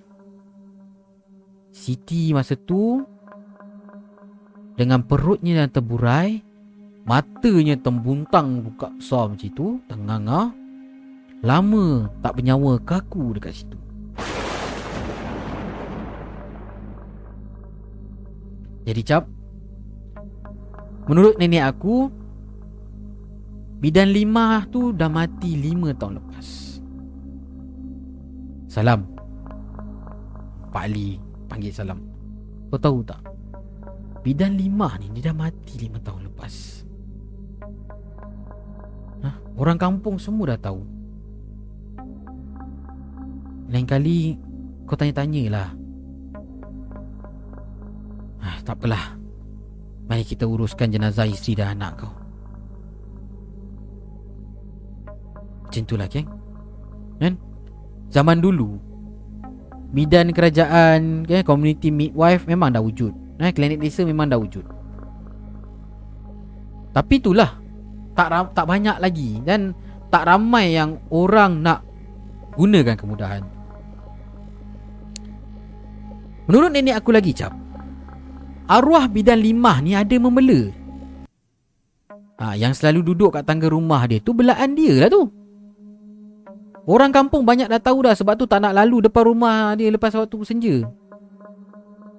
Siti 1.76 2.32
masa 2.32 2.56
tu 2.56 3.04
dengan 4.74 5.06
perutnya 5.06 5.64
yang 5.64 5.72
terburai, 5.72 6.42
matanya 7.06 7.78
tembuntang 7.78 8.66
buka 8.66 8.90
besar 8.94 9.30
macam 9.30 9.50
tu, 9.54 9.68
tengah 9.86 10.50
lama 11.44 11.86
tak 12.24 12.40
bernyawa 12.40 12.80
kaku 12.82 13.38
dekat 13.38 13.54
situ. 13.54 13.78
Jadi 18.84 19.02
cap 19.08 19.24
Menurut 21.08 21.40
nenek 21.40 21.72
aku 21.72 22.12
Bidan 23.84 24.16
lima 24.16 24.64
tu 24.72 24.96
dah 24.96 25.12
mati 25.12 25.60
lima 25.60 25.92
tahun 25.92 26.24
lepas. 26.24 26.80
Salam. 28.72 29.04
Pak 30.72 30.88
Ali 30.88 31.20
panggil 31.52 31.76
salam. 31.76 32.00
Kau 32.72 32.80
tahu 32.80 33.04
tak 33.04 33.33
Bidan 34.24 34.56
lima 34.56 34.96
ni 34.98 35.12
dia 35.20 35.30
dah 35.30 35.36
mati 35.36 35.76
lima 35.84 36.00
tahun 36.00 36.32
lepas 36.32 36.54
Hah? 39.24 39.36
Orang 39.60 39.76
kampung 39.76 40.16
semua 40.16 40.56
dah 40.56 40.60
tahu 40.72 40.82
Lain 43.68 43.84
kali 43.84 44.40
kau 44.88 44.96
tanya-tanya 44.96 45.44
lah 45.52 45.70
Ah, 48.44 48.60
tak 48.60 48.76
apalah. 48.84 49.16
Mari 50.12 50.28
kita 50.28 50.44
uruskan 50.44 50.92
jenazah 50.92 51.24
isteri 51.24 51.64
dan 51.64 51.80
anak 51.80 52.04
kau. 52.04 52.14
Macam 55.64 55.82
itulah, 55.88 56.12
Keng. 56.12 56.28
Kan? 57.24 57.40
Zaman 58.12 58.44
dulu, 58.44 58.78
bidan 59.96 60.36
kerajaan, 60.36 61.24
kan, 61.24 61.42
community 61.48 61.88
midwife 61.88 62.44
memang 62.46 62.76
dah 62.76 62.84
wujud. 62.84 63.16
Eh, 63.42 63.52
klinik 63.54 63.82
desa 63.82 64.06
memang 64.06 64.30
dah 64.30 64.38
wujud. 64.38 64.66
Tapi 66.94 67.14
itulah, 67.18 67.58
tak 68.14 68.28
ram, 68.30 68.46
tak 68.54 68.70
banyak 68.70 68.98
lagi 69.02 69.42
dan 69.42 69.74
tak 70.14 70.30
ramai 70.30 70.78
yang 70.78 71.02
orang 71.10 71.66
nak 71.66 71.82
gunakan 72.54 72.94
kemudahan. 72.94 73.42
Menurut 76.46 76.70
nenek 76.70 77.02
aku 77.02 77.10
lagi, 77.10 77.34
Cap, 77.34 77.56
arwah 78.70 79.10
bidan 79.10 79.42
limah 79.42 79.82
ni 79.82 79.98
ada 79.98 80.14
memela. 80.22 80.70
Ha, 82.38 82.54
yang 82.54 82.76
selalu 82.78 83.14
duduk 83.14 83.34
kat 83.40 83.48
tangga 83.48 83.72
rumah 83.72 84.04
dia 84.06 84.20
tu 84.20 84.36
belaan 84.36 84.76
dia 84.78 85.06
lah 85.06 85.10
tu. 85.10 85.24
Orang 86.84 87.16
kampung 87.16 87.48
banyak 87.48 87.72
dah 87.72 87.80
tahu 87.80 88.04
dah 88.04 88.12
sebab 88.12 88.36
tu 88.36 88.44
tak 88.44 88.60
nak 88.60 88.76
lalu 88.76 89.08
depan 89.08 89.24
rumah 89.24 89.72
dia 89.80 89.88
lepas 89.88 90.12
waktu 90.12 90.38
senja. 90.44 90.76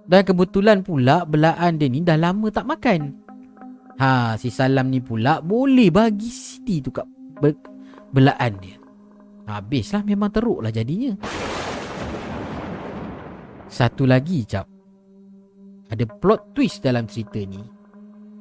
Dan 0.05 0.20
kebetulan 0.22 0.84
pula 0.84 1.24
belaan 1.24 1.80
dia 1.80 1.88
ni 1.88 2.05
dah 2.05 2.20
lama 2.20 2.52
tak 2.52 2.68
makan. 2.68 3.00
Ha, 3.96 4.36
si 4.36 4.50
Salam 4.52 4.90
ni 4.90 5.00
pula 5.00 5.40
boleh 5.40 5.88
bagi 5.88 6.28
Siti 6.28 6.82
tu 6.84 6.92
kat 6.92 7.07
be- 7.40 7.64
belaan 8.12 8.59
dia. 8.61 8.76
Habislah 9.48 10.05
memang 10.05 10.32
teruk 10.32 10.61
lah 10.64 10.72
jadinya. 10.72 11.16
Satu 13.68 14.05
lagi 14.05 14.44
cap 14.44 14.68
ada 15.94 16.05
plot 16.09 16.57
twist 16.57 16.82
dalam 16.82 17.07
cerita 17.07 17.38
ni 17.44 17.61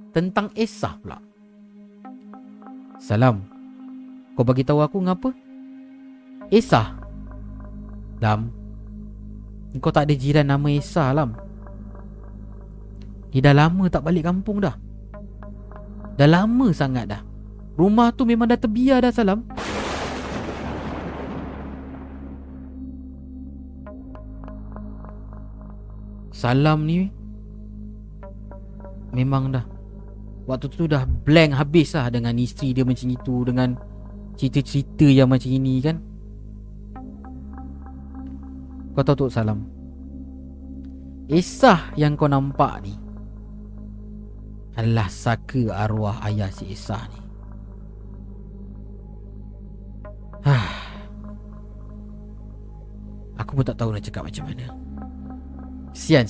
tentang 0.09 0.49
Esah 0.55 0.95
pula. 0.97 1.19
Salam. 2.97 3.43
Kau 4.33 4.41
bagi 4.41 4.65
tahu 4.65 4.81
aku 4.81 4.97
ngapa? 5.03 5.29
Esah. 6.49 6.97
Lam. 8.23 8.49
Kau 9.77 9.91
tak 9.91 10.09
ada 10.09 10.15
jiran 10.15 10.47
nama 10.47 10.67
Esah, 10.71 11.11
Lam. 11.11 11.42
Dia 13.33 13.49
dah 13.49 13.65
lama 13.65 13.89
tak 13.89 14.05
balik 14.05 14.29
kampung 14.29 14.61
dah. 14.61 14.77
Dah 16.13 16.29
lama 16.29 16.69
sangat 16.69 17.09
dah. 17.09 17.21
Rumah 17.73 18.13
tu 18.13 18.29
memang 18.29 18.45
dah 18.45 18.61
terbiar 18.61 19.01
dah, 19.01 19.09
Salam. 19.09 19.41
Salam 26.43 26.83
ni 26.83 27.07
Memang 29.15 29.55
dah 29.55 29.63
Waktu 30.43 30.67
tu 30.75 30.91
dah 30.91 31.07
blank 31.07 31.55
habis 31.55 31.95
lah 31.95 32.11
Dengan 32.11 32.35
isteri 32.35 32.75
dia 32.75 32.83
macam 32.83 33.07
itu 33.07 33.47
Dengan 33.47 33.69
cerita-cerita 34.35 35.07
yang 35.07 35.31
macam 35.31 35.47
ini 35.47 35.79
kan 35.79 36.03
Kau 38.91 39.07
tahu 39.07 39.23
Tok 39.23 39.31
Salam 39.31 39.63
Esah 41.31 41.95
yang 41.95 42.19
kau 42.19 42.27
nampak 42.27 42.83
ni 42.83 43.02
Adalah 44.73 45.07
saka 45.09 45.69
arwah 45.69 46.17
ayah 46.25 46.49
si 46.49 46.73
Esah 46.73 47.05
ni. 47.09 47.19
Aku 53.41 53.57
pun 53.59 53.65
tak 53.65 53.77
tahu 53.77 53.93
nak 53.93 54.03
cakap 54.05 54.23
macam 54.25 54.43
mana. 54.49 54.65
Sian. 55.93 56.25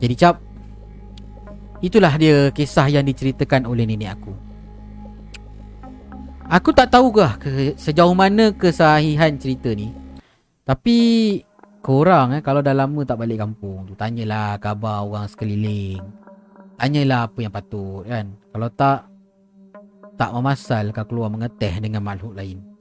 Jadi 0.00 0.14
cap 0.16 0.36
Itulah 1.84 2.16
dia 2.16 2.48
kisah 2.48 2.88
yang 2.88 3.04
diceritakan 3.04 3.68
oleh 3.68 3.84
nenek 3.84 4.16
aku. 4.16 4.32
Aku 6.48 6.72
tak 6.72 6.88
tahu 6.88 7.12
ke 7.12 7.76
sejauh 7.76 8.16
mana 8.16 8.56
kesahihan 8.56 9.36
cerita 9.36 9.68
ni. 9.76 9.92
Tapi 10.64 10.96
korang 11.84 12.32
eh 12.32 12.40
kalau 12.40 12.64
dah 12.64 12.72
lama 12.72 13.04
tak 13.04 13.20
balik 13.20 13.44
kampung 13.44 13.84
tu 13.84 13.92
Tanyalah 13.92 14.56
khabar 14.56 15.04
orang 15.04 15.28
sekeliling. 15.28 16.00
Tanyalah 16.80 17.28
apa 17.28 17.38
yang 17.44 17.52
patut 17.52 18.08
kan? 18.08 18.32
Kalau 18.50 18.68
tak 18.72 19.12
Tak 20.14 20.30
memasal 20.32 20.94
kau 20.94 21.04
keluar 21.04 21.28
mengeteh 21.28 21.82
dengan 21.82 22.00
makhluk 22.00 22.38
lain 22.38 22.73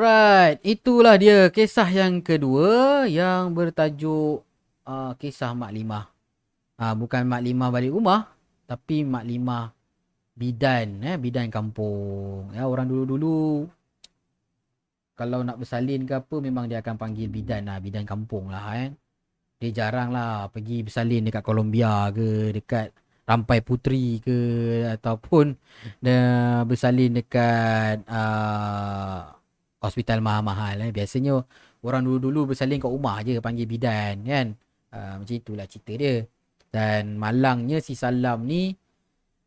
Alright, 0.00 0.64
itulah 0.64 1.20
dia 1.20 1.52
kisah 1.52 1.84
yang 1.84 2.24
kedua 2.24 3.04
yang 3.04 3.52
bertajuk 3.52 4.40
uh, 4.88 5.12
kisah 5.20 5.52
Mak 5.52 5.76
Limah. 5.76 6.08
Uh, 6.80 6.96
bukan 6.96 7.28
Mak 7.28 7.44
Limah 7.44 7.68
balik 7.68 7.92
rumah, 7.92 8.32
tapi 8.64 9.04
Mak 9.04 9.28
Limah 9.28 9.68
bidan, 10.32 11.04
eh, 11.04 11.20
bidan 11.20 11.52
kampung. 11.52 12.48
Ya, 12.56 12.64
orang 12.64 12.88
dulu-dulu 12.88 13.68
kalau 15.20 15.44
nak 15.44 15.60
bersalin 15.60 16.08
ke 16.08 16.16
apa 16.16 16.36
memang 16.40 16.64
dia 16.64 16.80
akan 16.80 16.96
panggil 16.96 17.28
bidan 17.28 17.68
lah, 17.68 17.76
bidan 17.84 18.08
kampung 18.08 18.48
lah 18.48 18.72
eh. 18.80 18.96
Dia 19.60 19.84
jarang 19.84 20.16
lah 20.16 20.48
pergi 20.48 20.80
bersalin 20.80 21.28
dekat 21.28 21.44
Colombia 21.44 22.08
ke, 22.08 22.56
dekat 22.56 22.88
Rampai 23.28 23.60
Putri 23.60 24.16
ke 24.24 24.40
ataupun 24.96 25.52
dia 26.00 26.24
bersalin 26.64 27.20
dekat 27.20 28.00
uh, 28.08 29.39
hospital 29.80 30.20
mahal-mahal 30.20 30.76
eh. 30.84 30.92
Biasanya 30.92 31.40
orang 31.80 32.04
dulu-dulu 32.04 32.52
bersalin 32.52 32.78
kat 32.78 32.92
rumah 32.92 33.24
je 33.24 33.40
panggil 33.40 33.66
bidan 33.66 34.22
kan. 34.24 34.46
Uh, 34.92 35.14
macam 35.22 35.36
itulah 35.36 35.66
cerita 35.66 35.92
dia. 35.96 36.14
Dan 36.70 37.18
malangnya 37.18 37.82
si 37.82 37.98
Salam 37.98 38.46
ni 38.46 38.76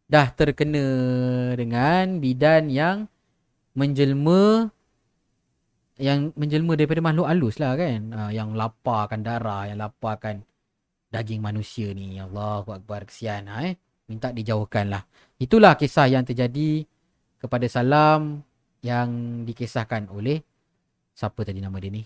dah 0.10 0.28
terkena 0.36 0.86
dengan 1.56 2.20
bidan 2.20 2.68
yang 2.68 3.08
menjelma 3.74 4.70
yang 6.02 6.36
menjelma 6.36 6.74
daripada 6.76 7.00
makhluk 7.00 7.28
halus 7.30 7.56
lah 7.62 7.78
kan. 7.78 8.02
Uh, 8.12 8.32
yang 8.34 8.58
laparkan 8.58 9.22
darah, 9.22 9.70
yang 9.70 9.80
laparkan 9.80 10.44
daging 11.14 11.40
manusia 11.40 11.94
ni. 11.94 12.18
Allahu 12.18 12.74
Akbar 12.74 13.06
kesian 13.06 13.46
ha, 13.48 13.70
eh. 13.70 13.78
Minta 14.10 14.34
dijauhkan 14.34 14.90
lah. 14.92 15.06
Itulah 15.40 15.80
kisah 15.80 16.10
yang 16.12 16.26
terjadi 16.26 16.84
kepada 17.40 17.70
Salam 17.70 18.44
yang 18.84 19.42
dikisahkan 19.48 20.12
oleh 20.12 20.44
siapa 21.16 21.48
tadi 21.48 21.64
nama 21.64 21.80
dia 21.80 21.90
ni? 21.90 22.04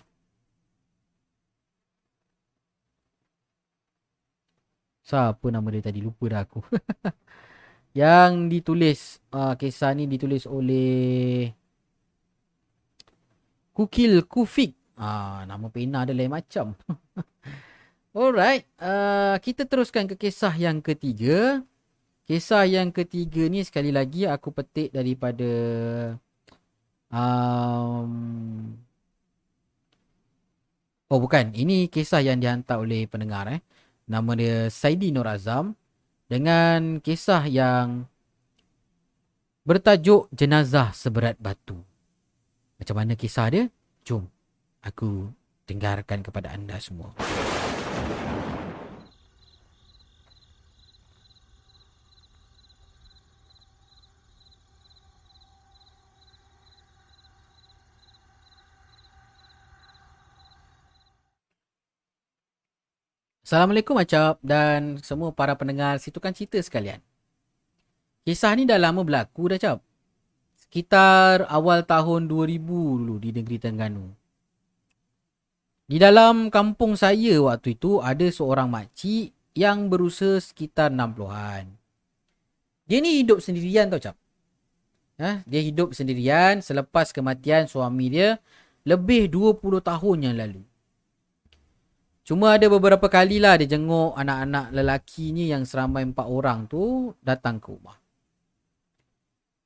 Siapa 5.02 5.48
nama 5.50 5.68
dia 5.74 5.82
tadi? 5.82 6.00
Lupa 6.06 6.30
dah 6.30 6.46
aku. 6.46 6.62
yang 7.98 8.46
ditulis 8.46 9.18
uh, 9.34 9.58
kisah 9.58 9.98
ni 9.98 10.06
ditulis 10.06 10.46
oleh 10.46 11.50
Kukil 13.74 14.22
Kufik. 14.30 14.78
Ah, 14.98 15.46
nama 15.50 15.70
pena 15.74 16.06
dia 16.06 16.14
lain 16.14 16.30
macam. 16.30 16.78
Alright, 18.18 18.66
uh, 18.82 19.38
kita 19.42 19.66
teruskan 19.70 20.10
ke 20.10 20.18
kisah 20.18 20.54
yang 20.58 20.82
ketiga. 20.82 21.62
Kisah 22.28 22.68
yang 22.68 22.90
ketiga 22.92 23.48
ni 23.48 23.64
sekali 23.64 23.94
lagi 23.94 24.28
aku 24.28 24.52
petik 24.52 24.92
daripada 24.92 25.48
Um, 27.08 28.76
oh 31.08 31.20
bukan, 31.24 31.56
ini 31.56 31.88
kisah 31.88 32.20
yang 32.20 32.44
dihantar 32.44 32.84
oleh 32.84 33.08
pendengar 33.08 33.48
eh. 33.48 33.64
Nama 34.08 34.32
dia 34.40 34.58
Saidi 34.72 35.12
Nur 35.12 35.28
Azam 35.28 35.76
dengan 36.28 37.04
kisah 37.04 37.44
yang 37.48 38.08
bertajuk 39.68 40.32
Jenazah 40.32 40.96
Seberat 40.96 41.36
Batu. 41.40 41.76
Macam 42.80 42.96
mana 42.96 43.20
kisah 43.20 43.48
dia? 43.52 43.66
Jom 44.08 44.24
aku 44.88 45.28
dengarkan 45.68 46.24
kepada 46.24 46.56
anda 46.56 46.80
semua. 46.80 47.12
Assalamualaikum 63.48 63.96
Acap 63.96 64.44
dan 64.44 65.00
semua 65.00 65.32
para 65.32 65.56
pendengar 65.56 66.04
situ 66.04 66.20
kan 66.20 66.36
cerita 66.36 66.60
sekalian. 66.60 67.00
Kisah 68.28 68.52
ni 68.60 68.68
dah 68.68 68.76
lama 68.76 69.08
berlaku 69.08 69.48
dah 69.48 69.56
Cap. 69.56 69.80
Sekitar 70.60 71.48
awal 71.48 71.88
tahun 71.88 72.28
2000 72.28 72.60
dulu 72.60 73.16
di 73.16 73.32
negeri 73.32 73.56
Tengganu. 73.56 74.12
Di 75.88 75.96
dalam 75.96 76.52
kampung 76.52 77.00
saya 77.00 77.40
waktu 77.40 77.80
itu 77.80 78.04
ada 78.04 78.28
seorang 78.28 78.68
makcik 78.68 79.32
yang 79.56 79.88
berusia 79.88 80.44
sekitar 80.44 80.92
60-an. 80.92 81.72
Dia 82.84 83.00
ni 83.00 83.24
hidup 83.24 83.40
sendirian 83.40 83.88
tau 83.88 84.04
Cap. 84.04 84.20
Ha? 85.24 85.48
Dia 85.48 85.62
hidup 85.64 85.96
sendirian 85.96 86.60
selepas 86.60 87.16
kematian 87.16 87.72
suami 87.72 88.12
dia 88.12 88.44
lebih 88.84 89.32
20 89.32 89.80
tahun 89.80 90.18
yang 90.20 90.36
lalu. 90.36 90.68
Cuma 92.28 92.60
ada 92.60 92.68
beberapa 92.68 93.08
kali 93.08 93.40
lah 93.40 93.56
dia 93.56 93.72
jenguk 93.72 94.12
anak-anak 94.12 94.76
lelaki 94.76 95.32
ni 95.32 95.48
yang 95.48 95.64
seramai 95.64 96.04
empat 96.04 96.28
orang 96.28 96.68
tu 96.68 97.16
datang 97.24 97.56
ke 97.56 97.72
rumah. 97.72 97.96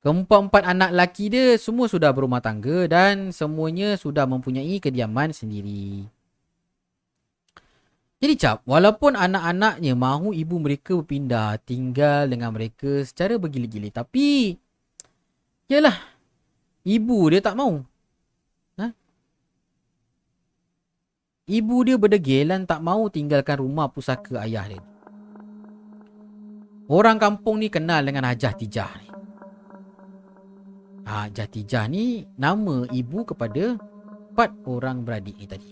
Keempat-empat 0.06 0.62
anak 0.70 0.94
lelaki 0.94 1.26
dia 1.26 1.58
semua 1.58 1.90
sudah 1.90 2.14
berumah 2.14 2.38
tangga 2.38 2.86
dan 2.86 3.34
semuanya 3.34 3.98
sudah 3.98 4.30
mempunyai 4.30 4.78
kediaman 4.78 5.34
sendiri. 5.34 6.06
Jadi 8.22 8.34
cap, 8.38 8.62
walaupun 8.62 9.18
anak-anaknya 9.18 9.98
mahu 9.98 10.30
ibu 10.30 10.62
mereka 10.62 10.94
berpindah 10.94 11.58
tinggal 11.66 12.30
dengan 12.30 12.54
mereka 12.54 13.02
secara 13.02 13.34
bergili-gili. 13.42 13.90
Tapi, 13.90 14.54
yalah, 15.66 15.98
ibu 16.86 17.26
dia 17.26 17.42
tak 17.42 17.58
mahu. 17.58 17.82
Ibu 21.52 21.84
dia 21.84 22.00
berdegil 22.00 22.48
dan 22.48 22.64
tak 22.64 22.80
mau 22.80 23.12
tinggalkan 23.12 23.60
rumah 23.60 23.92
pusaka 23.92 24.40
ayah 24.48 24.72
dia. 24.72 24.80
Orang 26.88 27.20
kampung 27.20 27.60
ni 27.60 27.68
kenal 27.68 28.08
dengan 28.08 28.24
Hajah 28.24 28.56
Tijah 28.56 28.92
ni. 28.96 29.08
Ha, 31.04 31.28
Hajah 31.28 31.48
Tijah 31.52 31.84
ni 31.92 32.24
nama 32.40 32.88
ibu 32.88 33.20
kepada 33.28 33.76
empat 34.32 34.50
orang 34.64 35.04
beradik 35.04 35.36
ni 35.36 35.44
tadi. 35.44 35.70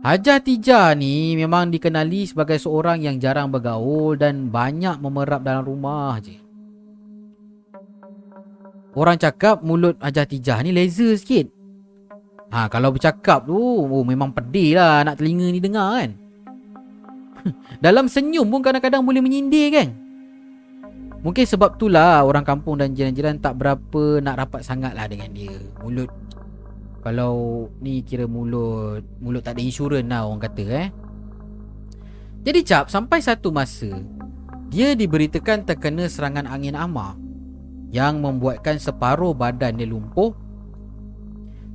Hajah 0.00 0.40
Tijah 0.40 0.96
ni 0.96 1.36
memang 1.36 1.68
dikenali 1.68 2.24
sebagai 2.24 2.56
seorang 2.56 3.04
yang 3.04 3.20
jarang 3.20 3.52
bergaul 3.52 4.16
dan 4.16 4.48
banyak 4.48 4.96
memerap 5.04 5.44
dalam 5.44 5.68
rumah 5.68 6.16
je. 6.24 6.40
Orang 8.96 9.20
cakap 9.20 9.60
mulut 9.60 10.00
Hajah 10.00 10.24
Tijah 10.24 10.64
ni 10.64 10.72
laser 10.72 11.12
sikit. 11.20 11.57
Ha 12.48 12.68
kalau 12.72 12.96
bercakap 12.96 13.44
tu 13.44 13.56
oh, 13.56 14.04
memang 14.04 14.32
pedih 14.32 14.80
lah 14.80 15.04
nak 15.04 15.20
telinga 15.20 15.52
ni 15.52 15.60
dengar 15.60 16.00
kan. 16.00 16.10
Dalam 17.84 18.08
senyum 18.08 18.48
pun 18.48 18.64
kadang-kadang 18.64 19.04
boleh 19.04 19.20
menyindir 19.20 19.68
kan. 19.72 19.88
Mungkin 21.18 21.44
sebab 21.44 21.76
tu 21.76 21.90
lah 21.90 22.22
orang 22.22 22.46
kampung 22.46 22.78
dan 22.78 22.94
jiran-jiran 22.94 23.42
tak 23.42 23.58
berapa 23.58 24.22
nak 24.22 24.38
rapat 24.38 24.62
sangat 24.64 24.94
lah 24.94 25.04
dengan 25.10 25.34
dia. 25.34 25.52
Mulut 25.82 26.08
kalau 27.04 27.66
ni 27.78 28.02
kira 28.02 28.26
mulut 28.26 29.04
mulut 29.22 29.42
tak 29.42 29.58
ada 29.58 29.62
insurans 29.62 30.08
lah 30.08 30.24
orang 30.24 30.42
kata 30.42 30.64
eh. 30.72 30.88
Jadi 32.48 32.60
cap 32.64 32.88
sampai 32.88 33.20
satu 33.20 33.52
masa 33.52 33.92
dia 34.72 34.96
diberitakan 34.96 35.68
terkena 35.68 36.08
serangan 36.08 36.48
angin 36.48 36.76
amar 36.76 37.16
yang 37.88 38.20
membuatkan 38.20 38.76
separuh 38.76 39.32
badan 39.32 39.80
dia 39.80 39.88
lumpuh 39.88 40.32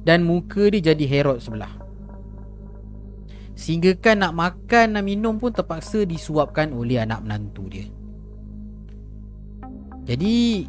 dan 0.04 0.28
muka 0.28 0.68
dia 0.72 0.93
jadi 0.93 1.06
herot 1.08 1.39
sebelah. 1.39 1.72
Sehingga 3.56 3.95
kan 3.95 4.20
nak 4.20 4.36
makan 4.36 4.99
nak 4.99 5.04
minum 5.08 5.39
pun 5.39 5.56
terpaksa 5.56 6.04
disuapkan 6.04 6.76
oleh 6.76 6.99
anak 6.99 7.24
menantu 7.24 7.72
dia. 7.72 7.88
Jadi 10.04 10.68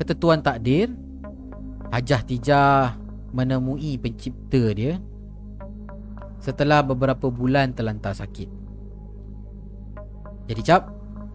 ketentuan 0.00 0.40
takdir 0.40 0.88
Hajah 1.92 2.22
Tijah 2.24 2.96
menemui 3.36 4.00
pencipta 4.00 4.72
dia 4.72 4.96
setelah 6.38 6.80
beberapa 6.80 7.28
bulan 7.28 7.74
terlantar 7.74 8.16
sakit. 8.16 8.48
Jadi 10.48 10.62
cap, 10.64 10.88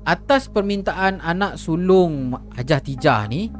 atas 0.08 0.50
permintaan 0.50 1.22
anak 1.22 1.62
sulung 1.62 2.34
Hajah 2.58 2.82
Tijah 2.82 3.22
ni, 3.30 3.54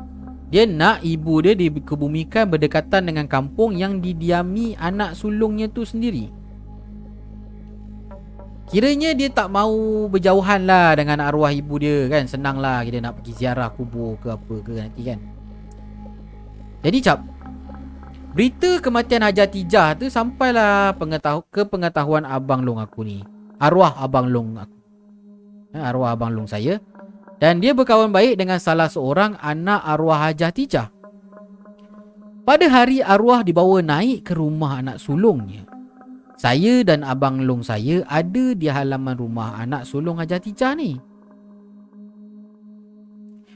dia 0.54 0.70
nak 0.70 1.02
ibu 1.02 1.42
dia 1.42 1.58
dikebumikan 1.58 2.46
berdekatan 2.46 3.10
dengan 3.10 3.26
kampung 3.26 3.74
yang 3.74 3.98
didiami 3.98 4.78
anak 4.78 5.18
sulungnya 5.18 5.66
tu 5.66 5.82
sendiri. 5.82 6.30
Kiranya 8.70 9.18
dia 9.18 9.34
tak 9.34 9.50
mau 9.50 9.74
berjauhan 10.14 10.70
lah 10.70 10.94
dengan 10.94 11.26
arwah 11.26 11.50
ibu 11.50 11.82
dia 11.82 12.06
kan. 12.06 12.30
Senang 12.30 12.62
lah 12.62 12.86
kita 12.86 13.02
nak 13.02 13.18
pergi 13.18 13.34
ziarah 13.34 13.74
kubur 13.74 14.22
ke 14.22 14.30
apa 14.30 14.56
ke 14.62 14.74
nanti 14.78 15.02
kan. 15.02 15.20
Jadi 16.86 16.98
cap. 17.02 17.26
Berita 18.38 18.78
kematian 18.78 19.26
Hajar 19.26 19.50
Tijah 19.50 19.98
tu 19.98 20.06
sampailah 20.06 20.94
pengetahu 21.02 21.50
ke 21.50 21.66
pengetahuan 21.66 22.30
abang 22.30 22.62
long 22.62 22.78
aku 22.78 23.02
ni. 23.02 23.26
Arwah 23.58 23.98
abang 23.98 24.30
long 24.30 24.54
aku. 24.62 24.78
Ha, 25.74 25.90
arwah 25.90 26.14
abang 26.14 26.30
long 26.30 26.46
saya. 26.46 26.78
Dan 27.44 27.60
dia 27.60 27.76
berkawan 27.76 28.16
baik 28.16 28.40
dengan 28.40 28.56
salah 28.56 28.88
seorang 28.88 29.36
anak 29.44 29.84
arwah 29.84 30.32
Hajah 30.32 30.56
Tijah. 30.56 30.88
Pada 32.48 32.72
hari 32.72 33.04
arwah 33.04 33.44
dibawa 33.44 33.84
naik 33.84 34.32
ke 34.32 34.32
rumah 34.32 34.80
anak 34.80 35.04
sulungnya. 35.04 35.68
Saya 36.44 36.84
dan 36.84 37.08
abang 37.08 37.48
long 37.48 37.64
saya 37.64 38.04
ada 38.04 38.52
di 38.52 38.68
halaman 38.68 39.16
rumah 39.16 39.56
anak 39.56 39.88
sulung 39.88 40.20
Haji 40.20 40.44
Atijah 40.44 40.76
ni. 40.76 41.00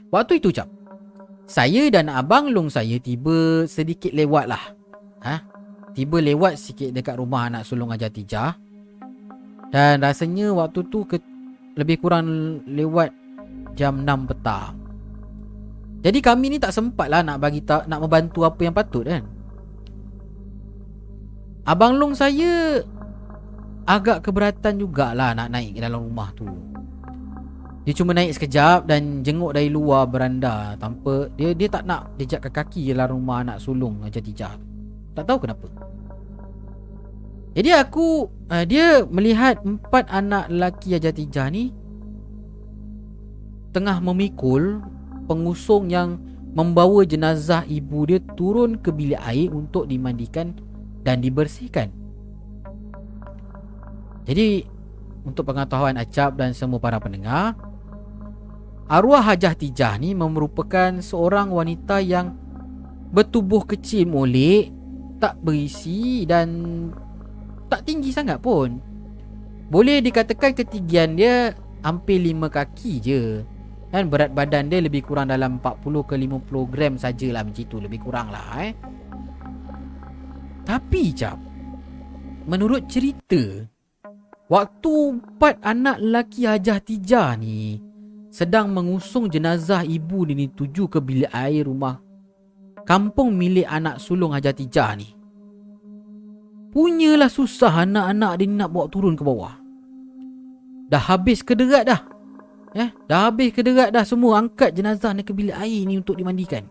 Waktu 0.08 0.40
itu 0.40 0.48
cap. 0.56 0.72
Saya 1.44 1.92
dan 1.92 2.08
abang 2.08 2.48
long 2.48 2.72
saya 2.72 2.96
tiba 2.96 3.68
sedikit 3.68 4.08
lewat 4.16 4.48
lah. 4.48 4.64
Ha? 5.20 5.36
Tiba 5.92 6.24
lewat 6.24 6.56
sikit 6.56 6.96
dekat 6.96 7.20
rumah 7.20 7.52
anak 7.52 7.68
sulung 7.68 7.92
Haji 7.92 8.08
Atijah. 8.08 8.56
Dan 9.68 10.00
rasanya 10.00 10.56
waktu 10.56 10.80
tu 10.88 11.04
ke, 11.04 11.20
lebih 11.76 12.00
kurang 12.00 12.60
lewat 12.64 13.12
jam 13.74 14.04
6 14.06 14.30
petang. 14.30 14.74
Jadi 15.98 16.18
kami 16.22 16.54
ni 16.54 16.58
tak 16.62 16.70
sempat 16.70 17.10
lah 17.10 17.26
nak 17.26 17.42
bagi 17.42 17.58
tak 17.66 17.90
nak 17.90 18.06
membantu 18.06 18.46
apa 18.46 18.60
yang 18.62 18.74
patut 18.74 19.02
kan. 19.02 19.26
Abang 21.66 22.00
Long 22.00 22.14
saya 22.14 22.80
agak 23.84 24.24
keberatan 24.24 24.78
jugalah 24.78 25.34
nak 25.34 25.52
naik 25.52 25.76
ke 25.76 25.80
dalam 25.82 26.06
rumah 26.06 26.30
tu. 26.32 26.46
Dia 27.88 27.96
cuma 27.96 28.12
naik 28.12 28.36
sekejap 28.36 28.84
dan 28.84 29.24
jenguk 29.24 29.56
dari 29.56 29.72
luar 29.72 30.04
beranda 30.04 30.76
tanpa 30.76 31.32
dia 31.40 31.56
dia 31.56 31.72
tak 31.72 31.88
nak 31.88 32.12
jejakkan 32.20 32.52
kaki 32.52 32.92
dalam 32.92 33.16
rumah 33.16 33.40
anak 33.40 33.64
sulung 33.64 34.04
Haji 34.04 34.20
Tijah. 34.20 34.54
Tak 35.16 35.24
tahu 35.24 35.48
kenapa. 35.48 35.66
Jadi 37.56 37.70
aku 37.72 38.28
uh, 38.52 38.64
dia 38.68 39.08
melihat 39.08 39.64
empat 39.64 40.04
anak 40.12 40.52
lelaki 40.52 41.00
Haji 41.00 41.10
Tijah 41.16 41.48
ni 41.48 41.72
tengah 43.78 44.02
memikul 44.02 44.82
pengusung 45.30 45.86
yang 45.86 46.18
membawa 46.50 47.06
jenazah 47.06 47.62
ibu 47.70 48.10
dia 48.10 48.18
turun 48.34 48.74
ke 48.74 48.90
bilik 48.90 49.22
air 49.22 49.46
untuk 49.54 49.86
dimandikan 49.86 50.50
dan 51.06 51.22
dibersihkan. 51.22 51.94
Jadi 54.26 54.66
untuk 55.22 55.46
pengetahuan 55.46 55.94
Acap 55.94 56.34
dan 56.34 56.50
semua 56.50 56.82
para 56.82 56.98
pendengar, 56.98 57.54
arwah 58.90 59.22
Hajah 59.22 59.54
Tijah 59.54 59.94
ni 60.02 60.10
merupakan 60.18 60.98
seorang 60.98 61.54
wanita 61.54 62.02
yang 62.02 62.34
bertubuh 63.14 63.62
kecil 63.62 64.10
molek, 64.10 64.74
tak 65.22 65.38
berisi 65.38 66.26
dan 66.26 66.50
tak 67.70 67.86
tinggi 67.86 68.10
sangat 68.10 68.42
pun. 68.42 68.82
Boleh 69.70 70.02
dikatakan 70.02 70.56
ketinggian 70.56 71.14
dia 71.14 71.54
hampir 71.86 72.18
lima 72.18 72.50
kaki 72.50 72.92
je. 72.98 73.22
Dan 73.88 74.12
berat 74.12 74.36
badan 74.36 74.68
dia 74.68 74.84
lebih 74.84 75.00
kurang 75.00 75.32
dalam 75.32 75.60
40 75.64 76.08
ke 76.08 76.14
50 76.14 76.72
gram 76.72 76.92
sajalah 77.00 77.40
macam 77.40 77.64
tu 77.64 77.76
lebih 77.80 78.00
kurang 78.04 78.28
lah 78.28 78.48
eh. 78.60 78.72
Tapi 80.68 81.02
jap. 81.16 81.40
Menurut 82.44 82.84
cerita 82.84 83.64
waktu 84.52 84.94
empat 85.16 85.64
anak 85.64 86.00
lelaki 86.00 86.44
Hajah 86.44 86.80
Tijah 86.84 87.32
ni 87.40 87.80
sedang 88.28 88.72
mengusung 88.72 89.32
jenazah 89.32 89.84
ibu 89.84 90.28
dia 90.28 90.36
ni 90.36 90.52
tuju 90.52 90.88
ke 90.88 91.00
bilik 91.00 91.32
air 91.32 91.64
rumah 91.64 92.00
kampung 92.88 93.36
milik 93.36 93.68
anak 93.68 94.00
sulung 94.00 94.32
Hajah 94.32 94.56
Tijah 94.56 94.96
ni. 94.96 95.12
Punyalah 96.72 97.28
susah 97.28 97.84
anak-anak 97.84 98.32
dia 98.40 98.48
nak 98.48 98.72
bawa 98.72 98.88
turun 98.88 99.12
ke 99.12 99.20
bawah. 99.20 99.56
Dah 100.88 101.02
habis 101.04 101.44
kederat 101.44 101.84
dah. 101.84 102.00
Eh, 102.76 102.92
dah 103.08 103.32
habis 103.32 103.56
kederat 103.56 103.88
dah 103.88 104.04
semua 104.04 104.36
angkat 104.36 104.76
jenazah 104.76 105.16
ni 105.16 105.24
ke 105.24 105.32
bilik 105.32 105.56
air 105.56 105.88
ni 105.88 105.96
untuk 105.96 106.20
dimandikan. 106.20 106.68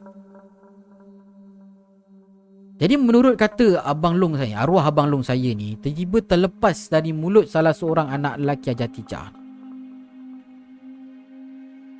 Jadi 2.77 2.93
menurut 2.93 3.33
kata 3.33 3.81
abang 3.81 4.21
long 4.21 4.37
saya, 4.37 4.61
arwah 4.61 4.85
abang 4.85 5.09
long 5.09 5.25
saya 5.25 5.49
ni 5.57 5.73
tiba-tiba 5.81 6.21
terlepas 6.21 6.93
dari 6.93 7.09
mulut 7.09 7.49
salah 7.49 7.73
seorang 7.73 8.13
anak 8.13 8.37
lelaki 8.37 8.69
Ajatijah. 8.69 9.33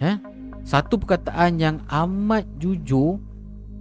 Eh? 0.05 0.15
Satu 0.61 1.01
perkataan 1.01 1.57
yang 1.57 1.81
amat 1.89 2.45
jujur 2.61 3.17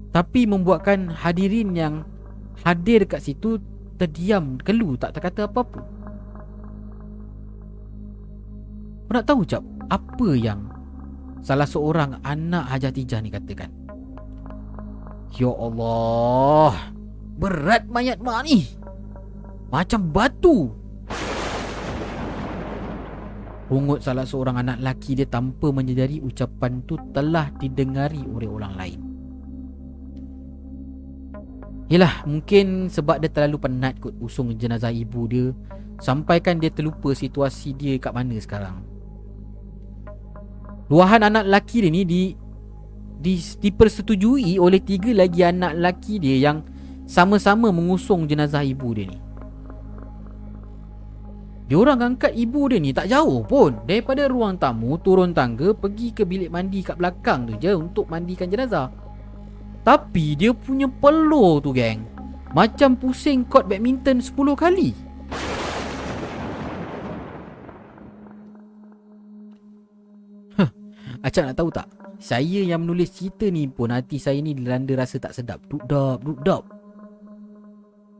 tapi 0.09 0.49
membuatkan 0.49 1.13
hadirin 1.13 1.77
yang 1.77 1.95
hadir 2.65 3.05
kat 3.05 3.21
situ 3.21 3.61
terdiam, 4.01 4.57
kelu, 4.65 4.97
tak 4.97 5.13
terkata 5.13 5.45
apa-apa. 5.45 5.81
Kau 9.05 9.13
nak 9.13 9.27
tahu 9.29 9.45
cap 9.45 9.76
apa 9.91 10.29
yang 10.35 10.67
salah 11.43 11.69
seorang 11.69 12.19
anak 12.27 12.67
Hajah 12.71 12.93
Tijah 12.93 13.21
ni 13.23 13.31
katakan? 13.31 13.71
Ya 15.37 15.53
Allah, 15.53 16.95
berat 17.37 17.87
mayat 17.93 18.19
mak 18.23 18.47
ni. 18.49 18.65
Macam 19.69 20.09
batu. 20.11 20.73
Pungut 23.67 23.99
salah 23.99 24.23
seorang 24.23 24.63
anak 24.63 24.79
lelaki 24.79 25.19
dia 25.19 25.27
tanpa 25.27 25.75
menyedari 25.75 26.23
ucapan 26.23 26.87
tu 26.87 26.95
telah 27.11 27.51
didengari 27.59 28.23
oleh 28.23 28.47
orang 28.47 28.75
lain. 28.79 29.01
Yelah, 31.91 32.23
mungkin 32.27 32.91
sebab 32.91 33.23
dia 33.23 33.31
terlalu 33.31 33.63
penat 33.63 33.99
kot 34.03 34.15
usung 34.19 34.51
jenazah 34.59 34.91
ibu 34.91 35.23
dia 35.31 35.55
Sampaikan 35.97 36.61
dia 36.61 36.69
terlupa 36.69 37.15
situasi 37.15 37.73
dia 37.73 37.97
kat 37.97 38.13
mana 38.13 38.37
sekarang 38.37 38.96
Luahan 40.87 41.27
anak 41.27 41.51
lelaki 41.51 41.83
dia 41.83 41.91
ni 41.91 42.03
di, 42.07 42.23
di 43.19 43.35
dipersetujui 43.43 44.55
oleh 44.63 44.79
tiga 44.79 45.11
lagi 45.11 45.43
anak 45.43 45.75
lelaki 45.75 46.23
dia 46.23 46.39
yang 46.51 46.63
sama-sama 47.11 47.75
mengusung 47.75 48.31
jenazah 48.31 48.63
ibu 48.63 48.95
dia 48.95 49.11
ni. 49.11 49.19
Dia 51.67 51.83
orang 51.83 52.15
angkat 52.15 52.31
ibu 52.39 52.71
dia 52.71 52.79
ni 52.79 52.95
tak 52.95 53.11
jauh 53.11 53.43
pun 53.43 53.83
daripada 53.83 54.31
ruang 54.31 54.55
tamu 54.55 54.95
turun 55.03 55.35
tangga 55.35 55.75
pergi 55.75 56.15
ke 56.15 56.23
bilik 56.23 56.55
mandi 56.55 56.87
kat 56.87 56.95
belakang 56.95 57.51
tu 57.51 57.59
je 57.59 57.75
untuk 57.75 58.07
mandikan 58.07 58.47
jenazah. 58.47 58.87
Tapi 59.83 60.39
dia 60.39 60.55
punya 60.55 60.87
peluh 60.87 61.59
tu 61.59 61.75
geng 61.75 62.07
macam 62.55 62.95
pusing 62.95 63.43
kot 63.43 63.67
badminton 63.67 64.23
10 64.23 64.55
kali. 64.55 64.95
Acak 71.23 71.53
nak 71.53 71.57
tahu 71.57 71.71
tak? 71.73 71.89
Saya 72.17 72.65
yang 72.65 72.85
menulis 72.85 73.13
cerita 73.13 73.45
ni 73.53 73.69
pun 73.69 73.93
hati 73.93 74.17
saya 74.17 74.41
ni 74.41 74.57
dilanda 74.57 74.97
rasa 74.97 75.21
tak 75.21 75.37
sedap. 75.37 75.61
Duk-dap, 75.69 76.25
duk-dap. 76.25 76.65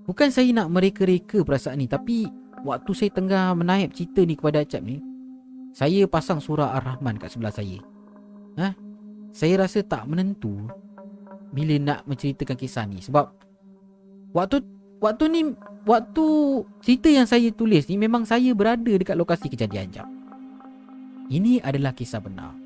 Bukan 0.07 0.29
saya 0.31 0.53
nak 0.55 0.71
mereka-reka 0.71 1.43
perasaan 1.43 1.83
ni 1.83 1.89
tapi 1.91 2.29
waktu 2.63 2.91
saya 2.95 3.11
tengah 3.11 3.57
menaip 3.59 3.91
cerita 3.97 4.23
ni 4.23 4.39
kepada 4.39 4.63
Acap 4.63 4.85
ni, 4.85 5.03
saya 5.75 6.07
pasang 6.07 6.39
surah 6.39 6.77
Ar-Rahman 6.79 7.19
kat 7.19 7.35
sebelah 7.35 7.53
saya. 7.53 7.81
Ha? 8.61 8.73
Saya 9.35 9.67
rasa 9.67 9.83
tak 9.85 10.09
menentu 10.09 10.65
bila 11.53 11.75
nak 11.81 12.01
menceritakan 12.09 12.57
kisah 12.57 12.85
ni 12.89 13.01
sebab 13.01 13.33
waktu 14.33 14.61
waktu 15.01 15.25
ni 15.29 15.41
waktu 15.85 16.27
cerita 16.81 17.09
yang 17.09 17.29
saya 17.29 17.49
tulis 17.53 17.89
ni 17.89 18.01
memang 18.01 18.25
saya 18.25 18.53
berada 18.53 18.93
dekat 18.93 19.17
lokasi 19.17 19.49
kejadian 19.53 19.93
jap. 19.93 20.09
Ini 21.27 21.65
adalah 21.65 21.91
kisah 21.91 22.23
benar. 22.23 22.66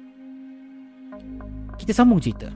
Kita 1.81 1.97
sambung 1.97 2.21
cerita. 2.21 2.53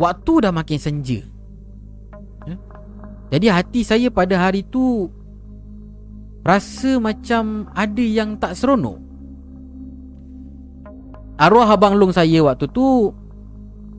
Waktu 0.00 0.32
dah 0.48 0.52
makin 0.54 0.80
senja. 0.80 1.20
Ya? 2.48 2.56
Jadi 3.36 3.46
hati 3.52 3.80
saya 3.84 4.08
pada 4.08 4.40
hari 4.40 4.64
tu 4.64 5.12
rasa 6.40 6.96
macam 6.96 7.68
ada 7.76 8.00
yang 8.00 8.40
tak 8.40 8.56
seronok. 8.56 8.96
Arwah 11.36 11.68
abang 11.68 11.92
long 11.98 12.14
saya 12.14 12.40
waktu 12.40 12.64
tu 12.72 13.12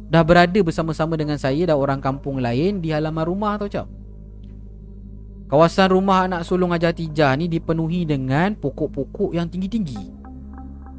dah 0.09 0.25
berada 0.25 0.57
bersama-sama 0.65 1.13
dengan 1.13 1.37
saya 1.37 1.69
dan 1.69 1.77
orang 1.77 2.01
kampung 2.01 2.41
lain 2.41 2.81
di 2.81 2.89
halaman 2.89 3.29
rumah 3.29 3.61
tau 3.61 3.69
cap. 3.69 3.98
Kawasan 5.49 5.89
rumah 5.89 6.29
anak 6.29 6.45
sulung 6.45 6.69
Haji 6.69 6.93
Atijah 6.93 7.33
ni 7.33 7.49
dipenuhi 7.49 8.05
dengan 8.05 8.53
pokok-pokok 8.53 9.33
yang 9.33 9.49
tinggi-tinggi. 9.49 9.97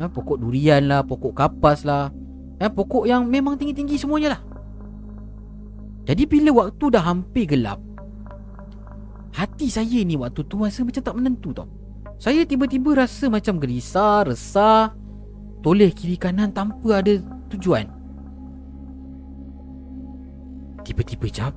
Ha, 0.03 0.11
pokok 0.11 0.43
durian 0.43 0.91
lah, 0.91 1.07
pokok 1.07 1.39
kapas 1.39 1.87
lah. 1.87 2.11
Ha, 2.59 2.67
pokok 2.67 3.07
yang 3.07 3.31
memang 3.31 3.55
tinggi-tinggi 3.55 3.95
semuanya 3.95 4.35
lah. 4.35 4.43
Jadi 6.03 6.27
bila 6.27 6.67
waktu 6.67 6.83
dah 6.91 6.99
hampir 6.99 7.47
gelap, 7.47 7.79
hati 9.39 9.71
saya 9.71 10.03
ni 10.03 10.19
waktu 10.19 10.43
tu 10.43 10.59
rasa 10.59 10.83
macam 10.83 10.99
tak 10.99 11.15
menentu 11.15 11.55
tau. 11.55 11.71
Saya 12.19 12.43
tiba-tiba 12.43 13.07
rasa 13.07 13.31
macam 13.31 13.63
gelisah, 13.63 14.27
resah, 14.27 14.91
toleh 15.63 15.95
kiri 15.95 16.19
kanan 16.19 16.51
tanpa 16.51 16.99
ada 16.99 17.23
tujuan. 17.55 17.87
Tiba-tiba 20.83 21.31
jap, 21.31 21.55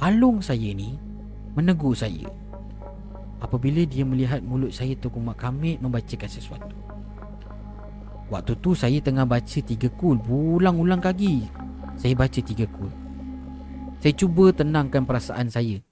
alung 0.00 0.40
saya 0.40 0.72
ni 0.72 1.09
menegur 1.54 1.96
saya. 1.96 2.28
Apabila 3.40 3.80
dia 3.88 4.04
melihat 4.04 4.44
mulut 4.44 4.70
saya 4.70 4.92
terkumat 4.94 5.34
kamit 5.40 5.80
membacakan 5.80 6.28
sesuatu. 6.28 6.76
Waktu 8.30 8.52
tu 8.62 8.76
saya 8.76 9.02
tengah 9.02 9.26
baca 9.26 9.58
tiga 9.58 9.90
kul 9.98 10.20
Berulang-ulang 10.22 11.02
kaki. 11.02 11.50
Saya 11.98 12.14
baca 12.14 12.38
tiga 12.38 12.68
kul. 12.70 12.92
Saya 13.98 14.14
cuba 14.14 14.54
tenangkan 14.54 15.02
perasaan 15.02 15.50
saya. 15.50 15.82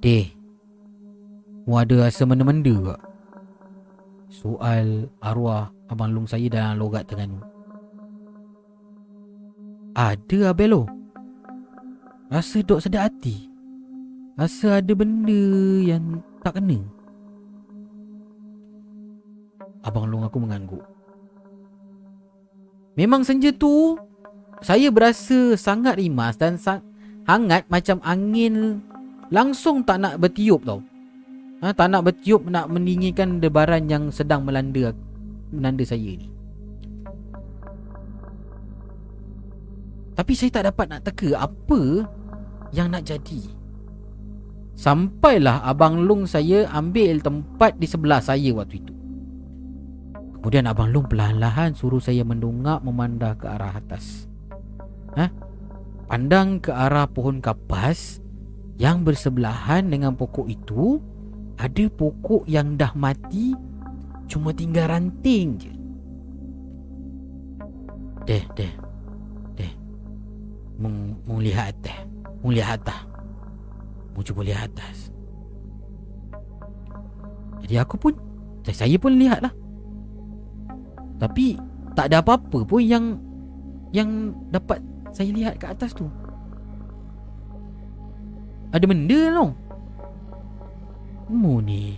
Deh 0.00 0.32
Mu 1.68 1.76
ada 1.76 2.08
rasa 2.08 2.24
menda-menda 2.24 2.72
tak? 2.92 3.00
Soal 4.32 5.10
arwah 5.20 5.68
Abang 5.90 6.14
Long 6.14 6.24
saya 6.24 6.46
dalam 6.48 6.78
logat 6.80 7.10
Terengganu. 7.10 7.42
Ada 9.92 10.54
Abelo 10.54 10.99
Rasa 12.30 12.62
dok 12.62 12.78
sedap 12.78 13.10
hati. 13.10 13.50
Rasa 14.38 14.78
ada 14.78 14.92
benda 14.94 15.42
yang 15.82 16.22
tak 16.46 16.62
kena. 16.62 16.78
Abang 19.82 20.06
Long 20.06 20.22
aku 20.22 20.38
mengangguk. 20.38 20.84
Memang 22.94 23.24
senja 23.24 23.48
tu 23.54 23.96
Saya 24.60 24.92
berasa 24.92 25.56
sangat 25.56 25.96
rimas 25.96 26.36
dan 26.36 26.60
sang- 26.60 26.84
hangat 27.24 27.64
macam 27.72 27.96
angin 28.04 28.84
Langsung 29.32 29.80
tak 29.86 30.04
nak 30.04 30.20
bertiup 30.20 30.60
tau. 30.68 30.84
Ha, 31.64 31.72
Tak 31.72 31.88
nak 31.88 32.12
bertiup 32.12 32.44
nak 32.44 32.68
mendinginkan 32.68 33.40
debaran 33.40 33.88
yang 33.88 34.12
sedang 34.12 34.44
melanda 34.44 34.92
Melanda 35.50 35.82
saya 35.82 36.14
ni. 36.14 36.28
Tapi 40.14 40.32
saya 40.36 40.50
tak 40.52 40.64
dapat 40.68 40.86
nak 40.92 41.02
teka 41.08 41.32
apa 41.40 42.04
yang 42.70 42.90
nak 42.90 43.06
jadi. 43.06 43.42
Sampailah 44.80 45.60
Abang 45.68 46.08
Long 46.08 46.24
saya 46.24 46.64
ambil 46.72 47.20
tempat 47.20 47.76
di 47.76 47.84
sebelah 47.84 48.24
saya 48.24 48.48
waktu 48.56 48.80
itu. 48.80 48.94
Kemudian 50.40 50.64
Abang 50.64 50.88
Long 50.88 51.04
perlahan-lahan 51.04 51.76
suruh 51.76 52.00
saya 52.00 52.24
mendongak 52.24 52.80
memandang 52.80 53.36
ke 53.36 53.44
arah 53.44 53.76
atas. 53.76 54.24
Ha? 55.20 55.28
Pandang 56.08 56.64
ke 56.64 56.72
arah 56.72 57.04
pohon 57.06 57.44
kapas 57.44 58.24
yang 58.80 59.04
bersebelahan 59.04 59.92
dengan 59.92 60.16
pokok 60.16 60.48
itu 60.48 60.96
ada 61.60 61.84
pokok 61.92 62.48
yang 62.48 62.80
dah 62.80 62.96
mati 62.96 63.52
cuma 64.32 64.56
tinggal 64.56 64.88
ranting 64.88 65.60
je. 65.60 65.72
Deh, 68.24 68.44
deh. 68.56 68.72
Deh. 69.60 69.72
Mung, 70.80 71.20
mung 71.28 71.44
lihat 71.44 71.76
atas. 71.84 72.09
Mung 72.40 72.56
lihat 72.56 72.80
atas. 72.80 73.10
Cuba 74.20 74.44
lihat 74.44 74.68
atas. 74.68 75.08
Jadi 77.64 77.74
aku 77.80 77.96
pun 77.96 78.12
saya 78.68 79.00
pun 79.00 79.16
lihat 79.16 79.40
lah. 79.40 79.52
Tapi 81.16 81.56
tak 81.96 82.12
ada 82.12 82.20
apa-apa 82.20 82.68
pun 82.68 82.84
yang 82.84 83.16
yang 83.96 84.36
dapat 84.52 84.76
saya 85.08 85.32
lihat 85.32 85.56
kat 85.56 85.72
atas 85.72 85.96
tu. 85.96 86.04
Ada 88.76 88.84
benda 88.84 89.20
tau. 89.40 89.48
Mu 91.32 91.64
ni. 91.64 91.96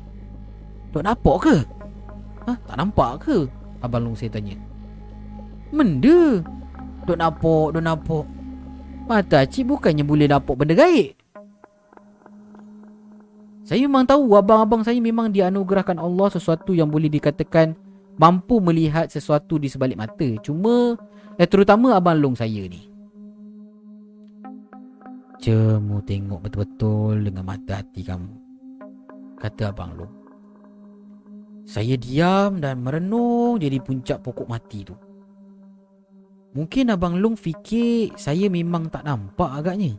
Tak 0.94 1.02
nampak 1.02 1.36
ke? 1.42 1.56
Ha? 2.46 2.52
Tak 2.54 2.76
nampak 2.78 3.10
ke? 3.26 3.36
Abang 3.82 4.06
Long 4.06 4.14
saya 4.16 4.30
tanya. 4.30 4.54
Benda. 5.74 6.38
Dok 7.02 7.18
nampak, 7.18 7.66
dok 7.74 7.82
nampak. 7.82 8.24
Mata 9.12 9.44
cik 9.44 9.68
bukannya 9.68 10.08
boleh 10.08 10.24
nampak 10.24 10.56
benda 10.56 10.72
gaib. 10.72 11.12
Saya 13.60 13.84
memang 13.84 14.08
tahu 14.08 14.32
abang-abang 14.32 14.80
saya 14.80 14.96
memang 15.04 15.28
dianugerahkan 15.28 16.00
Allah 16.00 16.32
sesuatu 16.32 16.72
yang 16.72 16.88
boleh 16.88 17.12
dikatakan 17.12 17.76
mampu 18.16 18.56
melihat 18.64 19.12
sesuatu 19.12 19.60
di 19.60 19.68
sebalik 19.68 20.00
mata. 20.00 20.24
Cuma 20.40 20.96
eh, 21.36 21.44
terutama 21.44 21.92
abang 21.92 22.16
long 22.16 22.32
saya 22.32 22.64
ni. 22.64 22.88
Cemu 25.44 26.00
tengok 26.08 26.48
betul-betul 26.48 27.28
dengan 27.28 27.44
mata 27.44 27.84
hati 27.84 28.00
kamu. 28.08 28.32
Kata 29.36 29.76
abang 29.76 29.92
long. 29.92 30.14
Saya 31.68 32.00
diam 32.00 32.64
dan 32.64 32.80
merenung 32.80 33.60
jadi 33.60 33.76
puncak 33.76 34.24
pokok 34.24 34.48
mati 34.48 34.88
tu. 34.88 34.96
Mungkin 36.52 36.92
Abang 36.92 37.16
Long 37.16 37.32
fikir 37.32 38.12
saya 38.20 38.52
memang 38.52 38.92
tak 38.92 39.08
nampak 39.08 39.64
agaknya. 39.64 39.96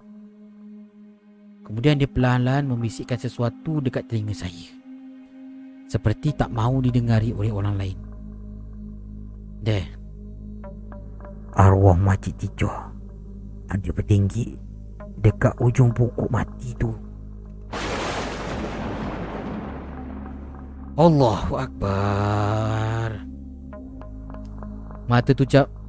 Kemudian 1.66 1.98
dia 1.98 2.06
perlahan-lahan 2.06 2.70
membisikkan 2.70 3.18
sesuatu 3.18 3.82
dekat 3.82 4.06
telinga 4.06 4.38
saya. 4.38 4.70
Seperti 5.90 6.38
tak 6.38 6.54
mahu 6.54 6.86
didengari 6.86 7.34
oleh 7.34 7.50
orang 7.50 7.76
lain. 7.78 7.98
Deh. 9.66 9.86
Arwah 11.58 11.98
Makcik 11.98 12.38
Tijoh 12.38 12.74
ada 13.70 13.90
bertinggi 13.90 14.54
dekat 15.18 15.58
ujung 15.58 15.90
pokok 15.90 16.30
mati 16.30 16.70
tu. 16.78 16.94
Allahu 20.94 21.54
Akbar. 21.58 23.10
Mata 25.10 25.34
tu 25.34 25.46
cap 25.50 25.83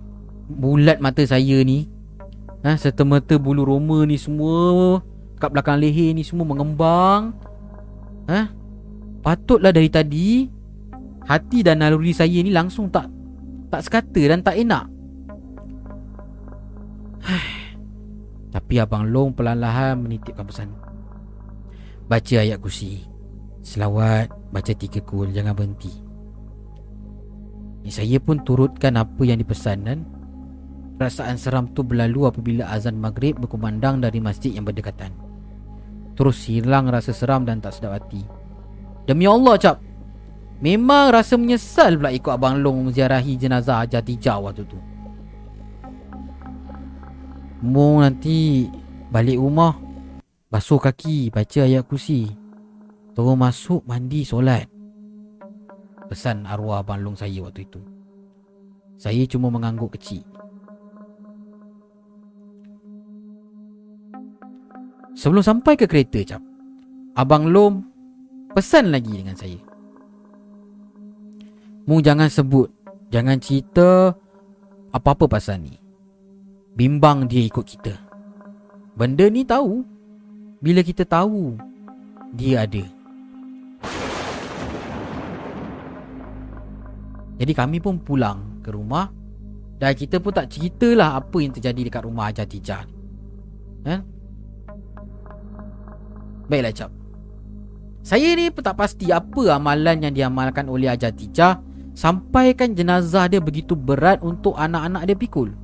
bulat 0.48 1.00
mata 1.00 1.24
saya 1.24 1.60
ni. 1.64 1.88
Ha, 2.64 2.80
serta-merta 2.80 3.36
bulu 3.36 3.64
roma 3.68 4.08
ni 4.08 4.16
semua 4.16 5.00
kat 5.36 5.52
belakang 5.52 5.76
leher 5.76 6.16
ni 6.16 6.24
semua 6.24 6.48
mengembang. 6.48 7.36
Ha? 8.32 8.48
Patutlah 9.20 9.72
dari 9.72 9.92
tadi 9.92 10.48
hati 11.24 11.64
dan 11.64 11.80
naluri 11.80 12.12
saya 12.12 12.40
ni 12.40 12.52
langsung 12.52 12.88
tak 12.88 13.08
tak 13.68 13.84
sekata 13.84 14.22
dan 14.24 14.40
tak 14.40 14.56
enak. 14.56 14.84
Tapi 18.54 18.74
Abang 18.80 19.10
Long 19.10 19.36
perlahan-lahan 19.36 20.00
menitipkan 20.00 20.46
pesan. 20.46 20.70
Baca 22.08 22.36
ayat 22.38 22.60
kursi. 22.60 23.04
Selawat, 23.64 24.28
baca 24.52 24.72
tiga 24.76 25.00
kul, 25.00 25.32
jangan 25.32 25.56
berhenti. 25.56 25.88
Saya 27.88 28.20
pun 28.20 28.44
turutkan 28.44 28.96
apa 29.00 29.24
yang 29.24 29.40
dipesan 29.40 29.88
dan 29.88 29.98
perasaan 30.96 31.36
seram 31.36 31.70
tu 31.74 31.82
berlalu 31.82 32.30
apabila 32.30 32.70
azan 32.70 32.98
maghrib 32.98 33.38
berkumandang 33.38 33.98
dari 33.98 34.22
masjid 34.22 34.54
yang 34.54 34.66
berdekatan. 34.66 35.10
Terus 36.14 36.46
hilang 36.46 36.86
rasa 36.86 37.10
seram 37.10 37.42
dan 37.42 37.58
tak 37.58 37.74
sedap 37.74 37.98
hati. 37.98 38.22
Demi 39.04 39.26
Allah, 39.26 39.58
Cap. 39.58 39.76
Memang 40.62 41.10
rasa 41.10 41.34
menyesal 41.34 41.98
pula 41.98 42.14
ikut 42.14 42.30
Abang 42.30 42.62
Long 42.62 42.88
menziarahi 42.88 43.34
jenazah 43.36 43.82
Hajar 43.82 44.00
Tijah 44.00 44.38
waktu 44.38 44.62
tu. 44.64 44.78
Mu 47.64 48.00
nanti 48.00 48.70
balik 49.10 49.36
rumah, 49.36 49.76
basuh 50.48 50.78
kaki, 50.78 51.34
baca 51.34 51.66
ayat 51.66 51.84
kursi. 51.84 52.30
Terus 53.12 53.36
masuk 53.36 53.82
mandi 53.84 54.22
solat. 54.22 54.70
Pesan 56.06 56.46
arwah 56.46 56.80
Abang 56.80 57.02
Long 57.02 57.16
saya 57.18 57.42
waktu 57.42 57.66
itu. 57.66 57.82
Saya 58.94 59.26
cuma 59.26 59.50
mengangguk 59.50 59.98
kecil. 59.98 60.33
Sebelum 65.14 65.46
sampai 65.46 65.78
ke 65.78 65.86
kereta 65.86 66.20
cap 66.26 66.42
Abang 67.14 67.46
Lom 67.46 67.86
Pesan 68.54 68.94
lagi 68.94 69.10
dengan 69.14 69.34
saya. 69.34 69.58
Mu 71.86 72.02
jangan 72.02 72.26
sebut 72.26 72.66
Jangan 73.14 73.38
cerita 73.38 74.10
Apa-apa 74.90 75.30
pasal 75.30 75.62
ni. 75.62 75.74
Bimbang 76.74 77.30
dia 77.30 77.46
ikut 77.46 77.62
kita. 77.62 77.94
Benda 78.98 79.30
ni 79.30 79.46
tahu. 79.46 79.86
Bila 80.58 80.82
kita 80.82 81.06
tahu 81.06 81.54
Dia 82.34 82.66
ada. 82.66 82.82
Jadi 87.34 87.52
kami 87.54 87.78
pun 87.82 87.98
pulang 88.02 88.62
ke 88.62 88.70
rumah 88.70 89.10
Dan 89.78 89.94
kita 89.98 90.22
pun 90.22 90.30
tak 90.30 90.54
ceritalah 90.54 91.18
Apa 91.18 91.42
yang 91.42 91.50
terjadi 91.50 91.90
dekat 91.90 92.06
rumah 92.06 92.30
Hajar 92.30 92.46
Tijah 92.46 92.86
Eh 93.90 94.13
Baiklah 96.48 96.74
Cap 96.74 96.90
Saya 98.04 98.36
ni 98.36 98.52
pun 98.52 98.60
tak 98.60 98.76
pasti 98.76 99.08
apa 99.08 99.56
amalan 99.56 100.04
yang 100.04 100.12
diamalkan 100.12 100.68
oleh 100.68 100.92
Ajar 100.92 101.12
Tijah. 101.16 101.60
Sampaikan 101.94 102.74
jenazah 102.74 103.30
dia 103.30 103.40
begitu 103.40 103.72
berat 103.78 104.20
untuk 104.20 104.58
anak-anak 104.58 105.08
dia 105.08 105.16
pikul. 105.16 105.54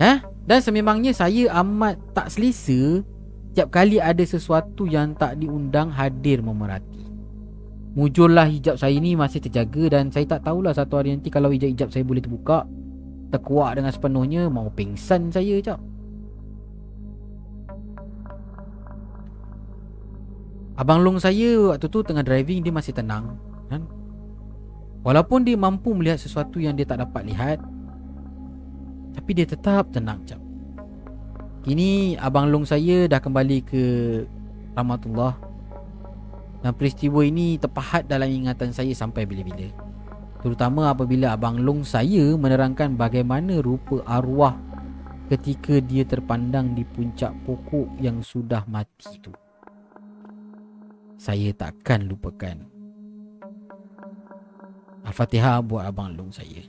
Eh? 0.00 0.18
Dan 0.48 0.58
sememangnya 0.64 1.12
saya 1.12 1.52
amat 1.60 2.00
tak 2.16 2.32
selesa 2.32 3.04
Setiap 3.52 3.68
kali 3.68 4.00
ada 4.00 4.24
sesuatu 4.24 4.88
yang 4.88 5.12
tak 5.14 5.38
diundang 5.38 5.92
hadir 5.92 6.40
memerhati. 6.40 7.06
Mujurlah 7.94 8.46
hijab 8.46 8.78
saya 8.78 8.94
ni 9.02 9.18
masih 9.18 9.42
terjaga 9.42 9.98
Dan 9.98 10.14
saya 10.14 10.22
tak 10.22 10.46
tahulah 10.46 10.70
satu 10.70 11.02
hari 11.02 11.10
nanti 11.10 11.26
kalau 11.26 11.50
hijab-hijab 11.50 11.90
saya 11.90 12.06
boleh 12.06 12.22
terbuka 12.22 12.62
Terkuak 13.34 13.82
dengan 13.82 13.90
sepenuhnya 13.90 14.46
Mau 14.46 14.70
pingsan 14.70 15.34
saya 15.34 15.58
Cap 15.58 15.89
Abang 20.80 21.04
long 21.04 21.20
saya 21.20 21.76
waktu 21.76 21.92
tu 21.92 22.00
tengah 22.00 22.24
driving 22.24 22.64
dia 22.64 22.72
masih 22.72 22.96
tenang 22.96 23.36
kan? 23.68 23.84
Walaupun 25.04 25.44
dia 25.44 25.52
mampu 25.52 25.92
melihat 25.92 26.16
sesuatu 26.16 26.56
yang 26.56 26.72
dia 26.72 26.88
tak 26.88 27.04
dapat 27.04 27.28
lihat 27.28 27.60
Tapi 29.12 29.30
dia 29.36 29.44
tetap 29.44 29.92
tenang 29.92 30.24
jap 30.24 30.40
Kini 31.68 32.16
Abang 32.16 32.48
Long 32.48 32.64
saya 32.64 33.04
dah 33.04 33.20
kembali 33.20 33.60
ke 33.60 33.82
Rahmatullah 34.72 35.36
Dan 36.64 36.72
peristiwa 36.72 37.28
ini 37.28 37.60
terpahat 37.60 38.08
dalam 38.08 38.32
ingatan 38.32 38.72
saya 38.72 38.96
sampai 38.96 39.28
bila-bila. 39.28 39.68
Terutama 40.40 40.88
apabila 40.88 41.36
Abang 41.36 41.60
Long 41.60 41.84
saya 41.84 42.32
menerangkan 42.40 42.96
bagaimana 42.96 43.60
rupa 43.60 44.00
arwah 44.08 44.56
Ketika 45.28 45.76
dia 45.84 46.08
terpandang 46.08 46.72
di 46.72 46.88
puncak 46.88 47.36
pokok 47.44 48.00
yang 48.00 48.24
sudah 48.24 48.64
mati 48.64 49.20
itu 49.20 49.32
Saya 51.20 51.52
takkan 51.52 52.08
lupakan. 52.08 52.56
Al-Fatihah 55.04 55.60
buat 55.60 55.84
Abang 55.84 56.16
Long 56.16 56.32
saya 56.32 56.64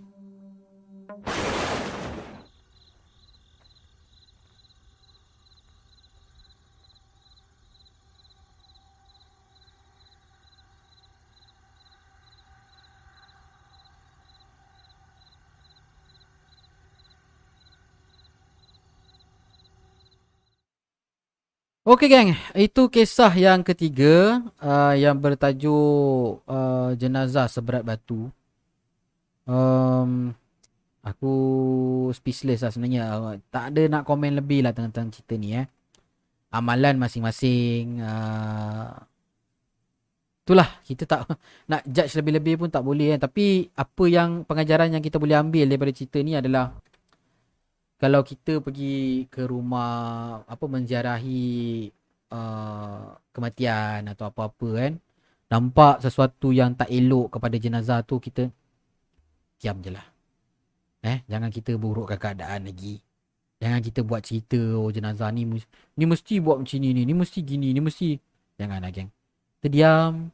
Okey 21.81 22.13
geng, 22.13 22.37
itu 22.53 22.93
kisah 22.93 23.33
yang 23.33 23.65
ketiga 23.65 24.37
uh, 24.61 24.93
yang 24.93 25.17
bertajuk 25.17 26.37
uh, 26.45 26.93
jenazah 26.93 27.49
seberat 27.49 27.81
batu. 27.81 28.29
Um, 29.49 30.29
aku 31.01 31.33
speechless 32.13 32.61
lah 32.61 32.69
sebenarnya. 32.69 33.01
Uh, 33.17 33.35
tak 33.49 33.73
ada 33.73 33.81
nak 33.89 34.05
komen 34.05 34.37
lebih 34.37 34.61
lah 34.61 34.77
tentang 34.77 35.09
cerita 35.09 35.33
ni 35.33 35.57
eh. 35.57 35.65
Amalan 36.53 37.01
masing-masing. 37.01 37.97
Uh, 37.97 38.93
itulah, 40.45 40.69
kita 40.85 41.09
tak 41.09 41.33
nak 41.73 41.81
judge 41.89 42.13
lebih-lebih 42.13 42.61
pun 42.61 42.69
tak 42.69 42.85
boleh 42.85 43.17
kan. 43.17 43.25
Tapi 43.25 43.73
apa 43.73 44.03
yang 44.05 44.45
pengajaran 44.45 44.93
yang 44.93 45.01
kita 45.01 45.17
boleh 45.17 45.33
ambil 45.33 45.65
daripada 45.65 45.89
cerita 45.97 46.21
ni 46.21 46.37
adalah 46.37 46.77
kalau 48.01 48.25
kita 48.25 48.57
pergi 48.65 49.29
ke 49.29 49.45
rumah 49.45 50.41
apa 50.49 50.65
menziarahi 50.65 51.85
uh, 52.33 53.13
kematian 53.29 54.09
atau 54.09 54.25
apa-apa 54.25 54.69
kan 54.73 54.93
nampak 55.53 56.01
sesuatu 56.01 56.49
yang 56.49 56.73
tak 56.73 56.89
elok 56.89 57.37
kepada 57.37 57.61
jenazah 57.61 58.01
tu 58.01 58.17
kita 58.17 58.49
diam 59.61 59.77
je 59.85 59.93
lah. 59.93 60.07
Eh 61.05 61.21
jangan 61.29 61.53
kita 61.53 61.77
burukkan 61.77 62.17
keadaan 62.17 62.73
lagi. 62.73 62.97
Jangan 63.61 63.85
kita 63.85 64.01
buat 64.01 64.25
cerita 64.25 64.57
oh 64.57 64.89
jenazah 64.89 65.29
ni 65.29 65.45
ni 65.93 66.05
mesti 66.09 66.41
buat 66.41 66.57
macam 66.57 66.81
ni 66.81 66.97
ni 66.97 67.05
ni 67.05 67.13
mesti 67.13 67.45
gini 67.45 67.69
ni 67.69 67.85
mesti 67.85 68.17
janganlah 68.57 68.89
geng. 68.89 69.13
Kita 69.61 69.67
diam 69.69 70.33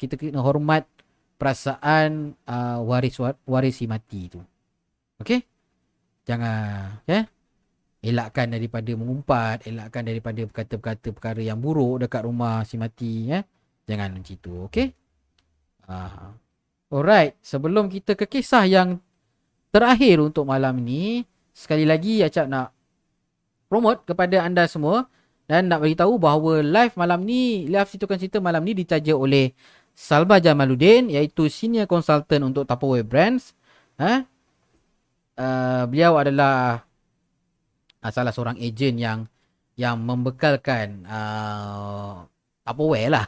kita 0.00 0.16
kena 0.16 0.40
hormat 0.40 0.88
perasaan 1.36 2.32
uh, 2.48 2.80
waris 2.80 3.20
waris 3.44 3.76
si 3.76 3.84
mati 3.84 4.32
tu. 4.32 4.40
Okey 5.20 5.53
Jangan 6.24 7.04
ya. 7.04 7.28
Elakkan 8.04 8.52
daripada 8.52 8.92
mengumpat, 8.92 9.64
elakkan 9.64 10.04
daripada 10.04 10.44
berkata-berkata 10.44 11.08
perkara 11.08 11.40
yang 11.40 11.56
buruk 11.56 12.04
dekat 12.04 12.28
rumah 12.28 12.60
si 12.68 12.76
mati 12.76 13.32
ya. 13.32 13.40
Jangan 13.88 14.12
macam 14.16 14.28
itu, 14.28 14.52
okey? 14.68 14.92
Ah. 15.88 16.36
Alright, 16.92 17.36
sebelum 17.40 17.88
kita 17.88 18.12
ke 18.12 18.28
kisah 18.28 18.64
yang 18.68 19.00
terakhir 19.72 20.20
untuk 20.20 20.44
malam 20.44 20.76
ini, 20.84 21.24
sekali 21.56 21.88
lagi 21.88 22.20
Acap 22.20 22.46
nak 22.48 22.76
promote 23.72 24.04
kepada 24.04 24.44
anda 24.44 24.68
semua 24.68 25.08
dan 25.48 25.68
nak 25.68 25.84
bagi 25.84 25.96
tahu 25.96 26.16
bahawa 26.16 26.60
live 26.60 26.94
malam 26.96 27.24
ni, 27.24 27.68
live 27.68 27.88
situkan 27.88 28.16
cerita 28.16 28.38
malam 28.40 28.64
ni 28.64 28.72
ditaja 28.76 29.12
oleh 29.16 29.52
Salba 29.94 30.40
Jamaluddin 30.40 31.12
iaitu 31.12 31.46
senior 31.46 31.86
consultant 31.86 32.42
untuk 32.42 32.66
Tupperware 32.68 33.06
Brands. 33.06 33.52
Ha? 34.00 34.26
Uh, 35.38 35.84
beliau 35.88 36.18
adalah 36.20 36.84
uh, 38.02 38.12
salah 38.12 38.32
seorang 38.34 38.58
ejen 38.60 38.98
yang 38.98 39.26
yang 39.74 39.98
membekalkan 39.98 41.02
uh, 41.06 42.26
Tupperware 42.64 43.10
lah. 43.12 43.26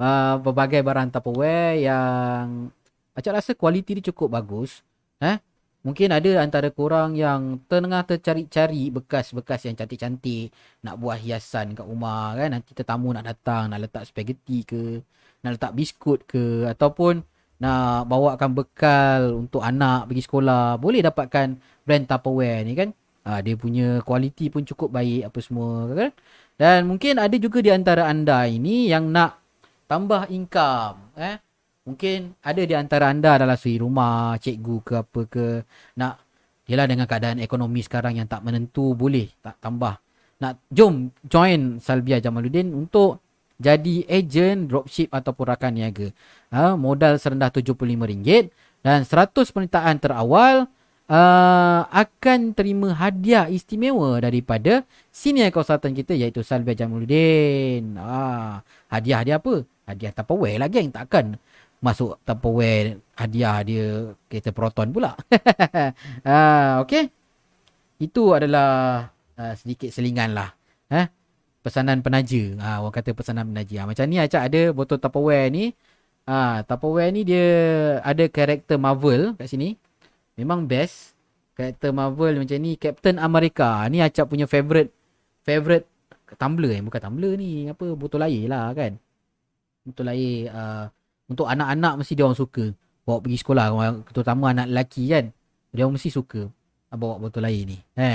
uh, 0.00 0.40
berbagai 0.44 0.82
barang 0.82 1.12
Tupperware 1.14 1.78
yang 1.78 2.72
Acak 3.14 3.34
rasa 3.38 3.52
kualiti 3.54 3.94
dia 3.94 4.10
cukup 4.10 4.34
bagus. 4.34 4.82
Eh? 5.22 5.38
Mungkin 5.86 6.10
ada 6.10 6.42
antara 6.42 6.66
korang 6.74 7.14
yang 7.14 7.62
tengah 7.70 8.02
tercari-cari 8.02 8.90
bekas-bekas 8.90 9.70
yang 9.70 9.78
cantik-cantik. 9.78 10.50
Nak 10.82 10.98
buat 10.98 11.22
hiasan 11.22 11.78
kat 11.78 11.86
rumah 11.86 12.34
kan. 12.34 12.58
Nanti 12.58 12.74
tetamu 12.74 13.14
nak 13.14 13.22
datang, 13.30 13.70
nak 13.70 13.86
letak 13.86 14.10
spaghetti 14.10 14.66
ke. 14.66 14.98
Nak 15.46 15.60
letak 15.60 15.72
biskut 15.78 16.26
ke. 16.26 16.66
Ataupun 16.66 17.22
nak 17.62 18.10
bawakan 18.10 18.50
bekal 18.54 19.20
untuk 19.46 19.62
anak 19.62 20.10
pergi 20.10 20.22
sekolah 20.26 20.78
boleh 20.78 21.00
dapatkan 21.04 21.46
brand 21.86 22.04
Tupperware 22.06 22.62
ni 22.66 22.72
kan? 22.74 22.90
Ha, 23.24 23.40
dia 23.40 23.56
punya 23.56 24.04
kualiti 24.04 24.52
pun 24.52 24.66
cukup 24.68 24.92
baik 24.92 25.32
apa 25.32 25.38
semua 25.40 25.88
kan? 25.94 26.10
Dan 26.54 26.86
mungkin 26.86 27.18
ada 27.18 27.36
juga 27.40 27.58
di 27.64 27.70
antara 27.72 28.06
anda 28.06 28.44
ini 28.46 28.90
yang 28.90 29.08
nak 29.10 29.40
tambah 29.88 30.28
income 30.30 31.16
eh? 31.18 31.36
Mungkin 31.84 32.40
ada 32.40 32.62
di 32.64 32.74
antara 32.76 33.12
anda 33.12 33.36
adalah 33.36 33.60
suri 33.60 33.76
rumah 33.76 34.40
cikgu 34.40 34.76
ke 34.80 34.94
apa 35.00 35.20
ke 35.28 35.46
nak 36.00 36.24
Yelah 36.64 36.88
dengan 36.88 37.04
keadaan 37.04 37.44
ekonomi 37.44 37.84
sekarang 37.84 38.16
yang 38.16 38.24
tak 38.24 38.40
menentu 38.40 38.96
boleh 38.96 39.28
tak 39.44 39.60
tambah. 39.60 40.00
Nak 40.40 40.64
jom 40.72 41.12
join 41.28 41.76
Salbia 41.76 42.24
Jamaluddin 42.24 42.72
untuk 42.72 43.20
jadi 43.64 44.04
ejen 44.04 44.68
dropship 44.68 45.08
ataupun 45.08 45.56
rakan 45.56 45.72
niaga. 45.80 46.12
Ha, 46.52 46.76
modal 46.76 47.16
serendah 47.16 47.48
RM75 47.48 48.52
dan 48.84 49.08
100 49.08 49.32
permintaan 49.32 49.96
terawal 49.96 50.68
uh, 51.08 51.80
akan 51.88 52.52
terima 52.52 52.92
hadiah 52.92 53.48
istimewa 53.48 54.20
daripada 54.20 54.84
senior 55.08 55.48
konsultan 55.48 55.96
kita 55.96 56.12
iaitu 56.12 56.44
Salvia 56.44 56.76
Jamuluddin. 56.76 57.96
Ha, 57.96 58.60
hadiah 58.92 59.20
dia 59.24 59.36
apa? 59.40 59.64
Hadiah 59.88 60.12
Tupperware 60.12 60.60
lah 60.60 60.68
geng. 60.68 60.92
Takkan 60.92 61.40
masuk 61.80 62.20
Tupperware 62.28 63.00
hadiah 63.16 63.64
dia 63.64 64.12
kereta 64.28 64.52
Proton 64.52 64.92
pula. 64.92 65.16
ha, 66.28 66.36
okay. 66.84 67.08
Itu 67.96 68.36
adalah 68.36 69.08
uh, 69.40 69.54
sedikit 69.56 69.88
selingan 69.88 70.36
lah. 70.36 70.52
Ha? 70.92 71.23
Pesanan 71.64 72.04
penaja. 72.04 72.60
Ha, 72.60 72.84
orang 72.84 72.92
kata 72.92 73.16
pesanan 73.16 73.48
penaja. 73.48 73.82
Ha, 73.82 73.88
macam 73.88 74.04
ni 74.04 74.20
Acak 74.20 74.52
ada 74.52 74.62
botol 74.76 75.00
Tupperware 75.00 75.48
ni. 75.48 75.72
Ha, 76.28 76.60
Tupperware 76.68 77.08
ni 77.08 77.24
dia 77.24 77.46
ada 78.04 78.28
karakter 78.28 78.76
Marvel 78.76 79.32
kat 79.40 79.48
sini. 79.48 79.80
Memang 80.36 80.68
best. 80.68 81.16
Karakter 81.56 81.96
Marvel 81.96 82.44
macam 82.44 82.60
ni. 82.60 82.76
Captain 82.76 83.16
America. 83.16 83.88
Ni 83.88 84.04
Acak 84.04 84.28
punya 84.28 84.44
favourite. 84.44 84.92
Favourite 85.40 85.88
tumbler 86.36 86.76
eh. 86.76 86.82
Bukan 86.84 87.00
tumbler 87.00 87.32
ni. 87.40 87.72
Apa? 87.72 87.96
Botol 87.96 88.28
air 88.28 88.44
lah 88.44 88.68
kan. 88.76 89.00
Botol 89.88 90.12
air. 90.12 90.52
Uh, 90.52 90.84
untuk 91.32 91.48
anak-anak 91.48 92.04
mesti 92.04 92.12
dia 92.12 92.28
orang 92.28 92.36
suka. 92.36 92.76
Bawa 93.08 93.24
pergi 93.24 93.40
sekolah. 93.40 93.64
Terutama 94.12 94.52
anak 94.52 94.68
lelaki 94.68 95.08
kan. 95.08 95.32
Dia 95.72 95.88
orang 95.88 95.96
mesti 95.96 96.12
suka. 96.12 96.44
Bawa 96.94 97.18
botol 97.18 97.48
air 97.48 97.64
ni. 97.66 97.78
Ha, 97.98 98.10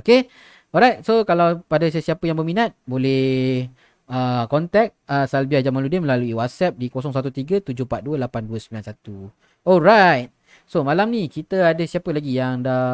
okay. 0.00 0.30
Alright, 0.76 1.00
so 1.08 1.24
kalau 1.24 1.64
pada 1.64 1.88
sesiapa 1.88 2.28
yang 2.28 2.36
berminat 2.36 2.76
boleh 2.84 3.64
uh, 4.12 4.44
contact 4.44 4.92
uh, 5.08 5.24
Salbia 5.24 5.64
Jamaluddin 5.64 6.04
melalui 6.04 6.36
WhatsApp 6.36 6.76
di 6.76 6.92
0137428291. 6.92 9.64
Alright. 9.64 10.28
So 10.68 10.84
malam 10.84 11.16
ni 11.16 11.32
kita 11.32 11.72
ada 11.72 11.80
siapa 11.88 12.12
lagi 12.12 12.36
yang 12.36 12.60
dah 12.60 12.84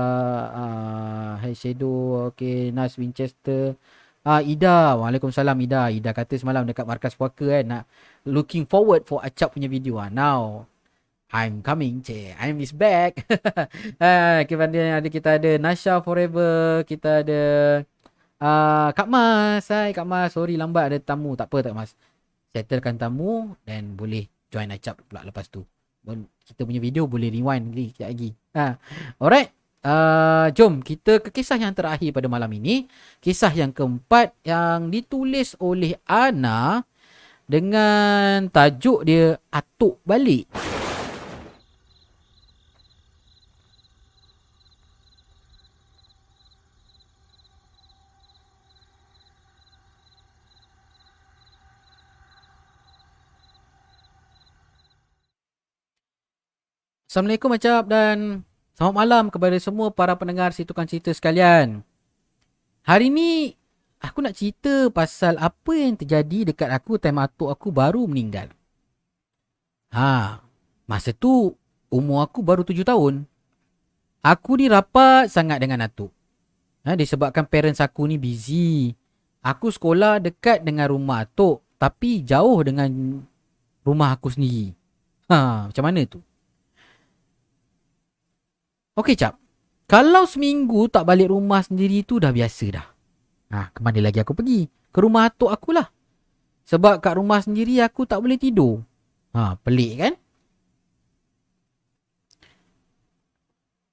uh, 0.55 1.33
Hey 1.43 1.59
Shadow, 1.59 2.31
okay, 2.31 2.71
Nas 2.71 2.95
Winchester, 2.95 3.75
Ah 4.23 4.39
uh, 4.39 4.43
Ida, 4.47 4.95
Waalaikumsalam 5.03 5.59
Ida. 5.67 5.91
Ida 5.91 6.15
kata 6.15 6.39
semalam 6.39 6.63
dekat 6.63 6.87
markas 6.87 7.19
puaka 7.19 7.59
kan 7.59 7.67
nak 7.67 7.91
looking 8.23 8.63
forward 8.71 9.03
for 9.03 9.19
Acap 9.27 9.59
punya 9.59 9.67
video 9.67 9.99
ah. 9.99 10.07
Now 10.07 10.71
I'm 11.33 11.65
coming, 11.65 12.05
cik. 12.05 12.37
I'm 12.37 12.61
is 12.61 12.77
back. 12.77 13.25
ha, 14.03 14.45
kemudian 14.45 15.01
ada 15.01 15.09
kita 15.09 15.41
ada 15.41 15.57
Nasha 15.57 15.97
Forever, 16.05 16.85
kita 16.85 17.25
ada 17.25 17.43
uh, 18.37 18.93
Kak 18.93 19.09
Mas. 19.09 19.65
Hai 19.73 19.97
Kak 19.97 20.05
Mas, 20.05 20.37
sorry 20.37 20.61
lambat 20.61 20.93
ada 20.93 20.99
tamu. 21.01 21.33
Tak 21.33 21.49
apa 21.49 21.73
tak 21.73 21.73
Mas. 21.73 21.97
Settlekan 22.53 23.01
tamu 23.01 23.57
dan 23.65 23.97
boleh 23.97 24.29
join 24.53 24.69
acap 24.77 25.01
pula 25.09 25.25
lepas 25.25 25.49
tu. 25.49 25.65
Kita 26.45 26.69
punya 26.69 26.85
video 26.85 27.09
boleh 27.09 27.33
rewind 27.33 27.73
lagi 27.73 27.97
sekejap 27.97 28.09
lagi. 28.13 28.31
Ha. 28.53 28.67
Alright. 29.17 29.51
Uh, 29.83 30.47
jom 30.55 30.79
kita 30.79 31.19
ke 31.19 31.35
kisah 31.35 31.59
yang 31.59 31.73
terakhir 31.73 32.13
pada 32.13 32.29
malam 32.29 32.53
ini. 32.53 32.85
Kisah 33.25 33.57
yang 33.57 33.73
keempat 33.73 34.37
yang 34.45 34.93
ditulis 34.93 35.57
oleh 35.57 35.97
Ana 36.05 36.85
dengan 37.49 38.53
tajuk 38.53 39.09
dia 39.09 39.41
Atuk 39.49 39.97
Balik. 40.05 40.72
Assalamualaikum 57.13 57.53
Acap 57.53 57.85
dan 57.93 58.41
selamat 58.73 58.97
malam 58.97 59.25
kepada 59.29 59.53
semua 59.61 59.93
para 59.93 60.17
pendengar 60.17 60.57
si 60.57 60.65
tukang 60.65 60.89
cerita 60.89 61.13
sekalian. 61.13 61.85
Hari 62.89 63.13
ni 63.13 63.53
aku 64.01 64.25
nak 64.25 64.33
cerita 64.33 64.89
pasal 64.89 65.37
apa 65.37 65.77
yang 65.77 65.93
terjadi 65.93 66.49
dekat 66.49 66.73
aku 66.73 66.97
time 66.97 67.21
atuk 67.21 67.53
aku 67.53 67.69
baru 67.69 68.09
meninggal. 68.09 68.49
Ha, 69.93 70.41
masa 70.89 71.13
tu 71.13 71.53
umur 71.93 72.25
aku 72.25 72.41
baru 72.41 72.65
tujuh 72.65 72.81
tahun. 72.81 73.29
Aku 74.25 74.57
ni 74.57 74.73
rapat 74.73 75.29
sangat 75.29 75.61
dengan 75.61 75.85
atuk. 75.85 76.09
Ha, 76.89 76.97
disebabkan 76.97 77.45
parents 77.45 77.85
aku 77.85 78.09
ni 78.09 78.17
busy. 78.17 78.97
Aku 79.45 79.69
sekolah 79.69 80.17
dekat 80.17 80.65
dengan 80.65 80.89
rumah 80.89 81.29
atuk 81.29 81.61
tapi 81.77 82.25
jauh 82.25 82.65
dengan 82.65 82.89
rumah 83.85 84.17
aku 84.17 84.33
sendiri. 84.33 84.73
Ha, 85.29 85.69
macam 85.69 85.85
mana 85.85 86.09
tu? 86.09 86.25
Okey, 88.93 89.17
Cap. 89.17 89.41
Kalau 89.89 90.29
seminggu 90.29 90.89
tak 90.93 91.09
balik 91.09 91.33
rumah 91.33 91.65
sendiri 91.65 92.05
tu 92.05 92.21
dah 92.21 92.33
biasa 92.33 92.67
dah. 92.73 92.87
Ha, 93.53 93.69
ke 93.73 93.81
mana 93.81 94.01
lagi 94.05 94.21
aku 94.21 94.37
pergi? 94.37 94.69
Ke 94.93 95.01
rumah 95.01 95.29
atuk 95.29 95.49
akulah. 95.49 95.89
Sebab 96.69 97.01
kat 97.01 97.17
rumah 97.17 97.41
sendiri 97.41 97.81
aku 97.81 98.05
tak 98.05 98.21
boleh 98.21 98.37
tidur. 98.37 98.85
Ha, 99.33 99.57
pelik 99.61 99.93
kan? 99.97 100.15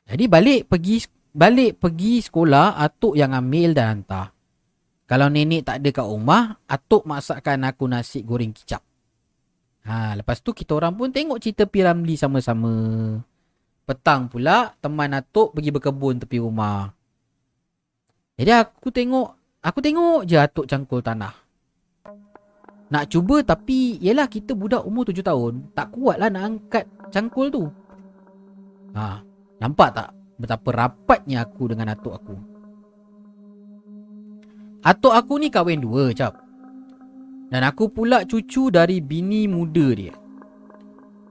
Jadi 0.09 0.25
balik 0.25 0.61
pergi 0.67 1.05
balik 1.29 1.77
pergi 1.77 2.19
sekolah 2.19 2.75
atuk 2.81 3.13
yang 3.15 3.31
ambil 3.31 3.77
dan 3.77 4.03
hantar. 4.03 4.33
Kalau 5.05 5.31
nenek 5.31 5.65
tak 5.65 5.81
ada 5.81 5.89
kat 5.89 6.05
rumah, 6.05 6.59
atuk 6.69 7.07
masakkan 7.07 7.61
aku 7.65 7.87
nasi 7.89 8.21
goreng 8.21 8.53
kicap. 8.53 8.83
Ha, 9.87 10.13
lepas 10.19 10.43
tu 10.43 10.51
kita 10.53 10.75
orang 10.75 10.93
pun 10.93 11.09
tengok 11.09 11.39
cerita 11.39 11.65
Piramli 11.65 12.13
sama-sama. 12.19 12.73
Petang 13.89 14.29
pula 14.29 14.77
teman 14.77 15.17
atuk 15.17 15.57
pergi 15.57 15.73
berkebun 15.73 16.21
tepi 16.21 16.37
rumah. 16.37 16.93
Jadi 18.37 18.53
aku 18.53 18.93
tengok, 18.93 19.33
aku 19.65 19.79
tengok 19.81 20.29
je 20.29 20.37
atuk 20.37 20.69
cangkul 20.69 21.01
tanah. 21.01 21.33
Nak 22.93 23.09
cuba 23.09 23.41
tapi 23.41 23.97
yelah 23.97 24.29
kita 24.29 24.53
budak 24.53 24.85
umur 24.85 25.09
tujuh 25.09 25.25
tahun, 25.25 25.73
tak 25.73 25.89
kuat 25.89 26.21
lah 26.21 26.29
nak 26.29 26.43
angkat 26.45 26.85
cangkul 27.09 27.49
tu. 27.49 27.65
Ha, 28.93 29.25
nampak 29.57 29.89
tak 29.97 30.13
betapa 30.37 30.69
rapatnya 30.69 31.49
aku 31.49 31.73
dengan 31.73 31.89
atuk 31.89 32.13
aku? 32.13 32.37
Atuk 34.85 35.17
aku 35.17 35.33
ni 35.41 35.49
kahwin 35.49 35.81
dua, 35.81 36.13
cap. 36.13 36.37
Dan 37.49 37.65
aku 37.65 37.89
pula 37.89 38.21
cucu 38.21 38.69
dari 38.69 39.01
bini 39.01 39.49
muda 39.49 39.97
dia. 39.97 40.13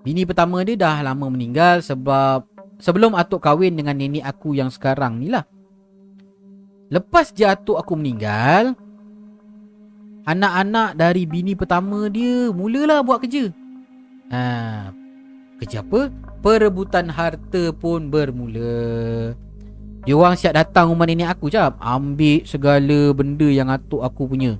Bini 0.08 0.24
pertama 0.24 0.64
dia 0.64 0.72
dah 0.72 1.04
lama 1.04 1.28
meninggal 1.28 1.84
sebab 1.84 2.48
sebelum 2.80 3.12
atuk 3.12 3.44
kahwin 3.44 3.76
dengan 3.76 3.92
nenek 3.92 4.24
aku 4.24 4.56
yang 4.56 4.72
sekarang 4.72 5.20
ni 5.20 5.28
lah. 5.28 5.44
Lepas 6.88 7.28
je 7.36 7.44
atuk 7.44 7.76
aku 7.76 7.92
meninggal, 7.92 8.72
anak-anak 10.24 10.96
dari 10.96 11.28
bini 11.28 11.52
pertama 11.52 12.08
dia 12.08 12.48
mulalah 12.48 13.04
buat 13.04 13.20
kerja. 13.20 13.52
Ha, 14.32 14.96
kerja 15.60 15.84
apa? 15.84 16.08
Perebutan 16.40 17.12
harta 17.12 17.76
pun 17.76 18.08
bermula. 18.08 19.36
Dia 20.08 20.16
orang 20.16 20.40
siap 20.40 20.56
datang 20.56 20.88
rumah 20.88 21.04
nenek 21.04 21.36
aku 21.36 21.52
cap 21.52 21.76
Ambil 21.84 22.48
segala 22.48 23.12
benda 23.12 23.44
yang 23.44 23.68
atuk 23.68 24.00
aku 24.00 24.24
punya 24.24 24.56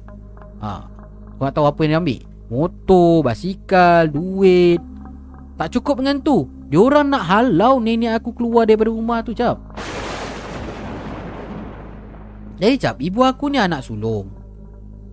ha. 0.60 0.92
Kau 1.40 1.48
nak 1.48 1.56
tahu 1.56 1.64
apa 1.64 1.80
yang 1.88 1.92
dia 1.96 2.00
ambil? 2.04 2.20
Motor, 2.52 3.24
basikal, 3.24 4.12
duit 4.12 4.97
Tak 5.58 5.74
cukup 5.74 6.00
dengan 6.00 6.22
tu 6.22 6.46
Dia 6.70 6.78
orang 6.78 7.10
nak 7.10 7.26
halau 7.26 7.82
nenek 7.82 8.22
aku 8.22 8.30
keluar 8.32 8.64
daripada 8.64 8.94
rumah 8.94 9.20
tu 9.26 9.34
cap 9.34 9.58
Jadi 12.62 12.74
cap, 12.78 12.96
ibu 13.02 13.20
aku 13.26 13.50
ni 13.50 13.58
anak 13.58 13.82
sulung 13.82 14.30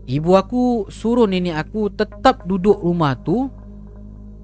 Ibu 0.05 0.31
aku 0.37 0.63
suruh 0.93 1.25
nenek 1.25 1.57
aku 1.57 1.89
tetap 1.89 2.45
duduk 2.45 2.77
rumah 2.77 3.17
tu 3.17 3.49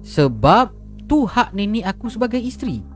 Sebab 0.02 0.74
tu 1.06 1.22
hak 1.22 1.54
nenek 1.54 1.86
aku 1.86 2.10
sebagai 2.10 2.42
isteri 2.42 2.92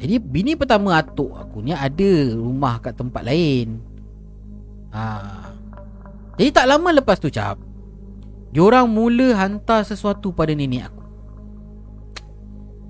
jadi 0.00 0.16
bini 0.16 0.56
pertama 0.56 0.96
atuk 0.96 1.36
aku 1.36 1.60
ni 1.60 1.76
ada 1.76 2.32
rumah 2.32 2.80
kat 2.80 2.96
tempat 2.96 3.20
lain. 3.20 3.84
Ha. 4.96 5.04
Jadi 6.40 6.50
tak 6.56 6.66
lama 6.72 6.88
lepas 6.96 7.20
tu 7.20 7.28
cap. 7.28 7.60
Diorang 8.50 8.90
mula 8.90 9.38
hantar 9.38 9.86
sesuatu 9.86 10.34
pada 10.34 10.50
nenek 10.50 10.90
aku. 10.90 11.02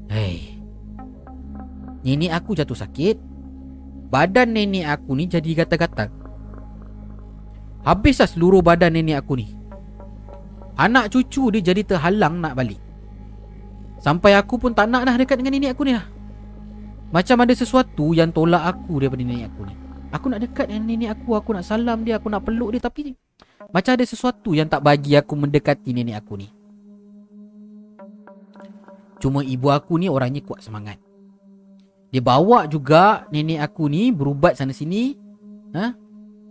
Hei. 0.08 0.56
Nenek 2.00 2.32
aku 2.32 2.56
jatuh 2.56 2.76
sakit. 2.76 3.20
Badan 4.08 4.56
nenek 4.56 4.88
aku 4.88 5.12
ni 5.12 5.28
jadi 5.28 5.62
gatal-gatal. 5.62 6.08
Habislah 7.84 8.28
seluruh 8.28 8.64
badan 8.64 8.96
nenek 8.96 9.20
aku 9.20 9.36
ni. 9.36 9.52
Anak 10.80 11.12
cucu 11.12 11.52
dia 11.52 11.60
jadi 11.60 11.84
terhalang 11.84 12.40
nak 12.40 12.56
balik. 12.56 12.80
Sampai 14.00 14.32
aku 14.32 14.56
pun 14.56 14.72
tak 14.72 14.88
nak 14.88 15.04
dah 15.04 15.14
dekat 15.20 15.36
dengan 15.36 15.60
nenek 15.60 15.76
aku 15.76 15.84
ni 15.84 15.92
lah. 15.92 16.08
Macam 17.12 17.36
ada 17.44 17.52
sesuatu 17.52 18.16
yang 18.16 18.32
tolak 18.32 18.64
aku 18.64 18.96
daripada 18.96 19.20
nenek 19.20 19.52
aku 19.52 19.68
ni 19.68 19.89
Aku 20.10 20.26
nak 20.26 20.42
dekat 20.42 20.66
dengan 20.66 20.90
nenek 20.90 21.10
aku 21.14 21.38
Aku 21.38 21.54
nak 21.54 21.62
salam 21.62 22.02
dia 22.02 22.18
Aku 22.18 22.26
nak 22.26 22.42
peluk 22.42 22.74
dia. 22.74 22.82
Tapi 22.82 23.14
Macam 23.70 23.94
ada 23.94 24.04
sesuatu 24.06 24.50
yang 24.50 24.66
tak 24.66 24.82
bagi 24.82 25.14
aku 25.14 25.38
mendekati 25.38 25.94
nenek 25.94 26.18
aku 26.18 26.34
ni. 26.34 26.48
Cuma 29.20 29.44
ibu 29.44 29.68
aku 29.68 30.00
ni 30.00 30.08
orangnya 30.08 30.40
kuat 30.40 30.64
semangat. 30.64 30.96
Dia 32.10 32.24
bawa 32.24 32.66
juga 32.66 33.28
nenek 33.30 33.62
aku 33.62 33.86
ni 33.86 34.10
berubat 34.10 34.58
sana 34.58 34.74
sini 34.74 35.14
ha? 35.76 35.94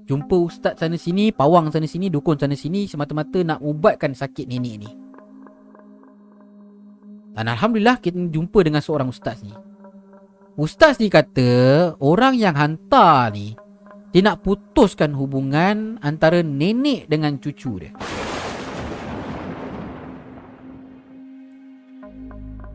Jumpa 0.07 0.35
ustaz 0.39 0.79
sana 0.79 0.95
sini 0.95 1.35
Pawang 1.35 1.69
sana 1.69 1.85
sini 1.85 2.07
Dukun 2.07 2.39
sana 2.39 2.55
sini 2.57 2.87
Semata-mata 2.87 3.43
nak 3.43 3.59
ubatkan 3.59 4.15
sakit 4.15 4.47
nenek 4.47 4.75
ni. 4.79 4.89
Dan 7.35 7.45
Alhamdulillah 7.51 7.99
kita 7.99 8.15
jumpa 8.15 8.63
dengan 8.63 8.79
seorang 8.79 9.11
ustaz 9.11 9.43
ni 9.43 9.51
Ustaz 10.59 10.99
ni 10.99 11.07
kata 11.07 11.95
orang 12.03 12.35
yang 12.35 12.51
hantar 12.51 13.31
ni 13.31 13.55
dia 14.11 14.19
nak 14.27 14.43
putuskan 14.43 15.15
hubungan 15.15 15.95
antara 16.03 16.43
nenek 16.43 17.07
dengan 17.07 17.39
cucu 17.39 17.79
dia. 17.79 17.95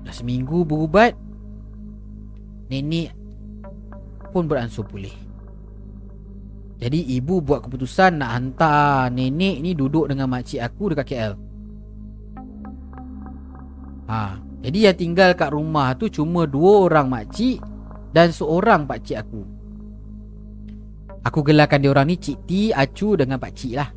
Dah 0.00 0.14
seminggu 0.16 0.64
berubat 0.64 1.12
nenek 2.72 3.12
pun 4.32 4.48
beransur 4.48 4.88
pulih. 4.88 5.12
Jadi 6.80 7.20
ibu 7.20 7.44
buat 7.44 7.68
keputusan 7.68 8.16
nak 8.16 8.32
hantar 8.32 9.12
nenek 9.12 9.60
ni 9.60 9.76
duduk 9.76 10.08
dengan 10.08 10.32
makcik 10.32 10.64
aku 10.64 10.96
dekat 10.96 11.04
KL. 11.12 11.32
Ha, 14.08 14.40
jadi 14.64 14.78
yang 14.88 14.96
tinggal 14.96 15.36
kat 15.36 15.52
rumah 15.52 15.92
tu 16.00 16.08
cuma 16.08 16.48
dua 16.48 16.88
orang 16.88 17.12
makcik 17.12 17.73
dan 18.14 18.30
seorang 18.30 18.86
pak 18.86 19.02
cik 19.02 19.18
aku. 19.18 19.42
Aku 21.26 21.40
gelarkan 21.42 21.82
dia 21.82 21.90
orang 21.90 22.06
ni 22.12 22.16
Cik 22.20 22.38
T, 22.46 22.70
Acu 22.70 23.18
dengan 23.18 23.42
pak 23.42 23.56
cik 23.56 23.74
lah. 23.74 23.90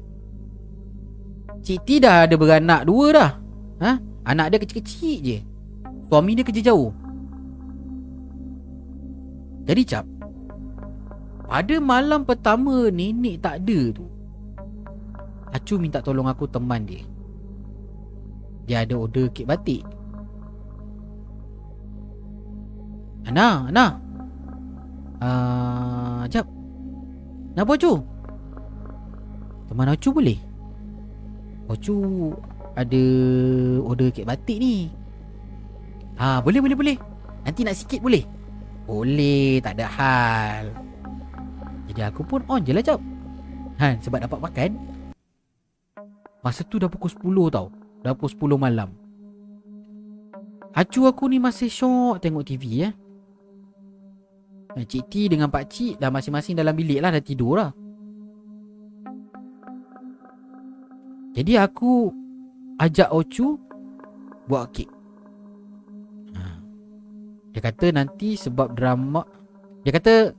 Cik 1.61 1.79
T 1.85 2.01
dah 2.01 2.25
ada 2.25 2.33
beranak 2.33 2.87
dua 2.87 3.05
dah. 3.13 3.31
Ha? 3.83 3.91
Anak 4.25 4.47
dia 4.49 4.57
kecil-kecil 4.63 5.15
je. 5.21 5.37
Suami 6.09 6.33
dia 6.33 6.47
kerja 6.47 6.71
jauh. 6.71 6.89
Jadi 9.67 9.83
cap, 9.83 10.07
pada 11.43 11.75
malam 11.83 12.23
pertama 12.23 12.87
nenek 12.87 13.43
tak 13.43 13.59
ada 13.59 13.79
tu, 13.91 14.07
Acu 15.51 15.75
minta 15.75 15.99
tolong 15.99 16.31
aku 16.31 16.47
teman 16.47 16.87
dia. 16.87 17.03
Dia 18.63 18.87
ada 18.87 18.95
order 18.95 19.27
kek 19.31 19.47
batik. 19.47 19.83
Ana, 23.27 23.67
Ana, 23.67 24.06
Uh, 25.17 26.23
jap. 26.29 26.45
Nak 27.57 27.65
buat 27.65 27.81
cu? 27.81 27.97
Teman 29.67 29.89
Acu 29.89 30.09
boleh? 30.13 30.39
Acu 31.67 31.95
ada 32.77 33.03
order 33.81 34.13
kek 34.13 34.29
batik 34.29 34.61
ni. 34.61 34.93
Ha, 36.21 36.39
boleh 36.39 36.61
boleh 36.61 36.77
boleh. 36.77 36.97
Nanti 37.43 37.65
nak 37.65 37.75
sikit 37.75 37.99
boleh? 37.99 38.23
Boleh, 38.85 39.59
tak 39.59 39.75
ada 39.75 39.85
hal. 39.89 40.63
Jadi 41.89 42.01
aku 42.05 42.21
pun 42.23 42.45
on 42.47 42.61
je 42.61 42.71
lah 42.71 42.85
jap. 42.85 43.01
Ha, 43.81 43.97
sebab 43.99 44.21
dapat 44.21 44.39
makan. 44.39 44.71
Masa 46.45 46.61
tu 46.63 46.77
dah 46.77 46.87
pukul 46.87 47.09
10 47.09 47.53
tau. 47.53 47.67
Dah 48.05 48.13
pukul 48.13 48.55
10 48.55 48.61
malam. 48.61 48.89
Acu 50.77 51.09
aku 51.09 51.25
ni 51.25 51.41
masih 51.41 51.73
syok 51.73 52.21
tengok 52.21 52.45
TV 52.45 52.85
eh. 52.85 52.93
Cik 54.85 55.03
T 55.09 55.13
dengan 55.31 55.47
Pak 55.49 55.65
Cik 55.71 55.93
dah 55.97 56.11
masing-masing 56.11 56.53
dalam 56.53 56.75
bilik 56.75 56.99
lah 57.01 57.09
Dah 57.09 57.23
tidur 57.23 57.57
lah. 57.57 57.71
Jadi 61.33 61.53
aku 61.57 62.11
Ajak 62.77 63.09
Ochu 63.09 63.57
Buat 64.45 64.69
kek. 64.75 64.89
Dia 67.57 67.61
kata 67.73 67.89
nanti 67.89 68.37
sebab 68.37 68.77
drama 68.77 69.25
Dia 69.81 69.89
kata 69.89 70.29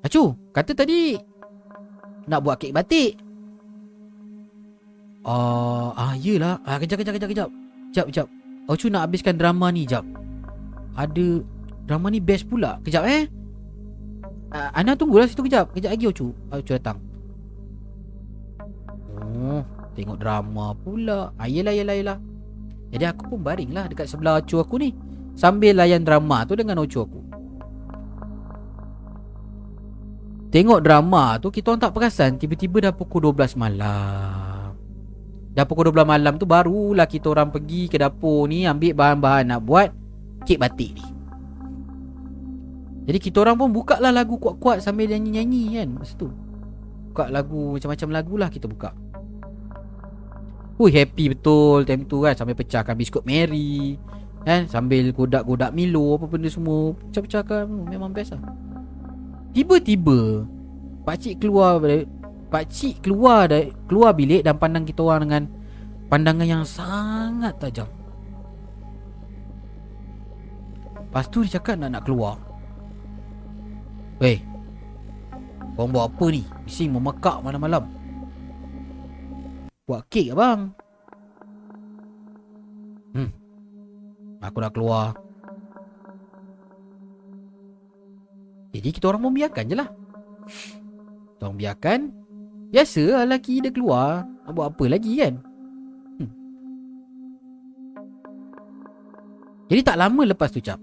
Acu 0.00 0.32
Kata 0.56 0.72
tadi 0.72 1.18
Nak 2.26 2.40
buat 2.40 2.56
kek 2.56 2.72
batik. 2.72 3.20
Ah, 5.26 5.92
ah 5.92 6.14
yelah. 6.16 6.62
Ah, 6.64 6.80
Kejap 6.80 7.02
kejap 7.04 7.14
kejap 7.20 7.28
kejap. 7.28 7.48
Kejap 7.92 8.06
kejap 8.08 8.26
Acu 8.72 8.88
nak 8.88 9.04
habiskan 9.04 9.36
drama 9.36 9.68
ni 9.68 9.84
Kejap 9.84 10.04
Ada 10.96 11.44
Drama 11.86 12.10
ni 12.10 12.18
best 12.18 12.50
pula. 12.50 12.82
Kejap 12.82 13.06
eh 13.06 13.30
uh, 14.56 14.68
Ana 14.72 14.96
tunggulah 14.96 15.28
situ 15.28 15.44
kejap. 15.44 15.76
Kejap 15.76 15.92
lagi 15.92 16.06
Ocu. 16.08 16.32
Ocu 16.32 16.72
datang. 16.72 16.98
Oh 19.16 19.60
Tengok 19.92 20.16
drama 20.20 20.72
pula. 20.76 21.32
Ah, 21.36 21.48
Yelah 21.48 21.72
yelah 21.76 21.96
yelah. 21.96 22.18
Jadi 22.92 23.04
aku 23.04 23.34
pun 23.34 23.42
baring 23.42 23.74
lah 23.74 23.90
Dekat 23.90 24.08
sebelah 24.08 24.40
Ocu 24.40 24.56
aku 24.56 24.80
ni. 24.80 24.96
Sambil 25.36 25.76
layan 25.76 26.00
drama 26.06 26.48
tu 26.48 26.56
Dengan 26.56 26.80
Ocu 26.80 27.04
aku. 27.04 27.20
Tengok 30.48 30.80
drama 30.80 31.36
tu 31.42 31.52
Kita 31.52 31.74
orang 31.74 31.82
tak 31.82 31.92
perasan 31.92 32.40
Tiba-tiba 32.40 32.88
dah 32.88 32.92
pukul 32.94 33.28
12 33.32 33.58
malam. 33.58 34.72
Dah 35.52 35.64
pukul 35.64 35.90
12 35.92 36.06
malam 36.06 36.36
tu 36.40 36.46
Barulah 36.48 37.08
kita 37.08 37.32
orang 37.32 37.52
pergi 37.52 37.88
ke 37.88 37.96
dapur 38.00 38.46
ni 38.48 38.64
Ambil 38.64 38.92
bahan-bahan 38.92 39.50
nak 39.52 39.60
buat 39.64 39.88
Kek 40.46 40.60
batik 40.60 40.96
ni 40.96 41.15
jadi 43.06 43.18
kita 43.22 43.46
orang 43.46 43.54
pun 43.54 43.70
buka 43.70 44.02
lah 44.02 44.10
lagu 44.10 44.34
kuat-kuat 44.34 44.82
sambil 44.82 45.06
nyanyi-nyanyi 45.06 45.78
kan 45.78 45.88
masa 45.94 46.18
tu. 46.18 46.26
Buka 47.14 47.30
lagu 47.30 47.78
macam-macam 47.78 48.08
lagu 48.10 48.34
lah 48.34 48.50
kita 48.50 48.66
buka. 48.66 48.90
Hui 50.76 50.90
happy 50.90 51.32
betul 51.32 51.86
time 51.86 52.04
tu 52.04 52.26
kan 52.26 52.34
sambil 52.34 52.58
pecahkan 52.58 52.98
biskut 52.98 53.22
Mary. 53.22 53.94
Kan 54.42 54.66
sambil 54.66 55.14
godak-godak 55.14 55.70
Milo 55.70 56.18
apa 56.18 56.26
benda 56.26 56.50
semua 56.50 56.98
pecah-pecahkan 56.98 57.70
memang 57.86 58.10
best 58.10 58.34
lah. 58.34 58.42
Tiba-tiba 59.54 60.42
pak 61.06 61.22
cik 61.22 61.46
keluar 61.46 61.78
pak 62.50 62.66
cik 62.66 63.06
keluar 63.06 63.46
dari 63.46 63.70
keluar 63.86 64.18
bilik 64.18 64.42
dan 64.42 64.58
pandang 64.58 64.82
kita 64.82 65.06
orang 65.06 65.30
dengan 65.30 65.42
pandangan 66.10 66.46
yang 66.46 66.64
sangat 66.66 67.54
tajam. 67.62 67.86
Lepas 71.06 71.30
tu 71.30 71.46
dia 71.46 71.62
cakap 71.62 71.78
nak 71.78 71.94
nak 71.94 72.02
keluar 72.02 72.45
Weh 74.16 74.40
Korang 75.76 75.92
buat 75.92 76.08
apa 76.08 76.26
ni? 76.32 76.42
Bising 76.64 76.88
memekak 76.96 77.44
malam-malam. 77.44 77.84
Buat 79.84 80.08
kek 80.08 80.32
abang. 80.32 80.72
Hmm. 83.12 83.28
Aku 84.40 84.56
nak 84.64 84.72
keluar. 84.72 85.12
Jadi 88.72 88.88
kita 88.88 89.12
orang 89.12 89.28
membiarkan 89.28 89.68
je 89.68 89.76
lah. 89.76 89.88
Kita 91.36 91.42
orang 91.44 91.60
biarkan. 91.60 92.00
Biasa 92.72 93.02
lah 93.12 93.22
lelaki 93.28 93.60
dia 93.60 93.68
keluar. 93.68 94.24
Nak 94.24 94.52
buat 94.56 94.72
apa 94.72 94.84
lagi 94.88 95.12
kan? 95.20 95.34
Hmm. 96.16 96.30
Jadi 99.68 99.80
tak 99.84 100.00
lama 100.00 100.24
lepas 100.24 100.48
tu 100.48 100.64
cap. 100.64 100.80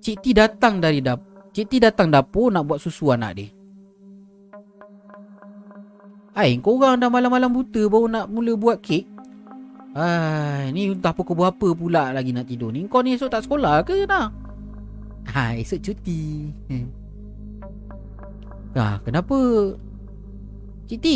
Cik 0.00 0.16
T 0.24 0.32
datang 0.32 0.80
dari 0.80 1.04
dapur 1.04 1.29
Cik 1.50 1.66
T 1.66 1.72
datang 1.82 2.14
dapur 2.14 2.54
nak 2.54 2.66
buat 2.66 2.78
susu 2.78 3.10
anak 3.10 3.32
dia. 3.34 3.50
Hai, 6.30 6.54
korang 6.62 7.02
dah 7.02 7.10
malam-malam 7.10 7.50
buta 7.50 7.82
baru 7.90 8.06
nak 8.06 8.30
mula 8.30 8.54
buat 8.54 8.78
kek? 8.78 9.02
Hai, 9.98 10.70
ni 10.70 10.86
entah 10.86 11.10
pukul 11.10 11.34
berapa 11.42 11.74
pula 11.74 12.14
lagi 12.14 12.30
nak 12.30 12.46
tidur 12.46 12.70
ni. 12.70 12.86
Kau 12.86 13.02
ni 13.02 13.18
esok 13.18 13.34
tak 13.34 13.42
sekolah 13.42 13.82
ke 13.82 14.06
nak? 14.06 14.30
Hai, 15.26 15.66
esok 15.66 15.82
cuti. 15.82 16.54
Ah, 18.78 19.02
kenapa? 19.02 19.34
Cik 20.86 21.00
T? 21.02 21.06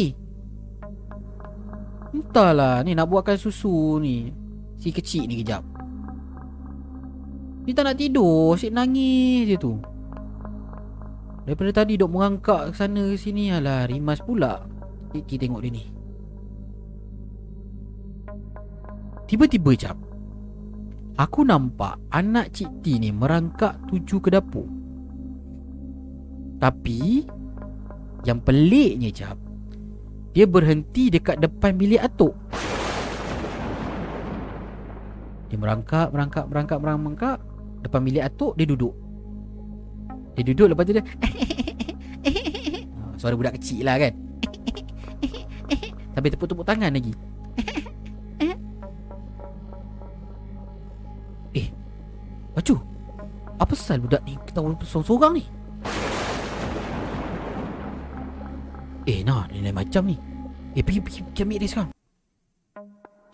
Entahlah, 2.11 2.83
ni 2.83 2.99
nak 2.99 3.07
buatkan 3.07 3.39
susu 3.39 4.03
ni. 4.03 4.35
Si 4.83 4.91
kecil 4.91 5.31
ni 5.31 5.39
kejap. 5.47 5.63
Dia 7.65 7.73
tak 7.73 7.87
nak 7.87 7.97
tidur, 7.97 8.59
asyik 8.59 8.75
nangis 8.75 9.47
je 9.49 9.57
tu. 9.57 9.79
Daripada 11.45 11.85
tadi 11.85 12.01
dok 12.01 12.09
merangkak 12.09 12.73
ke 12.73 12.75
sana 12.77 13.05
ke 13.13 13.21
sini 13.21 13.53
Alah 13.53 13.85
rimas 13.85 14.25
pula. 14.25 14.65
Kita 15.13 15.45
tengok 15.45 15.61
dia 15.61 15.73
ni. 15.77 15.85
Tiba-tiba 19.29 19.71
jap. 19.77 19.97
Aku 21.15 21.47
nampak 21.47 22.01
anak 22.11 22.51
Cik 22.51 22.83
T 22.83 22.99
ni 22.99 23.15
merangkak 23.15 23.79
tuju 23.87 24.19
ke 24.19 24.29
dapur. 24.33 24.67
Tapi 26.59 27.29
Yang 28.25 28.41
peliknya 28.41 29.11
jap 29.13 29.37
Dia 30.33 30.49
berhenti 30.49 31.13
dekat 31.13 31.45
depan 31.45 31.77
bilik 31.77 32.01
atuk. 32.01 32.33
Dia 35.53 35.61
merangkak, 35.61 36.09
merangkak, 36.09 36.49
merangkak, 36.49 36.79
merangkak. 36.81 37.39
Depan 37.85 38.01
bilik 38.01 38.25
atuk, 38.25 38.57
dia 38.57 38.65
duduk 38.65 39.04
dia 40.35 40.45
duduk 40.51 40.75
lepas 40.75 40.83
tu 40.83 40.95
dia 40.95 41.05
Suara 43.21 43.35
budak 43.39 43.55
kecil 43.57 43.87
lah 43.87 43.97
kan? 43.97 44.13
Sampai 46.15 46.31
tepuk-tepuk 46.31 46.67
tangan 46.67 46.95
lagi. 46.95 47.15
Eh 51.55 51.71
Bacu 52.55 52.75
Apa 53.63 53.75
sal 53.79 54.03
budak 54.03 54.27
ni 54.27 54.35
Ketawa 54.43 54.75
sorang-sorang 54.83 55.39
ni? 55.39 55.45
Eh 59.07 59.23
nah 59.23 59.47
Dia 59.51 59.63
lain 59.63 59.75
macam 59.75 60.03
ni. 60.11 60.19
Eh 60.75 60.83
pergi 60.83 60.99
pergi, 60.99 61.21
pergi 61.23 61.43
ambil 61.47 61.59
dia 61.63 61.71
sekarang. 61.71 61.91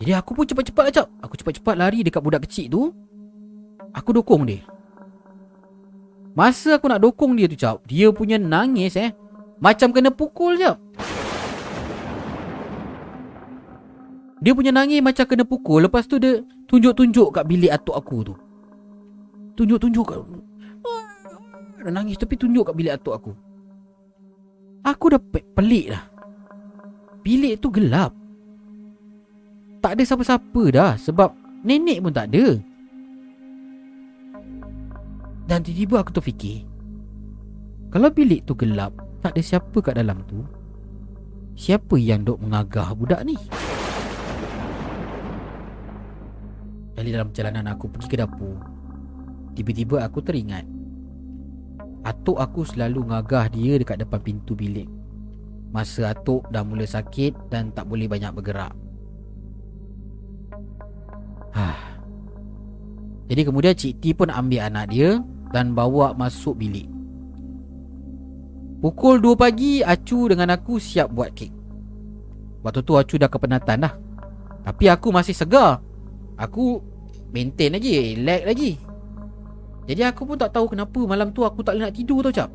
Jadi 0.01 0.11
aku 0.13 0.31
pun 0.33 0.45
cepat-cepat 0.45 0.83
lah 0.85 0.93
cap 0.93 1.07
Aku 1.25 1.33
cepat-cepat 1.37 1.75
lari 1.77 2.05
dekat 2.05 2.21
budak 2.21 2.45
kecil 2.45 2.69
tu. 2.69 2.81
Aku 3.91 4.13
dukung 4.13 4.45
dia 4.45 4.61
Masa 6.31 6.79
aku 6.79 6.87
nak 6.87 7.03
dokong 7.03 7.35
dia 7.35 7.47
tu 7.51 7.59
cap 7.59 7.83
Dia 7.87 8.07
punya 8.15 8.39
nangis 8.39 8.95
eh. 8.95 9.11
Macam 9.61 9.93
kena 9.93 10.09
pukul 10.09 10.57
je. 10.57 10.71
Dia 14.41 14.57
punya 14.57 14.73
nangis 14.73 15.05
macam 15.05 15.21
kena 15.29 15.45
pukul. 15.45 15.85
Lepas 15.85 16.09
tu 16.09 16.17
dia 16.17 16.41
tunjuk-tunjuk 16.65 17.29
kat 17.29 17.45
bilik 17.45 17.69
atuk 17.69 17.93
aku 17.93 18.17
tu. 18.25 18.33
Tunjuk-tunjuk 19.53 20.05
kat 20.07 20.17
Dia 21.77 21.91
nangis 21.93 22.17
tapi 22.17 22.39
tunjuk 22.39 22.65
kat 22.65 22.73
bilik 22.73 22.95
atuk 22.97 23.13
aku. 23.13 23.31
Aku 24.81 25.13
dah 25.13 25.21
pelik 25.53 25.93
lah 25.93 26.09
Bilik 27.21 27.61
tu 27.61 27.69
gelap. 27.69 28.17
Tak 29.77 29.93
ada 29.93 30.01
siapa-siapa 30.01 30.63
dah 30.73 30.97
Sebab 30.97 31.61
nenek 31.61 32.01
pun 32.01 32.09
tak 32.09 32.33
ada 32.33 32.57
dan 35.51 35.67
tiba-tiba 35.67 35.99
aku 35.99 36.15
terfikir 36.15 36.63
Kalau 37.91 38.07
bilik 38.07 38.47
tu 38.47 38.55
gelap 38.55 38.95
Tak 39.19 39.35
ada 39.35 39.43
siapa 39.43 39.83
kat 39.83 39.99
dalam 39.99 40.23
tu 40.23 40.47
Siapa 41.59 41.99
yang 41.99 42.23
dok 42.23 42.39
mengagah 42.39 42.95
budak 42.95 43.27
ni? 43.27 43.35
Kali 46.95 47.11
dalam 47.11 47.35
perjalanan 47.35 47.67
aku 47.67 47.91
pergi 47.91 48.07
ke 48.07 48.15
dapur 48.15 48.55
Tiba-tiba 49.51 50.07
aku 50.07 50.23
teringat 50.23 50.63
Atuk 52.07 52.39
aku 52.39 52.63
selalu 52.63 53.11
ngagah 53.11 53.51
dia 53.51 53.75
dekat 53.75 54.07
depan 54.07 54.23
pintu 54.23 54.55
bilik 54.55 54.87
Masa 55.75 56.15
atuk 56.15 56.47
dah 56.47 56.63
mula 56.63 56.87
sakit 56.87 57.51
dan 57.51 57.71
tak 57.71 57.87
boleh 57.87 58.03
banyak 58.03 58.35
bergerak. 58.35 58.75
Jadi 63.31 63.47
kemudian 63.47 63.71
Cik 63.71 64.03
T 64.03 64.11
pun 64.11 64.27
ambil 64.27 64.67
anak 64.67 64.91
dia 64.91 65.23
dan 65.51 65.75
bawa 65.75 66.15
masuk 66.15 66.59
bilik. 66.59 66.87
Pukul 68.81 69.21
2 69.21 69.37
pagi, 69.37 69.85
Acu 69.85 70.25
dengan 70.25 70.57
aku 70.57 70.81
siap 70.81 71.13
buat 71.13 71.29
kek. 71.37 71.53
Waktu 72.65 72.81
tu 72.81 72.97
Acu 72.97 73.15
dah 73.21 73.29
kepenatan 73.29 73.85
dah. 73.85 73.93
Tapi 74.65 74.89
aku 74.89 75.13
masih 75.13 75.37
segar. 75.37 75.77
Aku 76.41 76.81
maintain 77.29 77.69
lagi, 77.77 78.17
lag 78.17 78.41
lagi. 78.41 78.81
Jadi 79.85 80.01
aku 80.01 80.25
pun 80.25 80.37
tak 80.37 80.57
tahu 80.57 80.73
kenapa 80.73 80.97
malam 81.05 81.29
tu 81.29 81.45
aku 81.45 81.61
tak 81.61 81.77
boleh 81.77 81.89
nak 81.89 81.95
tidur 81.97 82.25
tau 82.25 82.33
cap. 82.33 82.49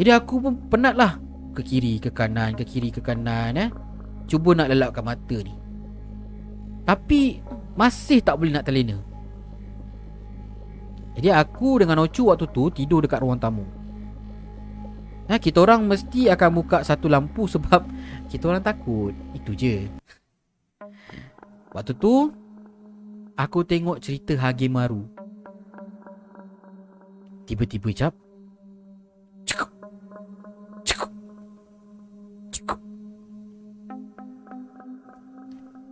Jadi 0.00 0.10
aku 0.10 0.34
pun 0.40 0.52
penat 0.72 0.96
lah. 0.96 1.20
Ke 1.54 1.62
kiri, 1.62 2.02
ke 2.02 2.10
kanan, 2.10 2.56
ke 2.58 2.64
kiri, 2.66 2.88
ke 2.88 2.98
kanan 3.04 3.54
eh. 3.54 3.70
Cuba 4.24 4.56
nak 4.56 4.72
lelapkan 4.72 5.04
mata 5.04 5.36
ni. 5.38 5.54
Tapi 6.84 7.40
masih 7.76 8.20
tak 8.24 8.40
boleh 8.40 8.52
nak 8.52 8.64
terlena. 8.64 8.96
Jadi 11.14 11.30
aku 11.30 11.78
dengan 11.78 12.02
Ocu 12.02 12.26
waktu 12.26 12.50
tu 12.50 12.66
tidur 12.74 13.06
dekat 13.06 13.22
ruang 13.22 13.38
tamu. 13.38 13.62
Nah, 15.24 15.40
kita 15.40 15.64
orang 15.64 15.88
mesti 15.88 16.28
akan 16.28 16.50
buka 16.52 16.84
satu 16.84 17.08
lampu 17.08 17.48
sebab 17.54 17.86
kita 18.28 18.50
orang 18.50 18.62
takut. 18.62 19.14
Itu 19.32 19.54
je. 19.54 19.88
Waktu 21.70 21.92
tu 21.96 22.30
aku 23.38 23.58
tengok 23.62 24.02
cerita 24.02 24.34
Hage 24.38 24.66
Maru. 24.66 25.06
Tiba-tiba 27.44 27.92
jap 27.92 28.16
Cekuk 29.44 29.68
Cekuk 30.80 31.12
Cekuk 32.48 32.80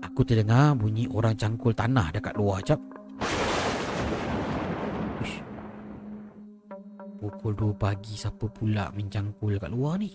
Aku 0.00 0.24
terdengar 0.24 0.72
bunyi 0.72 1.04
orang 1.12 1.36
cangkul 1.36 1.76
tanah 1.76 2.08
dekat 2.08 2.40
luar 2.40 2.64
jap 2.64 2.80
Pukul 7.22 7.54
2 7.54 7.78
pagi 7.78 8.18
siapa 8.18 8.50
pula 8.50 8.90
mencangkul 8.90 9.54
kat 9.54 9.70
luar 9.70 9.94
ni? 10.02 10.10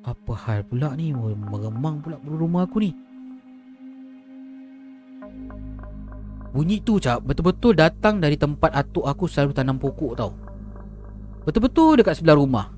Apa 0.00 0.32
hal 0.32 0.64
pula 0.64 0.96
ni? 0.96 1.12
Meremang 1.12 2.00
pula 2.00 2.16
rumah 2.24 2.64
aku 2.64 2.80
ni. 2.80 2.96
Bunyi 6.56 6.80
tu 6.80 6.96
cap 6.96 7.20
Betul-betul 7.20 7.76
datang 7.76 8.16
dari 8.16 8.40
tempat 8.40 8.72
atuk 8.72 9.04
aku 9.04 9.28
selalu 9.28 9.52
tanam 9.52 9.76
pokok 9.76 10.16
tau. 10.16 10.32
Betul-betul 11.44 12.00
dekat 12.00 12.16
sebelah 12.16 12.40
rumah. 12.40 12.72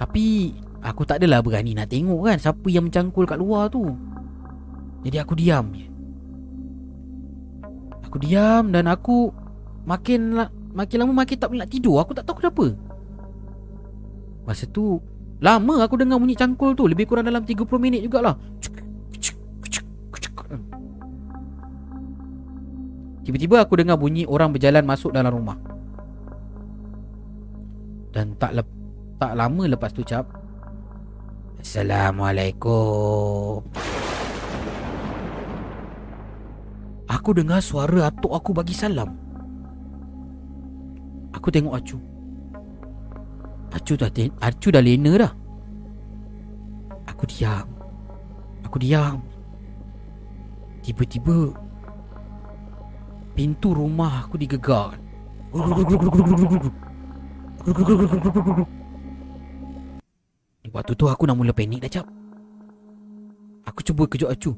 Tapi 0.00 0.56
Aku 0.80 1.04
tak 1.04 1.20
adalah 1.20 1.44
berani 1.44 1.76
nak 1.76 1.92
tengok 1.92 2.24
kan 2.24 2.40
Siapa 2.40 2.64
yang 2.72 2.88
mencangkul 2.88 3.28
kat 3.28 3.36
luar 3.36 3.68
tu. 3.68 3.84
Jadi 5.04 5.16
aku 5.20 5.36
diam 5.36 5.68
je 5.76 5.89
Aku 8.10 8.18
diam 8.18 8.74
dan 8.74 8.90
aku 8.90 9.30
Makin 9.86 10.34
la- 10.34 10.50
Makin 10.74 10.96
lama 11.02 11.12
makin 11.24 11.36
tak 11.38 11.50
boleh 11.50 11.66
nak 11.66 11.70
tidur. 11.70 11.98
Aku 12.02 12.14
tak 12.14 12.26
tahu 12.26 12.42
kenapa. 12.42 12.74
Masa 14.46 14.66
tu 14.70 15.02
Lama 15.40 15.80
aku 15.80 15.96
dengar 15.96 16.20
bunyi 16.20 16.36
cangkul 16.36 16.76
tu. 16.76 16.84
Lebih 16.84 17.08
kurang 17.08 17.24
dalam 17.24 17.48
30 17.48 17.64
minit 17.80 18.04
jugalah. 18.04 18.36
Tiba-tiba 23.24 23.64
aku 23.64 23.72
dengar 23.78 23.96
bunyi 23.96 24.28
orang 24.28 24.52
berjalan 24.52 24.84
masuk 24.84 25.16
dalam 25.16 25.32
rumah. 25.32 25.56
Dan 28.10 28.34
tak 28.36 28.52
lep, 28.58 28.66
tak 29.22 29.38
lama 29.38 29.70
lepas 29.70 29.94
tu 29.94 30.02
cap. 30.02 30.26
Assalamualaikum 31.60 33.62
Aku 37.10 37.34
dengar 37.34 37.58
suara 37.58 38.06
atuk 38.06 38.30
aku 38.30 38.54
bagi 38.54 38.70
salam. 38.70 39.10
Aku 41.34 41.50
tengok 41.50 41.74
Acu. 41.74 41.98
Acu 43.74 43.98
dah 43.98 44.06
ten- 44.14 44.34
Acu 44.38 44.70
dah 44.70 44.78
lena 44.78 45.18
dah. 45.18 45.32
Aku 47.10 47.26
diam. 47.26 47.66
Aku 48.62 48.78
diam. 48.78 49.18
Tiba-tiba 50.86 51.50
Pintu 53.34 53.72
rumah 53.74 54.26
aku 54.26 54.38
digegar. 54.38 54.94
Waktu 60.70 60.92
tu 60.94 61.04
aku 61.10 61.22
nak 61.26 61.34
mula 61.34 61.50
panik 61.50 61.82
dah 61.82 61.90
cap. 61.90 62.06
Aku 63.66 63.82
cuba 63.82 64.06
kejut 64.06 64.30
Acu. 64.30 64.54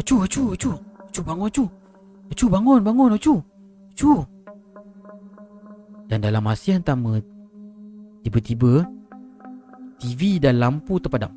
Acu, 0.00 0.14
Acu, 0.24 0.42
Acu. 0.56 0.70
Acu 1.10 1.20
bangun 1.20 1.48
Acu 1.52 1.64
Acu 2.30 2.46
bangun, 2.46 2.80
bangun 2.80 3.14
Acu 3.14 3.42
Acu 3.92 4.22
Dan 6.06 6.22
dalam 6.22 6.42
masa 6.42 6.78
yang 6.78 6.84
sama 6.86 7.18
Tiba-tiba 8.22 8.84
TV 10.00 10.40
dan 10.40 10.56
lampu 10.56 10.96
terpadam. 10.96 11.28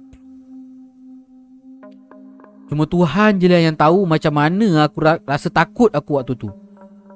Cuma 2.72 2.88
Tuhan 2.88 3.36
je 3.38 3.52
lah 3.52 3.60
yang 3.60 3.76
tahu 3.76 4.08
macam 4.08 4.34
mana 4.40 4.88
aku 4.88 5.04
ra- 5.04 5.20
rasa 5.28 5.52
takut 5.52 5.92
aku 5.92 6.16
waktu 6.16 6.34
tu. 6.40 6.48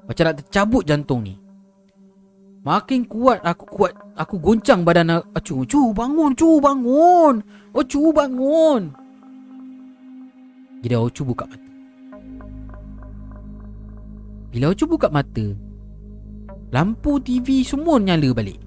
Macam 0.04 0.24
nak 0.28 0.44
tercabut 0.44 0.84
jantung 0.84 1.24
ni. 1.24 1.40
Makin 2.68 3.08
kuat 3.08 3.40
aku 3.48 3.64
kuat 3.64 3.95
Aku 4.20 4.44
goncang 4.44 4.84
badan 4.84 5.14
a- 5.14 5.28
Acu 5.36 5.64
Cu 5.64 5.95
bangun 5.95 6.36
Cu 6.36 6.60
bangun. 6.60 7.40
Oh 7.72 7.86
Cu 7.88 8.12
bangun. 8.12 8.91
Jadi 10.84 10.95
Ocu 10.95 11.22
buka 11.24 11.48
mata 11.48 11.66
Bila 14.58 14.74
Ocu 14.74 14.90
buka 14.90 15.06
mata 15.14 15.54
Lampu 16.74 17.22
TV 17.22 17.62
semua 17.62 18.02
nyala 18.02 18.34
balik. 18.34 18.58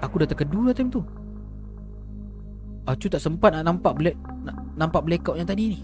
Aku 0.00 0.16
dah 0.16 0.24
terkedu 0.24 0.64
lah 0.64 0.72
time 0.72 0.88
tu. 0.88 1.04
Acu 2.88 3.12
tak 3.12 3.20
sempat 3.20 3.52
nak 3.52 3.68
nampak 3.68 3.92
black, 4.00 4.16
nak, 4.48 4.56
Nampak 4.80 5.04
blackout 5.04 5.36
yang 5.36 5.44
tadi 5.44 5.76
ni. 5.76 5.80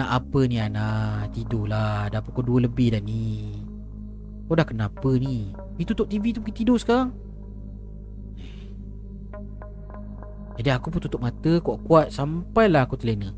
Nak 0.00 0.08
apa 0.08 0.40
ni 0.48 0.56
Ana? 0.56 1.28
Tidurlah. 1.28 2.08
Dah 2.08 2.24
pukul 2.24 2.64
2 2.64 2.64
lebih 2.64 2.96
dah 2.96 3.02
ni. 3.04 3.60
Kau 4.48 4.56
dah 4.56 4.64
kenapa 4.64 5.12
ni? 5.20 5.52
Ni 5.76 5.84
tutup 5.84 6.08
TV 6.08 6.32
tu 6.32 6.40
pergi 6.40 6.64
tidur 6.64 6.80
sekarang. 6.80 7.12
Jadi 10.56 10.72
aku 10.72 10.88
pun 10.88 11.00
tutup 11.00 11.24
mata 11.24 11.56
Kuat-kuat 11.60 12.12
Sampailah 12.12 12.84
aku 12.84 12.96
terlena 13.00 13.32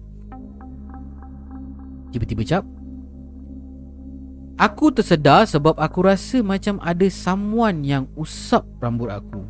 Tiba-tiba 2.12 2.44
cap 2.44 2.64
Aku 4.62 4.94
tersedar 4.94 5.42
sebab 5.48 5.74
aku 5.74 6.06
rasa 6.06 6.38
macam 6.38 6.78
ada 6.78 7.08
someone 7.10 7.82
yang 7.82 8.06
usap 8.14 8.62
rambut 8.78 9.10
aku. 9.10 9.42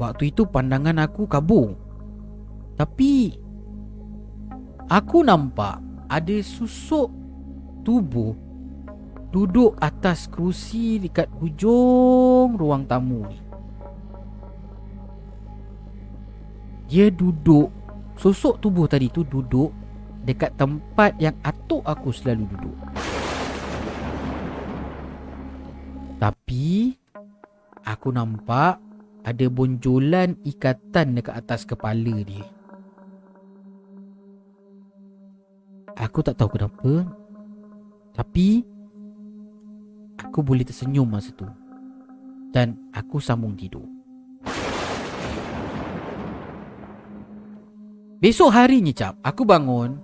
Waktu 0.00 0.32
itu 0.32 0.48
pandangan 0.48 0.96
aku 1.04 1.28
kabur. 1.28 1.76
Tapi 2.72 3.36
aku 4.88 5.24
nampak 5.28 5.76
ada 6.08 6.36
susuk 6.40 7.12
tubuh 7.84 8.32
duduk 9.28 9.76
atas 9.76 10.24
kerusi 10.32 10.96
dekat 11.04 11.28
hujung 11.36 12.56
ruang 12.56 12.88
tamu. 12.88 13.28
Dia 16.88 17.12
duduk 17.12 17.68
Susuk 18.16 18.56
tubuh 18.64 18.88
tadi 18.88 19.12
tu 19.12 19.22
duduk 19.22 19.70
Dekat 20.26 20.58
tempat 20.58 21.14
yang 21.22 21.38
atuk 21.46 21.86
aku 21.86 22.10
selalu 22.10 22.48
duduk. 22.50 22.76
Tapi 26.18 26.96
Aku 27.86 28.10
nampak 28.10 28.80
Ada 29.22 29.46
bonjolan 29.52 30.34
ikatan 30.42 31.14
dekat 31.14 31.34
atas 31.36 31.62
kepala 31.62 32.24
dia. 32.24 32.46
Aku 35.96 36.24
tak 36.24 36.40
tahu 36.40 36.56
kenapa 36.56 37.04
Tapi 38.16 38.64
Aku 40.24 40.40
boleh 40.40 40.64
tersenyum 40.64 41.04
masa 41.04 41.30
tu. 41.36 41.46
Dan 42.50 42.88
aku 42.96 43.20
sambung 43.20 43.52
tidur 43.52 43.95
Besok 48.16 48.48
harinya 48.52 48.92
cap 48.96 49.14
Aku 49.20 49.44
bangun. 49.44 50.00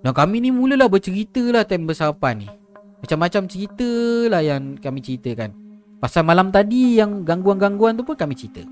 Dan 0.00 0.12
kami 0.16 0.40
ni 0.40 0.50
mulalah 0.50 0.88
bercerita 0.88 1.40
lah 1.52 1.62
Time 1.62 1.86
bersarapan 1.86 2.46
ni. 2.46 2.48
Macam-macam 3.00 3.48
cerita 3.48 3.90
lah 4.28 4.44
yang 4.44 4.76
kami 4.76 5.00
ceritakan. 5.00 5.52
Pasal 6.00 6.24
malam 6.24 6.48
tadi 6.48 6.96
yang 6.96 7.24
gangguan-gangguan 7.24 7.96
tu 7.96 8.04
pun 8.04 8.16
kami 8.16 8.32
cerita. 8.32 8.64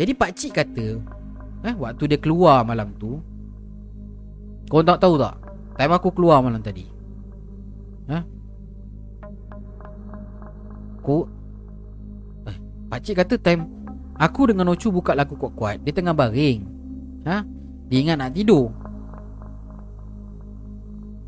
Jadi 0.00 0.16
pakcik 0.16 0.56
kata 0.56 0.96
eh, 1.68 1.74
Waktu 1.76 2.08
dia 2.08 2.16
keluar 2.16 2.64
malam 2.64 2.96
tu 2.96 3.20
Kau 4.72 4.80
tak 4.80 4.96
tahu 4.96 5.20
tak? 5.20 5.36
Time 5.76 5.92
aku 5.92 6.08
keluar 6.12 6.40
malam 6.40 6.64
tadi. 6.64 6.88
Eh? 8.08 8.22
Kau 11.04 11.28
eh, 12.48 12.56
Pakcik 12.88 13.20
kata 13.20 13.36
time 13.36 13.79
Aku 14.20 14.52
dengan 14.52 14.68
Ocu 14.68 14.92
buka 14.92 15.16
lagu 15.16 15.32
kuat-kuat. 15.32 15.80
Dia 15.80 15.96
tengah 15.96 16.12
baring. 16.12 16.60
Ha? 17.24 17.40
Dia 17.88 17.98
ingat 18.04 18.20
nak 18.20 18.36
tidur. 18.36 18.68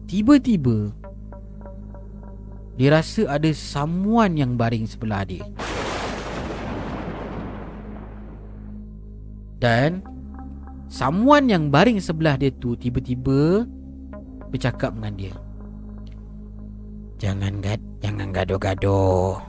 Tiba-tiba 0.05 0.93
Dia 2.77 3.01
rasa 3.01 3.33
ada 3.33 3.49
someone 3.57 4.37
yang 4.37 4.61
baring 4.61 4.85
sebelah 4.85 5.25
dia. 5.25 5.41
Dan 9.57 10.05
Someone 10.93 11.49
yang 11.49 11.73
baring 11.73 11.97
sebelah 11.97 12.37
dia 12.37 12.53
tu 12.53 12.77
Tiba-tiba 12.77 13.65
Bercakap 14.53 14.93
dengan 14.93 15.17
dia. 15.17 15.35
Jangan 17.17 17.65
gad, 17.65 17.81
jangan 18.05 18.29
gaduh-gaduh. 18.35 19.41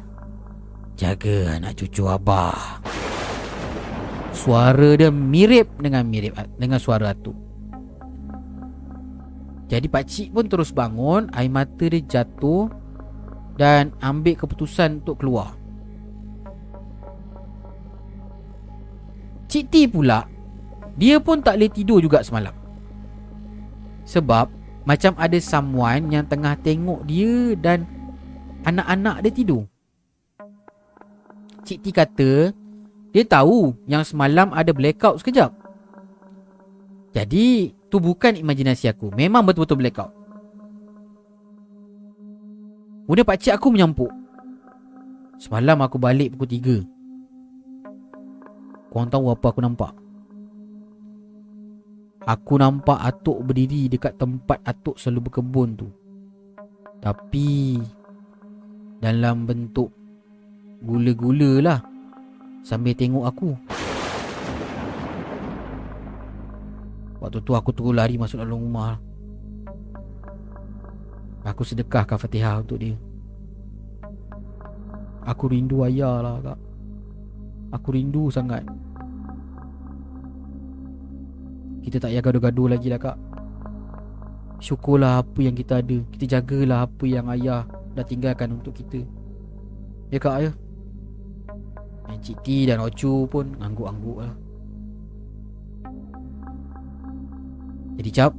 Jaga 0.96 1.60
anak 1.60 1.76
cucu 1.76 2.08
abah 2.08 2.80
Suara 4.34 4.98
dia 4.98 5.14
mirip 5.14 5.70
dengan 5.78 6.04
mirip 6.10 6.34
dengan 6.58 6.82
suara 6.82 7.14
Atuk. 7.14 7.38
Jadi 9.72 9.88
pakcik 9.88 10.36
pun 10.36 10.46
terus 10.50 10.74
bangun, 10.76 11.32
air 11.32 11.50
mata 11.50 11.86
dia 11.86 12.04
jatuh 12.04 12.68
dan 13.56 13.94
ambil 14.02 14.36
keputusan 14.36 15.02
untuk 15.02 15.22
keluar. 15.24 15.56
Cik 19.54 19.70
T 19.70 19.76
pula 19.86 20.26
Dia 20.98 21.22
pun 21.22 21.38
tak 21.38 21.62
boleh 21.62 21.70
tidur 21.70 22.02
juga 22.02 22.26
semalam 22.26 22.58
Sebab 24.10 24.50
Macam 24.82 25.14
ada 25.14 25.38
someone 25.38 26.10
yang 26.10 26.26
tengah 26.26 26.58
tengok 26.58 27.06
dia 27.06 27.54
Dan 27.54 27.86
Anak-anak 28.66 29.22
dia 29.22 29.30
tidur 29.30 29.70
Cik 31.70 31.86
T 31.86 31.94
kata 31.94 32.32
Dia 33.14 33.24
tahu 33.24 33.78
Yang 33.86 34.12
semalam 34.12 34.50
ada 34.52 34.74
blackout 34.74 35.22
sekejap. 35.22 35.54
Jadi 37.14 37.72
Tu 37.94 38.02
bukan 38.02 38.34
imajinasi 38.34 38.90
aku. 38.90 39.14
Memang 39.14 39.46
betul-betul 39.46 39.78
blackout. 39.78 40.10
Kemudian 43.06 43.22
pakcik 43.22 43.54
aku 43.54 43.70
menyampuk. 43.70 44.10
Semalam 45.38 45.78
aku 45.86 46.02
balik 46.02 46.34
pukul 46.34 46.50
3 46.50 46.82
Korang 48.90 49.14
tahu 49.14 49.30
apa 49.30 49.46
aku 49.46 49.62
nampak? 49.62 49.94
Aku 52.26 52.58
nampak 52.58 52.98
atuk 52.98 53.46
berdiri 53.46 53.94
dekat 53.94 54.18
tempat 54.18 54.58
atuk 54.66 54.98
selalu 54.98 55.30
berkebun 55.30 55.78
tu. 55.78 55.94
Tapi 56.98 57.78
Dalam 58.98 59.46
bentuk 59.46 59.94
Gula-gula 60.82 61.62
lah 61.62 61.93
Sambil 62.64 62.96
tengok 62.96 63.28
aku. 63.28 63.50
Waktu 67.20 67.40
tu 67.44 67.52
aku 67.56 67.76
terus 67.76 67.92
lari 67.92 68.16
masuk 68.16 68.40
dalam 68.40 68.56
rumah. 68.56 68.96
Aku 71.44 71.68
sedekahkan 71.68 72.16
fatihah 72.16 72.64
untuk 72.64 72.80
dia. 72.80 72.96
Aku 75.28 75.52
rindu 75.52 75.84
ayah 75.84 76.24
lah 76.24 76.40
kak. 76.40 76.60
Aku 77.76 77.92
rindu 77.92 78.32
sangat. 78.32 78.64
Kita 81.84 82.00
tak 82.00 82.16
payah 82.16 82.24
gaduh-gaduh 82.24 82.68
lagi 82.72 82.88
lah 82.88 83.00
kak. 83.00 83.20
Syukurlah 84.64 85.20
apa 85.20 85.40
yang 85.44 85.52
kita 85.52 85.84
ada. 85.84 86.00
Kita 86.16 86.40
jagalah 86.40 86.88
apa 86.88 87.04
yang 87.04 87.28
ayah 87.28 87.68
Dah 87.94 88.02
tinggalkan 88.02 88.58
untuk 88.58 88.74
kita. 88.74 89.06
Ya 90.10 90.18
kak 90.18 90.38
ya 90.42 90.52
Dan 92.08 92.18
Cik 92.20 92.38
T 92.44 92.48
dan 92.68 92.84
Ocu 92.84 93.28
pun 93.28 93.56
Angguk-angguk 93.60 94.18
lah. 94.24 94.34
Jadi 98.00 98.10
cap 98.12 98.34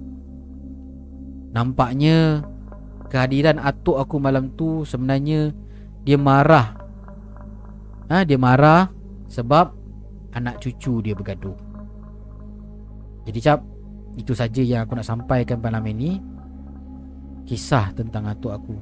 Nampaknya 1.54 2.42
Kehadiran 3.08 3.62
atuk 3.62 4.00
aku 4.00 4.18
malam 4.18 4.52
tu 4.58 4.82
Sebenarnya 4.82 5.54
Dia 6.02 6.18
marah. 6.18 6.76
Ha, 8.10 8.26
Dia 8.26 8.36
marah 8.36 8.90
Sebab 9.30 9.84
Anak 10.34 10.58
cucu 10.58 10.98
dia 10.98 11.14
bergaduh. 11.14 11.54
Jadi 13.22 13.38
cap 13.38 13.62
Itu 14.18 14.34
saja 14.34 14.60
yang 14.66 14.82
aku 14.86 14.98
nak 14.98 15.06
sampaikan 15.06 15.62
malam 15.62 15.82
ini. 15.90 16.18
Kisah 17.46 17.94
tentang 17.94 18.26
atuk 18.26 18.50
aku. 18.50 18.76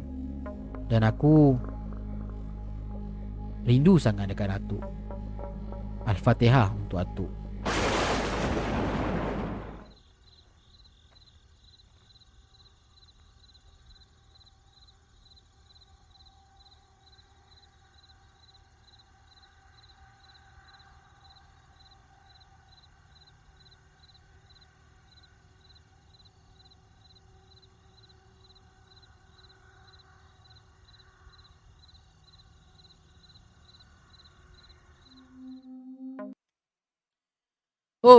Dan 0.88 1.04
aku 1.04 1.56
Rindu 3.62 3.98
sangat 3.98 4.30
dekat 4.30 4.51
atuk 4.59 4.82
Al-Fatihah 6.02 6.74
untuk 6.74 6.98
atuk 6.98 7.41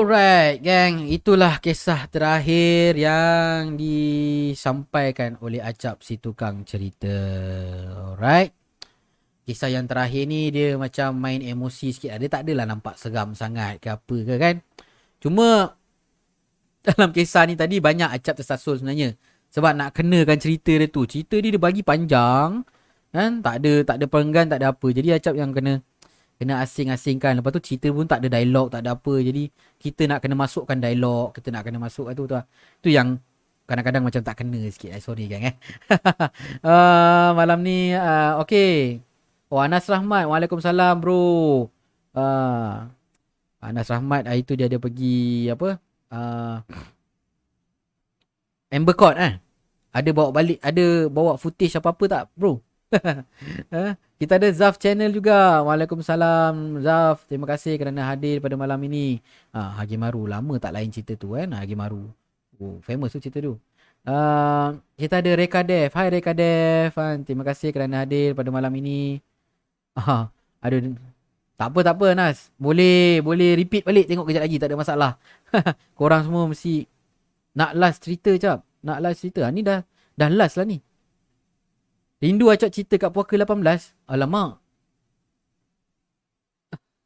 Alright, 0.04 0.60
gang. 0.60 1.08
Itulah 1.08 1.64
kisah 1.64 2.12
terakhir 2.12 3.00
yang 3.00 3.80
disampaikan 3.80 5.40
oleh 5.40 5.64
Acap 5.64 6.04
si 6.04 6.20
tukang 6.20 6.68
cerita. 6.68 7.08
Alright. 8.12 8.52
Kisah 9.48 9.72
yang 9.72 9.88
terakhir 9.88 10.28
ni 10.28 10.52
dia 10.52 10.76
macam 10.76 11.16
main 11.16 11.40
emosi 11.40 11.96
sikit. 11.96 12.20
Dia 12.20 12.28
tak 12.28 12.44
adalah 12.44 12.68
nampak 12.68 13.00
seram 13.00 13.32
sangat 13.32 13.80
ke 13.80 13.96
apa 13.96 14.18
ke 14.28 14.36
kan. 14.36 14.56
Cuma 15.24 15.72
dalam 16.92 17.16
kisah 17.16 17.48
ni 17.48 17.56
tadi 17.56 17.80
banyak 17.80 18.12
Acap 18.12 18.44
tersasul 18.44 18.84
sebenarnya. 18.84 19.16
Sebab 19.56 19.72
nak 19.72 19.96
kenakan 19.96 20.36
cerita 20.36 20.76
dia 20.76 20.92
tu. 20.92 21.08
Cerita 21.08 21.40
dia 21.40 21.56
dia 21.56 21.62
bagi 21.64 21.80
panjang. 21.80 22.60
Kan? 23.16 23.40
Tak 23.40 23.56
ada 23.56 23.88
tak 23.88 24.04
ada 24.04 24.06
perenggan, 24.12 24.52
tak 24.52 24.60
ada 24.60 24.76
apa. 24.76 24.88
Jadi 24.92 25.16
Acap 25.16 25.40
yang 25.40 25.56
kena 25.56 25.80
kena 26.38 26.62
asing-asingkan. 26.66 27.40
Lepas 27.40 27.52
tu 27.56 27.62
cerita 27.64 27.88
pun 27.94 28.06
tak 28.10 28.26
ada 28.26 28.40
dialog 28.40 28.68
tak 28.74 28.86
ada 28.86 28.98
apa. 28.98 29.14
Jadi 29.22 29.50
kita 29.80 30.10
nak 30.10 30.20
kena 30.24 30.36
masukkan 30.38 30.78
dialog 30.78 31.32
kita 31.36 31.50
nak 31.54 31.64
kena 31.66 31.78
masuk 31.80 32.10
tu 32.14 32.24
tu 32.28 32.38
tu 32.84 32.90
yang 32.90 33.18
kadang-kadang 33.64 34.04
macam 34.04 34.22
tak 34.22 34.36
kena 34.44 34.60
sikit. 34.70 34.92
Eh 34.94 35.02
sorry 35.02 35.30
gang 35.30 35.48
eh. 35.48 35.56
Uh, 36.62 37.32
malam 37.40 37.64
ni 37.64 37.96
uh, 37.96 38.42
okey. 38.44 39.00
Oh 39.54 39.62
Anas 39.62 39.86
Rahmat 39.88 40.26
Waalaikumsalam 40.28 41.00
bro. 41.00 41.70
Uh, 42.14 42.90
Anas 43.64 43.88
Rahmat 43.88 44.28
uh, 44.28 44.36
itu 44.36 44.58
dia 44.58 44.68
ada 44.68 44.78
pergi 44.82 45.48
apa? 45.48 45.80
Uh, 46.12 46.58
Amber 48.74 48.98
Court 48.98 49.16
eh. 49.22 49.38
Ada 49.94 50.10
bawa 50.10 50.34
balik 50.34 50.58
ada 50.58 51.06
bawa 51.06 51.38
footage 51.38 51.78
apa-apa 51.78 52.04
tak 52.10 52.24
bro 52.34 52.58
Kita 54.20 54.40
ada 54.40 54.48
Zaf 54.54 54.80
channel 54.80 55.12
juga. 55.12 55.62
Waalaikumsalam 55.66 56.80
Zaf. 56.86 57.26
Terima 57.28 57.50
kasih 57.50 57.76
kerana 57.76 58.08
hadir 58.08 58.40
pada 58.40 58.56
malam 58.56 58.80
ini. 58.86 59.20
Ha, 59.52 59.82
Hagi 59.82 60.00
Maru. 60.00 60.30
Lama 60.30 60.56
tak 60.62 60.74
lain 60.78 60.90
cerita 60.94 61.18
tu 61.18 61.36
kan. 61.36 61.52
Hagi 61.58 61.76
Maru. 61.76 62.08
Oh, 62.62 62.78
famous 62.86 63.12
tu 63.12 63.20
cerita 63.20 63.44
tu. 63.44 63.58
Uh, 64.04 64.80
kita 65.00 65.24
ada 65.24 65.32
Reka 65.36 65.64
Dev. 65.64 65.92
Hai 65.96 66.08
Reka 66.12 66.32
Dev. 66.36 66.92
Ha, 66.96 67.20
terima 67.24 67.44
kasih 67.48 67.72
kerana 67.72 68.04
hadir 68.04 68.36
pada 68.36 68.52
malam 68.52 68.72
ini. 68.76 69.20
Ha, 69.96 70.28
ada 70.64 70.78
tak 71.54 71.68
apa 71.70 71.80
tak 71.86 71.96
apa 71.96 72.08
Nas. 72.12 72.52
Boleh 72.60 73.24
boleh 73.24 73.56
repeat 73.56 73.88
balik 73.88 74.10
tengok 74.10 74.28
kejap 74.28 74.44
lagi 74.44 74.58
tak 74.60 74.68
ada 74.72 74.78
masalah. 74.80 75.12
Korang 76.00 76.28
semua 76.28 76.44
mesti 76.50 76.84
nak 77.56 77.72
last 77.78 78.04
cerita 78.04 78.32
cap. 78.40 78.60
Nak 78.84 79.00
last 79.00 79.24
cerita. 79.24 79.48
Ha, 79.48 79.52
ni 79.52 79.64
dah 79.64 79.84
dah 80.20 80.30
last 80.32 80.60
lah 80.60 80.68
ni. 80.68 80.84
Rindu 82.24 82.48
acak 82.48 82.72
cerita 82.72 82.96
kat 82.96 83.12
puaka 83.12 83.36
18. 83.36 83.60
Alamak. 84.08 84.64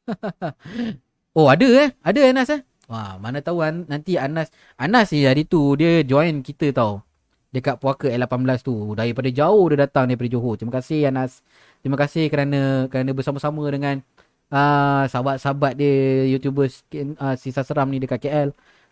oh 1.37 1.49
ada 1.49 1.65
eh. 1.65 1.89
Ada 2.05 2.19
Anas 2.29 2.53
eh. 2.53 2.61
Wah 2.85 3.17
mana 3.17 3.41
tahu 3.41 3.65
an- 3.65 3.89
nanti 3.89 4.13
Anas. 4.21 4.53
Anas 4.77 5.09
ni 5.09 5.25
hari 5.25 5.49
tu 5.49 5.73
dia 5.73 6.05
join 6.05 6.45
kita 6.45 6.69
tau. 6.69 7.01
Dekat 7.49 7.81
puaka 7.81 8.05
L18 8.13 8.61
tu. 8.61 8.93
Daripada 8.93 9.25
jauh 9.33 9.65
dia 9.73 9.89
datang 9.89 10.05
daripada 10.05 10.29
Johor. 10.29 10.53
Terima 10.53 10.77
kasih 10.77 11.09
Anas. 11.09 11.41
Terima 11.81 11.97
kasih 11.97 12.29
kerana 12.29 12.85
kerana 12.85 13.09
bersama-sama 13.17 13.65
dengan 13.73 14.05
uh, 14.53 15.09
sahabat-sahabat 15.09 15.81
dia 15.81 16.29
YouTubers 16.37 16.85
uh, 17.17 17.33
Sisa 17.41 17.65
Seram 17.65 17.89
ni 17.89 17.97
dekat 17.97 18.21
KL. 18.21 18.49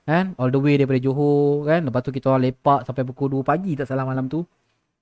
Kan? 0.10 0.34
All 0.42 0.50
the 0.50 0.58
way 0.58 0.82
daripada 0.82 0.98
Johor 0.98 1.70
kan. 1.70 1.86
Lepas 1.86 2.02
tu 2.02 2.10
kita 2.10 2.34
orang 2.34 2.50
lepak 2.50 2.82
sampai 2.90 3.06
pukul 3.06 3.30
2 3.30 3.46
pagi 3.46 3.78
tak 3.78 3.86
salah 3.86 4.10
malam 4.10 4.26
tu. 4.26 4.42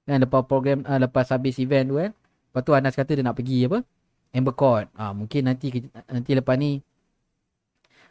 Kan 0.04 0.20
lepas 0.20 0.44
program 0.44 0.84
uh, 0.84 1.00
lepas 1.00 1.32
habis 1.32 1.56
event 1.60 1.86
tu 1.88 1.96
kan. 1.96 2.12
Lepas 2.14 2.62
tu 2.62 2.72
Anas 2.76 2.94
kata 2.94 3.16
dia 3.16 3.24
nak 3.24 3.40
pergi 3.40 3.66
apa? 3.72 3.80
Amber 4.34 4.56
Court. 4.58 4.88
Ah 4.98 5.16
mungkin 5.16 5.48
nanti 5.48 5.72
nanti 6.10 6.32
lepas 6.36 6.56
ni 6.60 6.84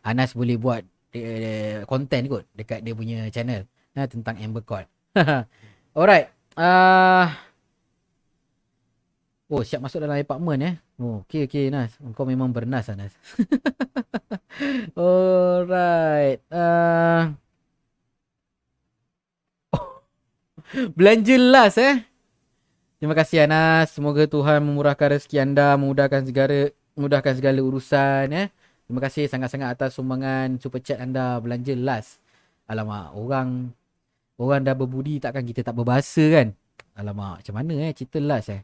Anas 0.02 0.35
boleh 0.35 0.56
buat 0.59 0.82
konten 1.85 2.23
kot 2.24 2.48
dekat 2.56 2.81
dia 2.81 2.97
punya 2.97 3.28
channel 3.28 3.69
nah, 3.93 4.09
tentang 4.09 4.40
Amber 4.40 4.64
Court. 4.64 4.89
Alright. 5.97 6.32
Uh, 6.56 7.28
oh 9.52 9.60
siap 9.60 9.85
masuk 9.85 10.01
dalam 10.01 10.16
apartment 10.16 10.60
eh. 10.64 10.74
Oh 10.97 11.20
okey 11.28 11.44
okey 11.44 11.69
Nas. 11.69 11.93
Kau 12.16 12.24
memang 12.24 12.48
bernas 12.48 12.89
Anas. 12.89 13.12
Alright. 14.97 16.40
Uh, 16.48 17.36
Belanja 20.96 21.36
last 21.36 21.76
eh. 21.76 22.00
Terima 22.96 23.12
kasih 23.18 23.44
Anas. 23.44 23.92
Semoga 23.92 24.24
Tuhan 24.24 24.62
memurahkan 24.64 25.18
rezeki 25.18 25.42
anda, 25.42 25.76
memudahkan 25.76 26.24
segala 26.24 26.72
memudahkan 26.96 27.34
segala 27.36 27.60
urusan 27.60 28.26
eh. 28.32 28.48
Terima 28.88 29.00
kasih 29.02 29.28
sangat-sangat 29.28 29.68
atas 29.76 29.96
sumbangan 29.96 30.56
super 30.60 30.80
chat 30.80 31.00
anda 31.00 31.40
belanja 31.40 31.76
last. 31.76 32.20
Alamak, 32.68 33.12
orang 33.12 33.72
orang 34.40 34.60
dah 34.64 34.72
berbudi 34.76 35.20
takkan 35.20 35.44
kita 35.44 35.60
tak 35.60 35.76
berbahasa 35.76 36.24
kan? 36.32 36.48
Alamak, 36.96 37.44
macam 37.44 37.54
mana 37.56 37.72
eh 37.88 37.92
cerita 37.92 38.20
last 38.20 38.52
eh? 38.52 38.62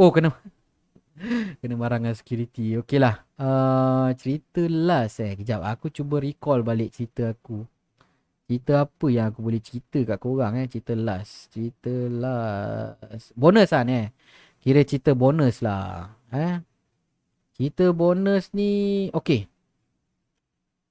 Oh, 0.00 0.10
kena 0.10 0.32
Kena 1.60 1.74
marah 1.76 2.00
dengan 2.00 2.16
security. 2.16 2.80
Okey 2.80 2.98
lah. 2.98 3.20
Uh, 3.36 4.10
cerita 4.16 4.64
last 4.66 5.20
eh. 5.20 5.36
Kejap. 5.36 5.60
Aku 5.60 5.92
cuba 5.92 6.18
recall 6.18 6.64
balik 6.64 6.96
cerita 6.96 7.36
aku. 7.36 7.68
Cerita 8.50 8.82
apa 8.82 9.06
yang 9.06 9.30
aku 9.30 9.46
boleh 9.46 9.62
cerita 9.62 10.02
kat 10.02 10.18
korang 10.18 10.58
eh. 10.58 10.66
Cerita 10.66 10.98
last. 10.98 11.54
Cerita 11.54 11.94
last. 12.10 13.30
Bonus 13.38 13.70
lah 13.70 13.86
ni 13.86 13.94
eh. 13.94 14.06
Kira 14.58 14.82
cerita 14.82 15.14
bonus 15.14 15.62
lah. 15.62 16.18
Eh. 16.34 16.58
Cerita 17.54 17.94
bonus 17.94 18.50
ni. 18.50 19.06
Okey. 19.14 19.46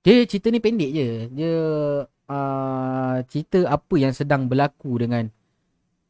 Dia 0.07 0.23
cerita 0.23 0.47
ni 0.55 0.63
pendek 0.63 0.87
je. 0.87 1.27
Dia 1.35 1.55
uh, 2.07 3.15
cerita 3.27 3.67
apa 3.67 3.95
yang 3.99 4.15
sedang 4.15 4.47
berlaku 4.47 4.95
dengan 4.95 5.27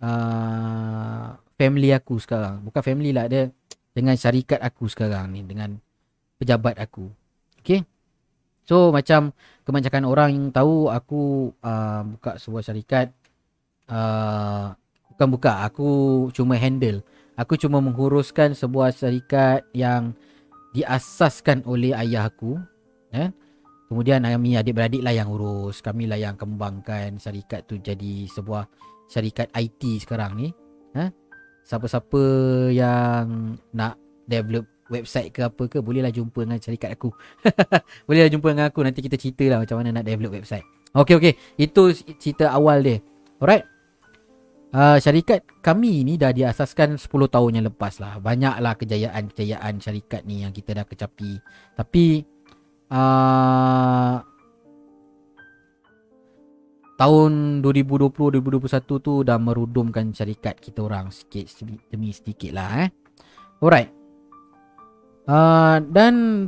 uh, 0.05 1.34
family 1.57 1.97
aku 1.97 2.21
sekarang. 2.21 2.61
Bukan 2.61 2.85
family 2.85 3.09
lah. 3.09 3.26
Dia 3.26 3.49
dengan 3.97 4.13
syarikat 4.13 4.61
aku 4.61 4.85
sekarang 4.85 5.34
ni 5.34 5.41
dengan 5.41 5.81
pejabat 6.38 6.77
aku. 6.77 7.09
Okay. 7.65 7.81
So 8.69 8.93
macam 8.93 9.33
kebanyakan 9.65 10.05
orang 10.05 10.29
yang 10.29 10.45
tahu 10.53 10.93
aku 10.93 11.49
uh, 11.65 12.05
buka 12.05 12.37
sebuah 12.37 12.61
syarikat 12.61 13.09
uh, 13.89 14.77
bukan 15.17 15.27
buka 15.33 15.65
aku 15.65 15.89
cuma 16.37 16.53
handle. 16.53 17.01
Aku 17.33 17.57
cuma 17.57 17.81
menguruskan 17.81 18.53
sebuah 18.53 18.93
syarikat 18.93 19.65
yang 19.73 20.13
diasaskan 20.77 21.65
oleh 21.65 21.97
ayah 21.97 22.29
aku. 22.29 22.61
Eh? 23.09 23.33
Kemudian 23.89 24.21
kami 24.21 24.53
adik-beradik 24.53 25.01
lah 25.01 25.17
yang 25.17 25.33
urus. 25.33 25.81
Kami 25.81 26.05
lah 26.05 26.21
yang 26.21 26.37
kembangkan 26.37 27.17
syarikat 27.17 27.65
tu 27.65 27.81
jadi 27.81 28.29
sebuah 28.29 28.69
syarikat 29.09 29.49
IT 29.57 30.05
sekarang 30.05 30.37
ni. 30.37 30.53
Eh? 30.93 31.09
siapa-siapa 31.69 32.23
yang 32.73 33.53
nak 33.77 33.93
develop 34.25 34.65
website 34.89 35.29
ke 35.31 35.45
apa 35.45 35.63
ke 35.69 35.77
bolehlah 35.79 36.09
jumpa 36.09 36.43
dengan 36.43 36.59
syarikat 36.59 36.97
aku. 36.97 37.13
bolehlah 38.09 38.29
jumpa 38.29 38.47
dengan 38.51 38.65
aku 38.67 38.81
nanti 38.81 38.99
kita 39.05 39.15
cerita 39.15 39.45
lah 39.47 39.57
macam 39.61 39.79
mana 39.79 40.01
nak 40.01 40.05
develop 40.05 40.33
website. 40.35 40.65
Okey 40.97 41.15
okey, 41.21 41.33
itu 41.61 41.93
cerita 42.17 42.49
awal 42.49 42.81
dia. 42.81 42.97
Alright. 43.37 43.65
Uh, 44.69 45.01
syarikat 45.01 45.41
kami 45.65 46.05
ni 46.05 46.13
dah 46.13 46.29
diasaskan 46.29 47.01
10 47.01 47.09
tahun 47.09 47.51
yang 47.57 47.65
lepas 47.73 47.97
lah. 47.97 48.21
Banyaklah 48.21 48.77
kejayaan-kejayaan 48.77 49.81
syarikat 49.81 50.25
ni 50.29 50.45
yang 50.45 50.53
kita 50.53 50.77
dah 50.77 50.85
kecapi. 50.85 51.41
Tapi 51.73 52.21
uh, 52.93 54.21
tahun 57.01 57.31
2020-2021 57.65 59.05
tu 59.05 59.13
dah 59.25 59.37
merudumkan 59.41 60.13
syarikat 60.13 60.61
kita 60.61 60.85
orang 60.85 61.09
sikit 61.09 61.49
demi 61.89 62.13
sedikit 62.13 62.53
lah 62.53 62.85
eh. 62.85 62.89
Alright. 63.61 63.98
Uh, 65.30 65.77
dan 65.93 66.47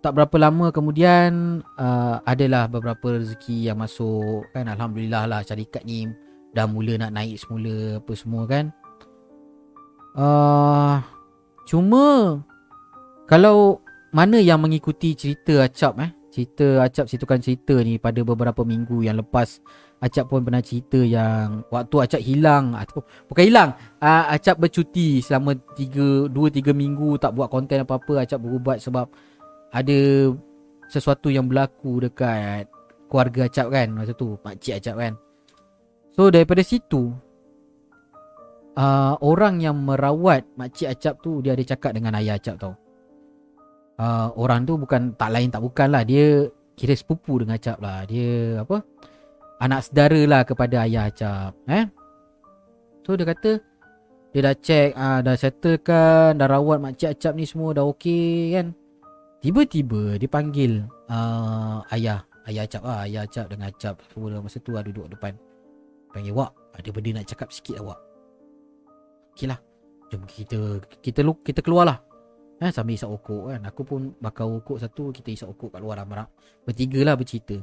tak 0.00 0.16
berapa 0.16 0.48
lama 0.48 0.72
kemudian 0.72 1.60
uh, 1.76 2.16
adalah 2.24 2.64
beberapa 2.64 3.20
rezeki 3.20 3.68
yang 3.68 3.76
masuk 3.76 4.48
kan 4.56 4.72
Alhamdulillah 4.72 5.28
lah 5.28 5.44
syarikat 5.44 5.84
ni 5.84 6.08
dah 6.56 6.64
mula 6.64 6.96
nak 6.96 7.12
naik 7.12 7.36
semula 7.36 8.00
apa 8.00 8.12
semua 8.16 8.48
kan. 8.48 8.72
Uh, 10.16 11.04
cuma 11.68 12.40
kalau 13.28 13.84
mana 14.16 14.40
yang 14.40 14.64
mengikuti 14.64 15.12
cerita 15.12 15.68
Acap 15.68 16.00
eh 16.00 16.08
cerita 16.32 16.88
Acap 16.88 17.12
situkan 17.12 17.44
cerita 17.44 17.76
ni 17.84 18.00
pada 18.00 18.24
beberapa 18.24 18.64
minggu 18.64 19.04
yang 19.04 19.20
lepas 19.20 19.60
Acap 19.96 20.28
pun 20.28 20.44
pernah 20.44 20.60
cerita 20.60 21.00
yang 21.00 21.64
waktu 21.72 21.96
Acap 22.04 22.20
hilang 22.20 22.76
atau 22.76 23.00
bukan 23.32 23.44
hilang 23.48 23.70
uh, 24.04 24.28
Acap 24.28 24.60
bercuti 24.60 25.24
selama 25.24 25.56
3 25.56 26.28
2 26.28 26.36
3 26.36 26.76
minggu 26.76 27.16
tak 27.16 27.32
buat 27.32 27.48
konten 27.48 27.80
apa-apa 27.80 28.28
Acap 28.28 28.44
berubat 28.44 28.84
sebab 28.84 29.08
ada 29.72 29.98
sesuatu 30.92 31.32
yang 31.32 31.48
berlaku 31.48 32.04
dekat 32.04 32.68
keluarga 33.08 33.48
Acap 33.48 33.72
kan 33.72 33.88
masa 33.96 34.12
tu 34.12 34.36
pak 34.36 34.60
cik 34.60 34.84
Acap 34.84 34.96
kan. 35.00 35.12
So 36.12 36.28
daripada 36.28 36.60
situ 36.60 37.16
uh, 38.76 39.14
orang 39.24 39.64
yang 39.64 39.76
merawat 39.80 40.44
makcik 40.54 40.92
Acap 40.92 41.24
tu 41.24 41.40
dia 41.40 41.56
ada 41.56 41.64
cakap 41.64 41.96
dengan 41.96 42.14
ayah 42.20 42.36
Acap 42.36 42.56
tau. 42.60 42.74
Uh, 43.96 44.28
orang 44.36 44.68
tu 44.68 44.76
bukan 44.76 45.16
tak 45.16 45.32
lain 45.32 45.48
tak 45.48 45.64
bukan 45.64 45.88
lah 45.88 46.04
dia 46.04 46.52
kira 46.76 46.92
sepupu 46.92 47.40
dengan 47.40 47.56
Acap 47.56 47.80
lah. 47.80 48.04
Dia 48.04 48.60
apa 48.62 48.84
anak 49.60 49.88
saudara 49.88 50.20
lah 50.28 50.42
kepada 50.44 50.84
ayah 50.84 51.08
Acap 51.08 51.52
eh? 51.68 51.88
So 53.04 53.16
dia 53.16 53.26
kata 53.28 53.62
dia 54.34 54.40
dah 54.44 54.56
check 54.60 54.92
uh, 54.92 55.20
dah 55.24 55.36
settlekan 55.38 56.36
dah 56.36 56.48
rawat 56.50 56.82
makcik 56.82 57.16
Acap 57.16 57.32
ni 57.38 57.48
semua 57.48 57.72
dah 57.72 57.88
okey 57.88 58.52
kan? 58.52 58.76
Tiba-tiba 59.40 60.20
dia 60.20 60.28
panggil 60.28 60.84
uh, 61.08 61.80
ayah 61.94 62.20
ayah 62.50 62.62
Acap 62.68 62.82
lah 62.84 63.08
ayah 63.08 63.24
Acap 63.24 63.46
dengan 63.48 63.72
Acap 63.72 63.96
semua 64.12 64.42
masa 64.42 64.58
tu 64.60 64.76
lah 64.76 64.84
duduk 64.84 65.08
depan. 65.08 65.32
Panggil 66.12 66.36
wak 66.36 66.52
ada 66.76 66.88
benda 66.92 67.20
nak 67.20 67.26
cakap 67.28 67.48
sikit 67.48 67.80
wak. 67.80 68.00
Okey 69.32 69.48
lah 69.48 69.60
jom 70.12 70.22
kita 70.28 70.84
kita 71.00 71.24
kita 71.40 71.60
keluar 71.64 71.88
lah. 71.88 71.98
Eh, 72.56 72.72
sambil 72.72 72.96
isap 72.96 73.12
okok 73.12 73.52
kan. 73.52 73.60
Aku 73.68 73.84
pun 73.84 74.16
bakar 74.16 74.48
okok 74.48 74.80
satu 74.80 75.12
Kita 75.12 75.28
isap 75.28 75.52
okok 75.52 75.76
kat 75.76 75.80
luar 75.84 76.00
lah 76.00 76.24
Bertiga 76.64 77.04
lah 77.04 77.12
bercerita 77.12 77.60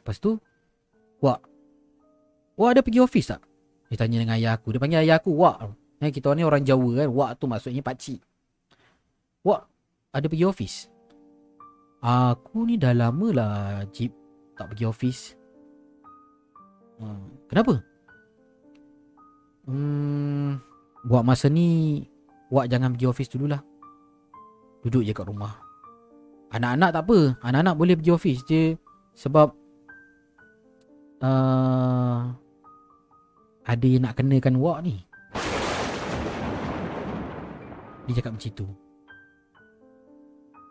Lepas 0.00 0.16
tu 0.16 0.40
Wak 1.20 1.40
Wak 2.56 2.70
ada 2.76 2.80
pergi 2.80 3.00
ofis 3.00 3.28
tak? 3.32 3.40
Dia 3.92 3.96
tanya 4.00 4.20
dengan 4.20 4.36
ayah 4.36 4.56
aku. 4.56 4.72
Dia 4.72 4.80
panggil 4.80 5.04
ayah 5.04 5.20
aku 5.20 5.32
Wak. 5.36 5.56
Eh, 6.00 6.08
Kita 6.08 6.32
ni 6.32 6.44
orang 6.44 6.64
Jawa 6.64 7.04
kan. 7.04 7.08
Wak 7.12 7.30
tu 7.36 7.44
maksudnya 7.44 7.84
pakcik 7.84 8.20
Wak 9.44 9.68
Ada 10.16 10.26
pergi 10.26 10.44
ofis? 10.48 10.88
Aku 12.00 12.64
ni 12.64 12.80
dah 12.80 12.96
lama 12.96 13.28
lah 13.28 13.84
Jeep 13.92 14.16
Tak 14.56 14.72
pergi 14.72 14.84
ofis. 14.88 15.36
Hmm, 16.96 17.28
Kenapa? 17.48 17.84
Hmm 19.68 20.60
Buat 21.04 21.24
masa 21.24 21.52
ni 21.52 22.00
Wak 22.50 22.66
jangan 22.66 22.98
pergi 22.98 23.06
ofis 23.06 23.30
dululah. 23.30 23.62
Duduk 24.82 25.06
je 25.06 25.14
kat 25.14 25.22
rumah. 25.22 25.54
Anak-anak 26.50 26.90
tak 26.90 27.02
apa. 27.06 27.18
Anak-anak 27.46 27.74
boleh 27.78 27.94
pergi 27.94 28.10
ofis 28.10 28.38
je. 28.42 28.74
Sebab 29.14 29.54
uh, 31.20 32.32
Ada 33.64 33.86
yang 33.86 34.08
nak 34.08 34.16
kenakan 34.16 34.56
Wak 34.58 34.78
ni. 34.84 34.96
Dia 38.08 38.18
cakap 38.18 38.32
macam 38.34 38.52
tu. 38.56 38.68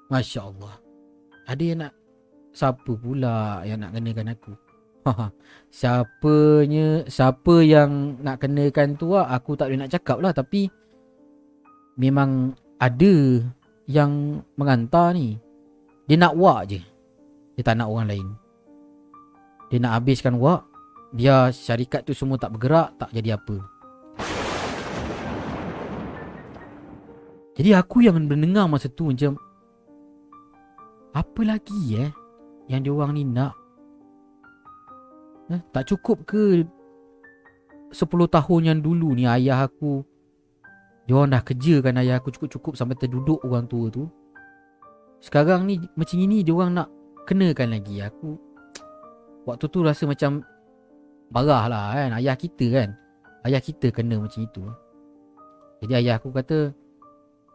Masya 0.09 0.41
Allah. 0.49 0.75
Ada 1.45 1.63
yang 1.63 1.79
nak 1.85 1.93
Siapa 2.49 2.91
pula 2.97 3.61
yang 3.61 3.79
nak 3.81 3.93
kenakan 3.93 4.33
aku? 4.33 4.53
Siapanya 5.79 7.07
Siapa 7.07 7.55
yang 7.63 8.19
Nak 8.19 8.37
kenakan 8.41 8.99
tu 8.99 9.15
lah 9.15 9.31
Aku 9.31 9.55
tak 9.55 9.71
boleh 9.71 9.79
nak 9.79 9.93
cakap 9.95 10.19
lah 10.19 10.35
Tapi 10.35 10.67
Memang 11.95 12.51
Ada 12.77 13.41
Yang 13.87 14.43
Mengantar 14.59 15.15
ni. 15.15 15.39
Dia 16.09 16.17
nak 16.17 16.33
wak 16.41 16.73
je. 16.73 16.81
Dia 17.53 17.61
tak 17.61 17.77
nak 17.77 17.93
orang 17.93 18.09
lain 18.09 18.27
Dia 19.69 19.77
nak 19.77 20.01
habiskan 20.01 20.41
wak 20.41 20.65
Dia 21.13 21.53
syarikat 21.53 22.05
tu 22.05 22.17
semua 22.17 22.41
tak 22.41 22.57
bergerak 22.57 22.97
Tak 22.97 23.13
jadi 23.13 23.37
apa. 23.37 23.57
Jadi 27.53 27.69
aku 27.75 28.01
yang 28.01 28.17
mendengar 28.17 28.65
masa 28.65 28.89
tu 28.89 29.13
macam 29.13 29.37
Apa 31.13 31.41
lagi 31.45 32.01
eh 32.01 32.09
Yang 32.65 32.81
dia 32.81 32.91
orang 32.93 33.11
ni 33.13 33.23
nak? 33.25 33.53
Eh, 35.49 35.61
tak 35.73 35.89
cukup 35.89 36.29
ke 36.29 36.61
10 37.89 38.05
tahun 38.05 38.61
yang 38.61 38.79
dulu 38.85 39.17
ni 39.17 39.25
ayah 39.25 39.65
aku 39.65 40.05
Dia 41.09 41.17
orang 41.17 41.33
dah 41.33 41.41
kerja 41.41 41.81
kan 41.81 41.97
ayah 41.97 42.21
aku 42.21 42.29
cukup-cukup 42.29 42.77
sampai 42.77 42.93
terduduk 43.01 43.41
orang 43.41 43.65
tua 43.65 43.89
tu. 43.89 44.05
Sekarang 45.17 45.65
ni 45.65 45.81
macam 45.97 46.17
ini 46.21 46.45
dia 46.45 46.53
orang 46.53 46.77
nak 46.77 46.87
kenakan 47.25 47.73
lagi. 47.73 47.97
Aku 48.05 48.37
Waktu 49.49 49.65
tu 49.67 49.79
rasa 49.81 50.05
macam 50.05 50.45
Marah 51.29 51.69
lah 51.69 51.85
kan 51.93 52.09
ayah 52.17 52.35
kita 52.37 52.65
kan 52.73 52.89
Ayah 53.45 53.61
kita 53.61 53.93
kena 53.93 54.17
macam 54.17 54.41
itu 54.45 54.63
Jadi 55.85 55.93
ayah 56.05 56.17
aku 56.17 56.33
kata 56.33 56.73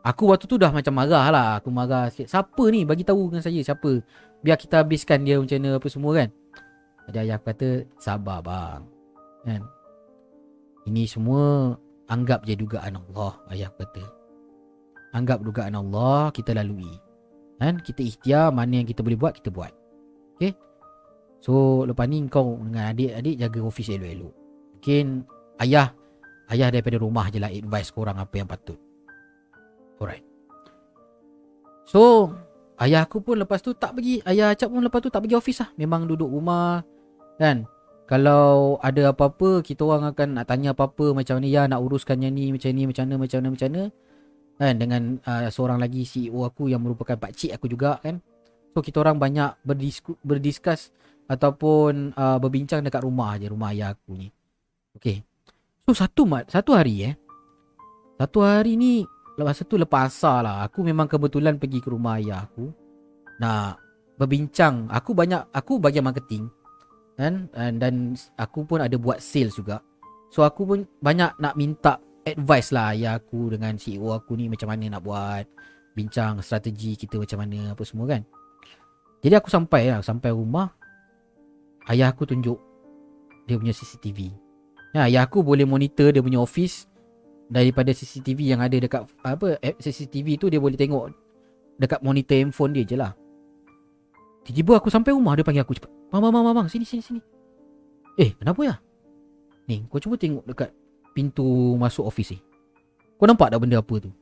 Aku 0.05 0.29
waktu 0.29 0.45
tu 0.45 0.61
dah 0.61 0.69
macam 0.69 0.95
marah 0.95 1.27
lah 1.33 1.49
Aku 1.59 1.73
marah 1.73 2.13
sikit 2.13 2.31
Siapa 2.31 2.65
ni 2.71 2.85
bagi 2.85 3.03
tahu 3.03 3.33
dengan 3.33 3.43
saya 3.43 3.61
siapa 3.65 4.05
Biar 4.45 4.61
kita 4.61 4.85
habiskan 4.85 5.25
dia 5.25 5.41
macam 5.41 5.57
mana 5.59 5.81
apa 5.81 5.89
semua 5.89 6.13
kan 6.13 6.29
jadi 7.09 7.29
ayah 7.29 7.37
aku 7.37 7.53
kata 7.53 7.69
sabar 8.01 8.41
bang. 8.41 8.83
Kan? 9.45 9.63
Ini 10.89 11.05
semua 11.09 11.77
anggap 12.09 12.45
je 12.49 12.57
dugaan 12.57 12.97
Allah 12.97 13.33
ayah 13.53 13.69
aku 13.69 13.85
kata. 13.85 14.05
Anggap 15.13 15.45
dugaan 15.45 15.77
Allah 15.77 16.33
kita 16.33 16.57
lalui. 16.57 16.91
Kan? 17.61 17.81
Kita 17.81 18.01
ikhtiar 18.01 18.53
mana 18.53 18.81
yang 18.81 18.89
kita 18.89 19.05
boleh 19.05 19.21
buat 19.21 19.37
kita 19.37 19.53
buat. 19.53 19.73
Okay? 20.41 20.57
So 21.45 21.85
lepas 21.85 22.09
ni 22.09 22.25
kau 22.33 22.57
dengan 22.57 22.89
adik-adik 22.89 23.37
jaga 23.37 23.61
office 23.61 23.93
elok-elok. 23.93 24.33
Mungkin 24.81 25.05
ayah 25.61 25.93
Ayah 26.45 26.69
daripada 26.69 27.01
rumah 27.01 27.33
je 27.33 27.41
lah 27.41 27.49
advice 27.49 27.89
korang 27.89 28.21
apa 28.21 28.35
yang 28.37 28.49
patut. 28.49 28.77
Alright. 29.97 30.25
So, 31.89 32.33
ayah 32.77 33.09
aku 33.09 33.25
pun 33.25 33.41
lepas 33.41 33.65
tu 33.65 33.73
tak 33.73 33.97
pergi. 33.97 34.21
Ayah 34.29 34.53
Acap 34.53 34.69
pun 34.69 34.85
lepas 34.85 35.01
tu 35.01 35.09
tak 35.09 35.25
pergi 35.25 35.37
office 35.41 35.65
lah. 35.65 35.71
Memang 35.81 36.05
duduk 36.05 36.29
rumah. 36.29 36.85
Kan? 37.41 37.65
Kalau 38.05 38.77
ada 38.85 39.17
apa-apa, 39.17 39.65
kita 39.65 39.81
orang 39.89 40.13
akan 40.13 40.37
nak 40.37 40.45
tanya 40.53 40.77
apa-apa 40.77 41.17
macam 41.17 41.41
ni. 41.41 41.49
Ya, 41.49 41.65
nak 41.65 41.81
uruskan 41.81 42.21
yang 42.21 42.37
ni, 42.37 42.53
macam 42.53 42.69
ni, 42.77 42.85
macam 42.85 43.09
mana, 43.09 43.15
macam 43.17 43.39
mana, 43.41 43.49
macam 43.57 43.69
mana. 43.73 43.83
Kan? 44.61 44.75
Dengan 44.77 45.03
uh, 45.25 45.49
seorang 45.49 45.79
lagi 45.81 46.05
CEO 46.05 46.45
aku 46.45 46.69
yang 46.69 46.85
merupakan 46.85 47.17
pakcik 47.17 47.57
aku 47.57 47.73
juga 47.73 47.97
kan. 48.05 48.21
So, 48.77 48.85
kita 48.85 49.01
orang 49.01 49.17
banyak 49.17 49.65
berdisku, 49.65 50.21
berdiskus 50.21 50.93
ataupun 51.25 52.13
uh, 52.15 52.39
berbincang 52.41 52.85
dekat 52.85 53.05
rumah 53.05 53.37
je, 53.41 53.49
rumah 53.49 53.73
ayah 53.73 53.97
aku 53.97 54.13
ni. 54.17 54.29
Okay. 54.97 55.25
So 55.85 55.93
satu 55.93 56.25
satu 56.49 56.71
hari 56.73 57.13
eh. 57.13 57.15
Satu 58.17 58.41
hari 58.47 58.79
ni 58.79 59.05
lepas 59.37 59.59
tu 59.67 59.77
lepas 59.77 60.09
asar 60.09 60.47
lah. 60.47 60.57
Aku 60.65 60.81
memang 60.81 61.11
kebetulan 61.11 61.59
pergi 61.59 61.83
ke 61.83 61.89
rumah 61.93 62.17
ayah 62.21 62.47
aku. 62.47 62.71
Nak 63.41 63.77
berbincang. 64.17 64.89
Aku 64.89 65.13
banyak 65.13 65.51
aku 65.51 65.83
bagian 65.83 66.07
marketing. 66.07 66.49
Kan? 67.15 67.47
Dan, 67.55 67.79
dan 67.79 67.95
aku 68.39 68.67
pun 68.67 68.83
ada 68.83 68.95
buat 68.99 69.21
sales 69.21 69.55
juga. 69.55 69.83
So 70.31 70.43
aku 70.43 70.67
pun 70.67 70.79
banyak 70.99 71.39
nak 71.39 71.55
minta 71.55 72.01
advice 72.25 72.73
lah 72.73 72.97
ayah 72.97 73.21
aku 73.21 73.55
dengan 73.55 73.77
CEO 73.77 74.17
aku 74.17 74.35
ni 74.35 74.49
macam 74.49 74.73
mana 74.73 74.99
nak 74.99 75.03
buat. 75.05 75.45
Bincang 75.95 76.43
strategi 76.43 76.99
kita 76.99 77.23
macam 77.23 77.39
mana 77.45 77.77
apa 77.77 77.83
semua 77.87 78.11
kan. 78.11 78.23
Jadi 79.23 79.35
aku 79.37 79.49
sampai 79.53 79.95
lah. 79.95 80.03
Sampai 80.03 80.35
rumah. 80.35 80.84
Ayah 81.89 82.13
aku 82.13 82.25
tunjuk 82.25 82.57
dia 83.45 83.61
punya 83.61 83.77
CCTV. 83.77 84.33
Ya, 84.97 85.11
ayah 85.11 85.29
aku 85.29 85.45
boleh 85.45 85.69
monitor 85.69 86.15
dia 86.15 86.23
punya 86.25 86.41
office 86.41 86.89
daripada 87.51 87.93
CCTV 87.93 88.57
yang 88.57 88.61
ada 88.65 88.79
dekat 88.79 89.05
apa 89.21 89.61
CCTV 89.83 90.41
tu 90.41 90.49
dia 90.49 90.57
boleh 90.57 90.79
tengok 90.81 91.13
dekat 91.77 92.01
monitor 92.01 92.41
handphone 92.41 92.73
dia 92.73 92.85
je 92.87 92.97
lah. 92.97 93.13
Tiba-tiba 94.45 94.81
aku 94.81 94.89
sampai 94.93 95.13
rumah 95.17 95.37
dia 95.37 95.45
panggil 95.45 95.65
aku 95.65 95.77
cepat. 95.77 95.91
Mama, 96.13 96.29
mama, 96.29 96.53
mama, 96.53 96.63
sini, 96.69 96.85
sini, 96.85 97.01
sini. 97.01 97.21
Eh, 98.21 98.37
kenapa 98.37 98.61
ya? 98.63 98.75
Ni, 99.67 99.83
kau 99.89 99.99
cuba 99.99 100.21
tengok 100.21 100.45
dekat 100.45 100.71
pintu 101.17 101.75
masuk 101.81 102.05
office 102.05 102.37
ni. 102.37 102.39
Kau 103.17 103.25
nampak 103.25 103.51
tak 103.51 103.59
benda 103.65 103.81
apa 103.81 103.95
tu? 103.99 104.13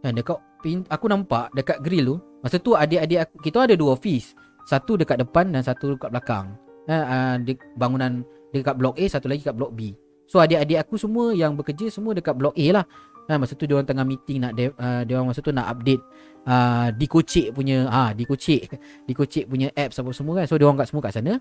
Kan 0.00 0.16
dekat 0.16 0.40
pintu, 0.64 0.88
aku 0.88 1.04
nampak 1.06 1.52
dekat 1.52 1.78
grill 1.84 2.04
tu. 2.04 2.16
Masa 2.40 2.56
tu 2.56 2.72
adik-adik 2.72 3.28
aku, 3.28 3.34
kita 3.44 3.68
ada 3.68 3.74
dua 3.76 3.92
office. 3.94 4.32
Satu 4.64 4.96
dekat 4.96 5.20
depan 5.20 5.52
dan 5.52 5.60
satu 5.60 5.96
dekat 5.96 6.10
belakang. 6.12 6.56
Ha, 6.88 6.96
uh, 7.36 7.36
bangunan 7.76 8.24
dekat 8.52 8.76
blok 8.76 8.96
A 9.00 9.04
satu 9.08 9.28
lagi 9.28 9.44
kat 9.44 9.56
blok 9.56 9.72
B. 9.72 9.92
So 10.24 10.40
adik-adik 10.40 10.80
aku 10.88 10.96
semua 10.96 11.36
yang 11.36 11.56
bekerja 11.56 11.92
semua 11.92 12.16
dekat 12.16 12.36
blok 12.36 12.56
A 12.56 12.66
lah. 12.80 12.84
Ha, 13.28 13.40
masa 13.40 13.56
tu 13.56 13.64
dia 13.64 13.76
orang 13.76 13.88
tengah 13.88 14.04
meeting 14.04 14.44
nak 14.44 14.52
de- 14.52 14.76
uh, 14.76 15.00
dia 15.04 15.16
orang 15.16 15.32
masa 15.32 15.40
tu 15.40 15.48
nak 15.48 15.64
update 15.72 16.02
uh, 16.44 16.92
dikocek 16.92 17.56
punya 17.56 17.88
ha 17.88 18.12
dikocek 18.12 18.68
dikocek 19.08 19.48
punya 19.48 19.72
apps 19.72 20.00
apa 20.00 20.10
semua 20.12 20.44
kan. 20.44 20.46
So 20.48 20.60
dia 20.60 20.68
orang 20.68 20.80
kat 20.80 20.88
semua 20.92 21.02
kat 21.04 21.12
sana. 21.16 21.40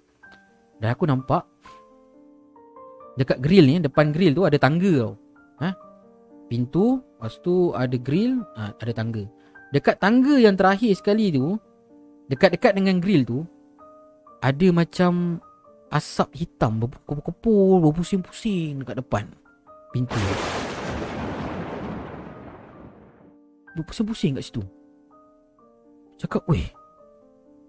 Dan 0.79 0.87
aku 0.91 1.03
nampak 1.07 1.43
dekat 3.19 3.39
grill 3.39 3.67
ni 3.67 3.79
depan 3.83 4.11
grill 4.11 4.33
tu 4.35 4.43
ada 4.47 4.57
tangga 4.59 4.91
tau. 5.07 5.13
Ha? 5.63 5.69
Pintu, 6.51 6.99
lepas 6.99 7.39
tu 7.39 7.71
ada 7.71 7.95
grill, 7.95 8.43
ha, 8.59 8.75
ada 8.75 8.93
tangga. 8.93 9.23
Dekat 9.73 9.97
tangga 9.97 10.37
yang 10.37 10.53
terakhir 10.53 10.93
sekali 10.93 11.33
tu, 11.33 11.57
dekat-dekat 12.31 12.75
dengan 12.75 12.99
grill 13.03 13.23
tu 13.27 13.39
ada 14.43 14.67
macam 14.75 15.39
asap 15.93 16.29
hitam 16.35 16.83
berkumpul-kumpul, 16.83 17.79
berpusing-pusing 17.89 18.81
dekat 18.83 18.99
depan 18.99 19.25
pintu. 19.93 20.19
Berpusing-pusing 23.77 24.37
kat 24.37 24.43
situ. 24.45 24.61
Cakap, 26.17 26.45
weh, 26.49 26.65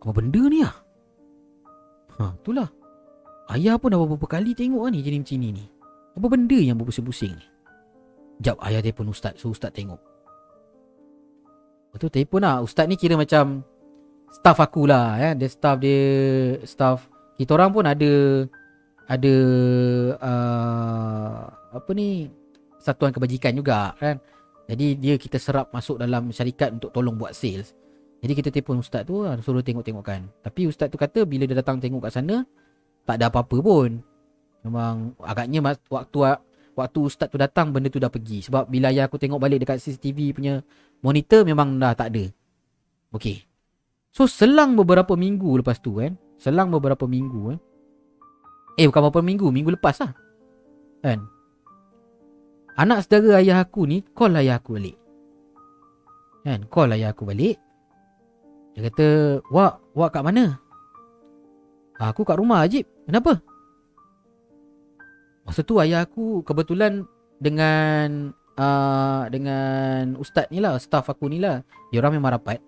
apa 0.01 0.11
benda 0.13 0.43
ni 0.49 0.65
ah? 0.65 0.75
Ha, 2.21 2.33
itulah. 2.41 2.69
Ayah 3.53 3.77
pun 3.77 3.93
dah 3.93 4.01
beberapa 4.01 4.41
kali 4.41 4.57
tengok 4.57 4.89
ni 4.89 5.05
jadi 5.05 5.21
macam 5.21 5.37
ni 5.37 5.49
ni. 5.53 5.65
Apa 6.17 6.27
benda 6.33 6.57
yang 6.57 6.81
berpusing-pusing 6.81 7.33
ni? 7.37 7.47
Sekejap, 8.41 8.57
ayah 8.67 8.81
telefon 8.85 9.13
ustaz. 9.13 9.37
So, 9.41 9.53
ustaz 9.53 9.73
tengok. 9.73 10.01
Lepas 11.95 11.99
tu 12.03 12.09
telefon 12.11 12.43
lah. 12.43 12.59
Ustaz 12.61 12.85
ni 12.91 12.99
kira 12.99 13.15
macam 13.15 13.63
staff 14.35 14.59
aku 14.59 14.91
lah. 14.91 15.15
Ya. 15.17 15.31
Dia 15.39 15.49
staff 15.49 15.79
dia, 15.79 16.03
staff 16.67 17.07
kita 17.39 17.55
orang 17.55 17.71
pun 17.71 17.85
ada 17.87 18.13
ada 19.05 19.35
uh, 20.19 21.41
apa 21.75 21.91
ni 21.95 22.27
satuan 22.83 23.15
kebajikan 23.15 23.55
juga 23.55 23.95
kan. 23.95 24.19
Jadi 24.65 24.97
dia 24.97 25.15
kita 25.21 25.37
serap 25.37 25.71
masuk 25.71 26.01
dalam 26.01 26.33
syarikat 26.33 26.75
untuk 26.75 26.91
tolong 26.91 27.15
buat 27.15 27.37
sales. 27.37 27.77
Jadi 28.25 28.33
kita 28.33 28.49
telefon 28.49 28.81
ustaz 28.81 29.05
tu 29.05 29.23
uh, 29.23 29.37
suruh 29.45 29.61
tengok-tengokkan. 29.61 30.25
Tapi 30.41 30.67
ustaz 30.67 30.89
tu 30.89 30.97
kata 30.97 31.29
bila 31.29 31.45
dia 31.45 31.61
datang 31.61 31.79
tengok 31.79 32.09
kat 32.09 32.13
sana 32.17 32.43
tak 33.05 33.21
ada 33.21 33.29
apa-apa 33.29 33.57
pun. 33.61 34.01
Memang 34.65 35.13
agaknya 35.21 35.61
waktu 35.93 36.19
waktu 36.73 36.99
ustaz 37.05 37.29
tu 37.29 37.37
datang 37.37 37.69
benda 37.69 37.93
tu 37.93 38.01
dah 38.01 38.09
pergi. 38.09 38.41
Sebab 38.49 38.73
bila 38.73 38.89
ayah 38.89 39.05
aku 39.05 39.21
tengok 39.21 39.37
balik 39.37 39.61
dekat 39.61 39.77
CCTV 39.85 40.33
punya 40.33 40.65
monitor 41.05 41.45
memang 41.45 41.77
dah 41.77 41.93
tak 41.93 42.09
ada. 42.17 42.25
Okey 43.13 43.54
so 44.15 44.31
selang 44.31 44.79
beberapa 44.79 45.19
minggu 45.19 45.59
lepas 45.59 45.83
tu 45.83 45.99
kan? 45.99 46.15
Selang 46.39 46.71
beberapa 46.71 47.11
minggu 47.11 47.59
eh. 47.59 47.61
Eh 48.79 48.87
bukan 48.91 49.03
beberapa 49.07 49.23
minggu 49.23 49.47
Minggu 49.51 49.75
lepas 49.75 49.99
lah. 50.03 50.13
Kan? 51.03 51.27
Anak 52.75 53.07
saudara 53.07 53.39
ayah 53.39 53.63
aku 53.63 53.87
ni 53.87 54.03
Call 54.15 54.35
ayah 54.39 54.59
aku 54.59 54.79
balik. 54.79 54.97
Kan? 56.43 56.67
Call 56.67 56.95
ayah 56.95 57.15
aku 57.15 57.23
balik. 57.27 57.57
Dia 58.75 58.91
kata 58.91 59.07
Wak 59.51 59.95
Wak 59.95 60.11
kat 60.11 60.23
mana? 60.27 60.59
Ah, 62.03 62.11
Aku 62.11 62.27
kat 62.27 62.35
rumah 62.35 62.67
Ajib. 62.67 62.83
Kenapa? 63.07 63.39
Masa 65.47 65.63
tu 65.63 65.79
ayah 65.79 66.03
aku 66.03 66.43
Kebetulan 66.43 67.07
Dengan 67.39 68.35
uh, 68.59 69.31
Dengan 69.31 70.19
Ustaz 70.19 70.51
ni 70.51 70.59
lah 70.59 70.75
Staff 70.83 71.07
aku 71.07 71.31
ni 71.31 71.39
lah. 71.39 71.63
Dia 71.95 72.03
orang 72.03 72.19
memang 72.19 72.35
rapat. 72.35 72.59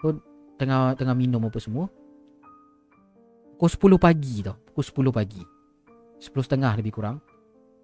So, 0.00 0.16
Tengah 0.62 0.94
Tengah 0.94 1.16
minum 1.18 1.42
apa 1.42 1.58
semua 1.58 1.90
Pukul 3.58 3.98
10 3.98 3.98
pagi 3.98 4.46
tau 4.46 4.58
Pukul 4.72 5.10
10 5.10 5.18
pagi. 5.18 5.42
10.30 6.22 6.78
lebih 6.78 6.94
kurang. 6.94 7.18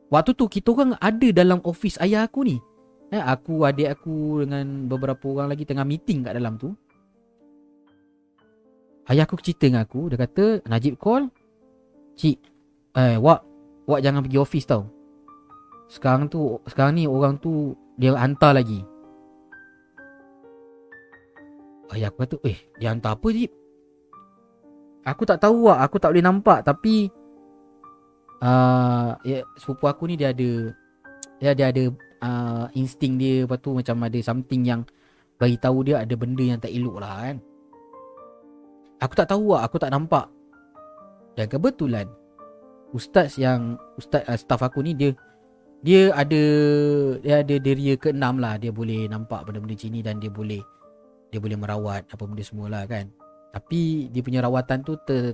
Waktu 0.08 0.32
tu 0.38 0.46
kita 0.46 0.70
orang 0.72 0.94
ada 1.02 1.28
dalam 1.34 1.58
office 1.66 1.98
ayah 1.98 2.24
aku 2.24 2.46
ni. 2.46 2.56
Eh, 3.10 3.20
Aku, 3.20 3.66
adik 3.66 3.98
aku 3.98 4.46
dengan 4.46 4.86
beberapa 4.86 5.26
orang 5.28 5.52
lagi 5.52 5.66
tengah 5.66 5.84
meeting 5.84 6.24
kat 6.24 6.38
dalam 6.38 6.56
tu. 6.56 6.72
Ayah 9.08 9.24
aku 9.24 9.40
cerita 9.40 9.64
dengan 9.64 9.88
aku 9.88 10.12
Dia 10.12 10.20
kata 10.20 10.68
Najib 10.68 11.00
call. 11.00 11.32
Cik 12.20 12.36
Eh 12.92 13.16
Wak 13.16 13.40
Wak 13.88 14.00
jangan 14.04 14.20
pergi 14.20 14.36
office 14.36 14.68
tau. 14.68 14.84
Sekarang 15.88 16.28
tu 16.28 16.60
Sekarang 16.68 16.92
ni 16.92 17.08
orang 17.08 17.40
tu 17.40 17.72
Dia 17.96 18.12
hantar 18.20 18.52
lagi 18.52 18.84
Ayah 21.88 22.12
aku 22.12 22.18
kata 22.24 22.36
Eh 22.44 22.58
dia 22.76 22.92
hantar 22.92 23.16
apa 23.16 23.28
Jip? 23.32 23.52
Aku 25.08 25.22
tak 25.24 25.40
tahu 25.40 25.72
lah 25.72 25.80
Aku 25.88 25.96
tak 25.96 26.12
boleh 26.12 26.24
nampak. 26.24 26.60
Tapi 26.64 27.08
uh, 28.44 29.16
ya, 29.24 29.40
Sepupu 29.56 29.88
aku 29.88 30.04
ni 30.08 30.20
dia 30.20 30.36
ada 30.36 30.50
Dia, 31.40 31.56
dia 31.56 31.66
ada 31.72 31.84
uh, 32.24 32.66
Insting 32.76 33.16
dia. 33.16 33.48
Lepas 33.48 33.58
tu 33.64 33.72
macam 33.72 34.04
ada 34.04 34.18
something 34.20 34.62
yang 34.68 34.80
Bagi 35.40 35.56
tahu 35.56 35.88
dia 35.88 36.04
ada 36.04 36.14
benda 36.18 36.44
yang 36.44 36.60
tak 36.60 36.72
elok 36.72 37.00
lah 37.00 37.14
kan? 37.24 37.36
Aku 39.00 39.14
tak 39.16 39.28
tahu 39.32 39.56
lah 39.56 39.64
Aku 39.64 39.80
tak 39.80 39.92
nampak. 39.94 40.28
Dan 41.40 41.48
kebetulan 41.48 42.04
Ustaz 42.92 43.36
yang 43.40 43.80
Ustaz 43.96 44.24
uh, 44.28 44.36
staff 44.36 44.60
aku 44.60 44.84
ni 44.84 44.92
dia 44.92 45.16
Dia 45.80 46.12
ada 46.12 46.42
Dia 47.24 47.40
ada 47.40 47.54
deria 47.56 47.96
ke-6 47.96 48.20
lah. 48.36 48.60
Dia 48.60 48.76
boleh 48.76 49.08
nampak 49.08 49.48
benda-benda 49.48 49.72
macam 49.72 49.88
ni 49.88 50.00
Dan 50.04 50.20
dia 50.20 50.28
boleh 50.28 50.60
Dia 51.28 51.38
boleh 51.38 51.56
merawat 51.56 52.08
Apa 52.08 52.24
benda 52.24 52.44
semua 52.44 52.66
lah 52.72 52.84
kan? 52.88 53.12
Tapi 53.52 54.12
dia 54.12 54.20
punya 54.20 54.44
rawatan 54.44 54.84
tu 54.84 54.96
ter, 55.04 55.32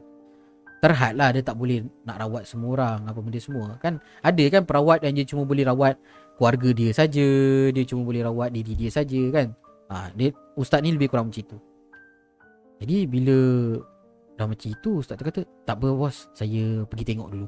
terhad 0.83 1.15
lah 1.19 1.31
Dia 1.35 1.43
tak 1.43 1.59
boleh 1.59 1.83
nak 2.07 2.19
rawat 2.23 2.47
semua 2.47 2.79
orang 2.79 2.99
Apa 3.07 3.19
benda 3.23 3.39
semua 3.39 3.79
Kan? 3.79 4.03
Ada 4.23 4.45
kan 4.51 4.63
perawat 4.67 5.03
yang 5.07 5.15
dia 5.15 5.27
cuma 5.27 5.47
boleh 5.47 5.67
rawat 5.67 5.99
Keluarga 6.39 6.71
dia 6.75 6.91
saja 6.91 7.29
Dia 7.71 7.85
cuma 7.87 8.03
boleh 8.07 8.23
rawat 8.27 8.51
diri 8.55 8.75
dia 8.75 8.91
saja 8.91 9.23
kan? 9.31 9.55
Ha, 9.93 10.11
dia, 10.17 10.33
Ustaz 10.57 10.81
ni 10.81 10.97
lebih 10.97 11.13
kurang 11.13 11.29
macam 11.29 11.45
itu. 11.45 11.59
Jadi 12.83 12.97
bila 13.07 13.39
Dah 14.35 14.51
macam 14.51 14.67
itu 14.67 14.91
Ustaz 14.99 15.15
kata 15.21 15.47
Tak 15.63 15.79
apa 15.79 15.89
bos 15.95 16.27
Saya 16.35 16.83
pergi 16.91 17.05
tengok 17.15 17.29
dulu. 17.31 17.47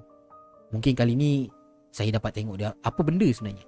Mungkin 0.71 0.93
kali 0.95 1.19
ni 1.19 1.51
Saya 1.91 2.15
dapat 2.15 2.31
tengok 2.37 2.57
dia 2.61 2.71
Apa 2.85 3.03
benda 3.03 3.27
sebenarnya. 3.27 3.67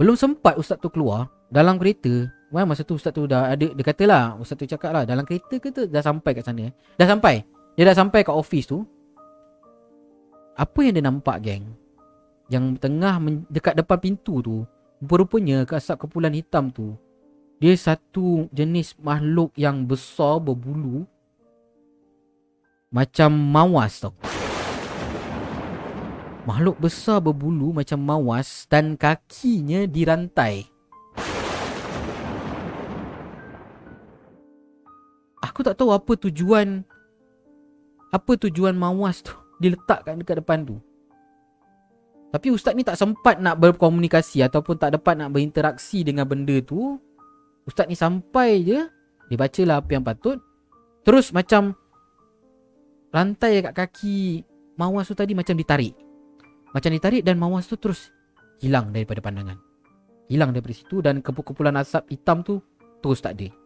Belum 0.00 0.16
sempat 0.16 0.56
Ustaz 0.56 0.80
tu 0.80 0.88
keluar 0.88 1.28
Dalam 1.50 1.76
kereta 1.76 2.30
Wah, 2.50 2.66
masa 2.66 2.82
tu 2.82 2.98
ustaz 2.98 3.14
tu 3.14 3.30
dah 3.30 3.46
ada 3.46 3.62
dia 3.62 3.84
katalah 3.86 4.34
ustaz 4.34 4.58
tu 4.58 4.66
cakap 4.66 4.90
lah 4.90 5.06
dalam 5.06 5.22
kereta 5.22 5.62
ke 5.62 5.70
tu 5.70 5.86
dah 5.86 6.02
sampai 6.02 6.34
kat 6.34 6.42
sana 6.42 6.66
eh. 6.66 6.74
Dah 6.98 7.06
sampai. 7.06 7.46
Dia 7.78 7.86
dah 7.86 7.94
sampai 7.94 8.26
kat 8.26 8.34
office 8.34 8.66
tu. 8.66 8.82
Apa 10.60 10.84
yang 10.84 10.94
dia 10.98 11.04
nampak 11.08 11.36
geng 11.40 11.72
Yang 12.52 12.64
tengah 12.84 13.16
men- 13.16 13.48
dekat 13.48 13.78
depan 13.78 13.96
pintu 13.96 14.44
tu 14.44 14.56
Rupanya 15.00 15.64
kat 15.64 15.80
asap 15.80 16.04
kepulan 16.04 16.36
hitam 16.36 16.68
tu 16.68 16.92
Dia 17.56 17.72
satu 17.72 18.44
jenis 18.52 18.98
makhluk 19.00 19.56
yang 19.56 19.88
besar 19.88 20.36
berbulu 20.42 21.08
Macam 22.92 23.32
mawas 23.32 24.04
tau 24.04 24.12
Makhluk 26.44 26.76
besar 26.76 27.24
berbulu 27.24 27.72
macam 27.72 28.00
mawas 28.04 28.68
Dan 28.68 29.00
kakinya 29.00 29.88
dirantai 29.88 30.68
Aku 35.50 35.66
tak 35.66 35.74
tahu 35.74 35.90
apa 35.90 36.14
tujuan 36.14 36.86
Apa 38.14 38.38
tujuan 38.38 38.78
mawas 38.78 39.26
tu 39.26 39.34
Diletakkan 39.58 40.16
dekat 40.16 40.40
depan 40.40 40.64
tu. 40.64 40.78
Tapi 42.30 42.54
ustaz 42.54 42.72
ni 42.78 42.86
tak 42.86 42.94
sempat 42.94 43.42
nak 43.42 43.58
berkomunikasi 43.58 44.46
Ataupun 44.46 44.78
tak 44.78 44.94
dapat 44.94 45.18
nak 45.18 45.34
berinteraksi 45.34 46.06
dengan 46.06 46.24
benda 46.24 46.62
tu. 46.62 46.96
Ustaz 47.66 47.90
ni 47.90 47.98
sampai 47.98 48.62
je 48.62 48.78
Dia 49.26 49.36
bacalah 49.36 49.82
apa 49.82 49.90
yang 49.90 50.06
patut. 50.06 50.38
Terus 51.02 51.34
macam 51.34 51.74
Rantai 53.10 53.66
kat 53.66 53.74
kaki 53.74 54.46
Mawas 54.78 55.10
tu 55.10 55.18
tadi 55.18 55.34
macam 55.34 55.58
ditarik. 55.58 55.92
Macam 56.70 56.94
ditarik 56.94 57.26
dan 57.26 57.36
mawas 57.36 57.66
tu 57.66 57.74
terus 57.74 58.14
Hilang 58.62 58.94
daripada 58.94 59.18
pandangan. 59.18 59.58
Hilang 60.30 60.54
daripada 60.54 60.78
situ 60.78 61.02
Dan 61.02 61.20
kepul-kepulan 61.20 61.74
asap 61.82 62.14
hitam 62.14 62.46
tu 62.46 62.62
Terus 63.02 63.18
tak 63.18 63.34
ada 63.34 63.59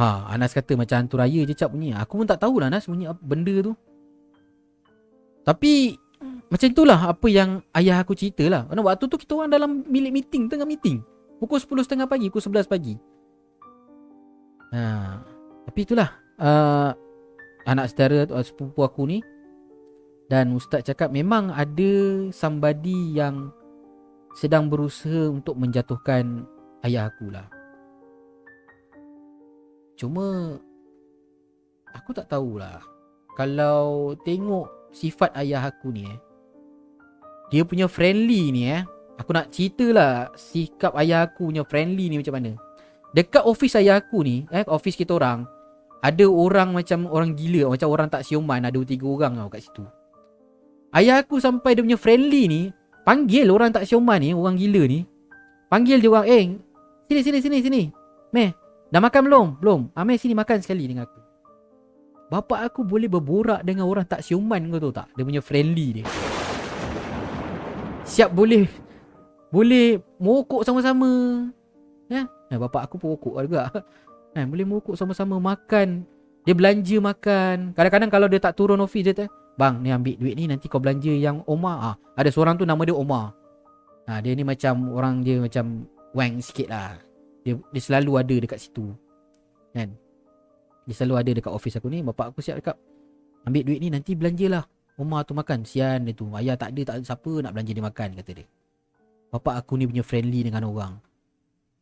Ha, 0.00 0.32
Anas 0.32 0.56
kata 0.56 0.80
macam 0.80 0.96
hantu 0.96 1.20
raya 1.20 1.44
je 1.44 1.52
cap 1.52 1.68
bunyi. 1.68 1.92
Aku 1.92 2.16
pun 2.16 2.24
tak 2.24 2.40
tahulah 2.40 2.72
Anas 2.72 2.88
bunyi 2.88 3.04
benda 3.20 3.52
tu. 3.60 3.76
Tapi 5.44 5.92
macam 6.48 6.68
itulah 6.72 7.12
apa 7.12 7.26
yang 7.28 7.60
ayah 7.76 8.00
aku 8.00 8.16
cerita 8.16 8.48
lah. 8.48 8.64
Karena 8.64 8.80
waktu 8.80 9.04
tu 9.12 9.20
kita 9.20 9.36
orang 9.36 9.52
dalam 9.52 9.84
bilik 9.84 10.08
meeting, 10.08 10.48
tengah 10.48 10.64
meeting. 10.64 11.04
Pukul 11.36 11.60
10.30 11.60 12.08
pagi, 12.08 12.26
pukul 12.32 12.48
11 12.48 12.64
pagi. 12.64 12.94
Ha, 14.72 15.20
tapi 15.68 15.78
itulah 15.84 16.08
uh, 16.40 16.96
anak 17.68 17.92
saudara 17.92 18.24
uh, 18.32 18.44
sepupu 18.44 18.80
aku 18.80 19.02
ni 19.04 19.18
dan 20.30 20.54
ustaz 20.54 20.86
cakap 20.86 21.10
memang 21.10 21.50
ada 21.50 22.30
somebody 22.30 23.18
yang 23.18 23.50
sedang 24.38 24.70
berusaha 24.70 25.26
untuk 25.26 25.58
menjatuhkan 25.58 26.46
ayah 26.86 27.08
aku 27.12 27.28
lah. 27.32 27.46
Cuma 30.00 30.56
Aku 31.94 32.14
tak 32.14 32.30
tahulah. 32.30 32.78
Kalau 33.34 34.14
tengok 34.22 34.94
sifat 34.94 35.34
ayah 35.38 35.66
aku 35.66 35.90
ni 35.90 36.06
eh. 36.06 36.18
Dia 37.50 37.66
punya 37.66 37.90
friendly 37.90 38.54
ni 38.54 38.70
eh. 38.70 38.86
Aku 39.18 39.34
nak 39.34 39.50
cerita 39.50 39.84
lah 39.90 40.30
Sikap 40.38 40.94
ayah 40.96 41.26
aku 41.26 41.50
punya 41.50 41.66
friendly 41.66 42.06
ni 42.08 42.22
macam 42.22 42.38
mana. 42.38 42.54
Dekat 43.10 43.42
office 43.42 43.74
ayah 43.74 43.98
aku 43.98 44.22
ni 44.22 44.46
eh 44.54 44.62
Office 44.70 44.94
kita 44.94 45.18
orang 45.18 45.42
Ada 45.98 46.30
orang 46.30 46.70
macam 46.70 47.10
orang 47.10 47.34
gila 47.34 47.74
Macam 47.74 47.90
orang 47.90 48.06
tak 48.06 48.22
siuman 48.22 48.62
Ada 48.62 48.78
tiga 48.86 49.06
orang 49.10 49.34
tau 49.34 49.50
kat 49.50 49.60
situ. 49.66 49.84
Ayah 50.94 51.22
aku 51.22 51.42
sampai 51.42 51.74
dia 51.74 51.82
punya 51.82 51.98
friendly 51.98 52.46
ni 52.46 52.62
Panggil 53.02 53.50
orang 53.50 53.74
tak 53.74 53.82
siuman 53.82 54.22
ni 54.22 54.30
Orang 54.30 54.54
gila 54.54 54.86
ni. 54.86 55.02
Panggil 55.66 55.98
dia 55.98 56.10
orang 56.10 56.26
Eh 56.30 56.44
Sini 57.10 57.26
sini 57.26 57.38
sini 57.42 57.58
sini 57.58 57.82
Meh 58.30 58.54
Dah 58.90 59.02
makan 59.02 59.26
belum? 59.26 59.46
Belum. 59.58 59.80
Amir 59.98 60.18
sini 60.18 60.34
makan 60.34 60.62
sekali 60.62 60.86
dengan 60.86 61.06
aku. 61.06 61.18
Bapak 62.30 62.70
aku 62.70 62.80
boleh 62.86 63.06
berborak 63.06 63.62
dengan 63.62 63.86
orang 63.86 64.06
tak 64.06 64.22
siuman 64.22 64.58
kau 64.70 64.82
tahu 64.82 64.94
tak? 64.94 65.06
Dia 65.14 65.22
punya 65.26 65.42
friendly 65.42 66.02
dia. 66.02 66.06
Siap 68.06 68.30
boleh 68.34 68.66
boleh 69.50 69.98
mokok 70.18 70.62
sama-sama. 70.62 71.10
Ya? 72.10 72.26
Eh, 72.50 72.58
bapak 72.58 72.90
aku 72.90 72.94
pun 72.98 73.18
mokok 73.18 73.34
juga. 73.42 73.66
Eh, 74.30 74.46
boleh 74.46 74.62
mokok 74.62 74.94
sama-sama 74.94 75.42
makan. 75.42 76.06
Dia 76.46 76.54
belanja 76.54 77.02
makan. 77.02 77.74
Kadang-kadang 77.74 78.10
kalau 78.14 78.30
dia 78.30 78.38
tak 78.38 78.54
turun 78.54 78.78
office 78.78 79.10
dia 79.10 79.10
tu, 79.10 79.26
"Bang, 79.58 79.82
ni 79.82 79.90
ambil 79.90 80.14
duit 80.22 80.38
ni 80.38 80.46
nanti 80.46 80.70
kau 80.70 80.78
belanja 80.78 81.10
yang 81.10 81.42
Omar." 81.50 81.78
Ah, 81.82 81.94
ada 82.14 82.30
seorang 82.30 82.54
tu 82.54 82.62
nama 82.62 82.78
dia 82.86 82.94
Omar. 82.94 83.34
Ha, 84.06 84.22
dia 84.22 84.30
ni 84.38 84.46
macam 84.46 84.94
orang 84.94 85.26
dia 85.26 85.42
macam 85.42 85.82
wang 86.16 86.42
sikit 86.42 86.68
lah. 86.70 86.98
Dia, 87.46 87.56
dia 87.56 87.82
selalu 87.82 88.12
ada 88.20 88.36
dekat 88.36 88.58
situ. 88.60 88.92
Kan? 89.72 89.94
Dia 90.84 90.94
selalu 90.94 91.14
ada 91.22 91.30
dekat 91.38 91.52
office 91.52 91.78
aku 91.78 91.88
ni. 91.88 92.02
Bapak 92.02 92.34
aku 92.34 92.42
siap 92.42 92.58
cakap 92.60 92.76
Ambil 93.48 93.64
duit 93.64 93.80
ni 93.80 93.88
nanti 93.88 94.12
belanjalah 94.12 94.66
Rumah 95.00 95.20
tu 95.24 95.32
makan. 95.32 95.64
Sian 95.64 96.04
dia 96.04 96.12
tu. 96.12 96.28
Ayah 96.36 96.60
tak 96.60 96.76
ada 96.76 96.92
tak 96.92 96.94
ada 97.00 97.04
siapa 97.06 97.32
nak 97.40 97.52
belanja 97.56 97.72
dia 97.72 97.84
makan 97.84 98.08
Kata 98.18 98.30
dia. 98.36 98.46
Bapak 99.30 99.54
aku 99.64 99.78
ni 99.78 99.86
punya 99.86 100.04
friendly 100.04 100.42
dengan 100.42 100.66
orang. 100.66 100.98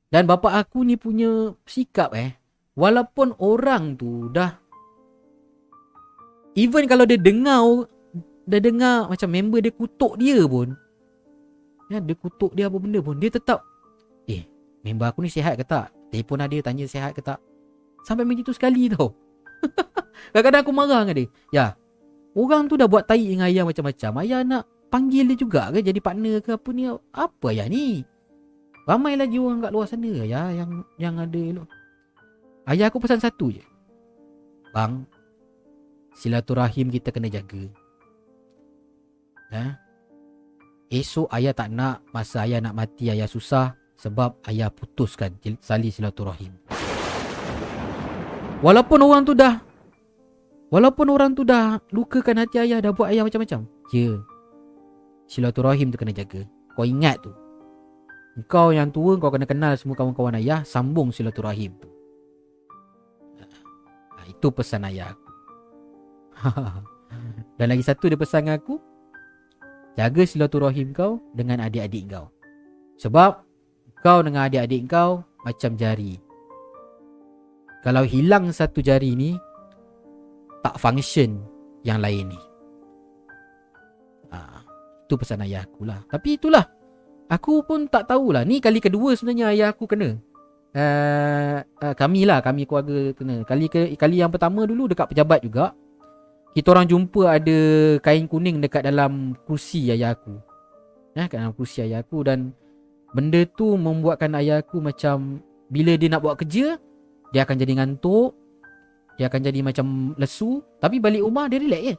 Dan 0.09 0.25
bapak 0.25 0.53
aku 0.57 0.85
ni 0.89 0.97
punya 0.97 1.53
sikap 1.69 2.17
eh 2.17 2.33
Walaupun 2.79 3.37
orang 3.41 3.99
tu 3.99 4.33
dah 4.33 4.57
Even 6.57 6.89
kalau 6.89 7.05
dia 7.05 7.21
dengar 7.21 7.61
Dia 8.49 8.61
dengar 8.65 9.13
macam 9.13 9.29
member 9.29 9.61
dia 9.61 9.73
kutuk 9.75 10.17
dia 10.17 10.41
pun 10.49 10.73
ya, 11.93 12.01
Dia 12.01 12.17
kutuk 12.17 12.57
dia 12.57 12.73
apa 12.73 12.81
benda 12.81 13.05
pun 13.05 13.21
Dia 13.21 13.29
tetap 13.29 13.61
Member 14.89 15.13
aku 15.13 15.21
ni 15.21 15.29
sihat 15.29 15.61
ke 15.61 15.65
tak? 15.69 15.93
Telefon 16.09 16.41
ada 16.41 16.57
tanya 16.65 16.89
sihat 16.89 17.13
ke 17.13 17.21
tak? 17.21 17.37
Sampai 18.09 18.25
macam 18.25 18.41
tu 18.41 18.57
sekali 18.57 18.89
tau. 18.89 19.13
Kadang-kadang 20.33 20.65
aku 20.65 20.73
marah 20.73 21.05
dengan 21.05 21.17
dia. 21.21 21.27
Ya. 21.53 21.67
Orang 22.33 22.73
tu 22.73 22.81
dah 22.81 22.89
buat 22.89 23.05
tai 23.05 23.21
dengan 23.21 23.53
ayah 23.53 23.69
macam-macam. 23.69 24.25
Ayah 24.25 24.41
nak 24.49 24.65
panggil 24.89 25.29
dia 25.29 25.37
juga 25.37 25.69
ke 25.69 25.85
jadi 25.85 26.01
partner 26.01 26.41
ke 26.41 26.57
apa 26.57 26.71
ni? 26.73 26.89
Apa 27.13 27.47
ayah 27.53 27.69
ni? 27.69 28.01
Ramai 28.89 29.21
lagi 29.21 29.37
orang 29.37 29.61
kat 29.61 29.73
luar 29.77 29.85
sana 29.85 30.09
ya 30.25 30.49
yang 30.49 30.81
yang 30.97 31.21
ada 31.21 31.37
elok. 31.37 31.69
Ayah 32.65 32.89
aku 32.89 33.05
pesan 33.05 33.21
satu 33.21 33.53
je. 33.53 33.61
Bang, 34.73 35.05
silaturahim 36.17 36.89
kita 36.89 37.13
kena 37.13 37.29
jaga. 37.29 37.69
Ha? 39.53 39.77
Esok 40.89 41.29
ayah 41.37 41.53
tak 41.53 41.69
nak 41.69 42.01
masa 42.17 42.49
ayah 42.49 42.65
nak 42.65 42.73
mati 42.73 43.13
ayah 43.13 43.29
susah 43.29 43.78
sebab 43.99 44.39
ayah 44.47 44.71
putuskan 44.71 45.35
sali 45.59 45.91
silaturahim. 45.91 46.55
Walaupun 48.63 48.99
orang 49.03 49.23
tu 49.27 49.35
dah 49.35 49.69
Walaupun 50.69 51.09
orang 51.09 51.33
tu 51.33 51.49
dah 51.49 51.81
lukakan 51.97 52.45
hati 52.45 52.61
ayah 52.61 52.85
dah 52.85 52.93
buat 52.93 53.09
ayah 53.09 53.25
macam-macam. 53.25 53.65
Ya. 53.89 54.21
Silaturahim 55.25 55.89
tu 55.89 55.97
kena 55.97 56.13
jaga. 56.13 56.45
Kau 56.77 56.85
ingat 56.85 57.25
tu. 57.25 57.33
Kau 58.47 58.71
yang 58.71 58.93
tua 58.93 59.17
kau 59.17 59.33
kena 59.33 59.49
kenal 59.49 59.75
semua 59.81 59.97
kawan-kawan 59.97 60.37
ayah, 60.37 60.61
sambung 60.69 61.09
silaturahim 61.09 61.73
tu. 61.81 61.89
Ha, 63.41 64.29
itu 64.29 64.49
pesan 64.53 64.85
ayah 64.93 65.17
aku. 65.17 65.29
Dan 67.59 67.73
lagi 67.73 67.83
satu 67.83 68.13
dia 68.13 68.21
pesan 68.21 68.53
aku, 68.53 68.77
jaga 69.97 70.23
silaturahim 70.29 70.93
kau 70.93 71.17
dengan 71.33 71.65
adik-adik 71.65 72.13
kau. 72.13 72.29
Sebab 73.01 73.48
kau 74.03 74.19
dengan 74.23 74.47
adik-adik 74.47 74.87
kau 74.91 75.23
macam 75.43 75.75
jari. 75.79 76.19
Kalau 77.83 78.03
hilang 78.03 78.51
satu 78.51 78.83
jari 78.83 79.15
ni, 79.15 79.39
tak 80.61 80.77
function 80.77 81.39
yang 81.87 82.03
lain 82.03 82.35
ni. 82.35 82.41
Ha, 84.35 84.61
itu 85.07 85.15
pesan 85.15 85.47
ayah 85.47 85.65
aku 85.65 85.87
lah. 85.87 86.03
Tapi 86.11 86.37
itulah. 86.37 86.67
Aku 87.29 87.61
pun 87.61 87.87
tak 87.87 88.09
tahulah. 88.09 88.43
Ni 88.45 88.59
kali 88.59 88.81
kedua 88.81 89.13
sebenarnya 89.13 89.53
ayah 89.53 89.69
aku 89.73 89.85
kena. 89.85 90.17
Uh, 90.73 91.61
uh, 91.81 91.95
kami 91.97 92.25
lah, 92.25 92.41
kami 92.41 92.65
keluarga 92.65 93.13
kena. 93.17 93.45
Kali 93.45 93.69
ke, 93.69 93.97
kali 93.97 94.21
yang 94.21 94.33
pertama 94.33 94.65
dulu 94.65 94.89
dekat 94.89 95.13
pejabat 95.13 95.41
juga. 95.45 95.77
Kita 96.57 96.73
orang 96.73 96.89
jumpa 96.89 97.39
ada 97.39 97.59
kain 98.01 98.25
kuning 98.27 98.59
dekat 98.65 98.89
dalam 98.89 99.37
kursi 99.45 99.93
ayah 99.93 100.17
aku. 100.17 100.35
Ya, 101.13 101.29
kat 101.29 101.41
dalam 101.41 101.53
kursi 101.53 101.85
ayah 101.85 102.01
aku 102.01 102.25
dan 102.25 102.57
Benda 103.17 103.41
tu 103.49 103.73
membuatkan 103.81 104.37
ayah 104.37 104.61
aku 104.61 104.85
macam 104.85 105.41
Bila 105.73 105.97
dia 105.97 106.13
nak 106.13 106.21
buat 106.21 106.37
kerja 106.37 106.77
Dia 107.33 107.41
akan 107.49 107.57
jadi 107.57 107.73
ngantuk 107.81 108.37
Dia 109.17 109.33
akan 109.33 109.41
jadi 109.41 109.61
macam 109.65 110.15
lesu. 110.21 110.61
Tapi 110.79 111.01
balik 111.01 111.25
rumah 111.25 111.49
dia 111.49 111.59
relax 111.59 111.83
je. 111.83 111.95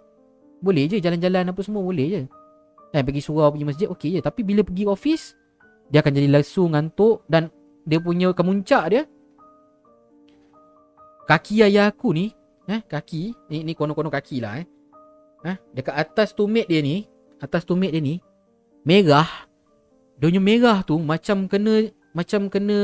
Boleh 0.59 0.85
je 0.87 0.97
jalan-jalan 1.01 1.51
apa 1.51 1.61
semua 1.65 1.83
boleh 1.83 2.07
je. 2.07 2.21
Eh 2.95 3.01
pergi 3.03 3.21
surau 3.21 3.51
pergi 3.51 3.65
masjid 3.67 3.87
okey 3.89 4.19
je. 4.19 4.21
Tapi 4.21 4.41
bila 4.45 4.61
pergi 4.61 4.85
office 4.85 5.33
Dia 5.89 6.05
akan 6.05 6.11
jadi 6.13 6.29
lesu 6.29 6.69
ngantuk 6.69 7.25
Dan 7.25 7.49
dia 7.83 7.97
punya 7.97 8.29
kemuncak 8.31 8.83
dia. 8.93 9.03
Kaki 11.25 11.65
ayah 11.65 11.89
aku 11.89 12.13
ni 12.13 12.33
Eh 12.69 12.85
kaki 12.85 13.49
Ni, 13.49 13.65
ni 13.65 13.73
kono-kono 13.73 14.13
kaki 14.13 14.41
lah 14.45 14.61
eh. 14.61 14.65
Eh 15.45 15.57
Dekat 15.73 15.97
atas 15.97 16.37
tumit 16.37 16.69
dia 16.69 16.81
ni 16.85 17.05
Atas 17.41 17.65
tumit 17.65 17.89
dia 17.93 18.01
ni 18.01 18.21
Merah 18.85 19.48
punya 20.27 20.43
merah 20.43 20.83
tu 20.83 20.99
macam 20.99 21.47
kena 21.47 21.87
macam 22.11 22.51
kena 22.51 22.79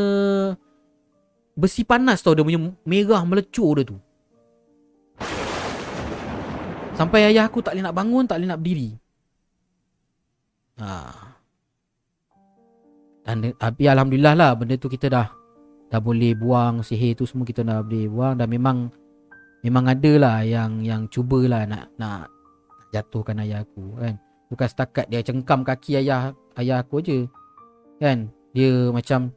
besi 1.59 1.83
panas 1.83 2.23
tau 2.23 2.31
dia 2.31 2.47
punya 2.47 2.71
merah 2.87 3.21
melecur 3.27 3.75
dia 3.75 3.83
tu. 3.83 3.99
Sampai 6.95 7.27
ayah 7.27 7.51
aku 7.51 7.59
tak 7.59 7.75
boleh 7.75 7.83
nak 7.83 7.95
bangun, 7.95 8.23
tak 8.23 8.39
boleh 8.39 8.49
nak 8.55 8.59
berdiri. 8.63 8.89
Ha. 10.79 10.91
Dan 13.27 13.51
tapi 13.59 13.83
alhamdulillah 13.89 14.35
lah 14.37 14.51
benda 14.55 14.79
tu 14.79 14.87
kita 14.87 15.11
dah 15.11 15.27
dah 15.91 16.01
boleh 16.01 16.37
buang 16.37 16.85
sihir 16.85 17.17
tu 17.17 17.27
semua 17.27 17.43
kita 17.43 17.65
dah 17.67 17.83
boleh 17.83 18.07
buang 18.07 18.33
dan 18.39 18.47
memang 18.47 18.87
memang 19.65 19.91
ada 19.91 20.11
lah 20.15 20.37
yang 20.45 20.85
yang 20.85 21.09
cubalah 21.11 21.65
nak 21.67 21.91
nak 21.99 22.31
jatuhkan 22.95 23.43
ayah 23.43 23.65
aku 23.65 23.99
kan. 23.99 24.15
Bukan 24.47 24.67
setakat 24.69 25.09
dia 25.11 25.19
cengkam 25.25 25.65
kaki 25.65 25.99
ayah 25.99 26.31
ayah 26.59 26.83
aku 26.83 27.03
aje. 27.03 27.27
Kan? 27.99 28.31
Dia 28.55 28.89
macam 28.91 29.31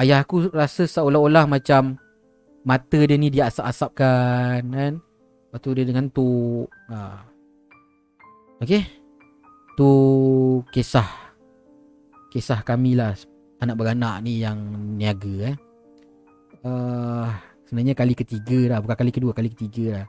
ayah 0.00 0.24
aku 0.24 0.48
rasa 0.52 0.88
seolah-olah 0.88 1.44
macam 1.44 2.00
mata 2.64 3.00
dia 3.04 3.16
ni 3.16 3.28
dia 3.32 3.48
asap-asapkan 3.48 4.64
kan. 4.68 4.92
Lepas 5.50 5.58
tu 5.66 5.70
dia 5.74 5.82
dengan 5.82 6.06
tu 6.06 6.28
ha. 6.94 7.26
Okay 8.62 8.86
Tu 9.74 9.90
kisah 10.70 11.08
Kisah 12.30 12.62
kami 12.62 12.94
lah 12.94 13.18
Anak 13.58 13.74
beranak 13.80 14.22
ni 14.22 14.44
yang 14.44 14.62
niaga 14.94 15.50
eh 15.50 15.56
uh, 16.62 17.26
Sebenarnya 17.66 17.98
kali 17.98 18.14
ketiga 18.14 18.76
lah 18.76 18.78
Bukan 18.78 18.94
kali 19.00 19.10
kedua 19.10 19.32
Kali 19.34 19.50
ketiga 19.50 19.98
lah 19.98 20.06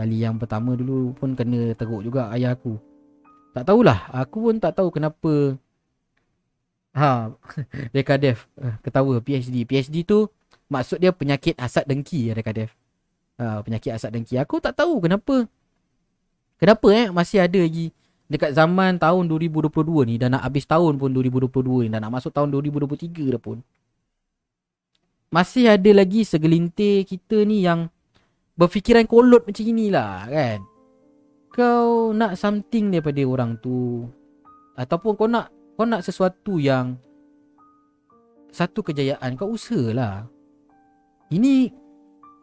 Kali 0.00 0.16
yang 0.22 0.40
pertama 0.40 0.72
dulu 0.78 1.12
pun 1.12 1.36
kena 1.36 1.76
teruk 1.76 2.00
juga 2.00 2.32
ayah 2.32 2.56
aku 2.56 2.80
Tak 3.50 3.64
tahulah. 3.66 4.06
Aku 4.14 4.46
pun 4.46 4.56
tak 4.62 4.78
tahu 4.78 4.94
kenapa. 4.94 5.58
Ha. 6.94 7.34
Reka 7.94 8.18
Dev 8.18 8.38
uh, 8.58 8.74
Ketawa. 8.82 9.22
PhD 9.22 9.62
PhD 9.62 10.02
tu 10.02 10.26
Maksud 10.70 10.98
dia 10.98 11.14
penyakit 11.14 11.54
asat 11.58 11.86
dengki 11.86 12.30
Reka 12.34 12.50
Dev. 12.54 12.70
Uh, 13.38 13.62
Penyakit 13.66 13.94
asat 13.94 14.10
dengki. 14.14 14.38
Aku 14.38 14.62
tak 14.62 14.78
tahu 14.78 15.02
kenapa. 15.02 15.46
Kenapa 16.62 16.86
eh 16.94 17.06
Masih 17.10 17.42
ada 17.42 17.58
lagi. 17.58 17.90
Dekat 18.30 18.54
zaman 18.54 18.94
tahun 19.02 19.26
2022 19.26 20.06
ni 20.06 20.14
Dah 20.14 20.30
nak 20.30 20.46
habis 20.46 20.62
tahun 20.66 20.94
pun 20.98 21.10
2022 21.10 21.86
ni. 21.86 21.88
Dah 21.90 21.98
nak 21.98 22.12
masuk 22.14 22.30
tahun 22.30 22.54
2023 22.54 23.34
dah 23.34 23.42
pun. 23.42 23.58
Masih 25.30 25.70
ada 25.70 25.90
lagi 25.94 26.22
segelintir 26.26 27.06
kita 27.06 27.42
ni 27.42 27.66
yang 27.66 27.90
Berfikiran 28.54 29.06
kolot 29.06 29.46
macam 29.46 29.62
inilah 29.62 30.26
kan 30.26 30.60
Kau 31.60 32.16
nak 32.16 32.40
something 32.40 32.88
daripada 32.88 33.20
orang 33.28 33.60
tu 33.60 34.08
Ataupun 34.80 35.12
kau 35.12 35.28
nak 35.28 35.52
Kau 35.76 35.84
nak 35.84 36.00
sesuatu 36.00 36.56
yang 36.56 36.96
Satu 38.48 38.80
kejayaan 38.80 39.36
Kau 39.36 39.52
usahalah 39.52 40.24
Ini 41.28 41.68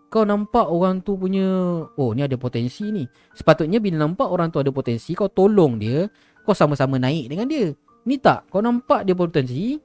kau 0.08 0.24
nampak 0.24 0.64
orang 0.72 1.04
tu 1.04 1.20
punya 1.20 1.44
oh 1.84 2.12
ni 2.16 2.24
ada 2.24 2.40
potensi 2.40 2.88
ni. 2.96 3.04
Sepatutnya 3.36 3.84
bila 3.84 4.08
nampak 4.08 4.28
orang 4.32 4.48
tu 4.48 4.64
ada 4.64 4.72
potensi 4.72 5.12
kau 5.12 5.28
tolong 5.28 5.76
dia, 5.76 6.08
kau 6.48 6.56
sama-sama 6.56 6.96
naik 6.96 7.28
dengan 7.28 7.48
dia. 7.48 7.76
Ni 8.08 8.16
tak, 8.16 8.48
kau 8.48 8.64
nampak 8.64 9.04
dia 9.04 9.12
potensi, 9.12 9.76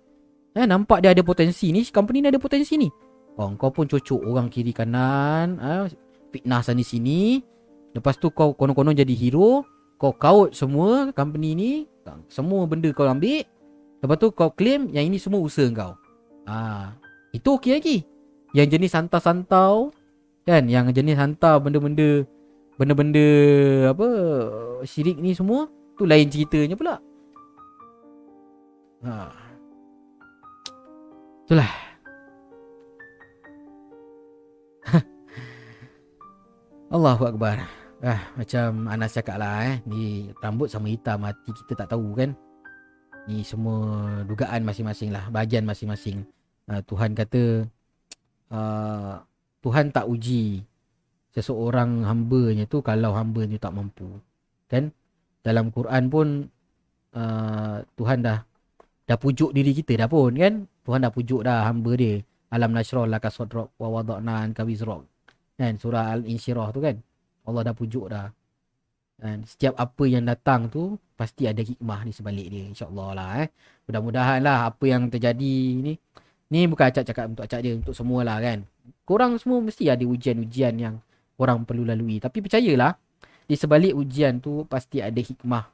eh 0.54 0.66
nampak 0.66 1.02
dia 1.02 1.10
ada 1.10 1.26
potensi 1.26 1.74
ni, 1.74 1.82
company 1.90 2.22
ni 2.22 2.28
ada 2.30 2.38
potensi 2.38 2.78
ni. 2.78 2.86
Oh, 3.34 3.50
kau 3.58 3.74
pun 3.74 3.90
cucuk 3.90 4.22
orang 4.22 4.46
kiri 4.46 4.70
kanan, 4.70 5.58
eh, 5.58 5.90
fitnah 6.30 6.62
sana 6.62 6.86
sini. 6.86 7.42
Lepas 7.92 8.16
tu 8.16 8.32
kau 8.32 8.56
konon-konon 8.56 8.96
jadi 8.96 9.12
hero, 9.12 9.64
kau 10.00 10.16
kaut 10.16 10.56
semua 10.56 11.12
company 11.12 11.52
ni, 11.52 11.70
semua 12.32 12.64
benda 12.64 12.88
kau 12.90 13.04
ambil. 13.04 13.44
Lepas 14.02 14.16
tu 14.18 14.28
kau 14.32 14.50
claim 14.50 14.90
yang 14.90 15.06
ini 15.06 15.20
semua 15.20 15.38
usaha 15.38 15.68
kau. 15.70 15.94
Ah, 16.48 16.96
itu 17.30 17.48
okey 17.54 17.72
lagi. 17.78 17.98
Yang 18.52 18.76
jenis 18.76 18.92
santau-santau 18.92 19.96
Kan 20.44 20.68
yang 20.68 20.92
jenis 20.92 21.16
hantar 21.16 21.56
benda-benda 21.60 22.28
Benda-benda 22.76 23.26
Apa 23.88 24.08
Syirik 24.84 25.16
ni 25.16 25.32
semua 25.32 25.72
Tu 25.96 26.04
lain 26.04 26.28
ceritanya 26.28 26.76
pula 26.76 27.00
ha. 29.04 29.32
Itulah 31.48 31.72
Allahu 36.94 37.24
Akbar 37.24 37.81
ah, 38.02 38.20
Macam 38.34 38.90
Anas 38.90 39.14
cakap 39.14 39.38
lah 39.38 39.66
eh 39.66 39.76
Ni 39.86 40.30
rambut 40.42 40.68
sama 40.68 40.90
hitam 40.90 41.22
Mati 41.22 41.50
kita 41.54 41.86
tak 41.86 41.94
tahu 41.94 42.18
kan 42.18 42.34
Ni 43.30 43.46
semua 43.46 44.06
Dugaan 44.26 44.66
masing-masing 44.66 45.14
lah 45.14 45.30
Bahagian 45.30 45.62
masing-masing 45.62 46.26
uh, 46.70 46.82
Tuhan 46.86 47.16
kata 47.16 47.66
uh, 48.52 49.14
Tuhan 49.62 49.94
tak 49.94 50.10
uji 50.10 50.66
seseorang 51.32 52.02
hambanya 52.02 52.66
tu 52.66 52.84
kalau 52.84 53.14
hambanya 53.14 53.56
tak 53.62 53.72
mampu. 53.78 54.20
Kan? 54.66 54.90
Dalam 55.38 55.70
Quran 55.70 56.10
pun 56.10 56.26
uh, 57.14 57.76
Tuhan 57.94 58.26
dah 58.26 58.42
dah 59.06 59.18
pujuk 59.18 59.54
diri 59.54 59.70
kita 59.70 59.94
dah 60.02 60.08
pun 60.10 60.34
kan? 60.34 60.66
Tuhan 60.82 61.06
dah 61.06 61.12
pujuk 61.14 61.46
dah 61.46 61.70
hamba 61.70 61.94
dia. 61.94 62.20
Alam 62.52 62.74
nasrah 62.76 63.08
laka 63.08 63.32
sadrak 63.32 63.72
wa 63.78 63.88
wada'na 63.88 64.44
anka 64.44 64.66
wizrak. 64.66 65.06
Kan? 65.56 65.78
Surah 65.78 66.10
Al-Insyirah 66.10 66.68
tu 66.74 66.82
kan? 66.82 66.98
Allah 67.48 67.62
dah 67.70 67.74
pujuk 67.74 68.06
dah. 68.10 68.28
Dan 69.22 69.46
setiap 69.46 69.78
apa 69.78 70.04
yang 70.08 70.26
datang 70.26 70.66
tu 70.66 70.98
pasti 71.14 71.46
ada 71.46 71.62
hikmah 71.62 72.02
di 72.02 72.12
sebalik 72.12 72.48
dia 72.50 72.64
insya-Allah 72.66 73.08
lah 73.14 73.28
eh. 73.46 73.48
Mudah-mudahan 73.86 74.42
lah 74.42 74.70
apa 74.72 74.84
yang 74.86 75.06
terjadi 75.06 75.54
ni 75.78 75.94
ni 76.52 76.60
bukan 76.68 76.90
acak 76.90 77.06
cakap 77.08 77.32
untuk 77.32 77.46
acak 77.46 77.60
dia 77.64 77.72
untuk 77.72 77.96
semualah 77.96 78.36
kan 78.42 78.66
korang 79.06 79.38
semua 79.38 79.60
mesti 79.62 79.88
ada 79.90 80.02
ujian-ujian 80.06 80.74
yang 80.78 80.94
korang 81.36 81.66
perlu 81.66 81.86
lalui. 81.86 82.22
Tapi 82.22 82.38
percayalah, 82.42 82.94
di 83.46 83.54
sebalik 83.58 83.92
ujian 83.92 84.38
tu 84.38 84.64
pasti 84.66 85.02
ada 85.02 85.18
hikmah 85.18 85.64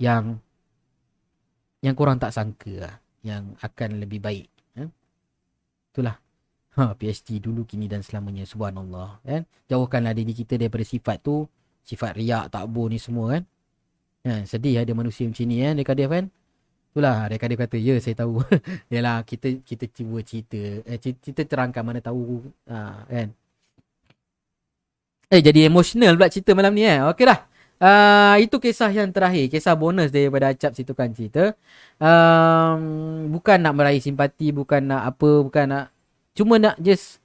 yang 0.00 0.40
yang 1.84 1.94
korang 1.94 2.18
tak 2.18 2.32
sangka 2.32 2.72
lah, 2.88 2.94
yang 3.22 3.54
akan 3.60 4.02
lebih 4.02 4.18
baik. 4.18 4.48
Eh? 4.80 4.88
Itulah. 5.92 6.16
Ha, 6.76 6.92
PhD 6.92 7.40
dulu, 7.40 7.64
kini 7.64 7.88
dan 7.88 8.04
selamanya. 8.04 8.44
Subhanallah. 8.44 9.24
Kan? 9.24 9.48
Jauhkanlah 9.72 10.12
diri 10.12 10.36
kita 10.36 10.60
daripada 10.60 10.84
sifat 10.84 11.24
tu. 11.24 11.48
Sifat 11.80 12.12
riak, 12.20 12.52
takbur 12.52 12.92
ni 12.92 13.00
semua 13.00 13.38
kan. 13.38 13.42
Ha, 14.28 14.44
sedih 14.44 14.84
ada 14.84 14.92
manusia 14.92 15.24
macam 15.24 15.46
ni 15.48 15.64
kan. 15.64 15.72
Dia 15.72 15.84
kata 15.88 16.04
kan. 16.12 16.24
Itulah 16.92 17.28
dia 17.28 17.36
kata 17.36 17.54
kata 17.60 17.76
ya 17.76 17.96
saya 18.00 18.16
tahu. 18.20 18.40
Yalah 18.92 19.20
kita 19.24 19.60
kita 19.60 19.84
cuba 19.92 20.24
cerita 20.24 20.56
eh 20.84 20.96
kita 20.96 21.44
terangkan 21.44 21.84
mana 21.84 22.00
tahu 22.00 22.40
ha, 22.72 23.04
kan. 23.04 23.28
Eh 25.28 25.40
jadi 25.44 25.68
emosional 25.68 26.16
pula 26.16 26.32
cerita 26.32 26.56
malam 26.56 26.72
ni 26.72 26.88
eh. 26.88 27.04
Okey 27.04 27.24
dah. 27.24 27.40
Uh, 27.76 28.40
itu 28.40 28.56
kisah 28.56 28.88
yang 28.88 29.12
terakhir 29.12 29.52
Kisah 29.52 29.76
bonus 29.76 30.08
daripada 30.08 30.48
Acap 30.48 30.72
situ 30.72 30.96
kan 30.96 31.12
cerita 31.12 31.52
um, 32.00 33.28
Bukan 33.28 33.60
nak 33.60 33.76
meraih 33.76 34.00
simpati 34.00 34.48
Bukan 34.48 34.88
nak 34.88 35.04
apa 35.04 35.44
Bukan 35.44 35.66
nak 35.68 35.92
Cuma 36.36 36.60
nak 36.60 36.76
just 36.78 37.18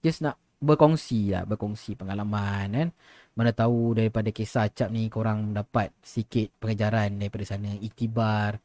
Just 0.00 0.22
nak 0.22 0.38
berkongsi 0.62 1.34
lah 1.34 1.42
Berkongsi 1.42 1.98
pengalaman 1.98 2.66
kan 2.70 2.88
Mana 3.34 3.50
tahu 3.50 3.98
daripada 3.98 4.30
kisah 4.30 4.70
Acap 4.70 4.88
ni 4.94 5.10
Korang 5.10 5.50
dapat 5.50 5.90
sikit 6.00 6.54
pengejaran 6.62 7.18
daripada 7.18 7.42
sana 7.42 7.74
Iktibar 7.82 8.56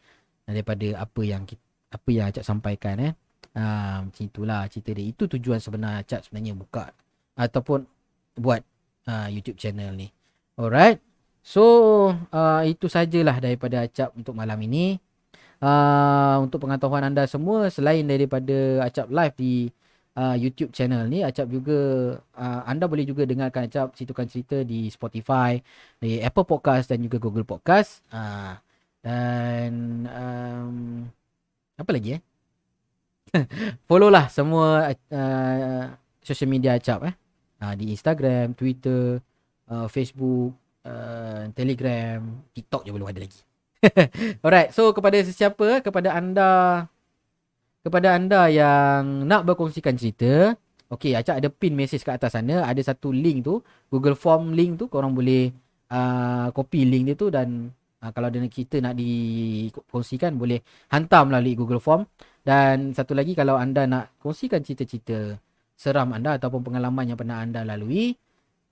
daripada 0.45 0.87
apa 0.99 1.21
yang 1.23 1.43
apa 1.91 2.09
yang 2.11 2.25
Acap 2.31 2.43
sampaikan 2.45 2.95
eh. 2.99 3.13
Ha, 3.51 3.99
macam 4.07 4.23
itulah 4.23 4.63
cerita 4.71 4.95
dia. 4.95 5.05
Itu 5.11 5.27
tujuan 5.27 5.59
sebenar 5.59 6.03
Acap 6.03 6.23
sebenarnya 6.23 6.55
buka 6.55 6.91
ataupun 7.35 7.83
buat 8.39 8.61
uh, 9.07 9.27
YouTube 9.27 9.59
channel 9.59 9.95
ni. 9.95 10.07
Alright. 10.55 10.99
So 11.41 11.63
uh, 12.31 12.61
itu 12.63 12.87
sajalah 12.87 13.41
daripada 13.41 13.83
Acap 13.83 14.15
untuk 14.15 14.37
malam 14.37 14.59
ini. 14.63 14.99
Uh, 15.61 16.41
untuk 16.41 16.65
pengetahuan 16.65 17.05
anda 17.05 17.29
semua 17.29 17.69
selain 17.69 18.01
daripada 18.01 18.81
Acap 18.81 19.13
live 19.13 19.35
di 19.37 19.53
uh, 20.17 20.33
YouTube 20.33 20.73
channel 20.73 21.05
ni 21.05 21.21
Acap 21.21 21.45
juga 21.53 21.79
uh, 22.17 22.61
anda 22.65 22.89
boleh 22.89 23.05
juga 23.05 23.29
dengarkan 23.29 23.69
Acap 23.69 23.93
situkan 23.93 24.25
cerita 24.25 24.65
di 24.65 24.89
Spotify, 24.89 25.61
di 26.01 26.17
Apple 26.17 26.49
Podcast 26.49 26.89
dan 26.89 27.05
juga 27.05 27.21
Google 27.21 27.45
Podcast. 27.45 28.01
Uh, 28.09 28.57
dan 29.05 29.73
um, 30.09 30.77
apa 31.77 31.91
lagi 31.93 32.17
eh? 32.17 32.21
Follow 33.89 34.09
lah 34.09 34.33
semua 34.33 34.89
uh, 34.89 35.83
social 36.25 36.49
media 36.49 36.73
Acap 36.77 37.05
eh. 37.05 37.15
Uh, 37.61 37.73
di 37.77 37.93
Instagram, 37.93 38.57
Twitter, 38.57 39.21
uh, 39.69 39.85
Facebook, 39.85 40.57
uh, 40.89 41.45
Telegram, 41.53 42.17
TikTok 42.49 42.89
je 42.89 42.89
belum 42.89 43.05
ada 43.05 43.21
lagi. 43.21 43.50
Alright, 44.45 44.69
so 44.73 44.93
kepada 44.93 45.17
sesiapa, 45.21 45.81
kepada 45.81 46.13
anda 46.13 46.49
kepada 47.81 48.13
anda 48.13 48.45
yang 48.45 49.25
nak 49.25 49.41
berkongsikan 49.43 49.97
cerita, 49.97 50.53
okay, 50.87 51.17
Acap 51.17 51.41
ada 51.41 51.49
pin 51.49 51.73
message 51.73 52.05
kat 52.05 52.21
atas 52.21 52.37
sana, 52.37 52.61
ada 52.65 52.77
satu 52.77 53.09
link 53.09 53.41
tu, 53.41 53.65
Google 53.89 54.13
Form 54.13 54.53
link 54.53 54.77
tu, 54.77 54.85
korang 54.85 55.17
boleh 55.17 55.49
uh, 55.89 56.53
copy 56.53 56.85
link 56.85 57.09
dia 57.09 57.15
tu 57.17 57.33
dan 57.33 57.73
Ha, 58.01 58.09
kalau 58.09 58.33
ada 58.33 58.41
kita 58.49 58.81
nak 58.81 58.97
dikongsikan 58.97 60.33
boleh 60.33 60.57
hantar 60.89 61.21
melalui 61.21 61.53
Google 61.53 61.77
Form. 61.77 62.01
Dan 62.41 62.97
satu 62.97 63.13
lagi 63.13 63.37
kalau 63.37 63.61
anda 63.61 63.85
nak 63.85 64.17
kongsikan 64.17 64.65
cerita-cerita 64.65 65.37
seram 65.77 66.09
anda 66.09 66.41
ataupun 66.41 66.65
pengalaman 66.65 67.13
yang 67.13 67.17
pernah 67.21 67.45
anda 67.45 67.61
lalui, 67.61 68.17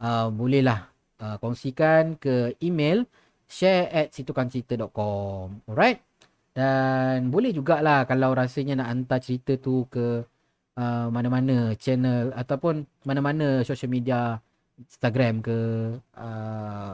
uh, 0.01 0.33
bolehlah 0.33 0.89
uh, 1.21 1.37
kongsikan 1.37 2.17
ke 2.17 2.57
email 2.65 3.05
share 3.49 3.89
at 3.89 4.07
situkancita.com. 4.13 5.65
Alright? 5.65 6.05
Dan 6.53 7.33
boleh 7.33 7.49
jugalah 7.49 8.05
kalau 8.05 8.37
rasanya 8.37 8.79
nak 8.79 8.89
hantar 8.93 9.19
cerita 9.25 9.57
tu 9.57 9.89
ke 9.89 10.21
uh, 10.77 11.07
mana-mana 11.09 11.73
channel 11.75 12.29
ataupun 12.37 12.85
mana-mana 13.03 13.65
social 13.65 13.89
media 13.89 14.37
Instagram 14.77 15.41
ke 15.41 15.57
uh, 16.15 16.93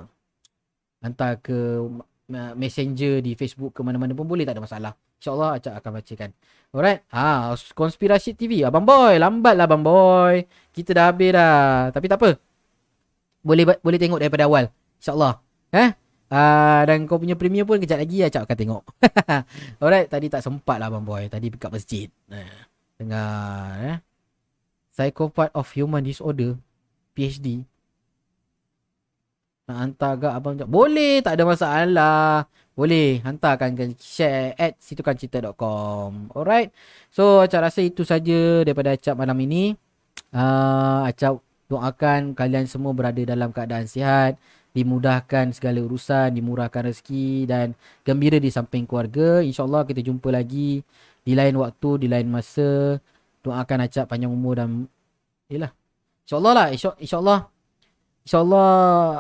hantar 1.04 1.38
ke 1.44 1.86
uh, 2.34 2.54
messenger 2.58 3.22
di 3.22 3.38
Facebook 3.38 3.76
ke 3.76 3.82
mana-mana 3.84 4.16
pun 4.16 4.26
boleh 4.26 4.48
tak 4.48 4.58
ada 4.58 4.64
masalah. 4.64 4.94
InsyaAllah 5.20 5.58
Acap 5.58 5.74
akan 5.80 5.92
bacakan. 6.02 6.30
Alright. 6.76 7.00
Ha, 7.10 7.56
konspirasi 7.74 8.36
TV. 8.36 8.62
Abang 8.68 8.84
Boy. 8.84 9.16
Lambat 9.18 9.56
lah 9.56 9.66
Abang 9.66 9.82
Boy. 9.82 10.44
Kita 10.76 10.92
dah 10.92 11.06
habis 11.10 11.32
dah. 11.32 11.90
Tapi 11.90 12.06
tak 12.06 12.20
apa. 12.20 12.30
Boleh 13.42 13.64
boleh 13.80 13.98
tengok 13.98 14.20
daripada 14.22 14.46
awal. 14.46 14.70
InsyaAllah. 15.00 15.40
Eh? 15.72 16.05
Uh, 16.26 16.82
dan 16.90 17.06
kau 17.06 17.22
punya 17.22 17.38
premier 17.38 17.70
pun 17.70 17.78
kejap 17.78 18.02
lagi 18.02 18.26
Acap 18.26 18.50
akan 18.50 18.58
tengok. 18.58 18.84
Alright. 19.82 20.10
Tadi 20.10 20.28
tak 20.28 20.42
sempat 20.42 20.82
lah 20.82 20.90
Abang 20.90 21.06
Boy. 21.06 21.30
Tadi 21.30 21.54
dekat 21.54 21.70
masjid. 21.70 22.08
Dengar. 22.98 23.78
Eh? 23.82 23.98
Psychopath 24.96 25.54
of 25.54 25.70
Human 25.76 26.02
Disorder. 26.02 26.58
PhD. 27.16 27.64
Nak 29.66 29.78
hantar 29.82 30.14
agak 30.14 30.34
abang 30.38 30.54
cakap, 30.54 30.70
Boleh, 30.70 31.26
tak 31.26 31.42
ada 31.42 31.44
masalah. 31.50 32.46
Boleh, 32.78 33.18
hantarkan 33.26 33.74
ke 33.74 33.98
share 33.98 34.54
at 34.62 34.78
situkancita.com. 34.78 36.30
Alright. 36.38 36.70
So, 37.10 37.42
Acap 37.42 37.66
rasa 37.66 37.82
itu 37.82 38.06
saja 38.06 38.62
daripada 38.62 38.94
Acap 38.94 39.18
malam 39.18 39.40
ini. 39.42 39.74
Uh, 40.30 41.08
Acap 41.10 41.42
doakan 41.66 42.38
kalian 42.38 42.70
semua 42.70 42.94
berada 42.94 43.18
dalam 43.26 43.50
keadaan 43.50 43.90
sihat. 43.90 44.38
Dimudahkan 44.76 45.56
segala 45.56 45.80
urusan, 45.80 46.36
dimurahkan 46.36 46.92
rezeki 46.92 47.48
dan 47.48 47.72
gembira 48.04 48.36
di 48.36 48.52
samping 48.52 48.84
keluarga. 48.84 49.40
InsyaAllah 49.40 49.88
kita 49.88 50.04
jumpa 50.04 50.36
lagi 50.36 50.84
di 51.24 51.32
lain 51.32 51.56
waktu, 51.56 52.06
di 52.06 52.08
lain 52.12 52.28
masa. 52.28 53.00
Doakan 53.40 53.88
Acap 53.88 54.12
panjang 54.12 54.34
umur 54.34 54.60
dan... 54.60 54.92
Yelah. 55.48 55.72
InsyaAllah 56.28 56.54
lah. 56.54 56.68
InsyaAllah. 56.76 57.00
Insya 57.00 57.50
InsyaAllah 58.26 58.70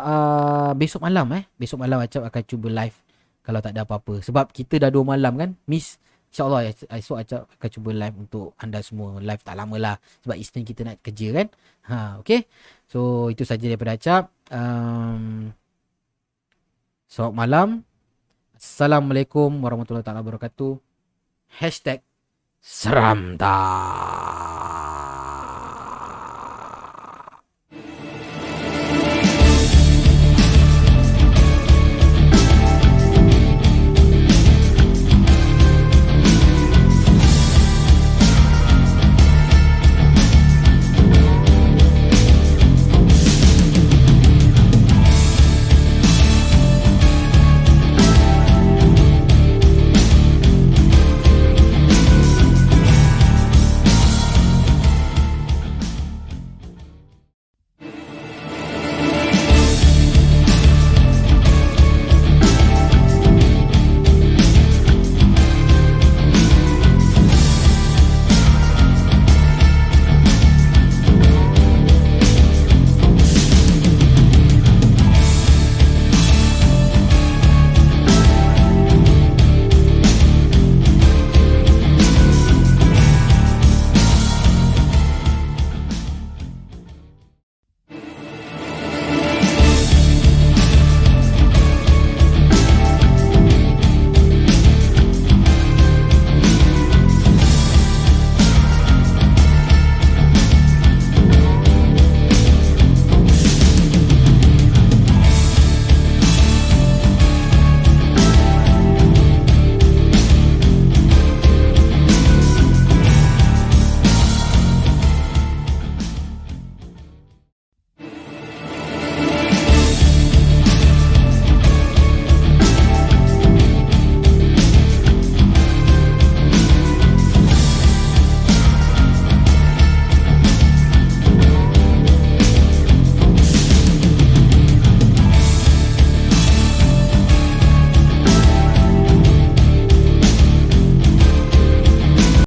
uh, 0.02 0.72
besok 0.73 1.06
malam 1.06 1.30
eh. 1.38 1.45
Besok 1.61 1.77
malam 1.86 2.02
Acap 2.02 2.26
akan 2.26 2.44
cuba 2.44 2.68
live 2.73 2.98
kalau 3.45 3.61
tak 3.61 3.77
ada 3.77 3.86
apa-apa. 3.86 4.26
Sebab 4.26 4.49
kita 4.49 4.82
dah 4.82 4.90
dua 4.90 5.06
malam 5.06 5.38
kan. 5.38 5.49
Miss. 5.69 6.02
InsyaAllah 6.34 6.68
esok 6.73 7.18
Acap 7.22 7.41
akan 7.48 7.69
cuba 7.69 7.90
live 7.94 8.15
untuk 8.18 8.57
anda 8.57 8.82
semua. 8.82 9.22
Live 9.22 9.45
tak 9.45 9.56
lama 9.56 9.77
lah. 9.77 9.95
Sebab 10.26 10.36
Isnin 10.36 10.65
kita 10.65 10.82
nak 10.84 10.99
kerja 11.06 11.32
kan. 11.32 11.48
Ha, 11.86 11.95
okay. 12.18 12.49
So 12.86 13.32
itu 13.34 13.44
saja 13.44 13.66
daripada 13.66 13.98
Acap. 13.98 14.30
Um, 14.53 15.52
selamat 17.10 17.36
malam. 17.36 17.70
Assalamualaikum 18.56 19.52
warahmatullahi 19.62 20.06
wabarakatuh. 20.06 20.80
Hashtag 21.60 22.02
Seram 22.66 23.38
tak. 23.38 24.75